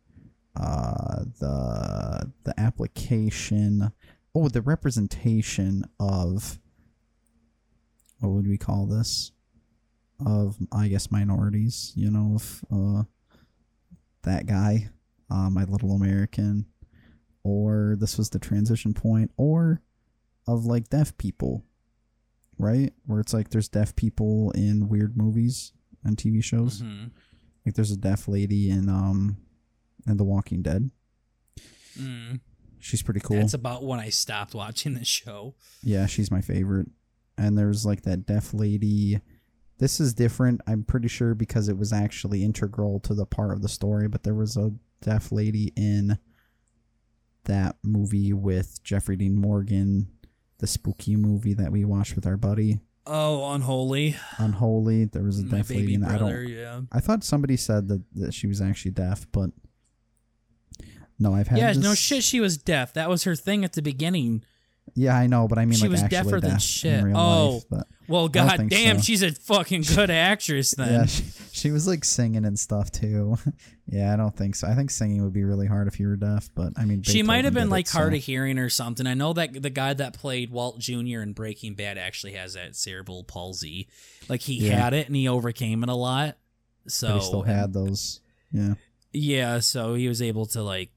uh 0.55 1.24
the 1.39 2.32
the 2.43 2.60
application 2.60 3.91
oh 4.34 4.49
the 4.49 4.62
representation 4.62 5.84
of 5.99 6.60
what 8.20 8.30
would 8.32 8.47
we 8.47 8.57
call 8.57 8.86
this 8.86 9.32
of 10.26 10.57
i 10.72 10.88
guess 10.88 11.12
minorities 11.12 11.93
you 11.95 12.10
know 12.10 12.36
of 12.36 12.64
uh 12.72 13.03
that 14.24 14.47
guy 14.47 14.89
uh 15.30 15.49
my 15.49 15.64
little 15.66 15.91
american 15.91 16.66
or 17.44 17.96
this 18.00 18.18
was 18.18 18.30
the 18.30 18.40
transition 18.40 18.94
point 18.94 19.32
or 19.38 19.82
of 20.48 20.66
like 20.66 20.90
deaf 20.90 21.18
people, 21.18 21.66
right? 22.58 22.94
Where 23.06 23.20
it's 23.20 23.34
like 23.34 23.50
there's 23.50 23.70
deaf 23.70 23.96
people 23.96 24.52
in 24.52 24.90
weird 24.90 25.16
movies 25.18 25.74
and 26.04 26.18
TV 26.18 26.44
shows. 26.44 26.82
Mhm. 26.82 27.12
Like 27.66 27.76
there's 27.76 27.92
a 27.92 27.98
deaf 27.98 28.28
lady 28.28 28.70
in 28.70 28.90
um 28.90 29.38
in 30.08 30.18
The 30.18 30.24
Walking 30.24 30.62
Dead. 30.62 30.90
Mm. 31.98 32.40
She's 32.80 33.04
pretty 33.04 33.20
cool. 33.20 33.38
That's 33.38 33.54
about 33.54 33.84
when 33.84 34.00
I 34.00 34.10
stopped 34.10 34.56
watching 34.56 34.94
the 34.94 35.04
show. 35.06 35.56
Yeah, 35.84 36.06
she's 36.06 36.32
my 36.32 36.42
favorite. 36.42 36.88
And 37.38 37.58
there's 37.58 37.86
like 37.86 38.04
that 38.04 38.26
deaf 38.26 38.54
lady. 38.54 39.20
This 39.78 40.00
is 40.00 40.14
different, 40.14 40.62
I'm 40.68 40.84
pretty 40.84 41.08
sure, 41.08 41.34
because 41.36 41.70
it 41.70 41.78
was 41.78 41.94
actually 41.94 42.44
integral 42.44 43.00
to 43.02 43.14
the 43.14 43.26
part 43.26 43.52
of 43.52 43.62
the 43.62 43.70
story. 43.70 44.08
But 44.08 44.24
there 44.24 44.34
was 44.34 44.58
a 44.58 44.72
deaf 45.02 45.32
lady 45.32 45.72
in 45.76 46.18
that 47.50 47.76
movie 47.84 48.32
with 48.34 48.82
Jeffrey 48.84 49.16
Dean 49.18 49.36
Morgan, 49.36 50.08
the 50.60 50.68
spooky 50.68 51.16
movie 51.16 51.54
that 51.56 51.72
we 51.72 51.84
watched 51.86 52.16
with 52.16 52.26
our 52.26 52.38
buddy, 52.38 52.80
Oh, 53.12 53.54
unholy. 53.54 54.16
Unholy. 54.38 55.06
There 55.06 55.24
was 55.24 55.39
a 55.39 55.43
mm, 55.43 55.52
My 55.52 55.58
deaf 55.58 55.70
lady 55.72 55.97
that. 55.97 56.12
I 56.12 56.18
don't. 56.20 56.47
Yeah. 56.47 56.82
I 56.91 57.00
thought 57.00 57.24
somebody 57.24 57.58
said 57.58 57.88
that, 57.88 58.04
that 58.16 58.34
she 58.36 58.45
was 58.45 58.62
actually 58.62 58.91
deaf, 58.91 59.26
but 59.32 59.50
no, 61.18 61.34
I've 61.34 61.47
had. 61.47 61.58
Yeah. 61.58 61.74
this- 61.74 61.84
No 61.84 61.95
shit. 61.95 62.24
She 62.24 62.39
was 62.39 62.58
deaf. 62.58 62.93
That 62.93 63.10
was 63.10 63.24
her 63.24 63.36
thing 63.36 63.66
at 63.66 63.74
the 63.74 63.82
beginning. 63.82 64.43
Yeah, 64.96 65.16
I 65.16 65.28
know, 65.28 65.48
but 65.48 65.58
I 65.58 65.66
mean, 65.66 65.78
She 65.78 65.84
like 65.88 65.92
was 65.92 66.04
deafer 66.04 66.40
than 66.42 66.60
shit. 66.60 67.04
Oh. 67.16 67.62
life, 67.70 67.84
Well, 68.08 68.28
god 68.28 68.70
damn, 68.70 68.98
so. 68.98 69.02
she's 69.04 69.22
a 69.24 69.32
fucking 69.32 69.82
good 69.96 70.10
actress 70.10 70.72
then. 70.72 70.92
yeah, 70.94 71.06
she, 71.06 71.24
she 71.52 71.72
was 71.72 71.88
like 71.88 72.04
singing 72.06 72.46
and 72.46 72.58
stuff 72.60 72.92
too. 72.92 73.38
yeah, 73.88 74.14
I 74.14 74.16
don't 74.16 74.36
think 74.36 74.56
so. 74.56 74.68
I 74.68 74.76
think 74.76 74.92
singing 74.92 75.24
would 75.24 75.34
be 75.34 75.44
really 75.44 75.68
hard 75.68 75.88
if 75.88 76.00
you 76.00 76.08
were 76.08 76.16
deaf, 76.16 76.50
but 76.56 76.74
I 76.78 76.86
mean, 76.86 77.04
She 77.04 77.24
might 77.24 77.46
have 77.46 77.54
been 77.54 77.70
like 77.70 77.86
it, 77.88 77.92
hard 77.92 78.14
so- 78.14 78.18
of 78.18 78.24
hearing 78.24 78.58
or 78.58 78.70
something. 78.70 79.06
I 79.08 79.14
know 79.14 79.34
that 79.34 79.62
the 79.62 79.70
guy 79.70 79.94
that 79.94 80.14
played 80.14 80.52
Walt 80.52 80.80
Jr. 80.80 81.22
in 81.22 81.34
Breaking 81.34 81.76
Bad 81.76 81.98
actually 81.98 82.34
has 82.34 82.54
that 82.54 82.76
cerebral 82.76 83.24
palsy. 83.24 83.88
Like 84.28 84.42
he 84.42 84.56
Yeah. 84.68 84.76
had 84.82 84.94
it 84.94 85.08
and 85.08 85.16
he 85.16 85.28
overcame 85.28 85.84
it 85.84 85.90
a 85.90 85.96
lot. 85.96 86.38
So 86.88 87.08
but 87.10 87.16
he 87.20 87.22
still 87.26 87.42
had 87.44 87.74
those. 87.74 88.20
Yeah, 88.52 88.74
yeah, 89.14 89.60
so 89.60 89.94
he 89.94 90.08
was 90.08 90.22
able 90.22 90.46
to 90.48 90.64
like 90.64 90.90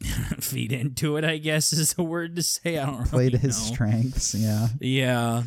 feed 0.40 0.72
into 0.72 1.16
it. 1.16 1.24
I 1.24 1.38
guess 1.38 1.72
is 1.72 1.94
the 1.94 2.02
word 2.02 2.36
to 2.36 2.42
say. 2.42 2.78
I 2.78 2.86
don't 2.86 3.06
played 3.06 3.32
really 3.32 3.38
his 3.38 3.58
know. 3.68 3.74
strengths. 3.74 4.34
Yeah, 4.34 4.68
Yeah, 4.80 5.42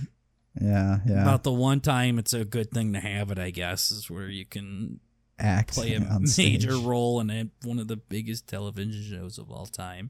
yeah, 0.59 0.97
yeah. 1.05 1.21
about 1.21 1.43
the 1.43 1.51
one 1.51 1.79
time 1.81 2.17
it's 2.19 2.33
a 2.33 2.45
good 2.45 2.71
thing 2.71 2.93
to 2.93 2.99
have 2.99 3.31
it. 3.31 3.39
I 3.39 3.51
guess 3.51 3.91
is 3.91 4.09
where 4.09 4.27
you 4.27 4.45
can 4.45 4.99
Act 5.39 5.73
play 5.75 5.93
a 5.93 5.99
on 6.01 6.21
major 6.23 6.27
stage. 6.31 6.65
role 6.73 7.19
in 7.19 7.29
a, 7.29 7.47
one 7.63 7.77
of 7.77 7.87
the 7.87 7.97
biggest 7.97 8.47
television 8.47 9.03
shows 9.03 9.37
of 9.37 9.51
all 9.51 9.65
time. 9.67 10.09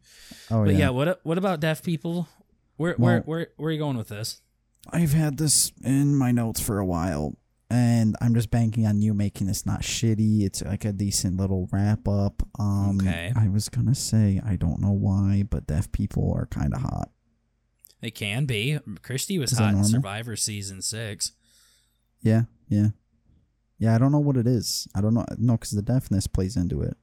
Oh 0.50 0.64
But 0.64 0.74
yeah, 0.74 0.78
yeah. 0.80 0.90
what 0.92 1.20
what 1.24 1.38
about 1.38 1.60
deaf 1.60 1.84
people? 1.84 2.28
Where 2.78 2.94
where 2.94 3.22
where 3.22 3.48
where 3.58 3.70
are 3.70 3.72
you 3.74 3.80
going 3.80 3.98
with 3.98 4.08
this? 4.10 4.42
I've 4.90 5.12
had 5.14 5.38
this 5.38 5.74
in 5.84 6.16
my 6.16 6.32
notes 6.32 6.62
for 6.62 6.80
a 6.80 6.86
while, 6.86 7.36
and 7.70 8.16
I'm 8.22 8.34
just 8.34 8.50
banking 8.50 8.86
on 8.86 9.02
you 9.02 9.14
making 9.14 9.48
this 9.48 9.66
not 9.66 9.82
shitty. 9.82 10.44
It's 10.44 10.62
like 10.64 10.86
a 10.86 10.94
decent 10.94 11.38
little 11.38 11.68
wrap 11.72 12.08
up. 12.08 12.42
Um, 12.60 13.00
Okay. 13.02 13.34
I 13.36 13.48
was 13.50 13.70
gonna 13.70 13.96
say 13.96 14.42
I 14.46 14.56
don't 14.56 14.80
know 14.82 14.92
why, 14.92 15.44
but 15.50 15.68
deaf 15.68 15.92
people 15.92 16.34
are 16.36 16.46
kind 16.46 16.74
of 16.74 16.82
hot. 16.82 17.10
It 18.02 18.12
can 18.16 18.46
be. 18.46 18.80
Christy 19.02 19.40
was 19.40 19.52
Is 19.52 19.58
hot 19.58 19.74
in? 19.74 19.84
Survivor 19.84 20.36
season 20.36 20.82
six. 20.82 21.32
Yeah, 22.22 22.44
yeah, 22.70 22.90
yeah. 23.80 23.96
I 23.96 23.98
don't 23.98 24.12
know 24.12 24.20
what 24.20 24.38
it 24.38 24.48
is. 24.48 24.88
I 24.96 25.02
don't 25.02 25.14
know. 25.14 25.26
No, 25.38 25.54
because 25.54 25.72
the 25.72 25.82
deafness 25.82 26.28
plays 26.28 26.56
into 26.56 26.82
it. 26.82 26.96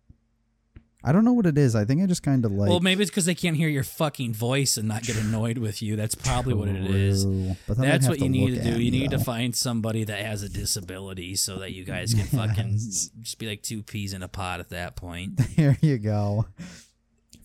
I 1.07 1.13
don't 1.13 1.25
know 1.25 1.35
what 1.35 1.45
it 1.45 1.59
is. 1.59 1.77
I 1.77 1.85
think 1.85 2.03
I 2.03 2.07
just 2.07 2.23
kind 2.23 2.45
of 2.47 2.53
like. 2.53 2.71
well, 2.71 2.81
maybe 2.81 3.03
it's 3.03 3.11
because 3.11 3.27
they 3.27 3.35
can't 3.35 3.57
hear 3.57 3.69
your 3.69 3.85
fucking 3.85 4.33
voice 4.33 4.79
and 4.79 4.89
not 4.89 5.03
get 5.03 5.19
annoyed 5.19 5.59
with 5.59 5.83
you. 5.83 5.97
That's 5.97 6.15
probably 6.15 6.55
what 6.55 6.69
it 6.69 6.83
is. 6.91 7.27
But 7.69 7.77
That's 7.77 8.09
what 8.09 8.21
you 8.21 8.29
need 8.31 8.55
to 8.57 8.63
do. 8.75 8.81
You 8.83 8.91
need 8.91 9.11
to 9.11 9.19
find 9.19 9.55
somebody 9.55 10.05
that 10.05 10.25
has 10.25 10.43
a 10.43 10.49
disability 10.49 11.37
so 11.37 11.59
that 11.59 11.73
you 11.73 11.85
guys 11.85 12.15
can 12.15 12.25
fucking 12.39 12.73
Yes. 12.73 13.11
just 13.21 13.39
be 13.39 13.47
like 13.47 13.63
two 13.63 13.83
peas 13.83 14.15
in 14.15 14.23
a 14.23 14.29
pod 14.29 14.61
at 14.61 14.71
that 14.71 14.97
point. 14.97 15.41
There 15.57 15.77
you 15.83 15.99
go. 15.99 16.47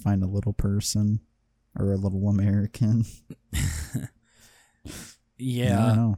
Find 0.03 0.24
a 0.24 0.28
little 0.28 0.53
person 0.53 1.20
or 1.78 1.91
a 1.91 1.97
little 1.97 2.30
American. 2.30 3.03
Yeah. 5.38 6.14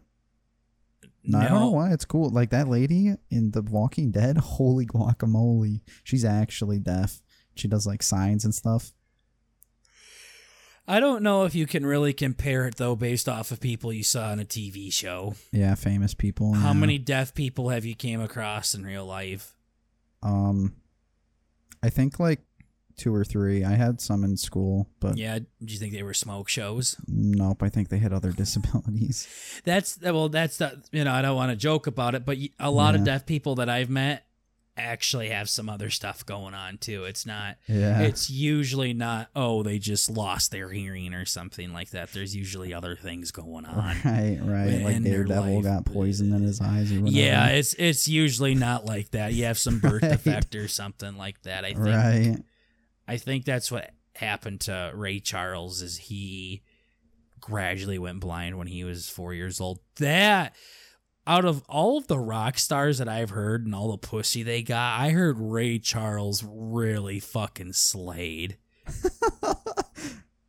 No, 1.23 1.37
I 1.37 1.47
don't 1.47 1.59
know 1.59 1.69
why 1.69 1.91
it's 1.93 2.05
cool. 2.05 2.31
Like 2.31 2.49
that 2.49 2.67
lady 2.67 3.13
in 3.29 3.51
The 3.51 3.61
Walking 3.61 4.09
Dead, 4.11 4.37
holy 4.37 4.87
guacamole. 4.87 5.81
She's 6.03 6.25
actually 6.25 6.79
deaf. 6.79 7.21
She 7.55 7.67
does 7.67 7.85
like 7.85 8.03
signs 8.03 8.45
and 8.45 8.53
stuff. 8.53 8.91
I 10.87 10.99
don't 10.99 11.23
know 11.23 11.45
if 11.45 11.55
you 11.55 11.67
can 11.67 11.85
really 11.85 12.11
compare 12.11 12.67
it 12.67 12.75
though 12.75 12.95
based 12.95 13.29
off 13.29 13.51
of 13.51 13.59
people 13.59 13.93
you 13.93 14.03
saw 14.03 14.29
on 14.29 14.39
a 14.39 14.45
TV 14.45 14.91
show. 14.91 15.35
Yeah, 15.51 15.75
famous 15.75 16.13
people. 16.13 16.53
How 16.53 16.69
yeah. 16.69 16.73
many 16.73 16.97
deaf 16.97 17.33
people 17.33 17.69
have 17.69 17.85
you 17.85 17.95
came 17.95 18.19
across 18.19 18.73
in 18.73 18.85
real 18.85 19.05
life? 19.05 19.55
Um, 20.23 20.75
I 21.83 21.89
think 21.89 22.19
like 22.19 22.41
two 22.97 23.13
or 23.13 23.23
three. 23.23 23.63
I 23.63 23.71
had 23.71 24.01
some 24.01 24.23
in 24.23 24.37
school, 24.37 24.87
but 24.99 25.17
Yeah, 25.17 25.39
do 25.39 25.73
you 25.73 25.79
think 25.79 25.93
they 25.93 26.03
were 26.03 26.13
smoke 26.13 26.49
shows? 26.49 26.95
nope. 27.07 27.63
I 27.63 27.69
think 27.69 27.89
they 27.89 27.99
had 27.99 28.13
other 28.13 28.31
disabilities. 28.33 29.27
That's 29.63 29.99
well, 30.01 30.29
that's 30.29 30.57
the 30.57 30.81
you 30.91 31.03
know 31.03 31.13
I 31.13 31.21
don't 31.21 31.35
want 31.35 31.51
to 31.51 31.55
joke 31.55 31.87
about 31.87 32.15
it, 32.15 32.25
but 32.25 32.37
a 32.59 32.71
lot 32.71 32.95
of 32.95 33.03
deaf 33.03 33.25
people 33.25 33.55
that 33.55 33.69
I've 33.69 33.89
met 33.89 34.25
actually 34.77 35.29
have 35.29 35.49
some 35.49 35.69
other 35.69 35.89
stuff 35.89 36.25
going 36.25 36.53
on 36.53 36.77
too. 36.77 37.03
It's 37.03 37.25
not. 37.25 37.57
Yeah, 37.67 38.01
It's 38.01 38.29
usually 38.29 38.93
not. 38.93 39.29
Oh, 39.35 39.63
they 39.63 39.79
just 39.79 40.09
lost 40.09 40.51
their 40.51 40.69
hearing 40.69 41.13
or 41.13 41.25
something 41.25 41.73
like 41.73 41.89
that. 41.91 42.13
There's 42.13 42.35
usually 42.35 42.73
other 42.73 42.95
things 42.95 43.31
going 43.31 43.65
on. 43.65 43.95
right, 44.05 44.39
right. 44.41 44.81
Like 44.81 44.95
in 44.95 45.03
Daredevil 45.03 45.55
life. 45.55 45.63
got 45.63 45.85
poison 45.85 46.33
in 46.33 46.41
his 46.43 46.61
eyes 46.61 46.91
or 46.91 47.01
whatever. 47.01 47.17
Yeah, 47.17 47.47
it's 47.47 47.73
it's 47.73 48.07
usually 48.07 48.55
not 48.55 48.85
like 48.85 49.11
that. 49.11 49.33
You 49.33 49.45
have 49.45 49.59
some 49.59 49.79
birth 49.79 50.01
Right. 50.03 50.11
defect 50.11 50.55
or 50.55 50.67
something 50.67 51.17
like 51.17 51.41
that. 51.43 51.65
I 51.65 51.73
think. 51.73 51.85
right. 51.85 52.37
I 53.07 53.17
think 53.17 53.43
that's 53.45 53.71
what 53.71 53.91
happened 54.15 54.61
to 54.61 54.91
Ray 54.95 55.19
Charles. 55.19 55.81
Is 55.81 55.97
he 55.97 56.61
gradually 57.41 57.97
went 57.99 58.19
blind 58.19 58.57
when 58.57 58.67
he 58.67 58.83
was 58.83 59.09
four 59.09 59.33
years 59.33 59.59
old. 59.59 59.79
That 59.97 60.55
out 61.27 61.45
of 61.45 61.63
all 61.69 61.97
of 61.97 62.07
the 62.07 62.19
rock 62.19 62.57
stars 62.57 62.97
that 62.97 63.07
I've 63.07 63.29
heard 63.29 63.65
and 63.65 63.75
all 63.75 63.91
the 63.91 63.97
pussy 63.97 64.43
they 64.43 64.61
got, 64.63 64.99
I 64.99 65.09
heard 65.11 65.39
Ray 65.39 65.79
Charles 65.79 66.43
really 66.47 67.19
fucking 67.19 67.73
slayed. 67.73 68.57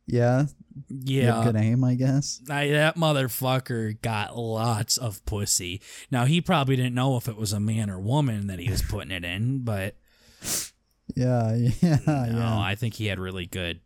Yeah, 0.05 0.47
Yeah, 0.89 1.43
good 1.45 1.55
aim, 1.55 1.83
I 1.83 1.95
guess. 1.95 2.41
I, 2.49 2.67
that 2.69 2.97
motherfucker 2.97 4.01
got 4.01 4.37
lots 4.37 4.97
of 4.97 5.25
pussy. 5.25 5.81
Now 6.11 6.25
he 6.25 6.41
probably 6.41 6.75
didn't 6.75 6.93
know 6.93 7.15
if 7.15 7.27
it 7.29 7.37
was 7.37 7.53
a 7.53 7.59
man 7.59 7.89
or 7.89 7.99
woman 7.99 8.47
that 8.47 8.59
he 8.59 8.69
was 8.69 8.81
putting 8.81 9.11
it 9.11 9.23
in, 9.23 9.63
but 9.63 9.95
Yeah, 11.15 11.55
yeah, 11.81 11.99
no, 12.07 12.25
yeah. 12.25 12.59
I 12.59 12.75
think 12.75 12.95
he 12.95 13.07
had 13.07 13.19
really 13.19 13.45
good. 13.45 13.81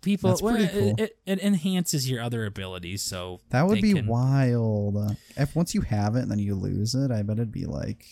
People, 0.00 0.30
That's 0.30 0.40
pretty 0.42 0.64
well, 0.64 0.72
cool. 0.72 0.94
it, 0.96 1.00
it, 1.00 1.18
it 1.26 1.40
enhances 1.40 2.08
your 2.08 2.22
other 2.22 2.46
abilities, 2.46 3.02
so 3.02 3.40
That 3.50 3.66
would 3.66 3.80
be 3.82 3.94
can- 3.94 4.06
wild. 4.06 4.96
Uh, 4.96 5.14
If 5.36 5.56
once 5.56 5.74
you 5.74 5.80
have 5.80 6.14
it 6.14 6.20
and 6.20 6.30
then 6.30 6.38
you 6.38 6.54
lose 6.54 6.94
it, 6.94 7.10
I 7.10 7.22
bet 7.22 7.38
it'd 7.38 7.50
be 7.50 7.66
like, 7.66 8.06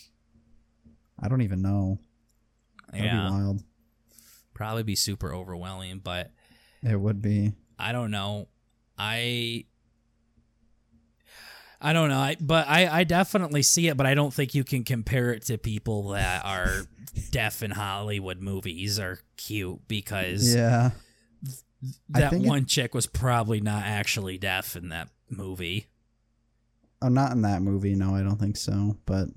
I 1.17 1.29
don't 1.29 1.41
even 1.41 1.61
know. 1.61 1.97
That'd 2.91 3.05
yeah, 3.05 3.27
be 3.27 3.31
wild. 3.31 3.63
probably 4.53 4.83
be 4.83 4.95
super 4.95 5.33
overwhelming. 5.33 5.99
But 5.99 6.31
It 6.83 6.99
would 6.99 7.21
be. 7.21 7.53
I 7.79 7.93
don't 7.93 8.11
know. 8.11 8.47
I 8.97 9.65
I 11.79 11.93
don't 11.93 12.09
know. 12.09 12.17
I, 12.19 12.35
but 12.39 12.67
I, 12.67 12.87
I 12.87 13.03
definitely 13.03 13.61
see 13.61 13.87
it, 13.87 13.95
but 13.97 14.07
I 14.07 14.15
don't 14.15 14.33
think 14.33 14.55
you 14.55 14.63
can 14.63 14.83
compare 14.83 15.31
it 15.31 15.45
to 15.45 15.57
people 15.59 16.09
that 16.09 16.43
are 16.43 16.81
deaf 17.31 17.61
in 17.61 17.69
Hollywood 17.71 18.41
movies 18.41 18.99
are 18.99 19.19
cute 19.37 19.87
because 19.87 20.53
Yeah. 20.55 20.91
That 22.09 22.31
think 22.31 22.45
it- 22.45 22.49
one 22.49 22.65
chick 22.65 22.93
was 22.93 23.07
probably 23.07 23.61
not 23.61 23.83
actually 23.83 24.37
deaf 24.37 24.75
in 24.75 24.89
that 24.89 25.09
movie. 25.29 25.87
Oh, 27.01 27.09
not 27.09 27.31
in 27.31 27.41
that 27.43 27.61
movie. 27.61 27.93
No, 27.95 28.15
I 28.15 28.21
don't 28.23 28.39
think 28.39 28.57
so. 28.57 28.97
But 29.05 29.27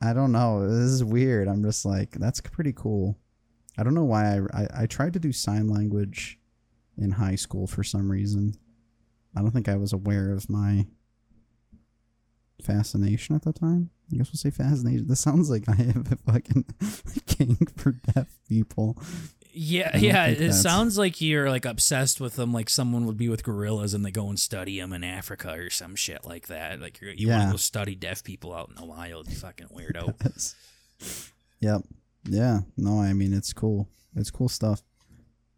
I 0.00 0.12
don't 0.12 0.32
know. 0.32 0.66
This 0.68 0.90
is 0.90 1.04
weird. 1.04 1.48
I'm 1.48 1.62
just 1.62 1.84
like, 1.84 2.12
that's 2.12 2.40
pretty 2.40 2.72
cool. 2.72 3.18
I 3.76 3.82
don't 3.82 3.94
know 3.94 4.04
why 4.04 4.36
I, 4.36 4.40
I, 4.62 4.68
I 4.82 4.86
tried 4.86 5.12
to 5.14 5.18
do 5.18 5.32
sign 5.32 5.68
language 5.68 6.38
in 6.96 7.10
high 7.10 7.34
school 7.34 7.66
for 7.66 7.82
some 7.82 8.10
reason. 8.10 8.54
I 9.36 9.40
don't 9.40 9.50
think 9.50 9.68
I 9.68 9.76
was 9.76 9.92
aware 9.92 10.30
of 10.32 10.48
my 10.48 10.86
fascination 12.62 13.34
at 13.34 13.42
the 13.42 13.52
time. 13.52 13.90
I 14.12 14.16
guess 14.16 14.28
we'll 14.28 14.38
say 14.38 14.50
fascination. 14.50 15.06
This 15.08 15.20
sounds 15.20 15.50
like 15.50 15.68
I 15.68 15.74
have 15.74 16.12
a 16.12 16.16
fucking 16.32 16.64
kink 17.26 17.76
for 17.78 17.92
deaf 17.92 18.28
people. 18.48 18.96
Yeah, 19.56 19.96
yeah. 19.96 20.26
It 20.26 20.38
that's- 20.38 20.60
sounds 20.62 20.98
like 20.98 21.20
you're 21.20 21.48
like 21.48 21.64
obsessed 21.64 22.20
with 22.20 22.34
them, 22.36 22.52
like 22.52 22.68
someone 22.68 23.06
would 23.06 23.16
be 23.16 23.28
with 23.28 23.44
gorillas 23.44 23.94
and 23.94 24.04
they 24.04 24.10
go 24.10 24.28
and 24.28 24.38
study 24.38 24.80
them 24.80 24.92
in 24.92 25.04
Africa 25.04 25.52
or 25.52 25.70
some 25.70 25.94
shit 25.94 26.24
like 26.26 26.48
that. 26.48 26.80
Like 26.80 27.00
you're, 27.00 27.12
you 27.12 27.28
want 27.28 27.44
to 27.44 27.50
go 27.52 27.56
study 27.56 27.94
deaf 27.94 28.24
people 28.24 28.52
out 28.52 28.68
in 28.68 28.74
the 28.74 28.84
wild, 28.84 29.28
you 29.28 29.36
fucking 29.36 29.68
weirdo. 29.68 30.14
Yep. 31.60 31.82
Yeah. 32.24 32.60
No, 32.76 33.00
I 33.00 33.12
mean 33.12 33.32
it's 33.32 33.52
cool. 33.52 33.88
It's 34.16 34.30
cool 34.30 34.48
stuff. 34.48 34.82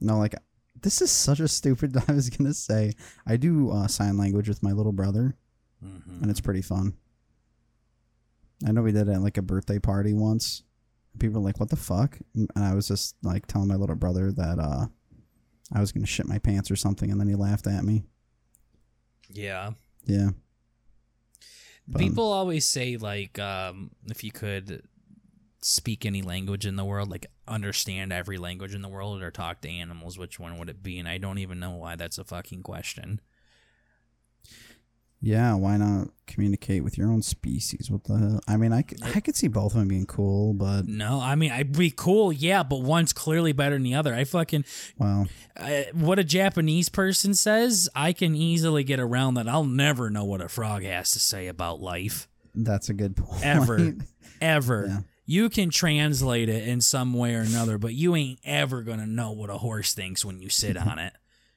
No, 0.00 0.18
like 0.18 0.34
this 0.80 1.00
is 1.02 1.10
such 1.10 1.40
a 1.40 1.48
stupid. 1.48 1.96
I 2.08 2.12
was 2.12 2.30
gonna 2.30 2.54
say 2.54 2.92
I 3.26 3.36
do 3.36 3.70
uh, 3.70 3.86
sign 3.88 4.16
language 4.16 4.48
with 4.48 4.62
my 4.62 4.72
little 4.72 4.92
brother, 4.92 5.36
Mhm. 5.84 6.22
and 6.22 6.30
it's 6.30 6.40
pretty 6.40 6.62
fun. 6.62 6.94
I 8.66 8.72
know 8.72 8.82
we 8.82 8.92
did 8.92 9.08
it 9.08 9.12
at 9.12 9.20
like 9.22 9.36
a 9.38 9.42
birthday 9.42 9.78
party 9.78 10.12
once. 10.14 10.62
People 11.18 11.40
were 11.40 11.46
like, 11.46 11.60
"What 11.60 11.70
the 11.70 11.76
fuck?" 11.76 12.18
And 12.34 12.48
I 12.56 12.74
was 12.74 12.88
just 12.88 13.16
like 13.22 13.46
telling 13.46 13.68
my 13.68 13.74
little 13.76 13.96
brother 13.96 14.32
that 14.32 14.58
uh, 14.58 14.86
I 15.72 15.80
was 15.80 15.92
gonna 15.92 16.06
shit 16.06 16.26
my 16.26 16.38
pants 16.38 16.70
or 16.70 16.76
something, 16.76 17.10
and 17.10 17.20
then 17.20 17.28
he 17.28 17.34
laughed 17.34 17.66
at 17.66 17.84
me. 17.84 18.04
Yeah. 19.28 19.70
Yeah. 20.04 20.30
But, 21.88 22.02
um, 22.02 22.08
People 22.08 22.32
always 22.32 22.66
say 22.66 22.96
like 22.96 23.38
um, 23.38 23.90
if 24.06 24.24
you 24.24 24.32
could 24.32 24.82
speak 25.62 26.06
any 26.06 26.22
language 26.22 26.66
in 26.66 26.76
the 26.76 26.84
world, 26.84 27.10
like 27.10 27.26
understand 27.48 28.12
every 28.12 28.38
language 28.38 28.74
in 28.74 28.82
the 28.82 28.88
world 28.88 29.22
or 29.22 29.30
talk 29.30 29.60
to 29.62 29.68
animals, 29.68 30.18
which 30.18 30.38
one 30.38 30.58
would 30.58 30.68
it 30.68 30.82
be? 30.82 30.98
And 30.98 31.08
I 31.08 31.18
don't 31.18 31.38
even 31.38 31.58
know 31.58 31.72
why 31.72 31.96
that's 31.96 32.18
a 32.18 32.24
fucking 32.24 32.62
question. 32.62 33.20
Yeah, 35.20 35.54
why 35.54 35.76
not 35.76 36.08
communicate 36.26 36.84
with 36.84 36.98
your 36.98 37.10
own 37.10 37.22
species? 37.22 37.90
What 37.90 38.04
the 38.04 38.18
hell? 38.18 38.40
I 38.46 38.56
mean, 38.56 38.72
I 38.72 38.82
could, 38.82 39.02
I 39.02 39.20
could 39.20 39.34
see 39.34 39.48
both 39.48 39.72
of 39.72 39.78
them 39.78 39.88
being 39.88 40.06
cool, 40.06 40.52
but 40.52 40.86
No, 40.86 41.20
I 41.20 41.34
mean 41.34 41.50
I'd 41.50 41.76
be 41.76 41.90
cool, 41.90 42.32
yeah, 42.32 42.62
but 42.62 42.82
one's 42.82 43.12
clearly 43.12 43.52
better 43.52 43.74
than 43.76 43.82
the 43.82 43.94
other. 43.94 44.14
I 44.14 44.24
fucking 44.24 44.64
well, 44.98 45.26
I, 45.56 45.86
what 45.92 46.18
a 46.18 46.24
Japanese 46.24 46.88
person 46.88 47.34
says, 47.34 47.88
I 47.94 48.12
can 48.12 48.34
easily 48.36 48.84
get 48.84 49.00
around 49.00 49.34
that. 49.34 49.48
I'll 49.48 49.64
never 49.64 50.10
know 50.10 50.24
what 50.24 50.40
a 50.40 50.48
frog 50.48 50.82
has 50.82 51.10
to 51.12 51.18
say 51.18 51.48
about 51.48 51.80
life 51.80 52.28
that's 52.56 52.88
a 52.88 52.94
good 52.94 53.16
point. 53.16 53.44
ever, 53.44 53.94
ever. 54.40 54.86
Yeah. 54.88 54.98
You 55.28 55.50
can 55.50 55.70
translate 55.70 56.48
it 56.48 56.68
in 56.68 56.80
some 56.80 57.12
way 57.12 57.34
or 57.34 57.40
another, 57.40 57.78
but 57.78 57.94
you 57.94 58.14
ain't 58.14 58.38
ever 58.44 58.82
gonna 58.82 59.06
know 59.06 59.32
what 59.32 59.50
a 59.50 59.58
horse 59.58 59.92
thinks 59.92 60.24
when 60.24 60.40
you 60.40 60.48
sit 60.48 60.76
on 60.76 60.98
it. 60.98 61.12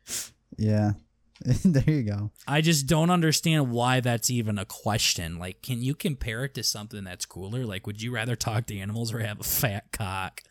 yeah, 0.57 0.93
there 1.63 1.83
you 1.89 2.03
go. 2.03 2.31
I 2.47 2.61
just 2.61 2.85
don't 2.85 3.09
understand 3.09 3.71
why 3.71 4.01
that's 4.01 4.29
even 4.29 4.57
a 4.57 4.65
question. 4.65 5.39
Like, 5.39 5.61
can 5.61 5.81
you 5.81 5.95
compare 5.95 6.43
it 6.43 6.53
to 6.55 6.63
something 6.63 7.03
that's 7.03 7.25
cooler? 7.25 7.65
Like, 7.65 7.87
would 7.87 8.01
you 8.01 8.11
rather 8.11 8.35
talk 8.35 8.65
to 8.67 8.77
animals 8.77 9.13
or 9.13 9.19
have 9.19 9.39
a 9.39 9.43
fat 9.43 9.91
cock? 9.91 10.41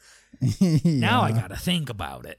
Now 0.85 1.23
I 1.23 1.33
gotta 1.33 1.57
think 1.57 1.89
about 1.89 2.27
it. 2.27 2.39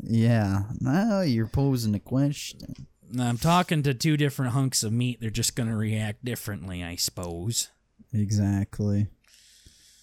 Yeah, 0.00 0.64
now 0.80 1.20
you're 1.20 1.46
posing 1.46 1.94
a 1.94 2.00
question. 2.00 2.74
I'm 3.18 3.38
talking 3.38 3.82
to 3.84 3.94
two 3.94 4.16
different 4.16 4.52
hunks 4.52 4.82
of 4.82 4.92
meat. 4.92 5.20
They're 5.20 5.30
just 5.30 5.56
gonna 5.56 5.76
react 5.76 6.24
differently, 6.24 6.82
I 6.84 6.96
suppose. 6.96 7.68
Exactly. 8.12 9.06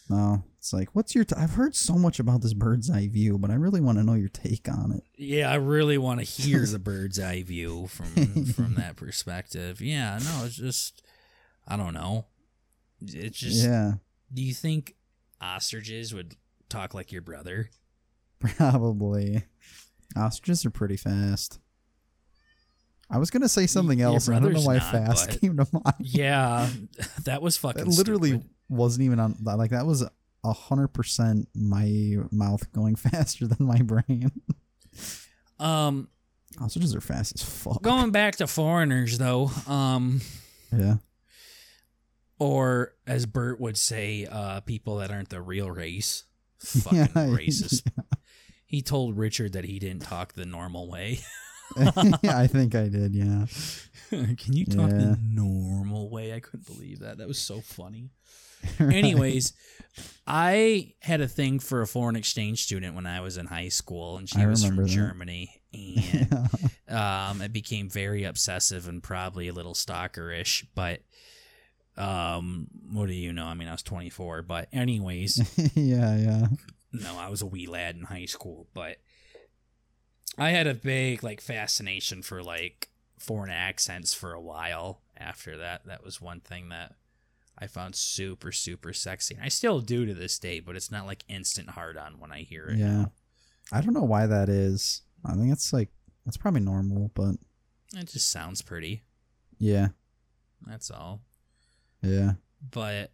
No, 0.09 0.43
it's 0.59 0.71
like, 0.71 0.89
what's 0.93 1.15
your? 1.15 1.23
T- 1.23 1.35
I've 1.35 1.53
heard 1.55 1.75
so 1.75 1.95
much 1.95 2.19
about 2.19 2.41
this 2.41 2.53
bird's 2.53 2.91
eye 2.91 3.07
view, 3.07 3.37
but 3.39 3.49
I 3.49 3.55
really 3.55 3.81
want 3.81 3.97
to 3.97 4.03
know 4.03 4.13
your 4.13 4.29
take 4.29 4.69
on 4.69 4.91
it. 4.91 5.03
Yeah, 5.17 5.49
I 5.51 5.55
really 5.55 5.97
want 5.97 6.19
to 6.19 6.25
hear 6.25 6.63
the 6.65 6.77
bird's 6.79 7.19
eye 7.19 7.41
view 7.43 7.87
from 7.87 8.45
from 8.53 8.75
that 8.75 8.97
perspective. 8.97 9.81
Yeah, 9.81 10.19
no, 10.23 10.43
it's 10.45 10.55
just 10.57 11.01
I 11.67 11.75
don't 11.75 11.93
know. 11.95 12.25
It's 13.01 13.39
just 13.39 13.63
yeah, 13.65 13.93
do 14.31 14.43
you 14.43 14.53
think 14.53 14.95
ostriches 15.41 16.13
would 16.13 16.35
talk 16.69 16.93
like 16.93 17.11
your 17.11 17.21
brother? 17.21 17.69
probably. 18.39 19.43
Ostriches 20.15 20.65
are 20.65 20.69
pretty 20.71 20.97
fast. 20.97 21.59
I 23.09 23.17
was 23.17 23.29
gonna 23.29 23.49
say 23.49 23.67
something 23.67 24.01
else. 24.01 24.27
and 24.27 24.37
I 24.37 24.39
don't 24.39 24.53
know 24.53 24.61
why 24.61 24.77
not, 24.77 24.91
fast 24.91 25.41
came 25.41 25.57
to 25.57 25.67
mind. 25.73 25.95
Yeah, 25.99 26.69
that 27.23 27.41
was 27.41 27.57
fucking 27.57 27.85
That 27.85 27.89
literally 27.97 28.29
stupid. 28.29 28.49
Wasn't 28.69 29.03
even 29.05 29.19
on. 29.19 29.35
Like 29.43 29.71
that 29.71 29.85
was 29.85 30.03
a 30.43 30.53
hundred 30.53 30.89
percent 30.89 31.47
my 31.55 32.17
mouth 32.31 32.71
going 32.71 32.95
faster 32.95 33.47
than 33.47 33.65
my 33.67 33.81
brain. 33.81 34.31
Um, 35.59 36.09
are 36.59 37.01
fast 37.01 37.33
as 37.35 37.43
fuck. 37.43 37.81
going 37.81 38.11
back 38.11 38.37
to 38.37 38.47
foreigners 38.47 39.17
though, 39.17 39.49
um, 39.67 40.21
Yeah. 40.75 40.95
or 42.39 42.93
as 43.07 43.25
Bert 43.25 43.59
would 43.59 43.77
say, 43.77 44.25
uh, 44.29 44.59
people 44.61 44.97
that 44.97 45.11
aren't 45.11 45.29
the 45.29 45.41
real 45.41 45.69
race. 45.71 46.23
Fucking 46.59 46.97
Yeah, 46.99 47.07
racist. 47.27 47.87
He 48.65 48.81
told 48.81 49.17
Richard 49.17 49.53
that 49.53 49.65
he 49.65 49.79
didn't 49.79 50.01
talk 50.03 50.33
the 50.33 50.45
normal 50.45 50.89
way. 50.89 51.19
yeah, 51.77 52.37
I 52.37 52.47
think 52.47 52.75
I 52.75 52.87
did. 52.89 53.13
Yeah. 53.13 53.45
Can 54.09 54.53
you 54.53 54.65
talk 54.65 54.89
Yeah. 54.91 54.97
the 54.97 55.19
normal 55.21 56.09
way? 56.09 56.33
I 56.33 56.39
couldn't 56.39 56.65
believe 56.65 56.99
that. 56.99 57.17
That 57.17 57.27
was 57.27 57.37
so 57.39 57.61
funny. 57.61 58.09
Anyways, 58.79 59.53
I 60.27 60.93
had 60.99 61.21
a 61.21 61.27
thing 61.27 61.59
for 61.59 61.81
a 61.81 61.87
foreign 61.87 62.15
exchange 62.15 62.63
student 62.63 62.95
when 62.95 63.05
I 63.05 63.21
was 63.21 63.37
in 63.37 63.45
high 63.45 63.69
school, 63.69 64.17
and 64.17 64.27
she 64.27 64.41
I 64.41 64.47
was 64.47 64.65
from 64.65 64.77
that. 64.77 64.87
Germany. 64.87 65.61
And 65.73 66.49
um, 66.89 67.41
it 67.41 67.53
became 67.53 67.89
very 67.89 68.23
obsessive 68.23 68.87
and 68.87 69.03
probably 69.03 69.47
a 69.47 69.53
little 69.53 69.73
stalkerish. 69.73 70.65
But 70.73 71.01
um, 71.97 72.67
what 72.91 73.07
do 73.07 73.13
you 73.13 73.33
know? 73.33 73.45
I 73.45 73.53
mean, 73.53 73.67
I 73.67 73.73
was 73.73 73.83
24. 73.83 74.41
But 74.41 74.67
anyways, 74.73 75.37
yeah, 75.75 76.15
yeah. 76.17 76.47
no, 76.91 77.17
I 77.17 77.29
was 77.29 77.41
a 77.41 77.45
wee 77.45 77.67
lad 77.67 77.95
in 77.95 78.03
high 78.03 78.25
school, 78.25 78.67
but 78.73 78.97
I 80.37 80.49
had 80.49 80.67
a 80.67 80.73
big 80.73 81.23
like 81.23 81.41
fascination 81.41 82.21
for 82.21 82.43
like 82.43 82.89
foreign 83.19 83.51
accents 83.51 84.13
for 84.13 84.33
a 84.33 84.41
while 84.41 85.01
after 85.17 85.57
that. 85.57 85.85
That 85.85 86.03
was 86.03 86.19
one 86.19 86.39
thing 86.39 86.69
that 86.69 86.95
I 87.57 87.67
found 87.67 87.95
super, 87.95 88.51
super 88.51 88.91
sexy. 88.93 89.35
and 89.35 89.43
I 89.43 89.47
still 89.49 89.79
do 89.79 90.05
to 90.05 90.13
this 90.13 90.37
day, 90.39 90.59
but 90.59 90.75
it's 90.75 90.91
not 90.91 91.05
like 91.05 91.23
instant 91.29 91.69
hard 91.69 91.97
on 91.97 92.19
when 92.19 92.31
I 92.31 92.41
hear 92.41 92.65
it. 92.67 92.77
Yeah. 92.77 93.05
I 93.71 93.81
don't 93.81 93.93
know 93.93 94.03
why 94.03 94.25
that 94.27 94.49
is. 94.49 95.01
I 95.25 95.33
think 95.35 95.51
it's 95.51 95.71
like 95.73 95.89
that's 96.25 96.37
probably 96.37 96.61
normal, 96.61 97.11
but 97.15 97.35
It 97.95 98.07
just 98.09 98.29
sounds 98.29 98.61
pretty. 98.61 99.03
yeah, 99.57 99.87
That's 100.67 100.91
all. 100.91 101.21
yeah. 102.01 102.33
But 102.71 103.11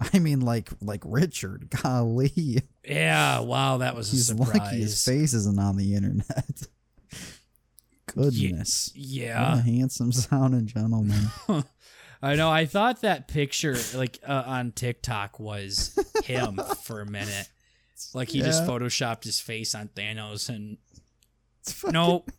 I 0.14 0.18
mean, 0.20 0.40
like 0.40 0.68
like 0.80 1.02
Richard, 1.04 1.68
golly, 1.82 2.62
yeah, 2.86 3.40
wow, 3.40 3.78
that 3.78 3.94
was 3.96 4.12
a 4.12 4.16
surprise. 4.18 4.54
lucky 4.56 4.76
his 4.80 5.04
face 5.04 5.34
isn't 5.34 5.58
on 5.58 5.76
the 5.76 5.94
internet. 5.94 6.62
Goodness, 8.06 8.90
what 8.94 9.04
Yeah. 9.04 9.58
a 9.58 9.60
handsome 9.60 10.12
sounding 10.12 10.66
gentleman. 10.66 11.28
I 12.22 12.34
know. 12.34 12.50
I 12.50 12.66
thought 12.66 13.00
that 13.02 13.28
picture, 13.28 13.76
like 13.94 14.18
uh, 14.26 14.42
on 14.46 14.72
TikTok, 14.72 15.40
was 15.40 15.98
him 16.24 16.60
for 16.82 17.00
a 17.00 17.06
minute. 17.06 17.48
Like 18.14 18.28
he 18.30 18.40
just 18.40 18.64
photoshopped 18.64 19.24
his 19.24 19.40
face 19.40 19.74
on 19.74 19.88
Thanos, 19.88 20.48
and 20.48 20.78
fucking- 21.64 21.92
nope, 21.94 22.30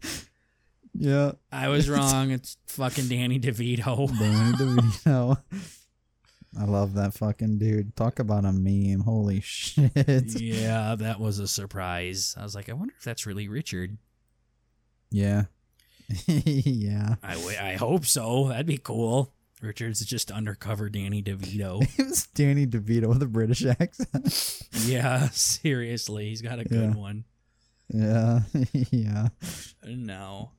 Yeah, 0.94 1.34
I 1.52 1.70
was 1.70 1.90
wrong. 1.90 2.32
It's 2.32 2.58
fucking 2.68 3.08
Danny 3.08 3.40
DeVito. 3.40 4.08
Danny 4.20 4.52
DeVito. 4.58 5.38
I 6.60 6.66
love 6.66 6.96
that 6.96 7.14
fucking 7.14 7.60
dude. 7.60 7.96
Talk 7.96 8.20
about 8.20 8.44
a 8.46 8.52
meme. 8.52 9.00
Holy 9.02 9.40
shit. 9.42 9.92
yeah, 10.42 10.96
that 10.96 11.20
was 11.20 11.40
a 11.40 11.48
surprise. 11.48 12.36
I 12.38 12.44
was 12.44 12.54
like, 12.56 12.70
I 12.70 12.74
wonder 12.74 12.94
if 12.98 13.04
that's 13.06 13.26
really 13.26 13.48
Richard. 13.48 13.98
Yeah. 15.10 15.44
yeah. 16.28 17.16
I, 17.24 17.36
w- 17.36 17.58
I 17.58 17.74
hope 17.76 18.06
so. 18.06 18.50
That'd 18.50 18.66
be 18.66 18.78
cool. 18.78 19.32
Richard's 19.62 20.04
just 20.06 20.32
undercover 20.32 20.90
Danny 20.90 21.22
DeVito. 21.22 21.82
It 22.00 22.08
was 22.08 22.28
Danny 22.28 22.66
DeVito 22.66 23.08
with 23.08 23.22
a 23.22 23.28
British 23.28 23.66
accent. 23.66 24.68
yeah, 24.86 25.30
seriously, 25.30 26.30
he's 26.30 26.42
got 26.42 26.60
a 26.60 26.64
good 26.66 26.92
Yeah. 26.94 26.96
one. 26.96 27.26
yeah. 27.90 28.40
yeah. 28.92 29.28
No. 29.86 30.52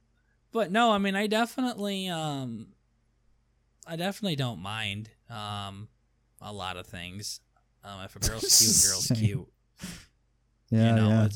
But 0.53 0.71
no, 0.71 0.93
I 0.93 0.99
mean 0.99 1.17
I 1.17 1.27
definitely 1.27 2.09
um 2.09 2.69
I 3.87 3.97
definitely 3.97 4.37
don't 4.37 4.61
mind 4.61 5.11
um 5.31 5.89
a 6.41 6.53
lot 6.53 6.77
of 6.77 6.87
things. 6.87 7.41
Um 7.83 8.01
if 8.05 8.15
a 8.17 8.19
girl's 8.19 8.43
cute, 8.43 8.91
girl's 8.93 9.07
Same. 9.07 9.17
cute. 9.19 9.49
Yeah. 10.71 10.91
you 10.91 10.97
know, 10.97 11.09
yeah. 11.09 11.29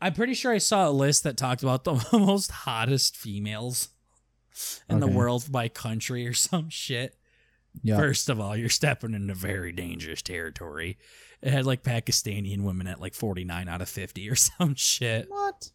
I'm 0.00 0.14
pretty 0.14 0.34
sure 0.34 0.52
I 0.52 0.58
saw 0.58 0.88
a 0.88 0.90
list 0.90 1.24
that 1.24 1.36
talked 1.36 1.62
about 1.62 1.84
the 1.84 1.94
most 2.12 2.50
hottest 2.50 3.16
females 3.16 3.88
in 4.88 5.00
the 5.00 5.06
world 5.06 5.50
by 5.50 5.68
country 5.68 6.26
or 6.26 6.32
some 6.34 6.68
shit. 6.68 7.16
Yeah. 7.82 7.96
First 7.96 8.28
of 8.28 8.40
all, 8.40 8.56
you're 8.56 8.68
stepping 8.68 9.14
into 9.14 9.34
very 9.34 9.72
dangerous 9.72 10.22
territory. 10.22 10.98
It 11.40 11.52
had 11.52 11.66
like 11.66 11.82
Pakistani 11.82 12.60
women 12.60 12.86
at 12.86 13.00
like 13.00 13.14
49 13.14 13.68
out 13.68 13.80
of 13.80 13.88
50 13.88 14.28
or 14.28 14.34
some 14.36 14.74
shit. 14.74 15.26
What? 15.28 15.70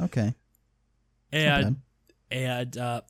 Okay. 0.00 0.34
And 1.32 1.76
and 2.30 2.76
uh 2.78 3.00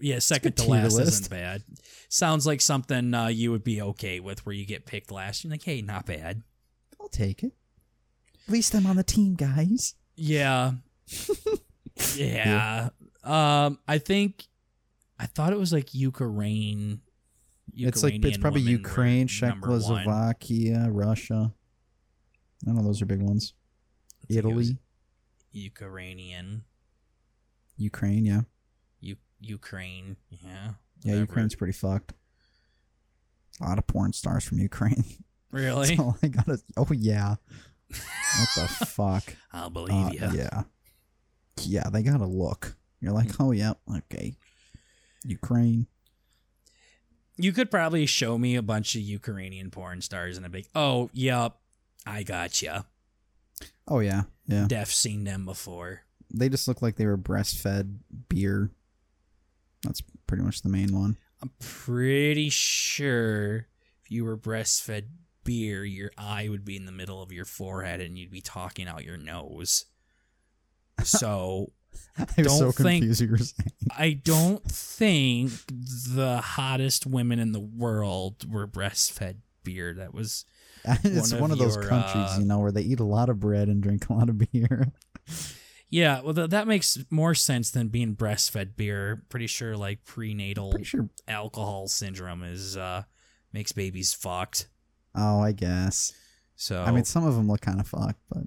yeah 0.00 0.18
second 0.18 0.56
to 0.56 0.68
last 0.68 0.94
list. 0.94 1.08
isn't 1.08 1.30
bad 1.30 1.62
sounds 2.08 2.46
like 2.46 2.62
something 2.62 3.12
uh, 3.12 3.26
you 3.26 3.50
would 3.50 3.62
be 3.62 3.82
okay 3.82 4.18
with 4.20 4.44
where 4.46 4.54
you 4.54 4.64
get 4.64 4.86
picked 4.86 5.10
last 5.12 5.44
you're 5.44 5.50
like 5.50 5.62
hey 5.62 5.82
not 5.82 6.06
bad 6.06 6.42
I'll 6.98 7.08
take 7.08 7.42
it. 7.42 7.52
At 8.46 8.52
least 8.52 8.74
I'm 8.74 8.86
on 8.86 8.96
the 8.96 9.02
team, 9.04 9.34
guys. 9.34 9.94
yeah 10.16 10.72
yeah 12.16 12.88
um 13.24 13.78
i 13.86 13.98
think 13.98 14.46
i 15.18 15.26
thought 15.26 15.52
it 15.52 15.58
was 15.58 15.72
like 15.72 15.94
ukraine 15.94 17.00
it's 17.74 18.02
like 18.02 18.22
it's 18.24 18.36
probably 18.36 18.60
Ukraine. 18.60 19.26
Czechoslovakia, 19.28 20.88
Russia. 20.90 21.54
I 22.68 22.70
know 22.72 22.82
those 22.82 23.00
are 23.00 23.06
big 23.06 23.22
ones. 23.22 23.54
Italy. 24.28 24.76
ukrainian 25.52 26.64
Ukraine, 27.76 28.24
yeah. 28.26 28.42
U- 29.00 29.16
Ukraine. 29.40 30.16
Yeah. 30.28 30.40
Yeah, 31.02 31.12
whatever. 31.12 31.20
Ukraine's 31.20 31.54
pretty 31.54 31.72
fucked. 31.72 32.12
A 33.60 33.64
lot 33.64 33.78
of 33.78 33.86
porn 33.86 34.12
stars 34.12 34.44
from 34.44 34.58
Ukraine. 34.58 35.04
Really? 35.50 35.98
I 36.22 36.28
gotta. 36.28 36.58
Oh 36.78 36.86
yeah. 36.92 37.34
what 37.88 38.48
the 38.56 38.66
fuck? 38.86 39.36
I'll 39.52 39.68
believe 39.68 40.06
Uh, 40.06 40.10
you. 40.12 40.38
Yeah. 40.38 40.62
Yeah, 41.60 41.90
they 41.90 42.02
gotta 42.02 42.24
look. 42.26 42.76
You're 43.02 43.12
like, 43.12 43.40
oh 43.40 43.50
yeah, 43.50 43.72
okay. 43.96 44.34
Ukraine. 45.24 45.88
You 47.36 47.52
could 47.52 47.70
probably 47.70 48.06
show 48.06 48.38
me 48.38 48.54
a 48.54 48.62
bunch 48.62 48.94
of 48.94 49.00
Ukrainian 49.00 49.70
porn 49.70 50.00
stars 50.00 50.36
and 50.36 50.46
I'd 50.46 50.52
be 50.52 50.58
like, 50.58 50.70
oh, 50.76 51.10
yep, 51.12 51.56
I 52.06 52.22
gotcha. 52.22 52.86
Oh 53.88 53.98
yeah, 53.98 54.22
yeah. 54.46 54.66
Def 54.68 54.92
seen 54.92 55.24
them 55.24 55.44
before. 55.44 56.02
They 56.32 56.48
just 56.48 56.68
look 56.68 56.80
like 56.80 56.94
they 56.96 57.06
were 57.06 57.18
breastfed 57.18 57.98
beer. 58.28 58.70
That's 59.82 60.02
pretty 60.28 60.44
much 60.44 60.62
the 60.62 60.68
main 60.68 60.94
one. 60.96 61.16
I'm 61.42 61.50
pretty 61.58 62.50
sure 62.50 63.66
if 64.04 64.10
you 64.10 64.24
were 64.24 64.36
breastfed 64.36 65.06
beer, 65.42 65.84
your 65.84 66.12
eye 66.16 66.48
would 66.48 66.64
be 66.64 66.76
in 66.76 66.86
the 66.86 66.92
middle 66.92 67.20
of 67.20 67.32
your 67.32 67.44
forehead 67.44 68.00
and 68.00 68.16
you'd 68.16 68.30
be 68.30 68.40
talking 68.40 68.86
out 68.86 69.04
your 69.04 69.18
nose. 69.18 69.86
So 71.04 71.72
I 72.18 72.26
was 72.36 72.46
Don't 72.46 72.58
so 72.58 72.72
think- 72.72 73.02
confused. 73.02 73.20
You 73.22 73.30
were 73.30 73.38
saying. 73.38 73.70
I 73.96 74.12
don't 74.12 74.62
think 74.64 75.50
the 76.14 76.40
hottest 76.42 77.06
women 77.06 77.38
in 77.38 77.52
the 77.52 77.60
world 77.60 78.50
were 78.52 78.66
breastfed 78.66 79.36
beer. 79.64 79.94
That 79.94 80.12
was 80.14 80.44
it's 80.84 81.32
one 81.32 81.40
one, 81.42 81.50
of 81.52 81.60
of 81.60 81.64
those 81.64 81.76
your, 81.76 81.86
countries, 81.88 82.14
uh, 82.14 82.36
you 82.40 82.44
know, 82.46 82.58
where 82.58 82.72
they 82.72 82.82
eat 82.82 83.00
a 83.00 83.04
lot 83.04 83.28
of 83.28 83.40
bread 83.40 83.68
and 83.68 83.82
drink 83.82 84.08
a 84.08 84.12
lot 84.12 84.28
of 84.28 84.38
beer. 84.38 84.92
yeah. 85.88 86.20
Well, 86.20 86.34
th- 86.34 86.50
that 86.50 86.66
makes 86.66 86.98
more 87.10 87.34
sense 87.34 87.70
than 87.70 87.88
being 87.88 88.16
breastfed 88.16 88.76
beer. 88.76 89.22
Pretty 89.28 89.46
sure 89.46 89.76
like 89.76 90.04
prenatal 90.04 90.70
Pretty 90.70 90.84
sure. 90.84 91.08
alcohol 91.28 91.88
syndrome 91.88 92.42
is 92.42 92.76
uh 92.76 93.02
makes 93.52 93.72
babies 93.72 94.12
fucked. 94.12 94.68
Oh, 95.14 95.40
I 95.40 95.52
guess. 95.52 96.12
So 96.56 96.82
I 96.82 96.90
mean, 96.90 97.04
some 97.04 97.26
of 97.26 97.34
them 97.34 97.48
look 97.48 97.60
kind 97.60 97.80
of 97.80 97.86
fucked, 97.88 98.20
but 98.28 98.44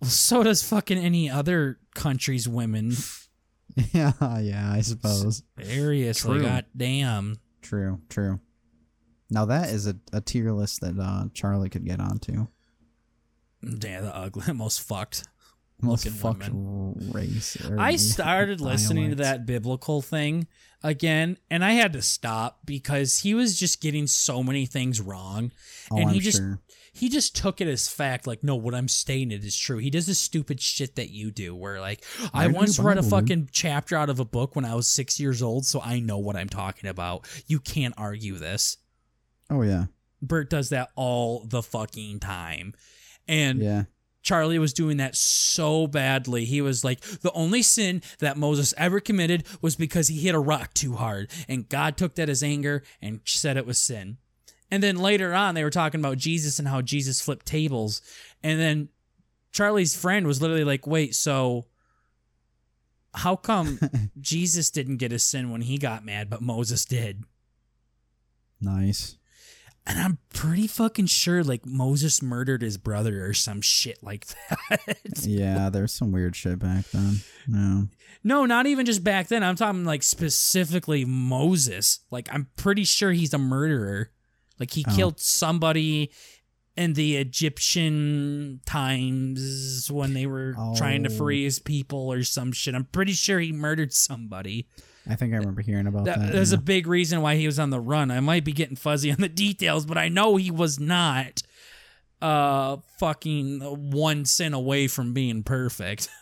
Well, 0.00 0.10
so 0.10 0.42
does 0.42 0.62
fucking 0.62 0.98
any 0.98 1.28
other 1.30 1.78
country's 1.94 2.48
women. 2.48 2.92
yeah, 3.92 4.12
yeah, 4.38 4.70
I 4.72 4.80
suppose. 4.80 5.42
Seriously, 5.60 6.38
True. 6.38 6.46
goddamn. 6.46 7.36
True, 7.62 8.00
true. 8.08 8.40
Now 9.30 9.44
that 9.46 9.70
is 9.70 9.86
a, 9.86 9.96
a 10.12 10.20
tier 10.20 10.52
list 10.52 10.80
that 10.80 10.98
uh, 10.98 11.24
Charlie 11.34 11.68
could 11.68 11.84
get 11.84 12.00
onto. 12.00 12.46
Damn, 13.62 14.04
the 14.04 14.16
ugly, 14.16 14.52
most 14.54 14.80
fucked. 14.80 15.24
Most 15.80 16.08
fucked 16.08 16.48
women. 16.48 17.10
race. 17.12 17.56
I 17.78 17.94
started 17.96 18.60
listening 18.60 19.10
to 19.10 19.16
that 19.16 19.46
biblical 19.46 20.02
thing 20.02 20.48
again, 20.82 21.38
and 21.50 21.64
I 21.64 21.72
had 21.72 21.92
to 21.92 22.02
stop 22.02 22.60
because 22.64 23.18
he 23.18 23.32
was 23.32 23.58
just 23.58 23.80
getting 23.80 24.08
so 24.08 24.42
many 24.42 24.66
things 24.66 25.00
wrong. 25.00 25.52
Oh, 25.92 25.98
and 25.98 26.08
I'm 26.08 26.14
he 26.14 26.20
just 26.20 26.38
sure. 26.38 26.58
He 26.98 27.08
just 27.08 27.36
took 27.36 27.60
it 27.60 27.68
as 27.68 27.88
fact, 27.88 28.26
like, 28.26 28.42
no, 28.42 28.56
what 28.56 28.74
I'm 28.74 28.88
stating 28.88 29.30
it 29.30 29.44
is 29.44 29.56
true. 29.56 29.78
He 29.78 29.90
does 29.90 30.06
the 30.06 30.14
stupid 30.14 30.60
shit 30.60 30.96
that 30.96 31.10
you 31.10 31.30
do, 31.30 31.54
where 31.54 31.80
like 31.80 32.04
I 32.34 32.48
the 32.48 32.54
once 32.54 32.78
read 32.78 32.98
a 32.98 33.02
fucking 33.02 33.50
chapter 33.52 33.96
out 33.96 34.10
of 34.10 34.20
a 34.20 34.24
book 34.24 34.56
when 34.56 34.64
I 34.64 34.74
was 34.74 34.88
six 34.88 35.20
years 35.20 35.42
old, 35.42 35.64
so 35.64 35.80
I 35.80 36.00
know 36.00 36.18
what 36.18 36.36
I'm 36.36 36.48
talking 36.48 36.90
about. 36.90 37.28
You 37.46 37.60
can't 37.60 37.94
argue 37.96 38.34
this. 38.34 38.78
Oh 39.48 39.62
yeah, 39.62 39.86
Bert 40.20 40.50
does 40.50 40.70
that 40.70 40.90
all 40.96 41.44
the 41.44 41.62
fucking 41.62 42.20
time. 42.20 42.74
And 43.26 43.60
yeah. 43.60 43.84
Charlie 44.22 44.58
was 44.58 44.72
doing 44.72 44.96
that 44.98 45.16
so 45.16 45.86
badly. 45.86 46.44
He 46.44 46.60
was 46.60 46.84
like, 46.84 47.00
the 47.00 47.32
only 47.32 47.62
sin 47.62 48.02
that 48.18 48.36
Moses 48.36 48.74
ever 48.76 49.00
committed 49.00 49.44
was 49.62 49.76
because 49.76 50.08
he 50.08 50.20
hit 50.20 50.34
a 50.34 50.40
rock 50.40 50.74
too 50.74 50.94
hard. 50.94 51.30
And 51.48 51.68
God 51.68 51.96
took 51.96 52.16
that 52.16 52.28
as 52.28 52.42
anger 52.42 52.82
and 53.00 53.20
said 53.24 53.56
it 53.56 53.66
was 53.66 53.78
sin. 53.78 54.18
And 54.70 54.82
then 54.82 54.96
later 54.96 55.34
on, 55.34 55.54
they 55.54 55.64
were 55.64 55.70
talking 55.70 56.00
about 56.00 56.18
Jesus 56.18 56.58
and 56.58 56.68
how 56.68 56.82
Jesus 56.82 57.20
flipped 57.20 57.46
tables. 57.46 58.02
And 58.42 58.60
then 58.60 58.88
Charlie's 59.52 59.96
friend 59.96 60.26
was 60.26 60.42
literally 60.42 60.64
like, 60.64 60.86
wait, 60.86 61.14
so 61.14 61.66
how 63.14 63.36
come 63.36 63.80
Jesus 64.20 64.70
didn't 64.70 64.98
get 64.98 65.12
a 65.12 65.18
sin 65.18 65.50
when 65.50 65.62
he 65.62 65.78
got 65.78 66.04
mad, 66.04 66.28
but 66.28 66.42
Moses 66.42 66.84
did? 66.84 67.24
Nice. 68.60 69.16
And 69.86 69.98
I'm 69.98 70.18
pretty 70.34 70.66
fucking 70.66 71.06
sure 71.06 71.42
like 71.42 71.64
Moses 71.64 72.20
murdered 72.20 72.60
his 72.60 72.76
brother 72.76 73.24
or 73.24 73.32
some 73.32 73.62
shit 73.62 74.02
like 74.02 74.26
that. 74.50 75.00
Yeah, 75.22 75.70
there's 75.70 75.94
some 75.94 76.12
weird 76.12 76.36
shit 76.36 76.58
back 76.58 76.84
then. 76.90 77.20
No. 77.46 77.88
no, 78.22 78.44
not 78.44 78.66
even 78.66 78.84
just 78.84 79.02
back 79.02 79.28
then. 79.28 79.42
I'm 79.42 79.56
talking 79.56 79.86
like 79.86 80.02
specifically 80.02 81.06
Moses. 81.06 82.00
Like 82.10 82.28
I'm 82.30 82.48
pretty 82.56 82.84
sure 82.84 83.12
he's 83.12 83.32
a 83.32 83.38
murderer. 83.38 84.10
Like 84.58 84.72
he 84.72 84.84
Oh. 84.88 84.94
killed 84.96 85.20
somebody 85.20 86.10
in 86.76 86.92
the 86.94 87.16
Egyptian 87.16 88.60
times 88.66 89.90
when 89.90 90.14
they 90.14 90.26
were 90.26 90.54
trying 90.76 91.02
to 91.04 91.10
Oh. 91.10 91.16
free 91.16 91.44
his 91.44 91.58
people 91.58 92.12
or 92.12 92.22
some 92.22 92.52
shit. 92.52 92.74
I'm 92.74 92.84
pretty 92.84 93.12
sure 93.12 93.40
he 93.40 93.52
murdered 93.52 93.92
somebody. 93.92 94.66
I 95.08 95.14
think 95.16 95.32
I 95.32 95.38
remember 95.38 95.62
hearing 95.62 95.86
about 95.86 96.04
that. 96.04 96.18
That, 96.20 96.32
there's 96.32 96.52
yeah. 96.52 96.58
a 96.58 96.60
big 96.60 96.86
reason 96.86 97.22
why 97.22 97.36
he 97.36 97.46
was 97.46 97.58
on 97.58 97.70
the 97.70 97.80
run. 97.80 98.10
I 98.10 98.20
might 98.20 98.44
be 98.44 98.52
getting 98.52 98.76
fuzzy 98.76 99.10
on 99.10 99.16
the 99.18 99.28
details, 99.46 99.86
but 99.86 99.96
I 99.98 100.08
know 100.08 100.36
he 100.36 100.50
was 100.50 100.78
not 100.78 101.42
uh 102.20 102.76
fucking 102.98 103.60
one 103.92 104.24
sin 104.24 104.52
away 104.52 104.86
from 104.88 105.12
being 105.12 105.42
perfect. 105.42 106.08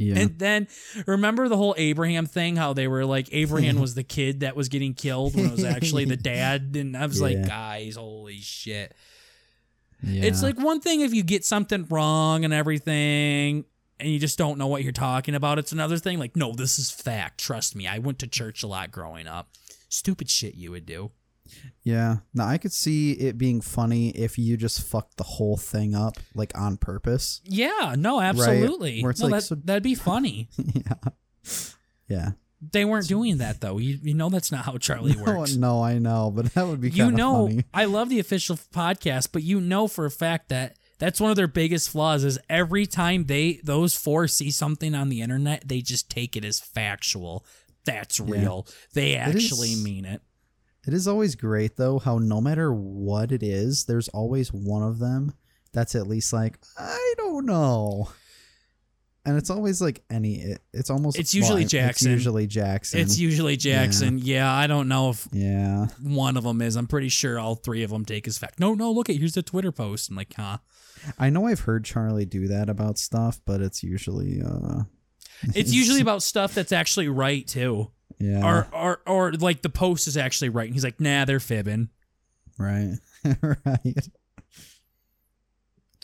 yeah. 0.00 0.18
And 0.18 0.38
then 0.38 0.66
remember 1.06 1.48
the 1.48 1.58
whole 1.58 1.74
Abraham 1.76 2.24
thing, 2.24 2.56
how 2.56 2.72
they 2.72 2.88
were 2.88 3.04
like 3.04 3.28
Abraham 3.32 3.78
was 3.80 3.94
the 3.94 4.02
kid 4.02 4.40
that 4.40 4.56
was 4.56 4.70
getting 4.70 4.94
killed 4.94 5.36
when 5.36 5.46
it 5.46 5.52
was 5.52 5.64
actually 5.64 6.06
the 6.06 6.16
dad, 6.16 6.72
and 6.74 6.96
I 6.96 7.04
was 7.04 7.20
like, 7.20 7.46
guys, 7.46 7.96
holy 7.96 8.38
shit. 8.38 8.94
yeah. 10.02 10.24
It's 10.24 10.42
like 10.42 10.58
one 10.58 10.80
thing 10.80 11.02
if 11.02 11.12
you 11.12 11.22
get 11.22 11.44
something 11.44 11.86
wrong 11.90 12.46
and 12.46 12.54
everything 12.54 13.66
and 13.98 14.08
you 14.08 14.18
just 14.18 14.38
don't 14.38 14.56
know 14.56 14.68
what 14.68 14.82
you're 14.82 14.92
talking 14.92 15.34
about. 15.34 15.58
It's 15.58 15.72
another 15.72 15.98
thing 15.98 16.18
like, 16.18 16.34
no, 16.34 16.52
this 16.54 16.78
is 16.78 16.90
fact. 16.90 17.38
Trust 17.38 17.76
me. 17.76 17.86
I 17.86 17.98
went 17.98 18.18
to 18.20 18.26
church 18.26 18.62
a 18.62 18.66
lot 18.66 18.90
growing 18.90 19.26
up. 19.26 19.50
Stupid 19.90 20.30
shit 20.30 20.54
you 20.54 20.70
would 20.70 20.86
do. 20.86 21.10
Yeah. 21.82 22.16
Now 22.34 22.46
I 22.46 22.58
could 22.58 22.72
see 22.72 23.12
it 23.12 23.38
being 23.38 23.60
funny 23.60 24.10
if 24.10 24.38
you 24.38 24.56
just 24.56 24.82
fucked 24.82 25.16
the 25.16 25.24
whole 25.24 25.56
thing 25.56 25.94
up 25.94 26.16
like 26.34 26.52
on 26.58 26.76
purpose. 26.76 27.40
Yeah, 27.44 27.94
no, 27.98 28.20
absolutely. 28.20 29.02
Where 29.02 29.10
it's 29.10 29.20
no, 29.20 29.26
like, 29.28 29.40
that, 29.40 29.46
so- 29.46 29.54
that'd 29.56 29.82
be 29.82 29.94
funny. 29.94 30.48
yeah. 30.58 31.10
Yeah. 32.08 32.30
they 32.72 32.84
weren't 32.84 33.08
doing 33.08 33.38
that 33.38 33.60
though. 33.60 33.78
You, 33.78 33.98
you 34.02 34.14
know 34.14 34.28
that's 34.28 34.52
not 34.52 34.64
how 34.64 34.76
Charlie 34.78 35.14
No, 35.16 35.38
works. 35.38 35.56
no, 35.56 35.82
I 35.82 35.98
know, 35.98 36.30
but 36.34 36.52
that 36.54 36.66
would 36.66 36.80
be 36.80 36.90
you 36.90 37.10
know, 37.10 37.46
funny. 37.46 37.64
I 37.72 37.84
love 37.86 38.08
the 38.08 38.20
official 38.20 38.56
podcast, 38.56 39.28
but 39.32 39.42
you 39.42 39.60
know 39.60 39.88
for 39.88 40.04
a 40.06 40.10
fact 40.10 40.48
that 40.50 40.76
that's 40.98 41.20
one 41.20 41.30
of 41.30 41.36
their 41.36 41.48
biggest 41.48 41.88
flaws 41.88 42.24
is 42.24 42.38
every 42.50 42.84
time 42.84 43.24
they 43.24 43.60
those 43.64 43.94
four 43.94 44.28
see 44.28 44.50
something 44.50 44.94
on 44.94 45.08
the 45.08 45.22
internet, 45.22 45.66
they 45.66 45.80
just 45.80 46.10
take 46.10 46.36
it 46.36 46.44
as 46.44 46.60
factual. 46.60 47.46
That's 47.86 48.20
real. 48.20 48.66
They 48.92 49.16
actually 49.16 49.72
is- 49.72 49.82
mean 49.82 50.04
it. 50.04 50.20
It 50.86 50.94
is 50.94 51.06
always 51.06 51.34
great 51.34 51.76
though 51.76 51.98
how 51.98 52.18
no 52.18 52.40
matter 52.40 52.72
what 52.72 53.32
it 53.32 53.42
is, 53.42 53.84
there's 53.84 54.08
always 54.08 54.52
one 54.52 54.82
of 54.82 54.98
them 54.98 55.34
that's 55.72 55.94
at 55.94 56.06
least 56.06 56.32
like 56.32 56.58
I 56.78 57.14
don't 57.16 57.46
know. 57.46 58.08
And 59.26 59.36
it's 59.36 59.50
always 59.50 59.82
like 59.82 60.02
any 60.10 60.36
it, 60.40 60.62
it's 60.72 60.88
almost 60.88 61.18
It's 61.18 61.34
usually 61.34 61.62
well, 61.62 61.68
Jackson. 61.68 62.10
It's 62.12 62.20
usually 62.20 62.46
Jackson. 62.46 63.00
It's 63.00 63.18
usually 63.18 63.56
Jackson. 63.58 64.18
Yeah. 64.18 64.50
I 64.50 64.66
don't 64.66 64.88
know 64.88 65.10
if 65.10 65.28
yeah. 65.30 65.88
one 66.02 66.38
of 66.38 66.44
them 66.44 66.62
is. 66.62 66.76
I'm 66.76 66.86
pretty 66.86 67.10
sure 67.10 67.38
all 67.38 67.54
three 67.54 67.82
of 67.82 67.90
them 67.90 68.06
take 68.06 68.24
his 68.24 68.38
fact. 68.38 68.58
No, 68.58 68.72
no, 68.72 68.90
look 68.90 69.10
at 69.10 69.16
here's 69.16 69.34
the 69.34 69.42
Twitter 69.42 69.72
post. 69.72 70.08
I'm 70.08 70.16
like, 70.16 70.32
huh? 70.34 70.58
I 71.18 71.28
know 71.28 71.46
I've 71.46 71.60
heard 71.60 71.84
Charlie 71.84 72.24
do 72.24 72.48
that 72.48 72.70
about 72.70 72.96
stuff, 72.96 73.40
but 73.44 73.60
it's 73.60 73.82
usually 73.82 74.40
uh 74.42 74.84
It's 75.54 75.72
usually 75.74 76.00
about 76.00 76.22
stuff 76.22 76.54
that's 76.54 76.72
actually 76.72 77.08
right 77.08 77.46
too. 77.46 77.90
Yeah. 78.20 78.44
Or 78.46 78.68
or 78.72 79.00
or 79.06 79.32
like 79.32 79.62
the 79.62 79.70
post 79.70 80.06
is 80.06 80.16
actually 80.16 80.50
right. 80.50 80.66
And 80.66 80.74
he's 80.74 80.84
like, 80.84 81.00
nah, 81.00 81.24
they're 81.24 81.40
fibbing. 81.40 81.88
right. 82.58 82.96
right. 83.42 84.08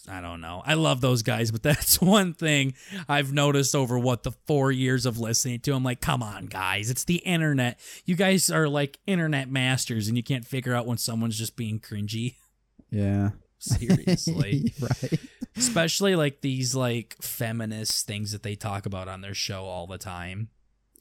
I 0.09 0.21
don't 0.21 0.41
know. 0.41 0.63
I 0.65 0.75
love 0.75 1.01
those 1.01 1.23
guys, 1.23 1.51
but 1.51 1.63
that's 1.65 2.01
one 2.01 2.33
thing 2.33 2.75
I've 3.09 3.33
noticed 3.33 3.75
over 3.75 3.99
what 3.99 4.23
the 4.23 4.33
four 4.47 4.71
years 4.73 5.05
of 5.07 5.19
listening 5.19 5.61
to. 5.61 5.73
I'm 5.73 5.85
like, 5.85 6.01
come 6.01 6.23
on, 6.23 6.47
guys. 6.47 6.91
It's 6.91 7.05
the 7.05 7.17
internet. 7.17 7.79
You 8.05 8.15
guys 8.17 8.51
are 8.51 8.69
like 8.69 8.99
internet 9.07 9.51
masters 9.51 10.09
and 10.09 10.17
you 10.17 10.23
can't 10.23 10.47
figure 10.47 10.75
out 10.75 10.87
when 10.87 10.99
someone's 10.99 11.39
just 11.39 11.57
being 11.57 11.81
cringy. 11.81 12.35
Yeah. 12.89 13.31
Seriously. 13.59 14.73
right. 14.81 15.21
Especially 15.57 16.15
like 16.15 16.41
these 16.41 16.73
like 16.75 17.17
feminist 17.21 18.07
things 18.07 18.31
that 18.31 18.45
they 18.45 18.55
talk 18.55 18.87
about 18.87 19.09
on 19.09 19.23
their 19.23 19.35
show 19.35 19.65
all 19.65 19.89
the 19.89 19.99
time. 19.99 20.49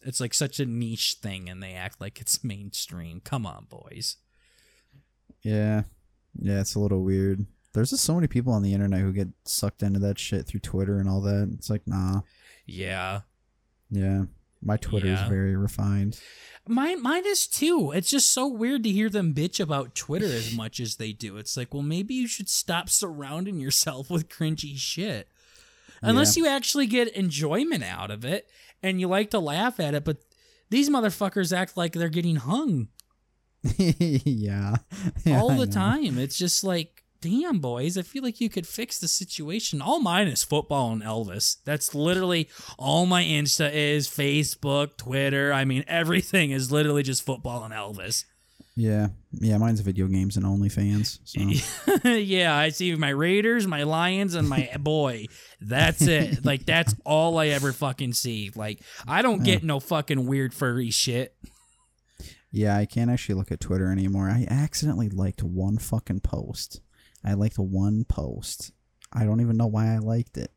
It's 0.05 0.19
like 0.19 0.33
such 0.33 0.59
a 0.59 0.65
niche 0.65 1.17
thing 1.21 1.49
and 1.49 1.61
they 1.61 1.73
act 1.73 1.99
like 1.99 2.21
it's 2.21 2.43
mainstream. 2.43 3.21
Come 3.21 3.45
on, 3.45 3.67
boys. 3.69 4.17
Yeah. 5.41 5.83
Yeah, 6.39 6.61
it's 6.61 6.75
a 6.75 6.79
little 6.79 7.03
weird. 7.03 7.45
There's 7.73 7.89
just 7.89 8.03
so 8.03 8.15
many 8.15 8.27
people 8.27 8.53
on 8.53 8.63
the 8.63 8.73
internet 8.73 9.01
who 9.01 9.11
get 9.11 9.29
sucked 9.43 9.83
into 9.83 9.99
that 9.99 10.17
shit 10.17 10.47
through 10.47 10.61
Twitter 10.61 10.97
and 10.97 11.09
all 11.09 11.21
that. 11.21 11.51
It's 11.57 11.69
like, 11.69 11.85
nah. 11.85 12.21
Yeah. 12.65 13.21
Yeah. 13.89 14.23
My 14.61 14.77
Twitter 14.77 15.07
is 15.07 15.21
very 15.29 15.55
refined. 15.55 16.19
Mine, 16.67 17.01
mine 17.01 17.25
is 17.27 17.45
too. 17.45 17.91
It's 17.91 18.09
just 18.09 18.31
so 18.31 18.47
weird 18.47 18.83
to 18.83 18.89
hear 18.89 19.09
them 19.09 19.33
bitch 19.33 19.59
about 19.59 19.93
Twitter 19.93 20.25
as 20.25 20.53
much 20.55 20.79
as 20.79 20.95
they 20.95 21.11
do. 21.11 21.37
It's 21.37 21.55
like, 21.55 21.73
well, 21.73 21.83
maybe 21.83 22.15
you 22.15 22.27
should 22.27 22.49
stop 22.49 22.89
surrounding 22.89 23.59
yourself 23.59 24.09
with 24.09 24.29
cringy 24.29 24.75
shit. 24.75 25.27
Unless 26.01 26.37
you 26.37 26.47
actually 26.47 26.87
get 26.87 27.07
enjoyment 27.09 27.83
out 27.83 28.11
of 28.11 28.25
it 28.25 28.47
and 28.85 28.99
you 28.99 29.07
like 29.07 29.31
to 29.31 29.39
laugh 29.39 29.79
at 29.79 29.93
it, 29.93 30.03
but 30.03 30.17
these 30.69 30.89
motherfuckers 30.89 31.55
act 31.55 31.75
like 31.77 31.93
they're 31.93 32.09
getting 32.09 32.37
hung 32.37 32.87
yeah. 33.77 34.75
Yeah, 35.23 35.39
all 35.41 35.55
the 35.55 35.67
time. 35.67 36.17
It's 36.17 36.37
just 36.37 36.63
like, 36.63 37.03
damn, 37.21 37.59
boys, 37.59 37.97
I 37.97 38.03
feel 38.03 38.23
like 38.23 38.39
you 38.39 38.49
could 38.49 38.67
fix 38.67 38.99
the 38.99 39.07
situation. 39.07 39.81
All 39.81 39.99
mine 39.99 40.27
is 40.27 40.43
football 40.43 40.91
and 40.91 41.01
Elvis. 41.01 41.57
That's 41.65 41.95
literally 41.95 42.49
all 42.77 43.05
my 43.05 43.23
Insta 43.23 43.71
is 43.73 44.07
Facebook, 44.07 44.97
Twitter. 44.97 45.51
I 45.51 45.65
mean, 45.65 45.83
everything 45.87 46.51
is 46.51 46.71
literally 46.71 47.03
just 47.03 47.25
football 47.25 47.63
and 47.63 47.73
Elvis. 47.73 48.25
Yeah. 48.75 49.07
Yeah, 49.31 49.57
mine's 49.57 49.79
video 49.79 50.07
games 50.07 50.35
and 50.37 50.45
OnlyFans. 50.45 51.19
So 51.23 52.09
yeah, 52.09 52.55
I 52.55 52.69
see 52.69 52.93
my 52.95 53.09
Raiders, 53.09 53.67
my 53.67 53.83
Lions, 53.83 54.35
and 54.35 54.49
my 54.49 54.69
boy. 54.79 55.27
That's 55.61 56.01
it. 56.01 56.43
Like, 56.45 56.65
that's 56.65 56.93
all 57.05 57.37
I 57.37 57.47
ever 57.47 57.71
fucking 57.71 58.13
see. 58.13 58.51
Like, 58.55 58.81
I 59.07 59.21
don't 59.21 59.43
get 59.43 59.63
no 59.63 59.79
fucking 59.79 60.25
weird 60.25 60.53
furry 60.53 60.89
shit. 60.91 61.35
Yeah, 62.51 62.77
I 62.77 62.85
can't 62.85 63.11
actually 63.11 63.35
look 63.35 63.51
at 63.51 63.59
Twitter 63.59 63.91
anymore. 63.91 64.29
I 64.29 64.45
accidentally 64.49 65.09
liked 65.09 65.43
one 65.43 65.77
fucking 65.77 66.21
post. 66.21 66.81
I 67.23 67.33
liked 67.33 67.57
one 67.59 68.05
post. 68.05 68.71
I 69.11 69.23
don't 69.25 69.41
even 69.41 69.57
know 69.57 69.67
why 69.67 69.93
I 69.93 69.97
liked 69.99 70.37
it. 70.37 70.51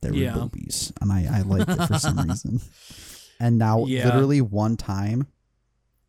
There 0.00 0.12
were 0.12 0.18
Yeah. 0.18 0.34
boobies, 0.34 0.92
and 1.00 1.10
I, 1.12 1.26
I 1.30 1.40
liked 1.42 1.70
it 1.70 1.86
for 1.86 1.98
some 1.98 2.18
reason. 2.28 2.60
And 3.40 3.58
now, 3.58 3.84
Yeah. 3.86 4.04
literally 4.06 4.40
one 4.40 4.76
time, 4.76 5.26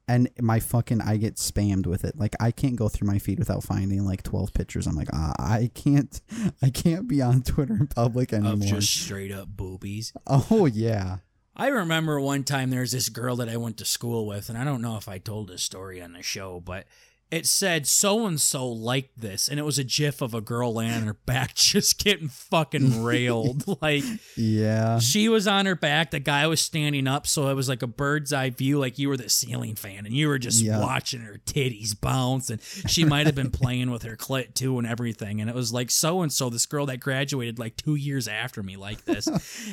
and 0.08 0.30
my 0.40 0.60
fucking 0.60 1.02
I 1.02 1.18
get 1.18 1.36
spammed 1.36 1.88
with 1.88 2.06
it. 2.06 2.18
Like 2.18 2.36
I 2.40 2.52
can't 2.52 2.76
go 2.76 2.90
through 2.90 3.08
my 3.08 3.20
feed 3.20 3.40
without 3.40 3.64
finding 3.64 4.06
like 4.06 4.24
twelve 4.24 4.54
pictures. 4.54 4.88
I'm 4.88 4.96
like, 4.96 5.10
ah, 5.14 5.34
I 5.40 5.72
can't, 5.74 6.22
I 6.62 6.70
can't 6.70 7.08
be 7.08 7.22
on 7.22 7.42
Twitter 7.42 7.74
in 7.74 7.88
public 7.88 8.34
anymore. 8.34 8.54
Of 8.54 8.62
just 8.62 8.94
straight 8.94 9.32
up 9.32 9.48
boobies. 9.48 10.14
oh 10.28 10.66
yeah, 10.66 11.18
I 11.56 11.68
remember 11.68 12.20
one 12.20 12.44
time 12.44 12.70
there's 12.70 12.92
this 12.92 13.10
girl 13.10 13.38
that 13.38 13.50
I 13.50 13.58
went 13.58 13.78
to 13.78 13.86
school 13.86 14.26
with, 14.26 14.50
and 14.50 14.58
I 14.58 14.64
don't 14.64 14.82
know 14.82 14.98
if 14.98 15.08
I 15.08 15.18
told 15.18 15.48
this 15.48 15.64
story 15.64 16.02
on 16.02 16.14
the 16.14 16.22
show, 16.22 16.60
but 16.60 16.86
it 17.32 17.46
said 17.48 17.88
so 17.88 18.26
and 18.28 18.40
so 18.40 18.68
liked 18.68 19.20
this, 19.20 19.48
and 19.50 19.60
it 19.60 19.64
was 19.64 19.78
a 19.80 19.84
gif 19.84 20.22
of 20.22 20.34
a 20.34 20.42
girl 20.42 20.76
laying 20.76 20.92
on 20.94 21.04
her 21.04 21.14
back 21.26 21.56
just 21.56 22.02
getting 22.04 22.28
fucking 22.30 23.04
railed. 23.04 23.66
like 23.82 24.04
yeah, 24.38 25.00
she 25.00 25.28
was 25.28 25.48
on 25.48 25.66
her 25.66 25.76
back, 25.76 26.12
the 26.12 26.20
guy 26.20 26.46
was 26.48 26.62
standing 26.62 27.08
up, 27.08 27.26
so 27.28 27.48
it 27.50 27.54
was 27.56 27.68
like 27.68 27.82
a 27.82 27.88
bird's 27.88 28.32
eye 28.32 28.52
view, 28.52 28.78
like 28.80 29.00
you 29.00 29.10
were 29.10 29.18
the 29.18 29.30
ceiling 29.30 29.76
fan, 29.76 30.06
and 30.06 30.14
you 30.16 30.28
were 30.28 30.38
just 30.40 30.62
Yeah. 30.62 30.80
watching 30.80 31.22
her 31.22 31.40
titties 31.46 32.00
bounce, 32.00 32.50
and 32.50 32.62
she 32.62 33.04
might 33.04 33.26
have 33.26 33.36
been 33.36 33.52
playing 33.52 33.90
with 33.92 34.04
her 34.04 34.16
clit 34.16 34.54
too 34.54 34.78
and 34.78 34.88
everything, 34.88 35.42
and 35.42 35.50
it 35.50 35.56
was 35.56 35.74
like 35.74 35.90
so 35.92 36.22
and 36.22 36.32
so, 36.32 36.50
this 36.50 36.66
girl 36.66 36.86
that 36.86 37.00
graduated 37.00 37.58
like 37.60 37.76
two 37.76 37.96
years 37.96 38.28
after 38.28 38.62
me, 38.64 38.78
like 38.78 39.04
this, 39.06 39.28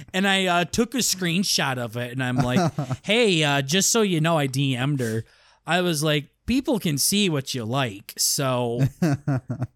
and 0.14 0.26
I 0.26 0.46
uh, 0.46 0.64
took 0.64 0.94
a 0.94 0.98
screenshot 0.98 1.76
of 1.78 1.96
it, 1.96 2.12
and 2.12 2.22
I'm 2.24 2.36
like, 2.36 2.72
hey, 3.04 3.44
uh, 3.44 3.62
just 3.62 3.90
so 3.90 4.00
you 4.02 4.20
know, 4.20 4.38
I 4.38 4.48
DM'd 4.48 5.00
her. 5.00 5.24
I 5.64 5.80
was 5.82 6.02
like, 6.02 6.26
people 6.46 6.78
can 6.78 6.98
see 6.98 7.28
what 7.28 7.54
you 7.54 7.64
like, 7.64 8.14
so 8.16 8.80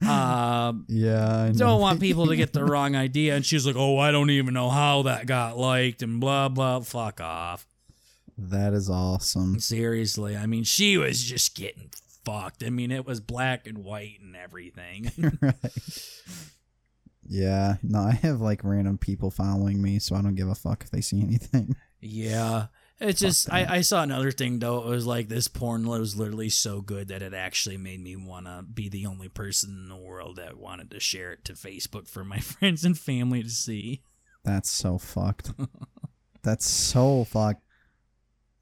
uh, 0.06 0.72
yeah. 0.88 1.52
Don't 1.55 1.80
want 1.80 2.01
people 2.01 2.26
to 2.26 2.36
get 2.36 2.52
the 2.52 2.64
wrong 2.66 2.97
idea. 2.97 3.36
And 3.36 3.44
she's 3.44 3.66
like, 3.66 3.76
oh, 3.76 3.98
I 3.98 4.10
don't 4.10 4.30
even 4.30 4.55
know 4.55 4.70
how 4.70 5.02
that 5.02 5.26
got 5.26 5.59
liked, 5.59 6.02
and 6.02 6.20
blah 6.20 6.48
blah. 6.48 6.80
Fuck 6.80 7.20
off. 7.20 7.66
That 8.38 8.74
is 8.74 8.90
awesome. 8.90 9.60
Seriously, 9.60 10.36
I 10.36 10.47
mean, 10.47 10.64
she 10.64 10.98
was 10.98 11.22
just 11.22 11.55
getting 11.55 11.90
fucked. 12.24 12.62
I 12.62 12.70
mean, 12.70 12.90
it 12.90 13.06
was 13.06 13.20
black 13.20 13.66
and 13.66 13.78
white 13.78 14.18
and 14.20 14.36
everything. 14.36 15.10
right. 15.40 15.55
Yeah, 17.28 17.78
no, 17.82 17.98
I 17.98 18.12
have 18.12 18.40
like 18.40 18.62
random 18.62 18.98
people 18.98 19.32
following 19.32 19.82
me, 19.82 19.98
so 19.98 20.14
I 20.14 20.22
don't 20.22 20.36
give 20.36 20.48
a 20.48 20.55
fuck 20.55 20.84
if 20.84 20.90
they 20.93 21.01
see 21.01 21.20
anything. 21.20 21.74
yeah. 22.01 22.66
It's 22.98 23.20
just 23.20 23.52
I, 23.52 23.77
I 23.77 23.81
saw 23.82 24.02
another 24.02 24.31
thing 24.31 24.59
though. 24.59 24.78
It 24.85 24.89
was 24.89 25.06
like 25.06 25.28
this 25.28 25.48
porn 25.48 25.86
was 25.86 26.16
literally 26.16 26.48
so 26.48 26.81
good 26.81 27.09
that 27.09 27.20
it 27.23 27.35
actually 27.35 27.77
made 27.77 28.01
me 28.01 28.16
wanna 28.16 28.64
be 28.73 28.89
the 28.89 29.06
only 29.06 29.28
person 29.28 29.70
in 29.70 29.89
the 29.89 29.97
world 30.02 30.36
that 30.36 30.56
wanted 30.56 30.90
to 30.93 31.01
share 31.01 31.32
it 31.32 31.44
to 31.44 31.52
Facebook 31.52 32.09
for 32.09 32.24
my 32.24 32.39
friends 32.40 32.85
and 32.85 32.98
family 32.98 33.43
to 33.43 33.51
see. 33.51 34.02
That's 34.44 34.70
so 34.70 34.97
fucked. 34.97 35.51
That's 36.43 36.66
so 36.66 37.24
fucked. 37.24 37.62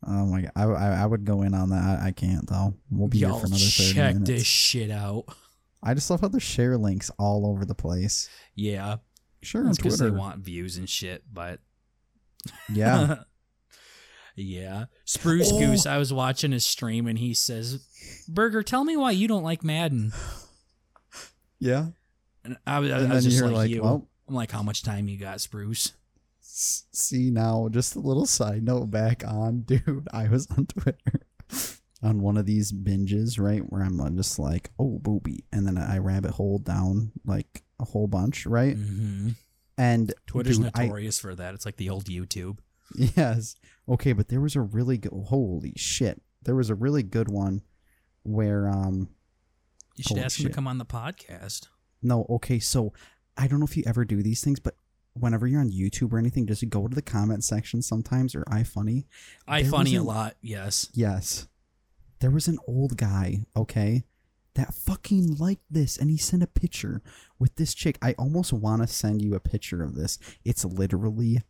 Oh 0.07 0.27
my 0.27 0.43
god, 0.43 0.53
I, 0.57 0.65
I, 0.65 1.03
I 1.03 1.07
would 1.07 1.25
go 1.25 1.43
in 1.43 1.55
on 1.55 1.71
that. 1.71 2.01
I, 2.03 2.09
I 2.09 2.11
can't 2.13 2.49
though. 2.49 2.75
We'll 2.91 3.09
be 3.09 3.19
here 3.19 3.29
Y'all 3.29 3.39
for 3.39 3.47
another 3.47 3.61
thirty 3.63 3.93
check 3.95 4.15
minutes. 4.15 4.31
this 4.31 4.45
shit 4.45 4.91
out. 4.91 5.25
I 5.83 5.95
just 5.95 6.11
love 6.11 6.23
how 6.23 6.29
there's 6.29 6.43
share 6.43 6.77
links 6.77 7.11
all 7.19 7.47
over 7.47 7.65
the 7.65 7.75
place. 7.75 8.29
Yeah, 8.55 8.97
Sure, 9.43 9.71
because 9.71 9.99
they 9.99 10.11
want 10.11 10.41
views 10.41 10.79
and 10.79 10.89
shit. 10.89 11.23
But 11.33 11.61
Yeah, 12.73 13.17
yeah. 14.37 14.87
Spruce 15.05 15.51
Oh. 15.53 15.59
Goose, 15.59 15.87
I 15.87 15.99
was 15.99 16.13
watching 16.13 16.53
his 16.53 16.65
stream 16.67 17.07
and 17.07 17.19
he 17.19 17.35
says, 17.35 17.87
Burger, 18.29 18.63
tell 18.63 18.85
me 18.85 18.97
why 18.97 19.13
you 19.13 19.29
don't 19.29 19.43
like 19.45 19.63
Madden. 19.65 20.13
yeah. 21.59 21.87
And 22.45 22.57
I 22.67 22.79
was, 22.81 22.91
I 22.91 22.99
And 23.01 23.13
was 23.13 23.25
just 23.25 23.43
like, 23.43 23.53
like, 23.53 23.71
you. 23.71 23.83
well- 23.83 24.09
I'm 24.29 24.35
like, 24.35 24.51
how 24.53 24.63
much 24.63 24.83
time 24.83 25.07
you 25.09 25.19
got, 25.19 25.41
Spruce? 25.43 25.93
See 26.41 27.31
now, 27.31 27.69
just 27.71 27.95
a 27.97 28.01
little 28.01 28.25
side 28.27 28.63
note 28.63 28.91
back 28.91 29.23
on, 29.27 29.61
dude. 29.67 30.09
I 30.13 30.29
was 30.29 30.47
on 30.51 30.67
Twitter 30.67 31.21
on 32.03 32.23
one 32.23 32.37
of 32.39 32.47
these 32.47 32.73
binges, 32.73 33.39
right, 33.39 33.61
where 33.61 33.83
I'm 33.83 34.17
just 34.17 34.39
like, 34.39 34.71
oh, 34.79 34.99
booby, 35.03 35.45
and 35.53 35.67
then 35.67 35.77
I 35.77 35.99
rabbit 35.99 36.31
hole 36.33 36.59
down 36.59 37.13
like 37.27 37.65
a 37.81 37.85
whole 37.85 38.07
bunch, 38.07 38.47
right? 38.47 38.77
hmm 38.77 39.31
And 39.77 40.15
Twitter's 40.27 40.59
dude, 40.59 40.71
I- 40.75 40.85
notorious 40.85 41.19
for 41.19 41.35
that. 41.35 41.53
It's 41.55 41.67
like 41.67 41.77
the 41.77 41.91
old 41.91 42.07
YouTube. 42.07 42.59
Yes. 42.95 43.57
Okay, 43.89 44.13
but 44.13 44.29
there 44.29 44.41
was 44.41 44.57
a 44.57 44.61
really 44.61 44.99
good. 44.99 45.13
Holy 45.27 45.73
shit! 45.77 46.23
There 46.43 46.55
was 46.55 46.71
a 46.71 46.75
really 46.75 47.03
good 47.03 47.31
one 47.31 47.63
where 48.23 48.69
um 48.69 49.09
You 49.97 50.05
should 50.05 50.19
ask 50.19 50.39
him 50.41 50.47
to 50.47 50.53
come 50.53 50.67
on 50.67 50.79
the 50.79 50.85
podcast. 50.87 51.69
no 52.03 52.27
okay 52.31 52.59
so 52.59 52.93
I 53.37 53.47
don't 53.49 53.59
know 53.61 53.67
if 53.67 53.77
you 53.77 53.83
ever 53.87 54.05
do 54.05 54.23
these 54.23 54.43
things 54.43 54.61
but 54.61 54.77
whenever 55.15 55.47
you're 55.47 55.61
on 55.61 55.71
YouTube 55.71 56.13
or 56.13 56.19
anything 56.19 56.47
just 56.47 56.67
go 56.71 56.87
to 56.89 56.95
the 56.95 57.03
comment 57.03 57.45
section 57.45 57.83
sometimes 57.83 58.35
or 58.35 58.43
iFunny. 58.45 59.05
I 59.47 59.63
There 59.63 59.71
funny 59.71 59.95
a 59.97 60.01
a- 60.01 60.03
lot, 60.03 60.37
yes. 60.41 60.89
Yes. 60.95 61.49
There 62.21 62.31
was 62.31 62.49
an 62.49 62.59
old 62.67 62.97
guy, 62.97 63.45
okay, 63.57 64.05
that 64.55 64.73
fucking 64.75 65.37
liked 65.37 65.65
this 65.71 65.97
and 65.99 66.11
he 66.11 66.17
sent 66.17 66.43
a 66.43 66.47
picture 66.47 67.03
with 67.39 67.57
this 67.57 67.75
chick. 67.75 67.99
I 68.03 68.15
almost 68.19 68.53
want 68.53 68.81
to 68.83 68.89
send 68.89 69.21
you 69.23 69.35
a 69.35 69.41
picture 69.41 69.83
of 69.83 69.95
this. 69.95 70.19
It's 70.45 70.65
literally 70.65 71.43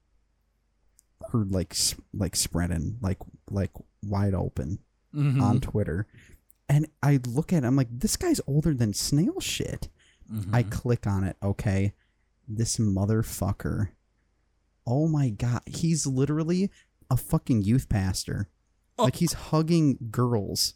her 1.33 1.45
like 1.45 1.75
like 2.13 2.37
spreading 2.37 2.99
like 3.01 3.19
like 3.51 3.71
wide 4.03 4.35
open 4.35 4.79
Mhm. 5.15 5.41
on 5.41 5.61
Twitter. 5.61 6.07
And 6.69 6.87
I 7.03 7.21
look 7.27 7.53
at 7.53 7.63
it, 7.63 7.67
I'm 7.67 7.77
like, 7.77 7.89
this 7.91 8.17
guy's 8.17 8.41
older 8.47 8.73
than 8.75 8.95
snail 8.95 9.39
shit. 9.41 9.89
I 10.53 10.63
Mhm. 10.63 10.71
click 10.71 11.07
on 11.07 11.23
it, 11.25 11.37
okay. 11.43 11.93
This 12.49 12.79
motherfucker. 12.79 13.89
Oh 14.87 15.07
my 15.09 15.31
god. 15.31 15.61
He's 15.67 16.07
literally 16.07 16.71
a 17.11 17.17
fucking 17.17 17.63
youth 17.63 17.89
pastor. 17.89 18.49
Oh. 18.99 19.05
Like 19.05 19.17
he's 19.17 19.33
hugging 19.35 19.99
girls. 20.11 20.75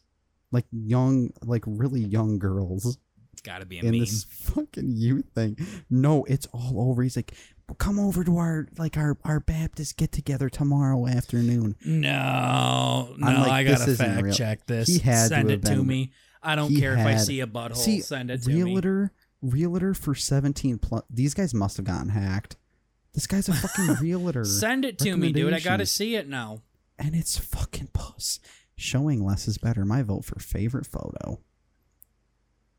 Like 0.52 0.66
young 0.72 1.30
like 1.42 1.64
really 1.66 2.02
young 2.02 2.38
girls 2.38 2.98
It's 3.32 3.42
got 3.42 3.58
to 3.58 3.66
be 3.66 3.78
a 3.78 3.82
in 3.82 3.90
meme. 3.92 4.00
this 4.00 4.24
fucking 4.24 4.92
youth 4.96 5.26
thing. 5.34 5.56
No, 5.90 6.24
it's 6.24 6.46
all 6.52 6.90
over. 6.90 7.02
He's 7.02 7.16
like, 7.16 7.34
come 7.74 7.98
over 7.98 8.24
to 8.24 8.38
our 8.38 8.66
like 8.78 8.96
our 8.96 9.16
our 9.24 9.40
Baptist 9.40 9.96
get 9.96 10.12
together 10.12 10.48
tomorrow 10.48 11.06
afternoon. 11.06 11.76
No, 11.84 13.14
no, 13.18 13.26
like, 13.26 13.50
I 13.50 13.64
gotta 13.64 13.94
fact 13.94 14.22
real. 14.22 14.34
check 14.34 14.66
this. 14.66 14.88
He 14.88 14.98
had 14.98 15.24
to 15.24 15.28
Send 15.28 15.50
have 15.50 15.60
it 15.60 15.66
to 15.66 15.82
me. 15.84 16.12
I 16.42 16.54
don't 16.54 16.74
care 16.76 16.94
if 16.94 17.04
I 17.06 17.16
see 17.16 17.40
a 17.40 17.46
butthole. 17.46 17.76
See, 17.76 18.00
Send 18.00 18.30
it 18.30 18.42
to 18.44 18.48
me. 18.50 18.62
realtor, 18.62 19.12
realtor 19.42 19.92
for 19.94 20.14
seventeen 20.14 20.78
plus. 20.78 21.02
These 21.10 21.34
guys 21.34 21.52
must 21.52 21.76
have 21.76 21.86
gotten 21.86 22.10
hacked. 22.10 22.56
This 23.12 23.26
guy's 23.26 23.48
a 23.48 23.54
fucking 23.54 23.94
realtor. 24.00 24.44
Send 24.44 24.84
it 24.84 24.98
to 25.00 25.16
me, 25.16 25.32
dude. 25.32 25.52
I 25.52 25.60
gotta 25.60 25.86
see 25.86 26.14
it 26.14 26.28
now. 26.28 26.62
and 26.98 27.14
it's 27.14 27.36
fucking 27.38 27.88
puss. 27.92 28.40
Showing 28.76 29.24
less 29.24 29.48
is 29.48 29.58
better. 29.58 29.84
My 29.84 30.02
vote 30.02 30.24
for 30.24 30.38
favorite 30.38 30.86
photo. 30.86 31.40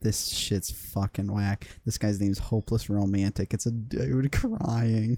This 0.01 0.29
shit's 0.29 0.71
fucking 0.71 1.31
whack. 1.31 1.67
This 1.85 1.97
guy's 1.97 2.21
name's 2.21 2.39
Hopeless 2.39 2.89
Romantic. 2.89 3.53
It's 3.53 3.65
a 3.65 3.71
dude 3.71 4.31
crying. 4.31 5.17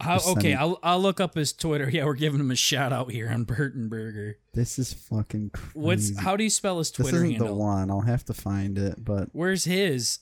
How, 0.00 0.18
okay, 0.32 0.52
I'll 0.52 0.78
I'll 0.82 1.00
look 1.00 1.18
up 1.20 1.34
his 1.34 1.54
Twitter. 1.54 1.88
Yeah, 1.92 2.04
we're 2.04 2.14
giving 2.14 2.40
him 2.40 2.50
a 2.50 2.56
shout 2.56 2.92
out 2.92 3.10
here 3.10 3.30
on 3.30 3.44
Burton 3.44 3.88
Burger. 3.88 4.36
This 4.52 4.78
is 4.78 4.92
fucking 4.92 5.50
crazy. 5.50 5.70
What's 5.78 6.18
how 6.20 6.36
do 6.36 6.44
you 6.44 6.50
spell 6.50 6.76
his 6.78 6.90
this 6.90 6.96
Twitter 6.96 7.16
isn't 7.24 7.30
handle? 7.30 7.48
the 7.48 7.54
one. 7.54 7.90
I'll 7.90 8.02
have 8.02 8.24
to 8.26 8.34
find 8.34 8.76
it. 8.76 9.02
But 9.02 9.30
Where's 9.32 9.64
his 9.64 10.18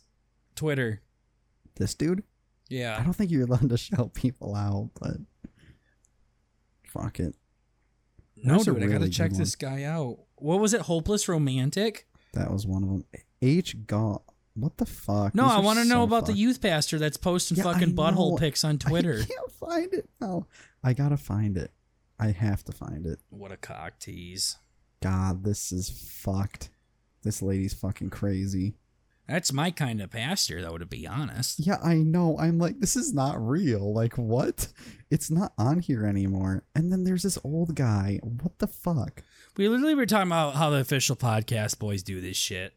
Twitter? 0.55 1.03
this 1.77 1.97
dude, 1.97 2.23
Yeah. 2.69 2.97
I 2.97 3.03
don't 3.03 3.15
think 3.15 3.33
you're 3.33 3.43
allowed 3.47 3.69
to 3.71 3.77
shout 3.77 4.15
people 4.15 4.55
out. 4.55 4.91
But 5.01 5.17
Fuck 6.87 7.19
it. 7.19 7.35
No, 8.37 8.63
dude, 8.63 8.83
I 8.83 8.87
gotta 8.87 9.09
check 9.09 9.33
this 9.33 9.57
guy 9.57 9.83
out. 9.83 10.19
What 10.37 10.61
was 10.61 10.75
it? 10.75 10.83
Hopeless 10.83 11.29
Romantic? 11.29 12.07
That 12.35 12.53
was 12.53 12.67
one 12.67 12.83
of 12.85 12.89
them. 12.91 13.05
H. 13.45 13.87
God. 13.87 14.21
What 14.55 14.77
the 14.77 14.87
fuck? 14.87 15.35
No, 15.35 15.45
These 15.45 15.53
I 15.53 15.59
want 15.61 15.79
to 15.81 15.85
so 15.85 15.89
know 15.95 16.03
about 16.05 16.27
the 16.27 16.33
youth 16.33 16.63
pastor 16.63 16.99
that's 16.99 17.17
posting 17.17 17.57
Yeah, 17.57 17.65
fucking 17.65 17.95
butthole 17.97 18.39
pics 18.39 18.63
on 18.65 18.79
Twitter. 18.79 19.21
I 19.23 19.25
can't 19.25 19.51
find 19.51 19.93
it 19.93 20.09
now. 20.21 20.47
I 20.83 20.93
gotta 20.93 21.17
find 21.17 21.57
it. 21.57 21.73
I 22.21 22.29
have 22.31 22.63
to 22.65 22.73
find 22.73 23.05
it. 23.07 23.19
What 23.31 23.51
a 23.51 23.57
cock 23.57 23.99
tease. 23.99 24.59
God, 25.03 25.43
this 25.45 25.73
is 25.73 25.91
fucked. 25.91 26.71
This 27.23 27.43
lady's 27.43 27.75
fucking 27.75 28.11
crazy. 28.11 28.75
That's 29.27 29.53
my 29.53 29.71
kind 29.71 30.03
of 30.03 30.11
pastor, 30.11 30.61
though, 30.61 30.77
to 30.79 30.85
be 30.87 31.07
honest. 31.07 31.59
Yeah, 31.59 31.79
I 31.83 31.95
know. 31.95 32.37
I'm 32.39 32.59
like, 32.59 32.81
this 32.81 32.95
is 32.95 33.13
not 33.15 33.41
real. 33.41 33.93
Like, 33.93 34.19
what? 34.19 34.69
It's 35.11 35.31
not 35.31 35.55
on 35.57 35.81
here 35.81 36.07
anymore. 36.07 36.63
And 36.75 36.93
then 36.93 37.05
there's 37.05 37.23
this 37.23 37.39
old 37.43 37.75
guy. 37.75 38.21
What 38.23 38.59
the 38.59 38.67
fuck? 38.67 39.23
We 39.57 39.67
literally 39.67 39.95
were 39.95 40.05
talking 40.07 40.29
about 40.29 40.57
how 40.57 40.69
the 40.71 40.77
official 40.77 41.17
podcast 41.17 41.79
boys 41.79 42.03
do 42.03 42.21
this 42.21 42.37
shit. 42.37 42.75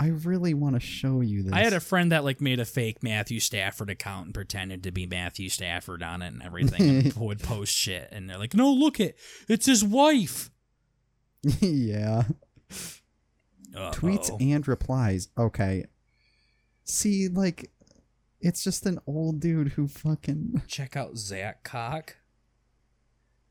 I 0.00 0.08
really 0.08 0.54
want 0.54 0.74
to 0.76 0.80
show 0.80 1.20
you 1.20 1.42
this. 1.42 1.52
I 1.52 1.60
had 1.60 1.72
a 1.72 1.80
friend 1.80 2.12
that 2.12 2.24
like 2.24 2.40
made 2.40 2.60
a 2.60 2.64
fake 2.64 3.02
Matthew 3.02 3.40
Stafford 3.40 3.90
account 3.90 4.26
and 4.26 4.34
pretended 4.34 4.84
to 4.84 4.92
be 4.92 5.06
Matthew 5.06 5.48
Stafford 5.48 6.02
on 6.02 6.22
it 6.22 6.28
and 6.28 6.42
everything 6.42 6.88
and 6.88 7.12
would 7.16 7.42
post 7.42 7.74
shit 7.74 8.08
and 8.12 8.30
they're 8.30 8.38
like, 8.38 8.54
"No, 8.54 8.70
look 8.72 9.00
it. 9.00 9.18
It's 9.48 9.66
his 9.66 9.84
wife." 9.84 10.50
yeah. 11.60 12.24
Uh-oh. 13.74 13.90
Tweets 13.92 14.30
and 14.40 14.66
replies. 14.66 15.28
Okay. 15.36 15.86
See, 16.84 17.28
like, 17.28 17.70
it's 18.40 18.64
just 18.64 18.86
an 18.86 18.98
old 19.06 19.40
dude 19.40 19.72
who 19.72 19.88
fucking. 19.88 20.62
Check 20.68 20.96
out 20.96 21.16
Zach 21.16 21.64
Cock. 21.64 22.16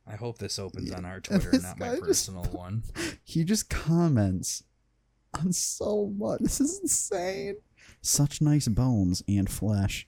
I 0.09 0.15
hope 0.15 0.37
this 0.37 0.57
opens 0.57 0.91
on 0.91 1.03
our 1.03 1.19
Twitter, 1.19 1.51
not 1.59 1.79
my 1.79 1.89
just- 1.89 2.01
personal 2.01 2.43
one. 2.45 2.83
He 3.23 3.43
just 3.43 3.69
comments 3.69 4.63
on 5.37 5.53
so 5.53 6.13
much. 6.17 6.39
This 6.41 6.59
is 6.61 6.79
insane. 6.81 7.55
Such 8.01 8.41
nice 8.41 8.67
bones 8.67 9.23
and 9.27 9.49
flesh. 9.49 10.07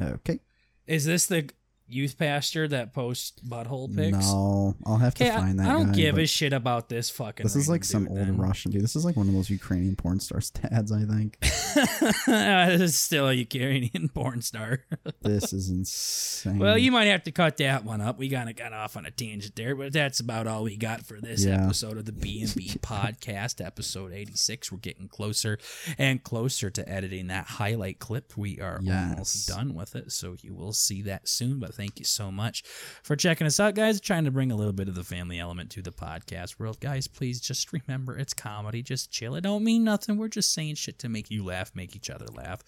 Okay. 0.00 0.40
Is 0.86 1.04
this 1.04 1.26
the 1.26 1.48
youth 1.88 2.18
pastor 2.18 2.66
that 2.68 2.92
posts 2.92 3.40
butthole 3.46 3.94
pics? 3.94 4.26
No, 4.32 4.74
I'll 4.84 4.96
have 4.98 5.14
to 5.14 5.30
find 5.30 5.58
that. 5.60 5.68
I 5.68 5.72
don't 5.72 5.86
guy, 5.88 5.92
give 5.94 6.18
a 6.18 6.26
shit 6.26 6.52
about 6.52 6.88
this 6.88 7.10
fucking. 7.10 7.44
This 7.44 7.56
is 7.56 7.68
like 7.68 7.84
some 7.84 8.08
old 8.08 8.18
then. 8.18 8.36
Russian 8.36 8.72
dude. 8.72 8.82
This 8.82 8.96
is 8.96 9.04
like 9.04 9.16
one 9.16 9.28
of 9.28 9.34
those 9.34 9.50
Ukrainian 9.50 9.96
porn 9.96 10.20
stars 10.20 10.50
dads, 10.50 10.90
I 10.92 11.04
think. 11.04 11.38
this 12.26 12.80
is 12.80 12.98
still 12.98 13.28
a 13.28 13.32
Ukrainian 13.32 14.08
porn 14.14 14.42
star. 14.42 14.80
This 15.22 15.52
is 15.52 15.70
insane. 15.70 16.58
well, 16.58 16.78
you 16.78 16.90
might 16.92 17.04
have 17.06 17.22
to 17.24 17.32
cut 17.32 17.56
that 17.58 17.84
one 17.84 18.00
up. 18.00 18.18
We 18.18 18.28
kind 18.28 18.48
of 18.48 18.56
got 18.56 18.72
off 18.72 18.96
on 18.96 19.06
a 19.06 19.10
tangent 19.10 19.56
there, 19.56 19.74
but 19.74 19.92
that's 19.92 20.20
about 20.20 20.46
all 20.46 20.64
we 20.64 20.76
got 20.76 21.04
for 21.06 21.20
this 21.20 21.44
Yeah. 21.44 21.64
episode 21.64 21.98
of 21.98 22.04
the 22.04 22.12
B 22.12 22.42
and 22.42 22.54
B 22.54 22.70
podcast, 22.80 23.64
episode 23.64 24.12
eighty 24.12 24.34
six. 24.34 24.70
We're 24.72 24.78
getting 24.78 25.08
closer 25.08 25.58
and 25.98 26.22
closer 26.22 26.70
to 26.70 26.88
editing 26.88 27.28
that 27.28 27.46
highlight 27.46 27.98
clip. 27.98 28.36
We 28.36 28.60
are 28.60 28.80
Yes. 28.82 29.10
almost 29.12 29.48
done 29.48 29.74
with 29.74 29.94
it, 29.96 30.12
so 30.12 30.36
you 30.42 30.54
will 30.54 30.72
see 30.72 31.02
that 31.02 31.28
soon. 31.28 31.58
But 31.58 31.74
thank 31.76 31.98
you 31.98 32.04
so 32.04 32.30
much 32.32 32.62
for 33.02 33.14
checking 33.16 33.46
us 33.46 33.60
out, 33.60 33.74
guys. 33.74 34.00
Trying 34.00 34.24
to 34.24 34.30
bring 34.30 34.50
a 34.50 34.56
little 34.56 34.72
bit 34.72 34.88
of 34.88 34.94
the 34.94 35.04
family 35.04 35.38
element 35.38 35.70
to 35.72 35.82
the 35.82 35.92
podcast 35.92 36.58
world, 36.58 36.80
guys. 36.80 37.06
Please 37.06 37.40
just 37.40 37.72
remember 37.72 38.16
it's 38.18 38.34
comedy. 38.34 38.82
Just 38.82 39.10
chill. 39.12 39.34
It 39.36 39.42
don't 39.42 39.62
mean 39.64 39.84
nothing. 39.84 40.16
We're 40.16 40.28
just 40.28 40.52
saying 40.52 40.76
shit 40.76 40.98
to 41.00 41.08
make 41.08 41.30
you 41.30 41.44
laugh, 41.44 41.72
make 41.74 41.94
each 41.94 42.10
other 42.10 42.26
laugh. 42.34 42.62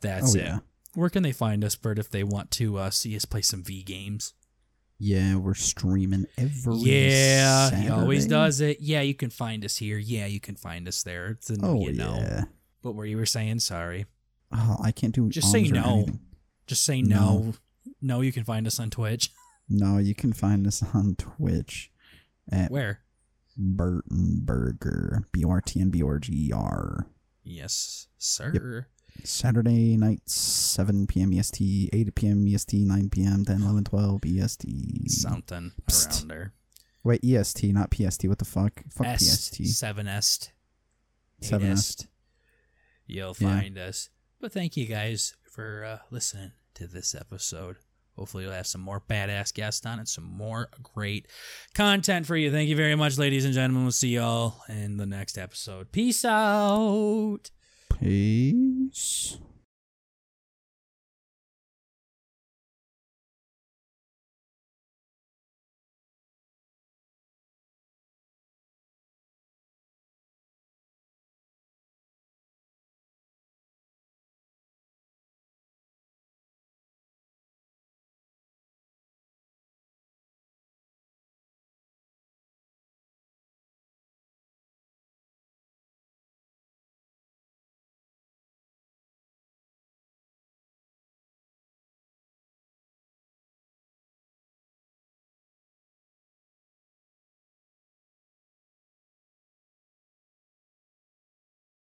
That's 0.00 0.34
Oh, 0.34 0.38
it. 0.38 0.44
yeah. 0.44 0.58
Where 0.94 1.10
can 1.10 1.22
they 1.22 1.32
find 1.32 1.62
us, 1.62 1.76
Bert, 1.76 1.98
if 1.98 2.10
they 2.10 2.24
want 2.24 2.50
to 2.52 2.78
uh, 2.78 2.90
see 2.90 3.14
us 3.16 3.26
play 3.26 3.42
some 3.42 3.62
V 3.62 3.82
games? 3.82 4.32
Yeah, 4.98 5.36
we're 5.36 5.52
streaming 5.52 6.24
every 6.38 6.76
yeah, 6.76 7.68
he 7.70 7.88
always 7.90 8.26
does 8.26 8.62
it. 8.62 8.78
Yeah, 8.80 9.02
you 9.02 9.14
can 9.14 9.28
find 9.28 9.62
us 9.62 9.76
here. 9.76 9.98
Yeah, 9.98 10.24
you 10.24 10.40
can 10.40 10.56
find 10.56 10.88
us 10.88 11.02
there. 11.02 11.26
It's 11.32 11.50
a, 11.50 11.56
Oh 11.62 11.82
you 11.82 11.92
know. 11.92 12.16
yeah. 12.18 12.44
What 12.80 12.94
were 12.94 13.04
you 13.04 13.18
were 13.18 13.26
saying? 13.26 13.60
Sorry. 13.60 14.06
Oh, 14.52 14.76
I 14.82 14.92
can't 14.92 15.14
do 15.14 15.28
Just 15.28 15.52
say 15.52 15.64
no. 15.64 15.82
anything. 15.82 16.20
Just 16.66 16.84
say 16.84 17.02
no. 17.02 17.16
No, 17.40 17.54
you 18.20 18.32
can 18.32 18.44
find 18.44 18.66
us 18.66 18.78
on 18.80 18.90
Twitch. 18.90 19.30
No, 19.68 19.98
you 19.98 20.14
can 20.14 20.32
find 20.32 20.64
us 20.64 20.80
on 20.94 21.16
Twitch 21.16 21.90
at 22.52 22.70
Where? 22.70 23.00
Burton 23.56 24.42
Burger. 24.44 25.26
B 25.32 25.44
O 25.44 25.50
R 25.50 25.60
T 25.60 25.80
N 25.80 25.90
B 25.90 26.04
O 26.04 26.06
R 26.06 26.18
G 26.20 26.32
E 26.32 26.52
R. 26.52 27.08
Yes, 27.42 28.06
sir. 28.16 28.86
Saturday 29.24 29.96
night, 29.96 30.20
7 30.30 31.08
p.m. 31.08 31.32
EST, 31.32 31.90
8 31.92 32.14
p.m. 32.14 32.46
EST, 32.46 32.74
9 32.86 33.10
p.m., 33.10 33.44
10, 33.44 33.62
11, 33.62 33.82
12 33.84 34.20
EST. 34.24 35.10
Something 35.10 35.72
Psst. 35.90 36.20
around 36.20 36.28
there. 36.28 36.52
Wait, 37.02 37.24
EST, 37.24 37.72
not 37.72 37.92
PST. 37.92 38.26
What 38.28 38.38
the 38.38 38.44
fuck? 38.44 38.84
Fuck 38.92 39.06
S 39.08 39.50
PST. 39.50 39.66
seven 39.66 40.06
est, 40.06 40.52
Seven 41.40 41.72
est. 41.72 42.06
You'll 43.08 43.34
Yeah. 43.40 43.60
find 43.60 43.78
us. 43.78 44.10
But 44.40 44.52
thank 44.52 44.76
you 44.76 44.86
guys 44.86 45.34
for 45.50 45.84
uh, 45.84 45.98
listening 46.12 46.52
to 46.74 46.86
this 46.86 47.14
episode. 47.16 47.78
Hopefully, 48.16 48.44
we'll 48.44 48.54
have 48.54 48.66
some 48.66 48.80
more 48.80 49.02
badass 49.08 49.52
guests 49.52 49.84
on 49.84 49.98
and 49.98 50.08
some 50.08 50.24
more 50.24 50.70
great 50.82 51.26
content 51.74 52.26
for 52.26 52.36
you. 52.36 52.50
Thank 52.50 52.68
you 52.68 52.76
very 52.76 52.94
much, 52.94 53.18
ladies 53.18 53.44
and 53.44 53.54
gentlemen. 53.54 53.84
We'll 53.84 53.92
see 53.92 54.08
y'all 54.08 54.62
in 54.68 54.96
the 54.96 55.06
next 55.06 55.38
episode. 55.38 55.92
Peace 55.92 56.24
out. 56.24 57.50
Peace. 58.00 59.38